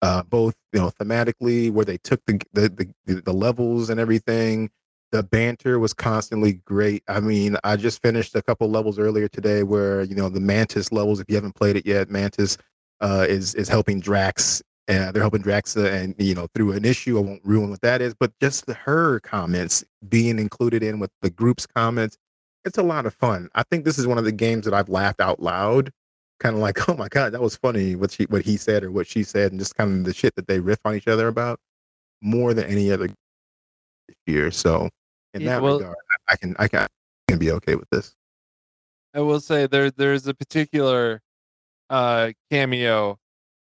uh, 0.00 0.22
both 0.22 0.56
you 0.72 0.80
know 0.80 0.90
thematically 0.90 1.70
where 1.70 1.84
they 1.84 1.98
took 1.98 2.24
the 2.26 2.40
the 2.54 2.88
the, 3.04 3.20
the 3.20 3.32
levels 3.34 3.90
and 3.90 4.00
everything. 4.00 4.70
The 5.12 5.22
banter 5.22 5.78
was 5.78 5.92
constantly 5.92 6.54
great. 6.64 7.04
I 7.06 7.20
mean, 7.20 7.56
I 7.62 7.76
just 7.76 8.02
finished 8.02 8.34
a 8.34 8.42
couple 8.42 8.68
levels 8.68 8.98
earlier 8.98 9.28
today 9.28 9.62
where 9.62 10.02
you 10.02 10.16
know 10.16 10.30
the 10.30 10.40
Mantis 10.40 10.90
levels. 10.90 11.20
If 11.20 11.26
you 11.28 11.34
haven't 11.34 11.54
played 11.54 11.76
it 11.76 11.86
yet, 11.86 12.08
Mantis 12.10 12.56
uh, 13.00 13.26
is 13.28 13.54
is 13.54 13.68
helping 13.68 14.00
Drax. 14.00 14.62
And 14.86 15.14
they're 15.14 15.22
helping 15.22 15.40
Drax, 15.40 15.78
uh, 15.78 15.84
and 15.84 16.14
you 16.18 16.34
know, 16.34 16.46
through 16.54 16.72
an 16.72 16.84
issue. 16.84 17.16
I 17.16 17.22
won't 17.22 17.40
ruin 17.42 17.70
what 17.70 17.80
that 17.80 18.02
is, 18.02 18.12
but 18.12 18.32
just 18.38 18.66
the, 18.66 18.74
her 18.74 19.18
comments 19.20 19.82
being 20.06 20.38
included 20.38 20.82
in 20.82 20.98
with 20.98 21.10
the 21.22 21.30
group's 21.30 21.66
comments, 21.66 22.18
it's 22.64 22.78
a 22.78 22.82
lot 22.82 23.06
of 23.06 23.14
fun. 23.14 23.48
I 23.54 23.62
think 23.64 23.84
this 23.84 23.98
is 23.98 24.06
one 24.06 24.18
of 24.18 24.24
the 24.24 24.32
games 24.32 24.64
that 24.64 24.74
I've 24.74 24.88
laughed 24.88 25.20
out 25.20 25.40
loud, 25.40 25.90
kind 26.40 26.54
of 26.54 26.60
like, 26.62 26.88
oh 26.88 26.94
my 26.94 27.08
god, 27.08 27.32
that 27.32 27.40
was 27.42 27.56
funny 27.56 27.94
what 27.96 28.10
she 28.12 28.24
what 28.24 28.42
he 28.44 28.56
said 28.56 28.84
or 28.84 28.90
what 28.90 29.06
she 29.06 29.22
said, 29.22 29.52
and 29.52 29.58
just 29.60 29.74
kind 29.76 29.98
of 29.98 30.04
the 30.04 30.14
shit 30.14 30.34
that 30.36 30.46
they 30.48 30.58
riff 30.60 30.78
on 30.84 30.94
each 30.94 31.08
other 31.08 31.28
about 31.28 31.58
more 32.22 32.54
than 32.54 32.64
any 32.66 32.90
other 32.90 33.08
year. 34.26 34.50
So 34.50 34.88
in 35.34 35.42
Yeah, 35.42 35.48
that 35.56 35.62
well- 35.62 35.78
regard, 35.78 35.96
I 36.28 36.36
can 36.36 36.56
I 36.58 36.68
can 36.68 36.80
I 36.80 36.86
can 37.28 37.38
be 37.38 37.50
okay 37.52 37.74
with 37.74 37.88
this. 37.90 38.14
I 39.14 39.20
will 39.20 39.40
say 39.40 39.66
there 39.66 39.90
there's 39.90 40.26
a 40.26 40.34
particular 40.34 41.20
uh 41.90 42.32
cameo 42.50 43.18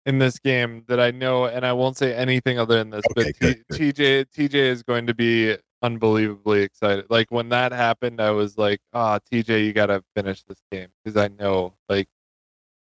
in 0.06 0.18
this 0.18 0.38
game 0.38 0.84
that 0.88 0.98
I 0.98 1.10
know, 1.10 1.44
and 1.44 1.66
I 1.66 1.72
won't 1.74 1.96
say 1.98 2.14
anything 2.14 2.58
other 2.58 2.76
than 2.78 2.90
this. 2.90 3.02
Okay, 3.10 3.32
but 3.40 3.40
good, 3.40 3.64
T- 3.72 3.92
TJ 3.92 4.26
TJ 4.34 4.54
is 4.54 4.82
going 4.82 5.06
to 5.06 5.14
be 5.14 5.56
unbelievably 5.82 6.62
excited. 6.62 7.06
Like 7.08 7.30
when 7.30 7.48
that 7.50 7.72
happened, 7.72 8.20
I 8.20 8.30
was 8.30 8.58
like, 8.58 8.80
"Ah, 8.92 9.18
TJ, 9.18 9.64
you 9.64 9.72
gotta 9.72 10.02
finish 10.14 10.42
this 10.44 10.60
game 10.70 10.88
because 11.04 11.16
I 11.16 11.28
know 11.28 11.74
like 11.88 12.08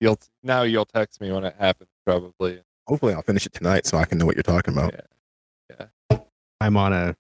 you'll 0.01 0.19
now 0.43 0.63
you'll 0.63 0.85
text 0.85 1.21
me 1.21 1.31
when 1.33 1.45
it 1.45 1.55
happens 1.59 1.91
probably." 2.05 2.63
Hopefully, 2.87 3.15
I'll 3.15 3.23
finish 3.23 3.47
it 3.47 3.53
tonight 3.53 3.87
so 3.87 3.99
I 3.99 4.05
can 4.05 4.19
know 4.19 4.27
what 4.27 4.37
you're 4.37 4.43
talking 4.43 4.75
about. 4.75 4.95
Yeah. 5.71 6.19
I'm 6.61 6.77
on 6.77 6.93
a 6.93 7.17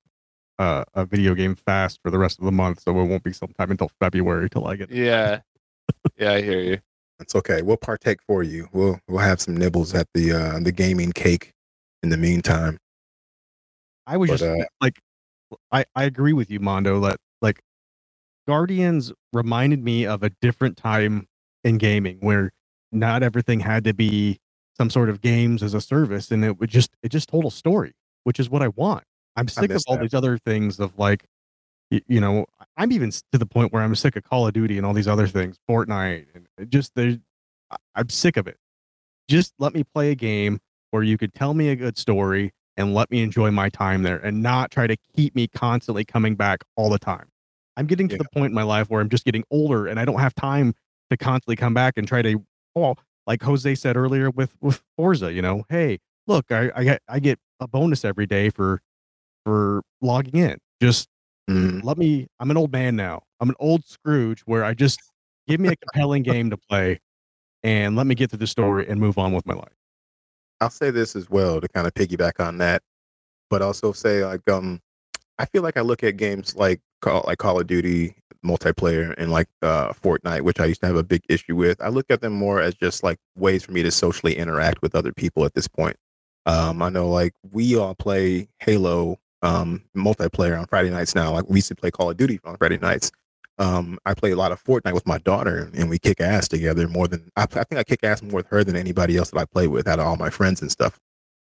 uh, 0.58 0.84
a 0.94 1.04
video 1.04 1.34
game 1.34 1.54
fast 1.54 2.00
for 2.02 2.10
the 2.10 2.18
rest 2.18 2.38
of 2.38 2.44
the 2.44 2.52
month, 2.52 2.80
so 2.80 2.90
it 2.98 3.04
won't 3.04 3.22
be 3.22 3.32
sometime 3.32 3.70
until 3.70 3.90
February 4.00 4.48
till 4.48 4.66
I 4.66 4.76
get. 4.76 4.90
Yeah, 4.90 5.40
yeah, 6.18 6.32
I 6.32 6.42
hear 6.42 6.60
you. 6.60 6.78
It's 7.18 7.34
okay. 7.34 7.62
We'll 7.62 7.76
partake 7.76 8.20
for 8.26 8.42
you. 8.42 8.68
We'll 8.72 9.00
we'll 9.08 9.18
have 9.18 9.40
some 9.40 9.56
nibbles 9.56 9.94
at 9.94 10.06
the 10.14 10.32
uh 10.32 10.60
the 10.60 10.72
gaming 10.72 11.12
cake 11.12 11.52
in 12.02 12.10
the 12.10 12.16
meantime. 12.16 12.78
I 14.06 14.16
was 14.16 14.30
But, 14.30 14.38
just 14.38 14.44
uh, 14.44 14.64
like, 14.80 15.00
I 15.72 15.84
I 15.94 16.04
agree 16.04 16.32
with 16.32 16.50
you, 16.50 16.61
Mondo. 16.61 17.00
That 17.00 17.18
like, 17.42 17.61
Guardians 18.46 19.12
reminded 19.32 19.82
me 19.82 20.07
of 20.07 20.22
a 20.22 20.30
different 20.30 20.76
time 20.76 21.28
in 21.64 21.78
gaming 21.78 22.18
where 22.20 22.52
not 22.92 23.22
everything 23.22 23.61
had 23.61 23.84
to 23.84 23.94
be 23.94 24.38
some 24.76 24.90
sort 24.90 25.09
of 25.09 25.20
games 25.20 25.62
as 25.62 25.74
a 25.74 25.80
service, 25.80 26.30
and 26.30 26.44
it 26.44 26.59
would 26.59 26.70
just 26.70 26.90
it 27.02 27.09
just 27.11 27.28
told 27.28 27.44
a 27.44 27.50
story, 27.50 27.92
which 28.24 28.38
is 28.38 28.48
what 28.48 28.62
I 28.62 28.68
want. 28.68 29.04
I'm 29.36 29.48
sick 29.48 29.70
of 29.70 29.82
all 29.86 29.96
that. 29.96 30.02
these 30.02 30.14
other 30.14 30.38
things 30.38 30.80
of 30.80 30.98
like, 30.98 31.24
y- 31.90 32.02
you 32.07 32.20
know, 32.20 32.46
I'm 32.76 32.92
even 32.92 33.11
to 33.11 33.38
the 33.38 33.46
point 33.46 33.72
where 33.72 33.82
I'm 33.82 33.94
sick 33.94 34.16
of 34.16 34.24
Call 34.24 34.46
of 34.46 34.54
Duty 34.54 34.76
and 34.76 34.86
all 34.86 34.94
these 34.94 35.09
other 35.09 35.26
things, 35.26 35.59
Fortnite, 35.68 36.26
and 36.34 36.70
just 36.70 36.94
they, 36.94 37.20
I'm 37.94 38.09
sick 38.09 38.36
of 38.36 38.46
it. 38.46 38.59
Just 39.28 39.54
let 39.59 39.74
me 39.74 39.84
play 39.84 40.11
a 40.11 40.14
game 40.14 40.61
where 40.90 41.02
you 41.02 41.18
could 41.18 41.34
tell 41.34 41.52
me 41.52 41.68
a 41.68 41.76
good 41.76 41.98
story 41.98 42.52
and 42.76 42.94
let 42.94 43.10
me 43.10 43.22
enjoy 43.22 43.50
my 43.50 43.68
time 43.68 44.02
there 44.02 44.18
and 44.18 44.42
not 44.42 44.70
try 44.70 44.86
to 44.86 44.96
keep 45.16 45.34
me 45.34 45.46
constantly 45.48 46.04
coming 46.04 46.34
back 46.34 46.64
all 46.76 46.90
the 46.90 46.98
time. 46.98 47.28
I'm 47.76 47.86
getting 47.86 48.08
to 48.08 48.14
Yeah. 48.16 48.22
the 48.22 48.28
point 48.30 48.50
in 48.50 48.54
my 48.54 48.62
life 48.62 48.88
where 48.90 49.00
I'm 49.00 49.08
just 49.08 49.24
getting 49.24 49.44
older 49.50 49.86
and 49.86 49.98
I 50.00 50.04
don't 50.04 50.18
have 50.20 50.34
time 50.34 50.74
to 51.10 51.16
constantly 51.16 51.56
come 51.56 51.74
back 51.74 51.94
and 51.96 52.06
try 52.08 52.22
to 52.22 52.44
oh 52.74 52.94
like 53.26 53.42
Jose 53.42 53.74
said 53.76 53.96
earlier 53.96 54.30
with 54.30 54.54
with 54.60 54.82
Forza, 54.96 55.32
you 55.32 55.42
know, 55.42 55.64
hey, 55.68 55.98
look, 56.26 56.50
I 56.50 56.70
I 56.74 56.84
get 56.84 57.02
I 57.08 57.18
get 57.20 57.38
a 57.60 57.66
bonus 57.68 58.04
every 58.04 58.26
day 58.26 58.50
for 58.50 58.80
for 59.44 59.82
logging 60.00 60.36
in. 60.40 60.58
Just 60.80 61.08
Mm, 61.48 61.84
let 61.84 61.96
me 61.96 62.26
I'm 62.40 62.50
an 62.50 62.56
old 62.56 62.72
man 62.72 62.96
now. 62.96 63.22
I'm 63.40 63.48
an 63.48 63.54
old 63.60 63.84
Scrooge 63.84 64.40
where 64.46 64.64
I 64.64 64.74
just 64.74 65.00
give 65.46 65.60
me 65.60 65.68
a 65.70 65.76
compelling 65.76 66.24
game 66.24 66.50
to 66.50 66.56
play 66.56 66.98
and 67.62 67.94
let 67.94 68.06
me 68.08 68.16
get 68.16 68.30
through 68.30 68.40
the 68.40 68.48
story 68.48 68.84
and 68.88 68.98
move 69.00 69.16
on 69.16 69.32
with 69.32 69.46
my 69.46 69.54
life. 69.54 69.72
I'll 70.61 70.70
say 70.70 70.90
this 70.90 71.16
as 71.16 71.28
well 71.28 71.61
to 71.61 71.68
kind 71.68 71.86
of 71.86 71.94
piggyback 71.94 72.44
on 72.44 72.59
that, 72.59 72.82
but 73.50 73.62
also 73.62 73.92
say 73.92 74.24
like 74.24 74.48
um 74.50 74.80
I 75.38 75.44
feel 75.46 75.62
like 75.62 75.76
I 75.76 75.82
look 75.82 76.02
at 76.02 76.16
games 76.16 76.57
like 76.57 76.80
Call 77.02 77.24
like 77.26 77.38
Call 77.38 77.61
of 77.61 77.66
Duty 77.66 78.16
multiplayer 78.44 79.14
and 79.18 79.30
like 79.30 79.48
uh 79.62 79.92
Fortnite, 79.92 80.42
which 80.42 80.61
I 80.61 80.66
used 80.66 80.80
to 80.80 80.86
have 80.86 80.96
a 80.96 81.02
big 81.02 81.22
issue 81.28 81.57
with. 81.57 81.80
I 81.82 81.88
look 81.88 82.07
at 82.11 82.20
them 82.20 82.32
more 82.32 82.61
as 82.61 82.74
just 82.74 83.02
like 83.02 83.18
ways 83.36 83.64
for 83.64 83.72
me 83.72 83.82
to 83.82 83.90
socially 83.90 84.36
interact 84.36 84.82
with 84.82 84.94
other 84.94 85.12
people 85.12 85.44
at 85.44 85.54
this 85.54 85.68
point. 85.68 85.96
Um 86.46 86.80
I 86.82 86.88
know 86.88 87.09
like 87.11 87.34
we 87.52 87.76
all 87.76 87.94
play 87.94 88.48
Halo 88.61 89.18
um 89.42 89.82
multiplayer 89.96 90.59
on 90.59 90.66
Friday 90.66 90.90
nights 90.90 91.14
now. 91.14 91.32
Like 91.32 91.48
we 91.48 91.57
used 91.57 91.68
to 91.68 91.74
play 91.74 91.90
Call 91.90 92.11
of 92.11 92.16
Duty 92.16 92.40
on 92.44 92.57
Friday 92.57 92.78
nights. 92.78 93.12
Um, 93.59 93.98
I 94.04 94.14
play 94.14 94.32
a 94.32 94.36
lot 94.36 94.52
of 94.52 94.62
Fortnite 94.62 94.92
with 94.92 95.07
my 95.07 95.18
daughter, 95.18 95.70
and 95.74 95.88
we 95.88 95.98
kick 95.98 96.20
ass 96.20 96.46
together 96.48 96.88
more 96.88 97.09
than 97.09 97.30
I, 97.36 97.42
I 97.44 97.46
think 97.64 97.78
I 97.78 97.84
kick 97.84 98.04
ass 98.04 98.22
more 98.22 98.38
with 98.38 98.48
her 98.48 98.62
than 98.64 98.76
anybody 98.76 99.16
else 99.16 99.30
that 99.30 99.38
I 99.38 99.44
play 99.46 99.66
with 99.66 99.88
out 99.88 99.98
of 99.98 100.07
all 100.07 100.16
my 100.16 100.30
friends 100.30 100.61
and 100.61 100.70
stuff. 100.70 100.98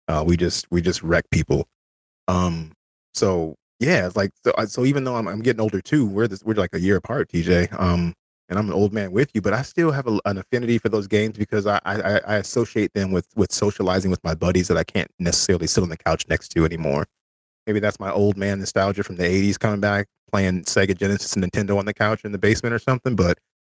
Uh, 0.07 0.23
we 0.25 0.37
just 0.37 0.67
we 0.69 0.81
just 0.81 1.01
wreck 1.01 1.25
people. 1.31 1.67
Um, 2.27 2.73
so 3.13 3.55
yeah, 3.79 4.05
it's 4.05 4.15
like 4.15 4.31
so. 4.43 4.53
So 4.65 4.85
even 4.85 5.03
though 5.03 5.15
I'm, 5.15 5.27
I'm 5.27 5.41
getting 5.41 5.61
older 5.61 5.81
too, 5.81 6.05
we're 6.05 6.27
this 6.27 6.43
we're 6.43 6.53
like 6.53 6.73
a 6.73 6.79
year 6.79 6.97
apart, 6.97 7.29
TJ. 7.29 7.79
Um, 7.79 8.13
and 8.49 8.59
I'm 8.59 8.67
an 8.67 8.73
old 8.73 8.93
man 8.93 9.11
with 9.11 9.31
you, 9.33 9.41
but 9.41 9.53
I 9.53 9.61
still 9.63 9.91
have 9.91 10.05
a, 10.07 10.19
an 10.25 10.37
affinity 10.37 10.77
for 10.77 10.89
those 10.89 11.07
games 11.07 11.37
because 11.37 11.65
I, 11.65 11.79
I 11.85 12.19
I- 12.19 12.35
associate 12.35 12.93
them 12.93 13.11
with 13.11 13.27
with 13.35 13.51
socializing 13.51 14.11
with 14.11 14.23
my 14.23 14.35
buddies 14.35 14.67
that 14.67 14.77
I 14.77 14.83
can't 14.83 15.09
necessarily 15.19 15.67
sit 15.67 15.81
on 15.81 15.89
the 15.89 15.97
couch 15.97 16.25
next 16.29 16.49
to 16.49 16.65
anymore. 16.65 17.07
Maybe 17.65 17.79
that's 17.79 17.99
my 17.99 18.11
old 18.11 18.37
man 18.37 18.59
nostalgia 18.59 19.03
from 19.03 19.15
the 19.17 19.23
'80s 19.23 19.59
coming 19.59 19.79
back, 19.79 20.07
playing 20.31 20.63
Sega 20.63 20.97
Genesis 20.97 21.35
and 21.35 21.43
Nintendo 21.43 21.77
on 21.77 21.85
the 21.85 21.93
couch 21.93 22.23
in 22.23 22.31
the 22.31 22.37
basement 22.37 22.73
or 22.73 22.79
something. 22.79 23.15
But 23.15 23.37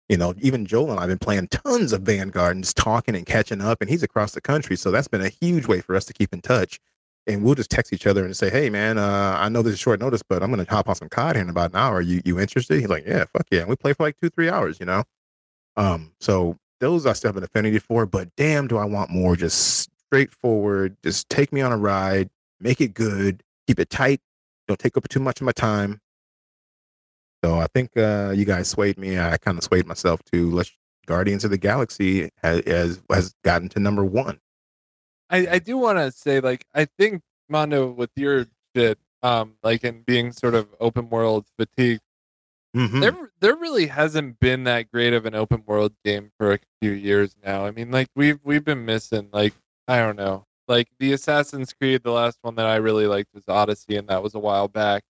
you 0.10 0.18
know, 0.18 0.34
even 0.40 0.66
Joel 0.66 0.92
and 0.92 1.00
I've 1.00 1.08
been 1.08 1.18
playing 1.18 1.48
tons 1.48 1.92
of 1.92 2.04
Vanguard 2.04 2.56
and 2.56 2.64
just 2.64 2.78
talking 2.78 3.16
and 3.16 3.26
catching 3.26 3.62
up, 3.62 3.82
and 3.82 3.90
he's 3.90 4.04
across 4.04 4.34
the 4.34 4.42
country, 4.42 4.76
so 4.76 4.92
that's 4.92 5.08
been 5.08 5.22
a 5.22 5.30
huge 5.30 5.68
way 5.68 5.82
for 5.82 5.96
us 5.96 6.06
to 6.06 6.14
keep 6.14 6.32
in 6.34 6.42
touch. 6.42 6.80
And 7.28 7.44
we'll 7.44 7.56
just 7.56 7.72
text 7.72 7.92
each 7.92 8.06
other 8.06 8.24
and 8.24 8.38
say, 8.38 8.52
"Hey, 8.52 8.70
man, 8.70 9.00
uh, 9.00 9.36
I 9.40 9.50
know 9.50 9.64
this 9.64 9.74
is 9.74 9.80
short 9.80 10.00
notice, 10.00 10.22
but 10.22 10.44
I'm 10.44 10.52
gonna 10.52 10.66
hop 10.70 10.88
on 10.90 10.96
some 10.96 11.10
COD 11.10 11.36
here 11.36 11.44
in 11.44 11.50
about 11.50 11.72
an 11.72 11.78
hour. 11.78 12.02
You 12.02 12.22
you 12.24 12.40
interested?" 12.40 12.80
He's 12.80 12.90
like, 12.90 13.06
"Yeah, 13.06 13.26
fuck 13.34 13.48
yeah." 13.52 13.62
And 13.62 13.70
we 13.70 13.76
play 13.76 13.94
for 13.94 14.04
like 14.04 14.18
two 14.22 14.30
three 14.30 14.50
hours, 14.50 14.80
you 14.80 14.86
know. 14.86 15.04
Um, 15.76 16.14
so 16.20 16.58
those 16.80 17.06
I 17.06 17.14
still 17.14 17.30
have 17.30 17.38
an 17.38 17.44
affinity 17.44 17.80
for, 17.80 18.06
but 18.06 18.30
damn, 18.36 18.68
do 18.68 18.78
I 18.78 18.86
want 18.86 19.10
more? 19.10 19.36
Just 19.36 19.90
straightforward. 20.08 20.98
Just 21.04 21.30
take 21.30 21.52
me 21.52 21.62
on 21.62 21.72
a 21.72 21.78
ride, 21.78 22.30
make 22.60 22.80
it 22.80 22.94
good, 22.94 23.42
keep 23.68 23.80
it 23.80 23.90
tight. 23.90 24.22
Don't 24.68 24.80
take 24.80 24.98
up 24.98 25.08
too 25.08 25.20
much 25.20 25.42
of 25.42 25.46
my 25.46 25.52
time. 25.52 26.00
So 27.44 27.60
I 27.60 27.68
think 27.68 27.96
uh, 27.98 28.34
you 28.36 28.46
guys 28.46 28.68
swayed 28.70 28.98
me. 28.98 29.20
I 29.20 29.38
kind 29.38 29.58
of 29.58 29.64
swayed 29.64 29.86
myself 29.86 30.22
to 30.32 30.50
let's 30.52 30.72
Guardians 31.06 31.44
of 31.46 31.52
the 31.52 31.58
Galaxy 31.58 32.30
has 32.42 32.64
has, 32.66 33.02
has 33.12 33.36
gotten 33.44 33.70
to 33.70 33.80
number 33.80 34.04
one. 34.04 34.40
I, 35.30 35.48
I 35.48 35.60
do 35.60 35.78
want 35.78 36.00
to 36.00 36.12
say 36.12 36.40
like 36.40 36.66
I 36.74 36.86
think 36.98 37.22
Mondo 37.50 37.92
with 37.92 38.10
your 38.16 38.48
shit 38.76 38.98
um 39.22 39.56
like 39.64 39.84
in 39.84 40.02
being 40.02 40.32
sort 40.32 40.56
of 40.56 40.68
open 40.80 41.10
world 41.10 41.46
fatigue 41.60 42.00
Mhm. 42.76 43.00
there 43.00 43.32
there 43.40 43.56
really 43.56 43.88
hasn't 43.88 44.38
been 44.40 44.66
that 44.66 44.92
great 44.92 45.14
of 45.14 45.26
an 45.26 45.34
open 45.34 45.64
world 45.66 45.94
game 46.04 46.32
for 46.38 46.52
a 46.54 46.60
few 46.82 46.92
years 46.92 47.34
now. 47.44 47.66
I 47.66 47.72
mean 47.72 47.90
like 47.92 48.08
we've 48.16 48.40
we've 48.44 48.66
been 48.66 48.84
missing 48.84 49.30
like 49.32 49.54
I 49.88 50.00
don't 50.00 50.18
know 50.18 50.46
like 50.68 50.88
the 51.00 51.14
Assassin's 51.14 51.74
Creed 51.74 52.04
the 52.04 52.12
last 52.12 52.40
one 52.42 52.56
that 52.56 52.66
I 52.66 52.76
really 52.78 53.08
liked 53.08 53.34
was 53.34 53.44
Odyssey 53.48 53.98
and 53.98 54.08
that 54.08 54.24
was 54.24 54.36
a 54.36 54.40
while 54.40 54.68
back 54.68 55.04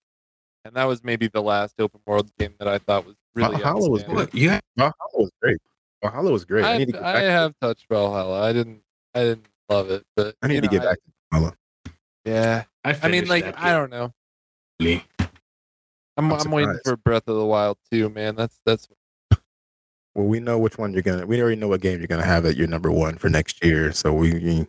and 0.66 0.74
that 0.76 0.86
was 0.86 1.03
maybe 1.03 1.28
the 1.28 1.41
last 1.41 1.76
open 1.80 2.01
world 2.06 2.30
game 2.38 2.56
that 2.60 2.68
I 2.68 2.80
thought 2.80 3.06
was 3.06 3.16
really 3.36 3.56
Valhalla 3.58 3.89
was 3.89 4.01
outstanding. 4.01 4.18
Look, 4.18 4.34
you 4.34 4.49
Valhalla 4.76 4.93
was 5.14 5.32
great. 5.41 5.58
Valhalla 6.01 6.32
was 6.32 6.45
great. 6.45 6.66
I, 6.66 6.72
I've- 6.72 6.80
need 6.80 6.86
to 6.88 6.91
get 6.93 7.03
I 7.03 7.14
back. 7.14 7.24
have 7.24 7.53
touched 7.62 7.86
Valhalla. 7.89 8.41
I 8.41 8.51
didn't. 8.53 8.82
I 9.14 9.20
didn't 9.24 9.45
love 9.70 9.89
it, 9.89 10.03
but 10.16 10.36
I 10.41 10.47
need 10.47 10.56
to 10.56 10.62
know, 10.64 10.72
get 10.72 10.82
I- 10.82 10.86
back 10.86 10.97
to 10.97 11.12
Valhalla. 11.32 11.53
Yeah, 12.26 12.64
I, 12.84 12.97
I 13.03 13.08
mean, 13.08 13.28
like 13.28 13.53
I 13.58 13.72
don't 13.72 13.91
know. 13.91 14.12
game. 14.80 15.01
I'm, 16.18 16.32
I'm 16.32 16.39
I'm, 16.39 16.51
waiting 16.51 16.80
for 16.84 16.97
Breath 16.97 17.28
of 17.28 17.36
the 17.36 17.45
Wild 17.45 17.78
too, 17.91 18.10
man. 18.10 18.36
That's 18.36 18.60
that's 18.66 18.88
Well, 20.16 20.26
we 20.26 20.39
know 20.39 20.58
which 20.58 20.78
one 20.78 20.93
you're 20.93 21.03
gonna. 21.03 21.26
We 21.26 21.39
already 21.39 21.58
know 21.58 21.68
what 21.68 21.82
game 21.82 21.99
you're 21.99 22.08
gonna 22.08 22.26
have 22.26 22.45
at 22.45 22.56
your 22.56 22.68
number 22.68 22.91
one 22.91 23.18
for 23.18 23.30
next 23.30 23.64
year. 23.64 23.91
So 23.91 24.12
we 24.14 24.36
you 24.39 24.68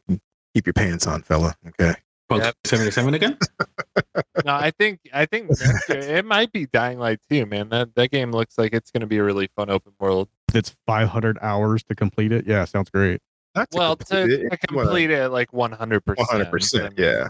keep 0.57 0.67
your 0.67 0.73
pants 0.73 1.07
on, 1.07 1.21
fella. 1.23 1.55
Okay. 1.69 1.95
Punk 2.31 2.43
Yep. 2.43 2.55
77 2.65 3.15
again? 3.15 3.39
no. 4.45 4.55
I 4.55 4.71
think 4.71 5.01
I 5.13 5.27
think 5.27 5.51
year, 5.61 5.99
it 5.99 6.25
might 6.25 6.51
be 6.51 6.67
Dying 6.67 6.99
Light 6.99 7.21
2, 7.31 7.45
man. 7.47 7.69
That 7.69 7.95
that 7.95 8.11
game 8.11 8.33
looks 8.33 8.57
like 8.57 8.73
it's 8.73 8.91
going 8.91 9.03
to 9.03 9.07
be 9.07 9.19
a 9.19 9.23
really 9.23 9.49
fun 9.55 9.69
open 9.71 9.93
world. 10.01 10.29
It's 10.55 10.75
500 10.87 11.39
hours 11.43 11.83
to 11.85 11.95
complete 11.95 12.33
it. 12.33 12.47
Yeah, 12.47 12.65
sounds 12.65 12.89
great. 12.91 13.21
Not 13.55 13.69
well, 13.73 13.97
to, 13.97 14.05
complete 14.05 14.33
it, 14.33 14.39
to 14.39 14.55
if 14.55 14.61
you 14.71 14.77
wanna- 14.77 14.89
complete 14.89 15.11
it 15.11 15.29
like 15.29 15.53
100. 15.53 16.05
percent 16.05 16.51
100%. 16.51 16.99
Yeah. 16.99 17.29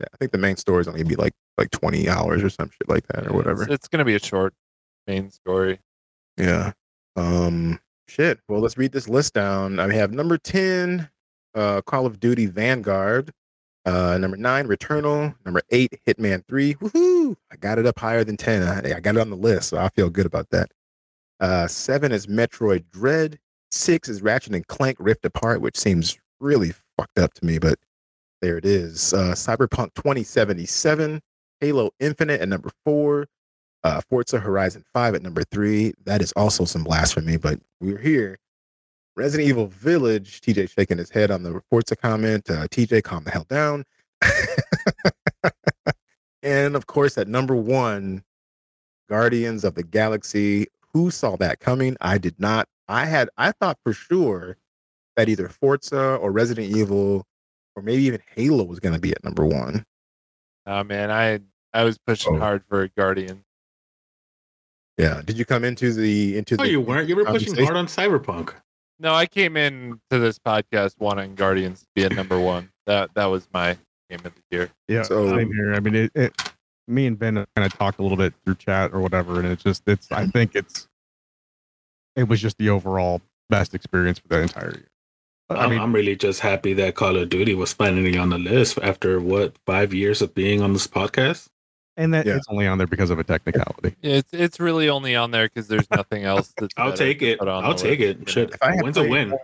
Yeah. 0.00 0.06
I 0.12 0.16
think 0.18 0.32
the 0.32 0.38
main 0.38 0.56
story 0.56 0.80
is 0.80 0.88
only 0.88 1.00
gonna 1.00 1.08
be 1.08 1.16
like 1.16 1.32
like 1.56 1.70
20 1.70 2.08
hours 2.08 2.42
or 2.42 2.50
some 2.50 2.70
shit 2.70 2.88
like 2.88 3.06
that 3.08 3.28
or 3.28 3.34
whatever. 3.36 3.62
It's, 3.62 3.72
it's 3.72 3.88
going 3.88 3.98
to 4.00 4.04
be 4.04 4.14
a 4.16 4.18
short 4.18 4.52
main 5.06 5.30
story. 5.30 5.78
Yeah. 6.36 6.72
Um. 7.16 7.78
Shit. 8.08 8.40
Well, 8.48 8.60
let's 8.60 8.76
read 8.76 8.92
this 8.92 9.08
list 9.08 9.32
down. 9.32 9.78
I 9.78 9.90
have 9.94 10.12
number 10.12 10.36
10, 10.36 11.08
uh, 11.54 11.80
Call 11.82 12.06
of 12.06 12.20
Duty 12.20 12.46
Vanguard. 12.46 13.32
Uh, 13.84 14.16
number 14.18 14.36
nine, 14.36 14.68
Returnal. 14.68 15.34
Number 15.44 15.62
eight, 15.70 15.98
Hitman 16.06 16.46
3. 16.46 16.74
Woohoo! 16.74 17.36
I 17.50 17.56
got 17.56 17.78
it 17.78 17.86
up 17.86 17.98
higher 17.98 18.24
than 18.24 18.36
10. 18.36 18.62
I, 18.62 18.96
I 18.96 19.00
got 19.00 19.16
it 19.16 19.20
on 19.20 19.30
the 19.30 19.36
list, 19.36 19.70
so 19.70 19.78
I 19.78 19.88
feel 19.90 20.10
good 20.10 20.26
about 20.26 20.50
that. 20.50 20.70
Uh, 21.40 21.66
seven 21.66 22.12
is 22.12 22.26
Metroid 22.28 22.84
Dread. 22.92 23.38
Six 23.72 24.08
is 24.08 24.22
Ratchet 24.22 24.54
and 24.54 24.66
Clank 24.66 24.96
Rift 25.00 25.24
Apart, 25.24 25.60
which 25.60 25.76
seems 25.76 26.16
really 26.38 26.72
fucked 26.96 27.18
up 27.18 27.34
to 27.34 27.44
me, 27.44 27.58
but 27.58 27.78
there 28.40 28.56
it 28.56 28.64
is. 28.64 29.12
Uh, 29.12 29.32
Cyberpunk 29.32 29.94
2077, 29.94 31.20
Halo 31.60 31.90
Infinite 31.98 32.40
at 32.40 32.48
number 32.48 32.70
four, 32.84 33.26
uh, 33.82 34.00
Forza 34.08 34.38
Horizon 34.38 34.84
5 34.92 35.16
at 35.16 35.22
number 35.22 35.42
three. 35.50 35.94
That 36.04 36.22
is 36.22 36.32
also 36.32 36.64
some 36.64 36.84
blasphemy, 36.84 37.38
but 37.38 37.58
we're 37.80 37.98
here. 37.98 38.38
Resident 39.16 39.48
Evil 39.48 39.66
Village, 39.66 40.40
TJ 40.40 40.70
shaking 40.70 40.98
his 40.98 41.10
head 41.10 41.30
on 41.30 41.42
the 41.42 41.52
reports 41.52 41.90
Forza 41.90 41.96
comment. 41.96 42.48
Uh, 42.50 42.66
TJ, 42.68 43.02
calm 43.04 43.24
the 43.24 43.30
hell 43.30 43.46
down. 43.48 43.84
and 46.42 46.74
of 46.74 46.86
course, 46.86 47.18
at 47.18 47.28
number 47.28 47.54
one, 47.54 48.22
Guardians 49.08 49.64
of 49.64 49.74
the 49.74 49.82
Galaxy. 49.82 50.66
Who 50.94 51.10
saw 51.10 51.36
that 51.36 51.60
coming? 51.60 51.96
I 52.00 52.18
did 52.18 52.38
not. 52.38 52.68
I 52.88 53.06
had, 53.06 53.28
I 53.38 53.52
thought 53.52 53.78
for 53.82 53.92
sure 53.92 54.56
that 55.16 55.28
either 55.28 55.48
Forza 55.48 56.16
or 56.16 56.30
Resident 56.32 56.74
Evil 56.76 57.26
or 57.76 57.82
maybe 57.82 58.02
even 58.04 58.20
Halo 58.34 58.64
was 58.64 58.80
going 58.80 58.94
to 58.94 59.00
be 59.00 59.12
at 59.12 59.24
number 59.24 59.44
one. 59.46 59.84
Oh 60.66 60.84
man, 60.84 61.10
I 61.10 61.40
I 61.72 61.84
was 61.84 61.98
pushing 61.98 62.36
Oh. 62.36 62.38
hard 62.38 62.62
for 62.68 62.82
a 62.82 62.88
Guardian. 62.88 63.44
Yeah. 64.98 65.22
Did 65.24 65.38
you 65.38 65.44
come 65.44 65.64
into 65.64 65.92
the 65.92 66.36
into 66.36 66.54
Oh, 66.60 66.64
the 66.64 66.70
you 66.70 66.80
weren't? 66.80 67.08
You 67.08 67.16
were 67.16 67.24
pushing 67.24 67.56
hard 67.56 67.76
on 67.76 67.86
Cyberpunk. 67.86 68.54
No, 69.02 69.12
I 69.14 69.26
came 69.26 69.56
in 69.56 70.00
to 70.10 70.20
this 70.20 70.38
podcast 70.38 70.94
wanting 71.00 71.34
Guardians 71.34 71.80
to 71.80 71.86
be 71.96 72.04
at 72.04 72.12
number 72.12 72.38
one. 72.38 72.70
That 72.86 73.12
that 73.14 73.26
was 73.26 73.48
my 73.52 73.76
game 74.08 74.20
of 74.24 74.32
the 74.34 74.42
year. 74.50 74.70
Yeah, 74.86 75.02
So- 75.02 75.28
same 75.36 75.52
here. 75.52 75.74
I 75.74 75.80
mean, 75.80 75.94
it, 75.96 76.12
it 76.14 76.32
me 76.86 77.06
and 77.06 77.18
Ben 77.18 77.34
kind 77.34 77.66
of 77.66 77.72
talked 77.76 77.98
a 77.98 78.02
little 78.02 78.16
bit 78.16 78.32
through 78.44 78.54
chat 78.56 78.92
or 78.92 79.00
whatever, 79.00 79.40
and 79.40 79.48
it's 79.48 79.62
just 79.64 79.82
it's. 79.88 80.10
I 80.12 80.26
think 80.26 80.54
it's 80.54 80.86
it 82.14 82.28
was 82.28 82.40
just 82.40 82.58
the 82.58 82.70
overall 82.70 83.20
best 83.50 83.74
experience 83.74 84.20
for 84.20 84.28
the 84.28 84.42
entire 84.42 84.70
year. 84.70 84.88
I 85.50 85.68
mean, 85.68 85.80
I'm 85.80 85.92
really 85.92 86.16
just 86.16 86.40
happy 86.40 86.72
that 86.74 86.94
Call 86.94 87.16
of 87.16 87.28
Duty 87.28 87.54
was 87.54 87.72
finally 87.72 88.16
on 88.16 88.30
the 88.30 88.38
list 88.38 88.78
after 88.82 89.20
what 89.20 89.56
five 89.66 89.92
years 89.92 90.22
of 90.22 90.32
being 90.34 90.62
on 90.62 90.72
this 90.72 90.86
podcast. 90.86 91.48
And 91.96 92.12
that 92.14 92.26
Yeah. 92.26 92.36
it's 92.36 92.46
only 92.48 92.66
on 92.66 92.78
there 92.78 92.86
because 92.86 93.10
of 93.10 93.18
a 93.18 93.24
technicality. 93.24 93.94
It's 94.02 94.28
it's 94.32 94.58
really 94.60 94.88
only 94.88 95.14
on 95.16 95.30
there 95.30 95.46
because 95.46 95.68
there's 95.68 95.90
nothing 95.90 96.24
else. 96.24 96.52
That's 96.58 96.74
I'll 96.76 96.92
take 96.92 97.22
it. 97.22 97.40
on 97.40 97.64
I'll 97.64 97.74
take 97.74 98.00
list, 98.00 98.10
it. 98.10 98.18
you? 98.20 98.24
Shit, 98.26 98.50
If 98.54 98.62
I 98.62 98.76
win's 98.82 98.96
a 98.96 99.00
played 99.00 99.10
win. 99.10 99.28
more- 99.30 99.40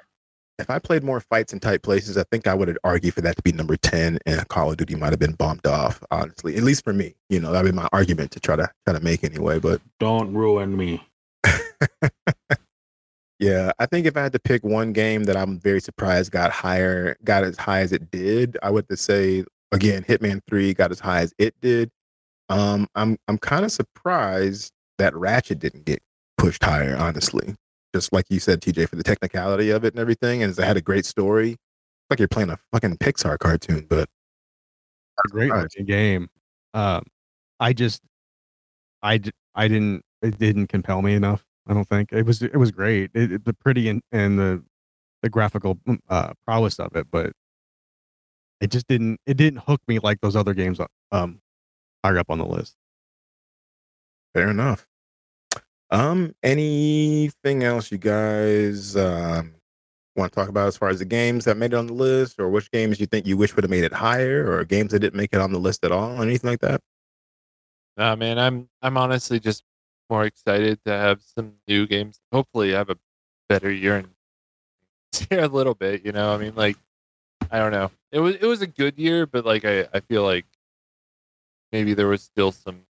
If 0.60 0.70
I 0.70 0.80
played 0.80 1.04
more 1.04 1.20
fights 1.20 1.52
in 1.52 1.60
tight 1.60 1.82
places, 1.82 2.18
I 2.18 2.24
think 2.32 2.48
I 2.48 2.54
would 2.54 2.76
argue 2.82 3.12
for 3.12 3.20
that 3.20 3.36
to 3.36 3.42
be 3.42 3.52
number 3.52 3.76
10 3.76 4.18
and 4.26 4.48
Call 4.48 4.72
of 4.72 4.76
Duty 4.76 4.96
might 4.96 5.10
have 5.10 5.20
been 5.20 5.34
bumped 5.34 5.68
off, 5.68 6.02
honestly. 6.10 6.56
At 6.56 6.64
least 6.64 6.82
for 6.82 6.92
me. 6.92 7.14
You 7.28 7.38
know, 7.40 7.52
that'd 7.52 7.70
be 7.70 7.76
my 7.76 7.88
argument 7.92 8.32
to 8.32 8.40
try 8.40 8.56
to 8.56 8.68
try 8.84 8.92
to 8.98 9.00
make 9.04 9.22
anyway. 9.22 9.60
But 9.60 9.80
Don't 10.00 10.34
ruin 10.34 10.76
me. 10.76 11.06
yeah, 13.38 13.70
I 13.78 13.86
think 13.86 14.06
if 14.06 14.16
I 14.16 14.22
had 14.22 14.32
to 14.32 14.40
pick 14.40 14.64
one 14.64 14.92
game 14.92 15.24
that 15.24 15.36
I'm 15.36 15.60
very 15.60 15.80
surprised 15.80 16.32
got 16.32 16.50
higher, 16.50 17.16
got 17.22 17.44
as 17.44 17.56
high 17.56 17.80
as 17.80 17.92
it 17.92 18.10
did, 18.10 18.58
I 18.62 18.70
would 18.70 18.82
have 18.84 18.88
to 18.88 18.96
say 18.96 19.44
again, 19.70 20.02
Hitman 20.02 20.40
3 20.48 20.74
got 20.74 20.90
as 20.90 20.98
high 20.98 21.20
as 21.20 21.32
it 21.38 21.54
did. 21.60 21.90
Um, 22.48 22.86
I'm 22.94 23.18
I'm 23.28 23.38
kind 23.38 23.64
of 23.64 23.72
surprised 23.72 24.72
that 24.98 25.14
Ratchet 25.14 25.58
didn't 25.58 25.84
get 25.84 26.00
pushed 26.38 26.64
higher, 26.64 26.96
honestly. 26.96 27.54
Just 27.94 28.12
like 28.12 28.26
you 28.30 28.40
said, 28.40 28.60
TJ, 28.60 28.88
for 28.88 28.96
the 28.96 29.02
technicality 29.02 29.70
of 29.70 29.84
it 29.84 29.94
and 29.94 30.00
everything, 30.00 30.42
and 30.42 30.56
it 30.56 30.62
had 30.62 30.76
a 30.76 30.80
great 30.82 31.06
story. 31.06 31.52
It's 31.52 31.58
Like 32.10 32.18
you're 32.18 32.28
playing 32.28 32.50
a 32.50 32.58
fucking 32.72 32.96
Pixar 32.98 33.38
cartoon, 33.38 33.86
but 33.88 34.08
a 35.26 35.28
great 35.30 35.50
game. 35.86 36.28
Um, 36.74 37.02
I 37.60 37.72
just, 37.72 38.02
I, 39.02 39.20
I 39.54 39.68
didn't, 39.68 40.02
it 40.22 40.38
didn't 40.38 40.68
compel 40.68 41.02
me 41.02 41.14
enough. 41.14 41.44
I 41.66 41.74
don't 41.74 41.88
think 41.88 42.12
it 42.12 42.24
was, 42.24 42.42
it 42.42 42.56
was 42.56 42.70
great. 42.70 43.10
It, 43.14 43.32
it- 43.32 43.44
the 43.44 43.52
pretty 43.54 43.88
and, 43.88 44.02
and 44.12 44.38
the, 44.38 44.62
the 45.22 45.28
graphical 45.30 45.76
mm, 45.88 45.98
uh, 46.08 46.32
prowess 46.46 46.78
of 46.78 46.94
it, 46.94 47.06
but 47.10 47.32
it 48.60 48.70
just 48.70 48.86
didn't, 48.86 49.18
it 49.26 49.36
didn't 49.36 49.60
hook 49.60 49.80
me 49.88 49.98
like 49.98 50.20
those 50.20 50.36
other 50.36 50.54
games, 50.54 50.78
um, 51.12 51.40
higher 52.04 52.18
up 52.18 52.30
on 52.30 52.38
the 52.38 52.46
list. 52.46 52.76
Fair 54.34 54.50
enough. 54.50 54.86
Um, 55.90 56.34
anything 56.42 57.64
else 57.64 57.90
you 57.90 57.98
guys 57.98 58.94
um 58.94 59.54
want 60.16 60.32
to 60.32 60.36
talk 60.36 60.48
about 60.48 60.68
as 60.68 60.76
far 60.76 60.88
as 60.88 60.98
the 60.98 61.04
games 61.04 61.44
that 61.44 61.56
made 61.56 61.72
it 61.72 61.76
on 61.76 61.86
the 61.86 61.92
list, 61.92 62.38
or 62.38 62.48
which 62.48 62.70
games 62.70 63.00
you 63.00 63.06
think 63.06 63.26
you 63.26 63.36
wish 63.36 63.54
would 63.54 63.64
have 63.64 63.70
made 63.70 63.84
it 63.84 63.92
higher, 63.92 64.50
or 64.50 64.64
games 64.64 64.92
that 64.92 64.98
didn't 64.98 65.16
make 65.16 65.32
it 65.32 65.40
on 65.40 65.52
the 65.52 65.58
list 65.58 65.84
at 65.84 65.92
all, 65.92 66.18
or 66.18 66.22
anything 66.22 66.50
like 66.50 66.60
that? 66.60 66.80
Nah, 67.96 68.16
man, 68.16 68.38
I'm 68.38 68.68
I'm 68.82 68.96
honestly 68.96 69.40
just 69.40 69.64
more 70.10 70.24
excited 70.24 70.80
to 70.84 70.92
have 70.92 71.22
some 71.22 71.54
new 71.66 71.86
games. 71.86 72.20
Hopefully, 72.32 72.74
I 72.74 72.78
have 72.78 72.90
a 72.90 72.98
better 73.48 73.70
year 73.70 73.96
and 73.96 74.08
a 75.30 75.48
little 75.48 75.74
bit. 75.74 76.04
You 76.04 76.12
know, 76.12 76.34
I 76.34 76.38
mean, 76.38 76.54
like 76.54 76.76
I 77.50 77.58
don't 77.58 77.72
know. 77.72 77.90
It 78.12 78.20
was 78.20 78.36
it 78.36 78.44
was 78.44 78.62
a 78.62 78.66
good 78.66 78.98
year, 78.98 79.26
but 79.26 79.44
like 79.44 79.64
I 79.64 79.86
I 79.92 80.00
feel 80.00 80.22
like 80.22 80.46
maybe 81.72 81.94
there 81.94 82.08
was 82.08 82.22
still 82.22 82.52
some 82.52 82.82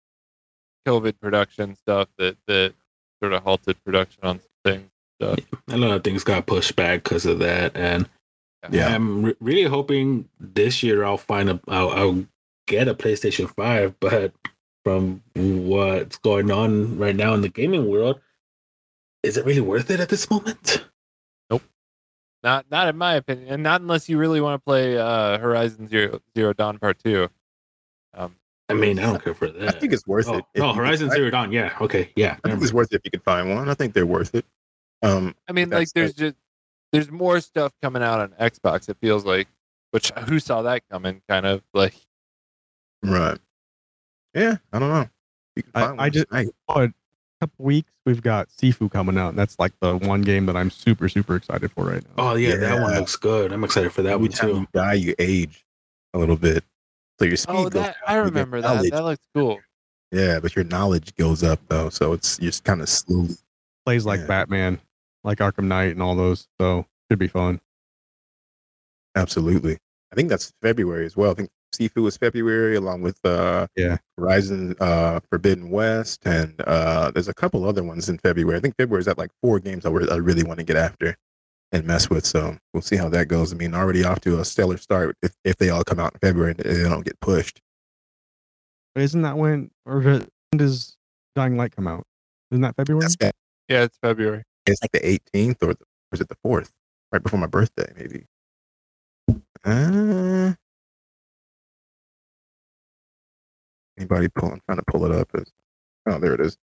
COVID 0.86 1.20
production 1.20 1.74
stuff 1.76 2.08
that 2.18 2.36
that 2.46 2.74
sort 3.22 3.32
of 3.32 3.42
halted 3.42 3.82
production 3.84 4.20
on 4.22 4.40
some 4.40 4.48
things. 4.64 4.90
Stuff. 5.20 5.38
A 5.68 5.76
lot 5.76 5.90
of 5.90 6.04
things 6.04 6.22
got 6.22 6.46
pushed 6.46 6.76
back 6.76 7.02
because 7.02 7.26
of 7.26 7.40
that, 7.40 7.76
and 7.76 8.08
Yeah. 8.70 8.94
I'm 8.94 9.24
re- 9.24 9.36
really 9.40 9.64
hoping 9.64 10.28
this 10.38 10.82
year 10.82 11.04
I'll 11.04 11.18
find 11.18 11.50
a 11.50 11.60
I'll, 11.66 11.90
I'll 11.90 12.26
get 12.68 12.86
a 12.88 12.94
PlayStation 12.94 13.52
Five. 13.54 13.98
But 13.98 14.32
from 14.84 15.22
what's 15.34 16.18
going 16.18 16.50
on 16.52 16.98
right 16.98 17.16
now 17.16 17.34
in 17.34 17.40
the 17.40 17.48
gaming 17.48 17.88
world, 17.88 18.20
is 19.24 19.36
it 19.36 19.44
really 19.44 19.60
worth 19.60 19.90
it 19.90 19.98
at 20.00 20.08
this 20.08 20.30
moment? 20.30 20.84
Nope. 21.50 21.62
Not 22.44 22.70
not 22.70 22.86
in 22.86 22.96
my 22.96 23.14
opinion, 23.14 23.48
and 23.48 23.62
not 23.64 23.80
unless 23.80 24.08
you 24.08 24.18
really 24.18 24.40
want 24.40 24.60
to 24.60 24.64
play 24.64 24.96
uh, 24.96 25.38
Horizon 25.38 25.88
Zero 25.88 26.20
Zero 26.36 26.52
Dawn 26.52 26.78
Part 26.78 27.00
Two. 27.02 27.28
Um, 28.14 28.36
I 28.68 28.74
mean, 28.74 28.98
I 28.98 29.02
don't 29.02 29.22
care 29.22 29.34
for 29.34 29.48
that. 29.48 29.76
I 29.76 29.78
think 29.78 29.92
it's 29.92 30.06
worth 30.06 30.28
oh, 30.28 30.38
it. 30.38 30.44
if 30.54 30.60
no, 30.60 30.66
you 30.68 30.72
can 30.74 30.84
Horizon 30.84 31.10
Zero 31.10 31.30
Dawn. 31.30 31.52
Yeah, 31.52 31.74
okay, 31.80 32.10
yeah. 32.16 32.36
I 32.44 32.48
never 32.48 32.60
think 32.60 32.62
it's 32.64 32.72
worth 32.72 32.92
it 32.92 32.96
if 32.96 33.00
you 33.04 33.10
can 33.10 33.20
find 33.20 33.48
one. 33.54 33.68
I 33.68 33.74
think 33.74 33.94
they're 33.94 34.06
worth 34.06 34.34
it. 34.34 34.44
Um, 35.02 35.34
I 35.48 35.52
mean, 35.52 35.70
like 35.70 35.90
there's 35.92 36.12
just 36.12 36.36
there's 36.92 37.10
more 37.10 37.40
stuff 37.40 37.72
coming 37.82 38.02
out 38.02 38.20
on 38.20 38.28
Xbox. 38.40 38.88
It 38.88 38.98
feels 39.00 39.24
like, 39.24 39.48
which 39.90 40.10
who 40.10 40.38
saw 40.38 40.62
that 40.62 40.82
coming? 40.90 41.22
Kind 41.28 41.46
of 41.46 41.62
like 41.72 41.94
right. 43.02 43.38
Yeah, 44.34 44.56
I 44.72 44.78
don't 44.78 44.90
know. 44.90 45.08
You 45.56 45.62
can 45.62 45.72
I- 45.74 45.80
find 45.80 46.00
I 46.00 46.04
one 46.04 46.12
just- 46.12 46.28
tonight. 46.28 46.48
But 46.66 46.90
couple 47.40 47.64
weeks 47.64 47.92
we've 48.04 48.22
got 48.22 48.48
Sifu 48.48 48.90
coming 48.90 49.16
out, 49.16 49.30
and 49.30 49.38
that's 49.38 49.58
like 49.58 49.72
the 49.80 49.96
one 49.96 50.22
game 50.22 50.46
that 50.46 50.56
I'm 50.56 50.70
super 50.70 51.08
super 51.08 51.36
excited 51.36 51.70
for 51.70 51.84
right 51.84 52.02
now. 52.02 52.30
Oh 52.32 52.34
yeah, 52.34 52.56
that 52.56 52.80
one 52.80 52.94
looks 52.94 53.16
good. 53.16 53.52
I'm 53.52 53.64
excited 53.64 53.92
for 53.92 54.02
that 54.02 54.14
Every 54.14 54.28
one 54.28 54.32
time 54.32 54.50
too. 54.50 54.58
you 54.60 54.68
die, 54.72 54.94
you 54.94 55.14
age 55.18 55.64
a 56.14 56.18
little 56.18 56.36
bit. 56.36 56.64
So 57.18 57.24
your 57.24 57.36
speed 57.36 57.54
oh 57.56 57.62
goes 57.64 57.72
that 57.72 57.96
I 58.06 58.14
down, 58.14 58.24
you 58.26 58.30
get 58.30 58.34
remember 58.34 58.60
that. 58.60 58.74
knowledge. 58.74 58.90
That 58.92 59.04
looks 59.04 59.26
cool. 59.34 59.58
Yeah, 60.12 60.40
but 60.40 60.54
your 60.56 60.64
knowledge 60.64 61.14
goes 61.16 61.42
up 61.42 61.60
though, 61.68 61.88
so 61.90 62.12
it's 62.12 62.38
you're 62.40 62.50
just 62.50 62.64
kind 62.64 62.80
of 62.80 62.88
slowly. 62.88 63.34
Plays 63.84 64.06
like 64.06 64.20
Yeah. 64.20 64.26
Batman, 64.26 64.80
like 65.24 65.38
Arkham 65.38 65.64
Knight, 65.64 65.92
and 65.92 66.02
all 66.02 66.14
those. 66.14 66.46
So 66.60 66.86
should 67.10 67.18
be 67.18 67.28
fun. 67.28 67.60
Absolutely, 69.16 69.78
I 70.12 70.14
think 70.16 70.28
that's 70.28 70.52
February 70.62 71.04
as 71.06 71.16
well. 71.16 71.32
I 71.32 71.34
think 71.34 71.50
Sifu 71.74 72.06
is 72.08 72.16
February, 72.16 72.76
along 72.76 73.02
with 73.02 73.18
uh, 73.24 73.66
Yeah. 73.76 73.98
Horizon 74.16 74.74
uh, 74.80 75.20
Forbidden 75.30 75.70
West, 75.70 76.22
and 76.24 76.54
uh, 76.66 77.10
there's 77.10 77.28
a 77.28 77.34
couple 77.34 77.64
other 77.64 77.82
ones 77.82 78.08
in 78.08 78.18
February. 78.18 78.56
I 78.56 78.60
think 78.60 78.76
February 78.76 79.00
is 79.00 79.08
at 79.08 79.18
like 79.18 79.30
four 79.42 79.58
games 79.60 79.84
I, 79.86 79.90
re- 79.90 80.08
I 80.10 80.16
really 80.16 80.44
want 80.44 80.58
to 80.60 80.64
get 80.64 80.76
after 80.76 81.16
and 81.72 81.84
mess 81.86 82.08
with. 82.10 82.24
So 82.26 82.56
we'll 82.72 82.82
see 82.82 82.96
how 82.96 83.08
that 83.10 83.26
goes. 83.28 83.52
I 83.52 83.56
mean, 83.56 83.74
already 83.74 84.04
off 84.04 84.20
to 84.22 84.40
a 84.40 84.44
stellar 84.44 84.76
start 84.78 85.16
if, 85.22 85.32
if 85.44 85.56
they 85.56 85.70
all 85.70 85.84
come 85.84 86.00
out 86.00 86.14
in 86.14 86.20
February 86.20 86.54
and 86.58 86.60
they 86.60 86.82
don't 86.82 87.04
get 87.04 87.18
pushed. 87.20 87.60
But 88.94 89.04
isn't 89.04 89.22
that 89.22 89.36
when 89.36 89.70
or 89.86 90.00
does- 90.00 90.26
when 90.50 90.58
does 90.58 90.96
Dying 91.36 91.56
Light 91.56 91.74
come 91.76 91.86
out? 91.86 92.04
Isn't 92.50 92.62
that 92.62 92.74
February? 92.76 93.02
That's, 93.02 93.16
Yeah, 93.68 93.82
it's 93.82 93.98
February. 94.02 94.42
it's 94.66 94.80
like 94.82 94.92
the 94.92 95.00
18th 95.00 95.62
or, 95.62 95.74
the, 95.74 95.84
or 95.84 96.14
is 96.14 96.20
it 96.20 96.28
the 96.28 96.36
4th? 96.44 96.70
Right 97.12 97.22
before 97.22 97.38
my 97.38 97.46
birthday, 97.46 97.92
maybe. 97.96 98.24
Uh, 99.64 100.54
anybody 103.98 104.28
pull? 104.28 104.52
I'm 104.52 104.60
trying 104.66 104.78
to 104.78 104.84
pull 104.86 105.04
it 105.04 105.12
up. 105.12 105.28
It's- 105.34 105.52
oh, 106.06 106.18
there 106.18 106.34
it 106.34 106.40
is. 106.40 106.56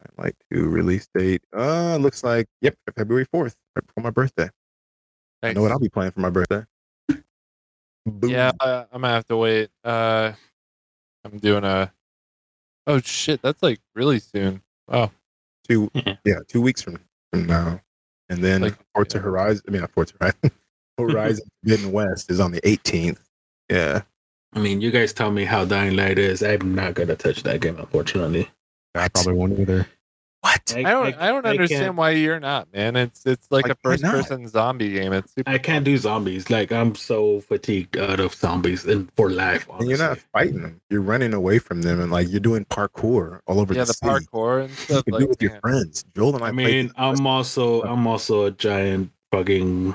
I'd 0.00 0.22
like 0.22 0.36
to 0.52 0.68
release 0.68 1.08
date. 1.14 1.42
Uh, 1.56 1.96
looks 1.96 2.22
like 2.22 2.46
yep, 2.60 2.76
February 2.96 3.26
4th, 3.26 3.54
right 3.76 3.86
before 3.86 4.02
my 4.04 4.10
birthday. 4.10 4.48
I 5.42 5.52
know 5.52 5.62
what 5.62 5.70
I'll 5.72 5.78
be 5.78 5.88
playing 5.88 6.12
for 6.12 6.20
my 6.20 6.30
birthday. 6.30 6.64
Boom. 8.06 8.30
Yeah, 8.30 8.52
uh, 8.60 8.84
I'm 8.92 9.02
gonna 9.02 9.14
have 9.14 9.26
to 9.26 9.36
wait. 9.36 9.70
Uh, 9.84 10.32
I'm 11.24 11.38
doing 11.38 11.64
a. 11.64 11.92
Oh 12.86 13.00
shit, 13.00 13.42
that's 13.42 13.62
like 13.62 13.80
really 13.94 14.18
soon. 14.18 14.62
Oh, 14.88 15.10
two 15.68 15.90
Yeah. 15.94 16.16
yeah 16.24 16.38
two 16.48 16.62
weeks 16.62 16.80
from 16.80 16.98
from 17.32 17.46
now, 17.46 17.80
and 18.30 18.42
then 18.42 18.62
Like- 18.62 18.78
Forza 18.94 19.18
Horizon. 19.18 19.62
I 19.68 19.70
mean, 19.72 19.80
not 19.82 19.90
Forza 19.92 20.14
Horizon. 20.20 20.50
Horizon 20.98 21.46
Forbidden 21.62 21.92
West 21.92 22.30
is 22.30 22.40
on 22.40 22.50
the 22.50 22.60
18th. 22.62 23.18
Yeah, 23.70 24.02
I 24.54 24.58
mean, 24.60 24.80
you 24.80 24.90
guys 24.90 25.12
tell 25.12 25.30
me 25.30 25.44
how 25.44 25.64
Dying 25.66 25.94
Light 25.94 26.18
is. 26.18 26.42
I'm 26.42 26.74
not 26.74 26.94
gonna 26.94 27.14
touch 27.14 27.42
that 27.42 27.60
game, 27.60 27.78
unfortunately. 27.78 28.48
I 28.98 29.08
probably 29.08 29.32
won't 29.34 29.58
either. 29.58 29.86
what? 30.40 30.72
I 30.76 30.82
don't. 30.82 31.14
I, 31.18 31.28
don't 31.28 31.44
understand 31.46 31.82
can't- 31.84 31.96
why 31.96 32.10
you're 32.10 32.38
not, 32.40 32.72
man. 32.72 32.94
It's 32.96 33.24
it's 33.26 33.50
like, 33.50 33.64
Like, 33.68 33.72
a 33.72 33.78
first 33.82 34.02
person 34.04 34.46
zombie 34.48 34.90
game. 34.92 35.12
It's 35.12 35.34
super. 35.34 35.50
I 35.50 35.58
can't 35.58 35.84
do 35.84 35.96
zombies. 35.98 36.48
Like 36.50 36.70
I'm 36.72 36.94
so 36.94 37.40
fatigued 37.40 37.96
out 37.96 38.20
of 38.20 38.34
zombies 38.34 38.84
and 38.84 39.10
for 39.16 39.30
life. 39.30 39.66
And 39.78 39.88
you're 39.88 39.98
not 39.98 40.18
fighting 40.32 40.62
them. 40.62 40.80
You're 40.90 41.00
running 41.00 41.34
away 41.34 41.58
from 41.58 41.82
them, 41.82 42.00
and 42.00 42.10
like 42.12 42.28
you're 42.30 42.40
doing 42.40 42.64
parkour 42.66 43.40
all 43.46 43.60
over 43.60 43.74
yeah, 43.74 43.84
the, 43.84 43.96
the 44.00 44.08
parkour 44.08 44.60
and 44.62 44.70
You 44.70 44.76
stuff. 44.76 45.04
can 45.04 45.12
Like, 45.14 45.20
do 45.20 45.24
it 45.24 45.28
with 45.30 45.42
your 45.42 45.60
friends. 45.60 46.04
Joel 46.14 46.36
and 46.36 46.44
I. 46.44 46.48
I 46.48 46.52
mean, 46.52 46.92
I'm 46.96 47.26
also 47.34 47.82
I'm 47.82 48.06
also 48.06 48.44
a 48.44 48.50
giant 48.50 49.10
fucking. 49.32 49.94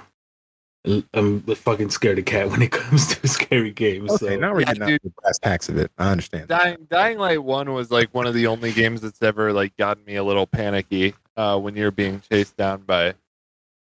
I'm 0.85 1.43
a 1.47 1.55
fucking 1.55 1.87
of 1.87 2.25
cat 2.25 2.49
when 2.51 2.61
it 2.61 2.71
comes 2.71 3.15
to 3.15 3.27
scary 3.27 3.71
games. 3.71 4.11
Okay, 4.11 4.35
so. 4.35 4.35
now 4.35 4.53
we're 4.53 4.61
Yeah, 4.61 4.73
getting 4.73 4.83
out 4.83 5.01
the 5.03 5.09
brass 5.21 5.39
tacks 5.39 5.69
of 5.69 5.77
it. 5.77 5.91
I 5.97 6.11
understand. 6.11 6.49
Dying 6.49 6.87
Dying 6.89 7.17
Light 7.17 7.41
One 7.41 7.73
was 7.73 7.89
like 7.89 8.13
one 8.13 8.27
of 8.27 8.33
the 8.33 8.47
only 8.47 8.73
games 8.73 9.01
that's 9.01 9.21
ever 9.21 9.53
like 9.53 9.75
gotten 9.77 10.03
me 10.03 10.15
a 10.15 10.23
little 10.23 10.45
panicky 10.45 11.13
uh, 11.37 11.57
when 11.57 11.75
you're 11.75 11.91
being 11.91 12.21
chased 12.29 12.57
down 12.57 12.81
by 12.81 13.13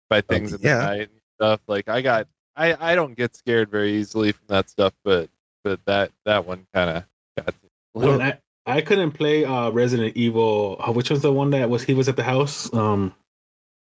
by 0.09 0.21
things 0.21 0.53
in 0.53 0.61
yeah. 0.61 0.77
the 0.77 0.83
night 0.83 0.99
and 1.01 1.21
stuff. 1.37 1.59
Like 1.67 1.89
I 1.89 2.01
got 2.01 2.27
I 2.55 2.91
I 2.91 2.95
don't 2.95 3.15
get 3.15 3.35
scared 3.35 3.69
very 3.69 3.93
easily 3.93 4.31
from 4.31 4.45
that 4.47 4.69
stuff, 4.69 4.93
but 5.03 5.29
but 5.63 5.83
that 5.85 6.11
that 6.25 6.45
one 6.45 6.67
kind 6.73 6.89
of 6.89 7.03
got 7.37 7.53
me. 7.61 7.69
a 7.95 7.99
I, 8.21 8.39
I 8.65 8.81
couldn't 8.81 9.11
play 9.11 9.43
uh 9.43 9.71
Resident 9.71 10.15
Evil. 10.15 10.77
uh, 10.79 10.93
Which 10.93 11.09
was 11.09 11.21
the 11.21 11.33
one 11.33 11.49
that 11.49 11.69
was 11.69 11.83
he 11.83 11.93
was 11.93 12.07
at 12.07 12.15
the 12.15 12.23
house? 12.23 12.73
Um, 12.73 13.13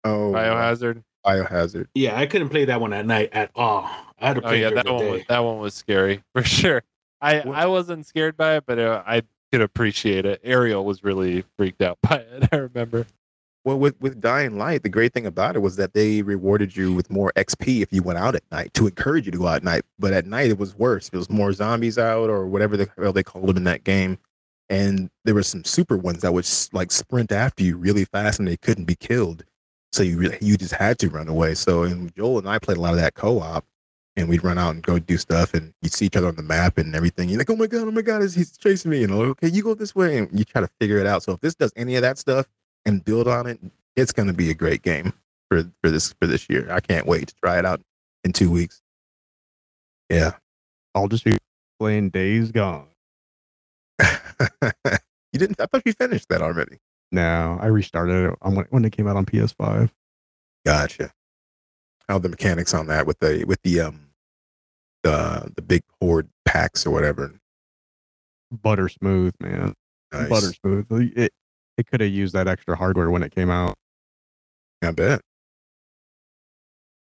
Oh, 0.03 0.31
Biohazard. 0.31 1.03
Biohazard. 1.27 1.87
yeah, 1.93 2.17
I 2.17 2.25
couldn't 2.25 2.49
play 2.49 2.65
that 2.65 2.79
one 2.81 2.93
at 2.93 3.05
night 3.05 3.29
at 3.33 3.51
all. 3.55 3.83
I 4.19 4.27
had 4.27 4.35
to 4.35 4.41
Oh 4.41 4.47
play 4.47 4.61
yeah, 4.61 4.69
during 4.69 4.75
that 4.75 4.85
the 4.85 4.93
one 4.93 5.09
was 5.11 5.19
day. 5.21 5.25
that 5.29 5.39
one 5.39 5.59
was 5.59 5.73
scary 5.73 6.23
for 6.33 6.43
sure. 6.43 6.83
I 7.21 7.39
What- 7.39 7.57
I 7.57 7.65
wasn't 7.65 8.05
scared 8.05 8.37
by 8.37 8.55
it, 8.57 8.63
but 8.65 8.79
uh, 8.79 9.03
I 9.05 9.23
could 9.51 9.61
appreciate 9.61 10.25
it. 10.25 10.41
Ariel 10.43 10.83
was 10.85 11.03
really 11.03 11.43
freaked 11.57 11.81
out 11.81 11.97
by 12.07 12.17
it. 12.17 12.49
I 12.51 12.55
remember. 12.57 13.05
Well, 13.65 13.77
with 13.79 13.99
with 13.99 14.21
Dying 14.21 14.57
Light, 14.57 14.83
the 14.83 14.89
great 14.89 15.13
thing 15.13 15.25
about 15.25 15.55
it 15.57 15.59
was 15.59 15.75
that 15.75 15.93
they 15.93 16.21
rewarded 16.21 16.77
you 16.77 16.93
with 16.93 17.09
more 17.09 17.33
XP 17.35 17.81
if 17.81 17.91
you 17.91 18.01
went 18.01 18.17
out 18.17 18.33
at 18.33 18.43
night 18.49 18.73
to 18.75 18.87
encourage 18.87 19.25
you 19.25 19.31
to 19.33 19.37
go 19.37 19.47
out 19.47 19.57
at 19.57 19.63
night. 19.65 19.81
But 19.99 20.13
at 20.13 20.25
night, 20.25 20.49
it 20.51 20.57
was 20.57 20.73
worse. 20.75 21.09
It 21.11 21.17
was 21.17 21.29
more 21.29 21.51
zombies 21.51 21.97
out 21.97 22.29
or 22.29 22.45
whatever 22.47 22.77
the 22.77 22.87
hell 22.97 23.11
they 23.11 23.23
called 23.23 23.47
them 23.47 23.57
in 23.57 23.63
that 23.65 23.83
game. 23.83 24.19
And 24.69 25.09
there 25.25 25.33
were 25.35 25.43
some 25.43 25.65
super 25.65 25.97
ones 25.97 26.21
that 26.21 26.33
would 26.33 26.47
like 26.71 26.91
sprint 26.91 27.31
after 27.33 27.63
you 27.63 27.75
really 27.77 28.05
fast, 28.05 28.39
and 28.39 28.47
they 28.47 28.57
couldn't 28.57 28.85
be 28.85 28.95
killed. 28.95 29.43
So 29.97 30.03
you 30.03 30.15
really, 30.19 30.37
you 30.41 30.57
just 30.57 30.75
had 30.75 30.99
to 30.99 31.09
run 31.09 31.27
away. 31.27 31.55
So 31.55 31.81
and 31.81 32.15
Joel 32.15 32.37
and 32.37 32.47
I 32.47 32.59
played 32.59 32.77
a 32.77 32.81
lot 32.81 32.93
of 32.93 32.99
that 32.99 33.15
co-op, 33.15 33.65
and 34.15 34.29
we'd 34.29 34.43
run 34.43 34.59
out 34.59 34.75
and 34.75 34.83
go 34.83 34.99
do 34.99 35.17
stuff, 35.17 35.55
and 35.55 35.73
you'd 35.81 35.91
see 35.91 36.05
each 36.05 36.15
other 36.15 36.27
on 36.27 36.35
the 36.35 36.43
map 36.43 36.77
and 36.77 36.95
everything. 36.95 37.29
You're 37.29 37.39
like, 37.39 37.49
oh 37.49 37.55
my 37.55 37.65
god, 37.65 37.87
oh 37.87 37.91
my 37.91 38.03
god, 38.03 38.21
he's- 38.21 38.55
chasing 38.57 38.91
me. 38.91 38.99
You 38.99 39.07
oh, 39.07 39.09
know, 39.09 39.21
okay, 39.31 39.47
you 39.47 39.63
go 39.63 39.73
this 39.73 39.95
way, 39.95 40.19
and 40.19 40.29
you 40.37 40.45
try 40.45 40.61
to 40.61 40.69
figure 40.79 40.99
it 40.99 41.07
out. 41.07 41.23
So 41.23 41.31
if 41.31 41.39
this 41.39 41.55
does 41.55 41.73
any 41.75 41.95
of 41.95 42.03
that 42.03 42.19
stuff 42.19 42.45
and 42.85 43.03
build 43.03 43.27
on 43.27 43.47
it, 43.47 43.59
it's 43.95 44.11
going 44.11 44.27
to 44.27 44.35
be 44.35 44.51
a 44.51 44.53
great 44.53 44.83
game 44.83 45.13
for 45.49 45.63
for 45.81 45.89
this 45.89 46.13
for 46.21 46.27
this 46.27 46.47
year. 46.47 46.67
I 46.71 46.79
can't 46.79 47.07
wait 47.07 47.29
to 47.29 47.35
try 47.43 47.57
it 47.57 47.65
out 47.65 47.81
in 48.23 48.33
two 48.33 48.51
weeks. 48.51 48.83
Yeah, 50.11 50.33
I'll 50.93 51.07
just 51.07 51.25
be 51.25 51.39
playing 51.79 52.11
Days 52.11 52.51
Gone. 52.51 52.85
you 54.01 55.39
didn't. 55.39 55.59
I 55.59 55.65
thought 55.65 55.81
you 55.87 55.93
finished 55.93 56.29
that 56.29 56.43
already. 56.43 56.77
No, 57.11 57.57
I 57.61 57.67
restarted 57.67 58.31
it 58.31 58.37
on 58.41 58.55
when, 58.55 58.65
when 58.69 58.85
it 58.85 58.91
came 58.91 59.07
out 59.07 59.15
on 59.15 59.25
PS5. 59.25 59.89
Gotcha. 60.65 61.11
How 62.09 62.17
the 62.19 62.29
mechanics 62.29 62.73
on 62.73 62.87
that 62.87 63.05
with 63.07 63.19
the 63.19 63.43
with 63.45 63.61
the 63.63 63.81
um 63.81 64.09
the 65.03 65.51
the 65.55 65.61
big 65.61 65.83
horde 66.01 66.29
packs 66.45 66.85
or 66.85 66.91
whatever. 66.91 67.33
Butter 68.51 68.89
smooth, 68.89 69.33
man. 69.39 69.73
Nice. 70.11 70.29
Butter 70.29 70.53
smooth. 70.53 70.85
It 71.17 71.31
it 71.77 71.87
could 71.87 72.01
have 72.01 72.09
used 72.11 72.33
that 72.33 72.47
extra 72.47 72.75
hardware 72.75 73.09
when 73.09 73.23
it 73.23 73.33
came 73.33 73.49
out. 73.49 73.75
I 74.81 74.91
bet. 74.91 75.21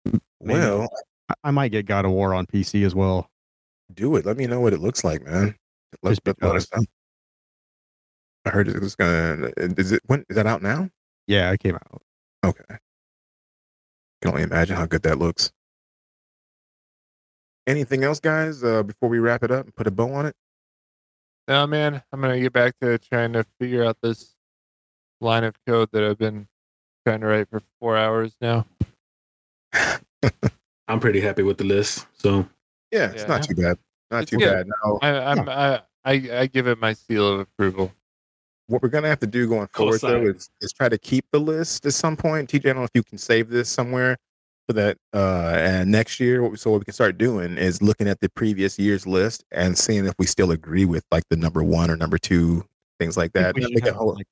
Maybe. 0.04 0.20
Well, 0.60 0.88
I, 1.28 1.34
I 1.44 1.50
might 1.50 1.68
get 1.72 1.86
God 1.86 2.04
of 2.04 2.12
War 2.12 2.34
on 2.34 2.46
PC 2.46 2.84
as 2.84 2.94
well. 2.94 3.28
do 3.92 4.16
it. 4.16 4.24
Let 4.24 4.36
me 4.36 4.46
know 4.46 4.60
what 4.60 4.72
it 4.72 4.80
looks 4.80 5.04
like, 5.04 5.24
man. 5.24 5.54
Let, 6.02 6.10
Just 6.12 6.26
let- 6.26 6.42
let 6.42 6.56
us 6.56 6.66
know. 6.74 6.84
I 8.44 8.50
heard 8.50 8.68
it 8.68 8.80
was 8.80 8.96
gonna. 8.96 9.50
Is 9.56 9.92
it 9.92 10.02
when 10.06 10.24
is 10.28 10.36
that 10.36 10.46
out 10.46 10.62
now? 10.62 10.88
Yeah, 11.26 11.50
it 11.52 11.60
came 11.60 11.74
out. 11.74 12.02
Okay. 12.44 12.64
Can 14.22 14.30
only 14.32 14.42
imagine 14.42 14.76
how 14.76 14.86
good 14.86 15.02
that 15.02 15.18
looks. 15.18 15.52
Anything 17.66 18.02
else, 18.04 18.20
guys? 18.20 18.64
Uh, 18.64 18.82
before 18.82 19.08
we 19.08 19.18
wrap 19.18 19.42
it 19.42 19.50
up 19.50 19.66
and 19.66 19.74
put 19.74 19.86
a 19.86 19.90
bow 19.90 20.12
on 20.12 20.26
it. 20.26 20.34
No, 21.48 21.66
man, 21.66 22.02
I'm 22.12 22.20
gonna 22.20 22.40
get 22.40 22.52
back 22.52 22.74
to 22.80 22.98
trying 22.98 23.32
to 23.34 23.44
figure 23.60 23.84
out 23.84 23.98
this 24.02 24.34
line 25.20 25.44
of 25.44 25.54
code 25.66 25.90
that 25.92 26.02
I've 26.02 26.18
been 26.18 26.48
trying 27.06 27.20
to 27.20 27.26
write 27.26 27.48
for 27.50 27.60
four 27.78 27.96
hours 27.96 28.34
now. 28.40 28.66
I'm 30.88 30.98
pretty 31.00 31.20
happy 31.20 31.42
with 31.42 31.58
the 31.58 31.64
list. 31.64 32.06
So 32.18 32.46
Yeah, 32.90 33.10
it's 33.10 33.22
Yeah. 33.22 33.28
not 33.28 33.42
too 33.42 33.54
bad. 33.54 33.78
Not 34.10 34.22
It's 34.22 34.30
too 34.30 34.38
good. 34.38 34.66
bad. 34.66 34.68
Now, 34.84 34.98
I, 35.02 35.18
I'm 35.32 35.48
I, 35.48 35.82
I 36.04 36.40
I 36.40 36.46
give 36.46 36.66
it 36.66 36.78
my 36.78 36.94
seal 36.94 37.26
of 37.34 37.40
approval. 37.40 37.92
What 38.70 38.82
we're 38.82 38.88
gonna 38.88 39.08
have 39.08 39.18
to 39.20 39.26
do 39.26 39.48
going 39.48 39.66
forward 39.68 40.00
though 40.00 40.22
is, 40.22 40.48
is 40.60 40.72
try 40.72 40.88
to 40.88 40.96
keep 40.98 41.24
the 41.32 41.40
list 41.40 41.84
at 41.86 41.92
some 41.92 42.16
point. 42.16 42.48
TJ, 42.50 42.60
I 42.60 42.72
don't 42.72 42.76
know 42.76 42.84
if 42.84 42.90
you 42.94 43.02
can 43.02 43.18
save 43.18 43.48
this 43.50 43.68
somewhere 43.68 44.16
for 44.68 44.72
that 44.74 44.96
uh 45.12 45.54
and 45.58 45.90
next 45.90 46.20
year 46.20 46.42
what 46.42 46.52
we, 46.52 46.56
so 46.56 46.70
what 46.70 46.78
we 46.80 46.84
can 46.84 46.94
start 46.94 47.18
doing 47.18 47.58
is 47.58 47.82
looking 47.82 48.06
at 48.08 48.20
the 48.20 48.28
previous 48.28 48.78
year's 48.78 49.06
list 49.06 49.44
and 49.50 49.76
seeing 49.76 50.06
if 50.06 50.14
we 50.18 50.26
still 50.26 50.52
agree 50.52 50.84
with 50.84 51.04
like 51.10 51.24
the 51.30 51.36
number 51.36 51.62
one 51.64 51.90
or 51.90 51.96
number 51.96 52.18
two 52.18 52.64
things 53.00 53.16
like 53.16 53.32
that. 53.32 53.54
we 53.56 53.62
should 53.62 53.84
have, 53.84 53.96
whole- 53.96 54.14
like, 54.14 54.26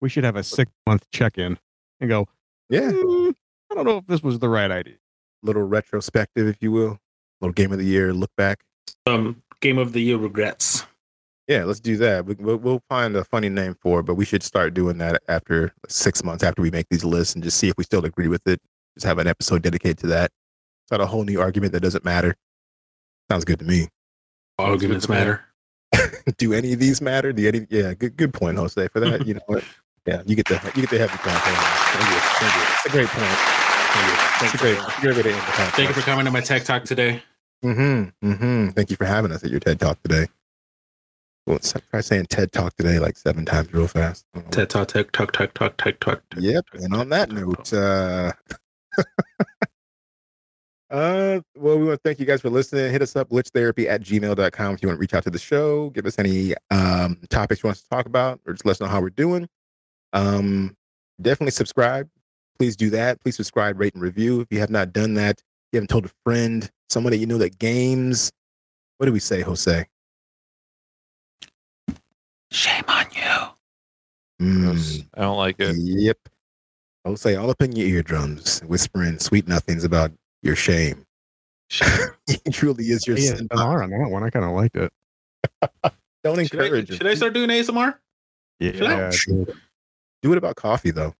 we 0.00 0.08
should 0.08 0.24
have 0.24 0.36
a 0.36 0.42
six 0.44 0.70
month 0.86 1.04
check 1.12 1.36
in 1.38 1.58
and 2.00 2.08
go, 2.08 2.26
yeah, 2.68 2.90
"Hmm, 2.94 3.30
I 3.70 3.74
don't 3.74 3.84
know 3.84 3.98
if 3.98 4.06
this 4.06 4.22
was 4.22 4.38
the 4.38 4.48
right 4.48 4.70
idea. 4.70 4.94
little 5.42 5.62
retrospective, 5.64 6.46
if 6.46 6.56
you 6.60 6.70
will, 6.70 6.98
little 7.40 7.52
game 7.52 7.72
of 7.72 7.78
the 7.78 7.84
year 7.84 8.12
look 8.12 8.30
back. 8.36 8.60
um 9.06 9.42
game 9.60 9.76
of 9.78 9.92
the 9.92 10.00
year 10.00 10.16
regrets. 10.16 10.84
Yeah, 11.50 11.64
let's 11.64 11.80
do 11.80 11.96
that. 11.96 12.26
We, 12.26 12.34
we'll, 12.34 12.58
we'll 12.58 12.82
find 12.88 13.16
a 13.16 13.24
funny 13.24 13.48
name 13.48 13.74
for 13.74 13.98
it, 13.98 14.02
but 14.04 14.14
we 14.14 14.24
should 14.24 14.44
start 14.44 14.72
doing 14.72 14.98
that 14.98 15.20
after 15.26 15.74
six 15.88 16.22
months 16.22 16.44
after 16.44 16.62
we 16.62 16.70
make 16.70 16.86
these 16.90 17.04
lists 17.04 17.34
and 17.34 17.42
just 17.42 17.56
see 17.56 17.68
if 17.68 17.76
we 17.76 17.82
still 17.82 18.04
agree 18.04 18.28
with 18.28 18.46
it. 18.46 18.60
Just 18.94 19.04
have 19.04 19.18
an 19.18 19.26
episode 19.26 19.62
dedicated 19.62 19.98
to 19.98 20.06
that. 20.06 20.30
It's 20.84 20.92
not 20.92 21.00
a 21.00 21.06
whole 21.06 21.24
new 21.24 21.40
argument 21.40 21.72
that 21.72 21.80
doesn't 21.80 22.04
matter. 22.04 22.36
Sounds 23.28 23.44
good 23.44 23.58
to 23.58 23.64
me. 23.64 23.88
Arguments 24.60 25.06
good 25.06 25.12
to 25.12 25.18
me. 25.18 25.26
matter. 25.98 26.22
do 26.38 26.52
any 26.52 26.72
of 26.72 26.78
these 26.78 27.00
matter? 27.00 27.32
Do 27.32 27.48
any? 27.48 27.66
Yeah, 27.68 27.94
good 27.94 28.16
good 28.16 28.32
point, 28.32 28.56
Jose. 28.56 28.86
For 28.86 29.00
that, 29.00 29.26
you 29.26 29.34
know 29.34 29.40
what? 29.46 29.64
Yeah, 30.06 30.22
you 30.24 30.34
get 30.34 30.46
the 30.46 30.54
you 30.74 30.80
get 30.80 30.88
the 30.88 30.98
heavy 30.98 31.18
point. 31.18 31.36
Thank 31.36 31.58
you. 31.58 32.20
Thank 32.40 32.54
you. 32.54 32.62
It's 32.72 32.86
a 32.86 32.88
great 32.88 33.08
point. 33.08 33.26
Thank 33.26 34.06
you. 34.06 34.46
It's 34.46 34.54
a 34.54 34.58
great, 34.58 34.78
great 35.02 35.16
way 35.16 35.22
to 35.24 35.28
end 35.28 35.38
the 35.38 35.52
podcast. 35.52 35.70
Thank 35.72 35.88
you 35.88 35.94
for 35.94 36.00
coming 36.00 36.24
to 36.24 36.30
my 36.30 36.40
tech 36.40 36.64
talk 36.64 36.84
today. 36.84 37.22
Mm-hmm. 37.62 38.26
Mm-hmm. 38.26 38.68
Thank 38.70 38.88
you 38.88 38.96
for 38.96 39.04
having 39.04 39.30
us 39.30 39.44
at 39.44 39.50
your 39.50 39.60
TED 39.60 39.78
Talk 39.78 40.02
today. 40.02 40.26
Well, 41.46 41.58
try 41.58 42.00
saying 42.00 42.26
TED 42.26 42.52
Talk 42.52 42.76
today 42.76 42.98
like 42.98 43.16
seven 43.16 43.44
times 43.44 43.72
real 43.72 43.88
fast. 43.88 44.26
I 44.34 44.38
don't 44.38 44.46
know. 44.46 44.50
TED 44.50 44.70
talk, 44.70 44.88
tech 44.88 45.12
talk, 45.12 45.32
tech 45.32 45.54
talk, 45.54 45.76
tech 45.78 46.00
talk. 46.00 46.22
Yep. 46.36 46.64
And 46.74 46.94
on 46.94 47.08
that 47.08 47.32
note, 47.32 47.72
uh, 47.72 48.32
Uh, 50.90 51.40
well, 51.54 51.78
we 51.78 51.84
want 51.84 52.02
to 52.02 52.08
thank 52.08 52.18
you 52.18 52.26
guys 52.26 52.40
for 52.40 52.50
listening. 52.50 52.90
Hit 52.90 53.00
us 53.00 53.14
up, 53.14 53.30
glitchtherapy 53.30 53.86
at 53.86 54.02
gmail.com 54.02 54.74
if 54.74 54.82
you 54.82 54.88
want 54.88 54.96
to 54.96 55.00
reach 55.00 55.14
out 55.14 55.22
to 55.22 55.30
the 55.30 55.38
show. 55.38 55.90
Give 55.90 56.04
us 56.04 56.18
any 56.18 56.54
um, 56.72 57.16
topics 57.28 57.62
you 57.62 57.68
want 57.68 57.76
us 57.76 57.82
to 57.82 57.88
talk 57.88 58.06
about 58.06 58.40
or 58.44 58.54
just 58.54 58.66
let 58.66 58.72
us 58.72 58.80
know 58.80 58.88
how 58.88 59.00
we're 59.00 59.10
doing. 59.10 59.48
Um, 60.12 60.76
definitely 61.22 61.52
subscribe. 61.52 62.08
Please 62.58 62.74
do 62.74 62.90
that. 62.90 63.20
Please 63.22 63.36
subscribe, 63.36 63.78
rate, 63.78 63.94
and 63.94 64.02
review. 64.02 64.40
If 64.40 64.48
you 64.50 64.58
have 64.58 64.70
not 64.70 64.92
done 64.92 65.14
that, 65.14 65.40
you 65.72 65.76
haven't 65.76 65.90
told 65.90 66.06
a 66.06 66.10
friend, 66.24 66.68
someone 66.88 67.12
that 67.12 67.18
you 67.18 67.26
know 67.26 67.38
that 67.38 67.60
games. 67.60 68.32
What 68.98 69.06
do 69.06 69.12
we 69.12 69.20
say, 69.20 69.42
Jose? 69.42 69.86
Shame 72.50 72.84
on 72.88 73.06
you. 73.14 74.44
Mm, 74.46 75.06
I 75.14 75.20
don't 75.22 75.36
like 75.36 75.56
it. 75.58 75.76
yep. 75.76 76.16
I 77.04 77.10
would 77.10 77.18
say 77.18 77.36
all 77.36 77.50
up 77.50 77.62
in 77.62 77.72
your 77.72 77.86
eardrums, 77.86 78.60
whispering 78.60 79.18
sweet 79.18 79.46
nothings 79.48 79.84
about 79.84 80.12
your 80.42 80.56
shame. 80.56 81.04
he 81.70 82.36
truly 82.52 82.84
is 82.86 83.06
your 83.06 83.16
Yeah, 83.18 83.36
sin. 83.36 83.48
ASMR 83.48 83.84
on 83.84 83.90
that 83.90 84.10
one. 84.10 84.22
I 84.24 84.30
kind 84.30 84.44
of 84.44 84.52
liked 84.52 84.76
it. 84.76 84.92
Don't 86.22 86.46
Should 86.46 86.60
I, 86.60 86.64
encourage 86.64 86.88
should 86.88 87.06
I 87.06 87.14
start 87.14 87.32
doing 87.32 87.48
ASMR? 87.48 87.94
Yeah, 88.58 89.10
Sure. 89.10 89.46
Do 90.22 90.32
it 90.32 90.36
about 90.38 90.56
coffee 90.56 90.90
though. 90.90 91.14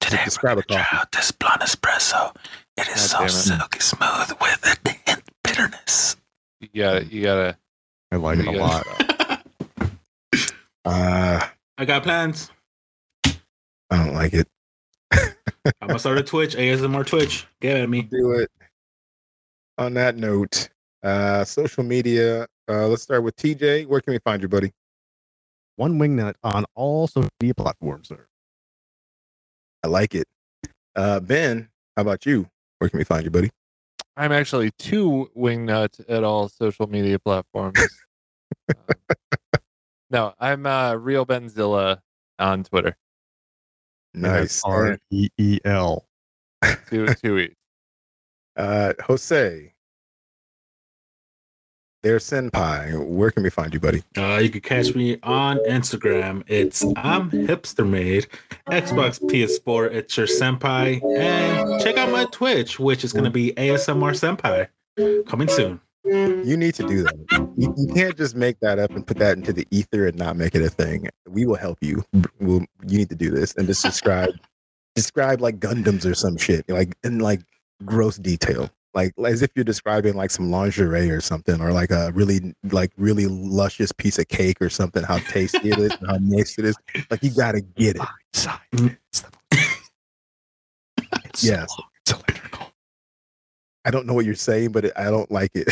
Today 0.00 0.16
we're 0.18 0.24
Describe 0.24 0.54
gonna 0.56 0.80
a 0.80 0.84
coffee. 0.84 0.88
try 0.90 0.98
out 1.00 1.12
this 1.12 1.30
blonde 1.30 1.60
espresso. 1.60 2.34
It 2.78 2.88
is 2.88 3.12
God 3.12 3.18
so 3.30 3.52
it. 3.54 3.58
silky 3.58 3.80
smooth 3.80 4.32
with 4.40 4.78
a 4.86 4.90
hint 5.10 5.22
bitterness. 5.42 6.16
You 6.60 6.68
gotta, 6.74 7.04
you 7.04 7.22
gotta. 7.22 7.58
I 8.12 8.16
like 8.16 8.38
it 8.38 8.42
a 8.48 8.52
gotta- 8.52 8.58
lot. 8.58 8.86
Uh, 10.84 11.46
I 11.78 11.84
got 11.84 12.02
plans. 12.02 12.50
I 13.24 13.32
don't 13.90 14.14
like 14.14 14.34
it. 14.34 14.48
I'm 15.12 15.88
gonna 15.88 15.98
start 15.98 16.18
a 16.18 16.22
Twitch, 16.22 16.56
ASMR 16.56 17.06
Twitch. 17.06 17.46
Get 17.60 17.76
at 17.76 17.88
me. 17.88 18.02
Do 18.02 18.32
it. 18.32 18.50
On 19.78 19.94
that 19.94 20.16
note, 20.16 20.68
uh, 21.02 21.44
social 21.44 21.82
media. 21.82 22.46
Uh, 22.68 22.86
let's 22.88 23.02
start 23.02 23.22
with 23.22 23.36
TJ. 23.36 23.86
Where 23.86 24.00
can 24.00 24.12
we 24.12 24.18
find 24.18 24.42
you, 24.42 24.48
buddy? 24.48 24.72
One 25.76 25.98
wingnut 25.98 26.34
on 26.42 26.64
all 26.74 27.06
social 27.06 27.30
media 27.40 27.54
platforms, 27.54 28.08
sir. 28.08 28.26
I 29.82 29.88
like 29.88 30.14
it. 30.14 30.26
Uh, 30.94 31.20
ben, 31.20 31.68
how 31.96 32.02
about 32.02 32.24
you? 32.24 32.46
Where 32.78 32.88
can 32.88 32.98
we 32.98 33.04
find 33.04 33.24
you, 33.24 33.30
buddy? 33.30 33.50
I'm 34.16 34.32
actually 34.32 34.70
two 34.78 35.30
wingnut 35.36 36.00
at 36.08 36.22
all 36.22 36.48
social 36.48 36.86
media 36.86 37.18
platforms. 37.18 37.78
Um, 38.68 39.43
no, 40.14 40.32
I'm 40.38 40.64
uh, 40.64 40.94
reel 40.94 41.26
Benzilla 41.26 41.98
on 42.38 42.62
Twitter. 42.62 42.96
Nice. 44.14 44.62
R 44.64 44.96
E 45.10 45.28
E 45.36 45.58
L. 45.64 46.06
Two, 46.88 47.08
two 47.22 47.38
each. 47.38 47.54
Uh, 48.56 48.92
Jose. 49.02 49.72
There's 52.04 52.24
Senpai. 52.30 53.04
Where 53.04 53.32
can 53.32 53.42
we 53.42 53.50
find 53.50 53.74
you, 53.74 53.80
buddy? 53.80 54.04
Uh, 54.16 54.36
you 54.36 54.50
can 54.50 54.60
catch 54.60 54.94
me 54.94 55.18
on 55.24 55.58
Instagram. 55.68 56.44
It's 56.46 56.84
I'm 56.96 57.30
hipster 57.30 57.88
made. 57.88 58.28
Xbox, 58.70 59.20
PS4. 59.20 59.90
It's 59.90 60.16
your 60.16 60.26
senpai, 60.26 61.02
and 61.18 61.82
check 61.82 61.96
out 61.96 62.12
my 62.12 62.26
Twitch, 62.26 62.78
which 62.78 63.02
is 63.04 63.12
gonna 63.12 63.30
be 63.30 63.52
ASMR 63.52 64.12
Senpai, 64.12 65.26
coming 65.26 65.48
soon. 65.48 65.80
You 66.04 66.56
need 66.56 66.74
to 66.74 66.86
do 66.86 67.02
that. 67.04 67.14
You, 67.56 67.74
you 67.76 67.94
can't 67.94 68.16
just 68.16 68.34
make 68.34 68.60
that 68.60 68.78
up 68.78 68.90
and 68.90 69.06
put 69.06 69.16
that 69.18 69.36
into 69.38 69.52
the 69.52 69.66
ether 69.70 70.06
and 70.06 70.16
not 70.18 70.36
make 70.36 70.54
it 70.54 70.62
a 70.62 70.68
thing. 70.68 71.08
We 71.28 71.46
will 71.46 71.54
help 71.56 71.78
you. 71.80 72.04
We'll, 72.40 72.66
you 72.86 72.98
need 72.98 73.08
to 73.08 73.14
do 73.14 73.30
this 73.30 73.54
and 73.56 73.66
just 73.66 73.82
describe, 73.82 74.30
describe 74.94 75.40
like 75.40 75.60
Gundams 75.60 76.04
or 76.04 76.14
some 76.14 76.36
shit, 76.36 76.68
like 76.68 76.94
in 77.04 77.20
like 77.20 77.40
gross 77.86 78.16
detail, 78.18 78.68
like 78.92 79.14
as 79.24 79.40
if 79.40 79.50
you're 79.54 79.64
describing 79.64 80.14
like 80.14 80.30
some 80.30 80.50
lingerie 80.50 81.10
or 81.10 81.22
something, 81.22 81.60
or 81.60 81.72
like 81.72 81.90
a 81.90 82.12
really 82.12 82.54
like 82.70 82.92
really 82.98 83.26
luscious 83.26 83.90
piece 83.92 84.18
of 84.18 84.28
cake 84.28 84.60
or 84.60 84.68
something. 84.68 85.02
How 85.04 85.18
tasty 85.18 85.70
it 85.70 85.78
is, 85.78 85.92
and 86.00 86.06
how 86.10 86.18
nice 86.20 86.58
it 86.58 86.66
is. 86.66 86.76
Like 87.10 87.22
you 87.22 87.30
gotta 87.30 87.62
get 87.62 87.96
it. 87.96 88.02
Side. 88.34 88.58
Mm. 88.74 88.96
It's 89.08 89.20
the- 89.22 89.30
It's 91.24 91.44
Yes. 91.50 91.66
so. 91.74 91.82
It's 92.02 92.12
electrical. 92.12 92.63
I 93.84 93.90
don't 93.90 94.06
know 94.06 94.14
what 94.14 94.24
you're 94.24 94.34
saying, 94.34 94.72
but 94.72 94.86
it, 94.86 94.92
I 94.96 95.10
don't 95.10 95.30
like 95.30 95.50
it. 95.54 95.68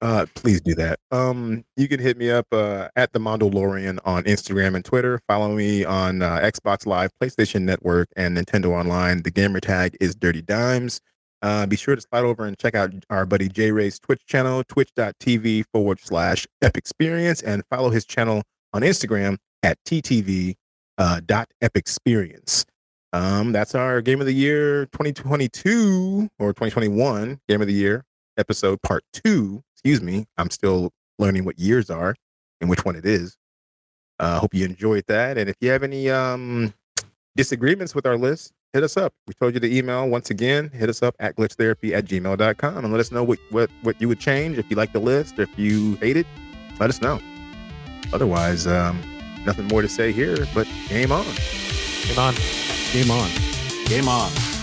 uh, 0.00 0.26
please 0.34 0.60
do 0.60 0.74
that. 0.74 0.98
Um, 1.10 1.64
you 1.76 1.88
can 1.88 2.00
hit 2.00 2.16
me 2.16 2.30
up 2.30 2.46
uh, 2.52 2.88
at 2.96 3.12
the 3.12 3.18
Mondolorian 3.18 3.98
on 4.04 4.24
Instagram 4.24 4.74
and 4.74 4.84
Twitter. 4.84 5.20
Follow 5.26 5.54
me 5.54 5.84
on 5.84 6.22
uh, 6.22 6.38
Xbox 6.38 6.86
Live, 6.86 7.10
PlayStation 7.20 7.62
Network, 7.62 8.08
and 8.16 8.36
Nintendo 8.36 8.78
Online. 8.78 9.22
The 9.22 9.30
gamer 9.30 9.60
tag 9.60 9.96
is 10.00 10.14
Dirty 10.14 10.42
Dimes. 10.42 11.00
Uh, 11.40 11.66
be 11.66 11.76
sure 11.76 11.94
to 11.94 12.00
slide 12.00 12.24
over 12.24 12.44
and 12.44 12.58
check 12.58 12.74
out 12.74 12.92
our 13.10 13.24
buddy 13.24 13.48
J 13.48 13.70
Ray's 13.70 13.98
Twitch 13.98 14.26
channel, 14.26 14.64
twitch.tv 14.64 15.64
forward 15.72 16.00
slash 16.00 16.46
Experience, 16.60 17.40
and 17.42 17.62
follow 17.70 17.90
his 17.90 18.04
channel 18.04 18.42
on 18.72 18.82
Instagram 18.82 19.38
at 19.62 19.78
TTV 19.84 20.56
uh. 20.98 21.20
Um, 23.12 23.52
that's 23.52 23.74
our 23.74 24.02
game 24.02 24.20
of 24.20 24.26
the 24.26 24.34
year 24.34 24.86
2022 24.86 26.28
or 26.38 26.52
2021 26.52 27.40
game 27.48 27.60
of 27.60 27.66
the 27.66 27.72
year 27.72 28.04
episode 28.36 28.80
part 28.82 29.02
two. 29.12 29.62
Excuse 29.74 30.02
me. 30.02 30.26
I'm 30.36 30.50
still 30.50 30.90
learning 31.18 31.44
what 31.44 31.58
years 31.58 31.90
are 31.90 32.14
and 32.60 32.68
which 32.70 32.84
one 32.84 32.96
it 32.96 33.06
is. 33.06 33.36
Uh, 34.18 34.38
hope 34.40 34.54
you 34.54 34.64
enjoyed 34.64 35.04
that. 35.08 35.38
And 35.38 35.48
if 35.48 35.56
you 35.60 35.70
have 35.70 35.82
any 35.82 36.10
um, 36.10 36.74
disagreements 37.36 37.94
with 37.94 38.06
our 38.06 38.16
list, 38.16 38.52
hit 38.72 38.82
us 38.82 38.96
up. 38.96 39.12
We 39.26 39.34
told 39.34 39.54
you 39.54 39.60
to 39.60 39.76
email 39.76 40.08
once 40.08 40.30
again. 40.30 40.70
Hit 40.70 40.88
us 40.88 41.02
up 41.02 41.14
at 41.20 41.36
glitchtherapy 41.36 41.92
at 41.92 42.04
gmail.com 42.04 42.84
and 42.84 42.92
let 42.92 43.00
us 43.00 43.12
know 43.12 43.22
what, 43.22 43.38
what, 43.50 43.70
what 43.82 44.00
you 44.00 44.08
would 44.08 44.20
change 44.20 44.58
if 44.58 44.68
you 44.70 44.76
like 44.76 44.92
the 44.92 45.00
list, 45.00 45.38
if 45.38 45.50
you 45.56 45.94
hate 45.96 46.16
it, 46.16 46.26
let 46.80 46.90
us 46.90 47.00
know. 47.00 47.20
Otherwise, 48.12 48.66
um, 48.66 49.00
nothing 49.44 49.66
more 49.68 49.82
to 49.82 49.88
say 49.88 50.12
here, 50.12 50.36
but 50.54 50.66
game 50.88 51.12
on. 51.12 51.24
Game 52.06 52.18
on. 52.18 52.34
Game 52.92 53.10
on. 53.10 53.30
Game 53.86 54.08
on. 54.08 54.57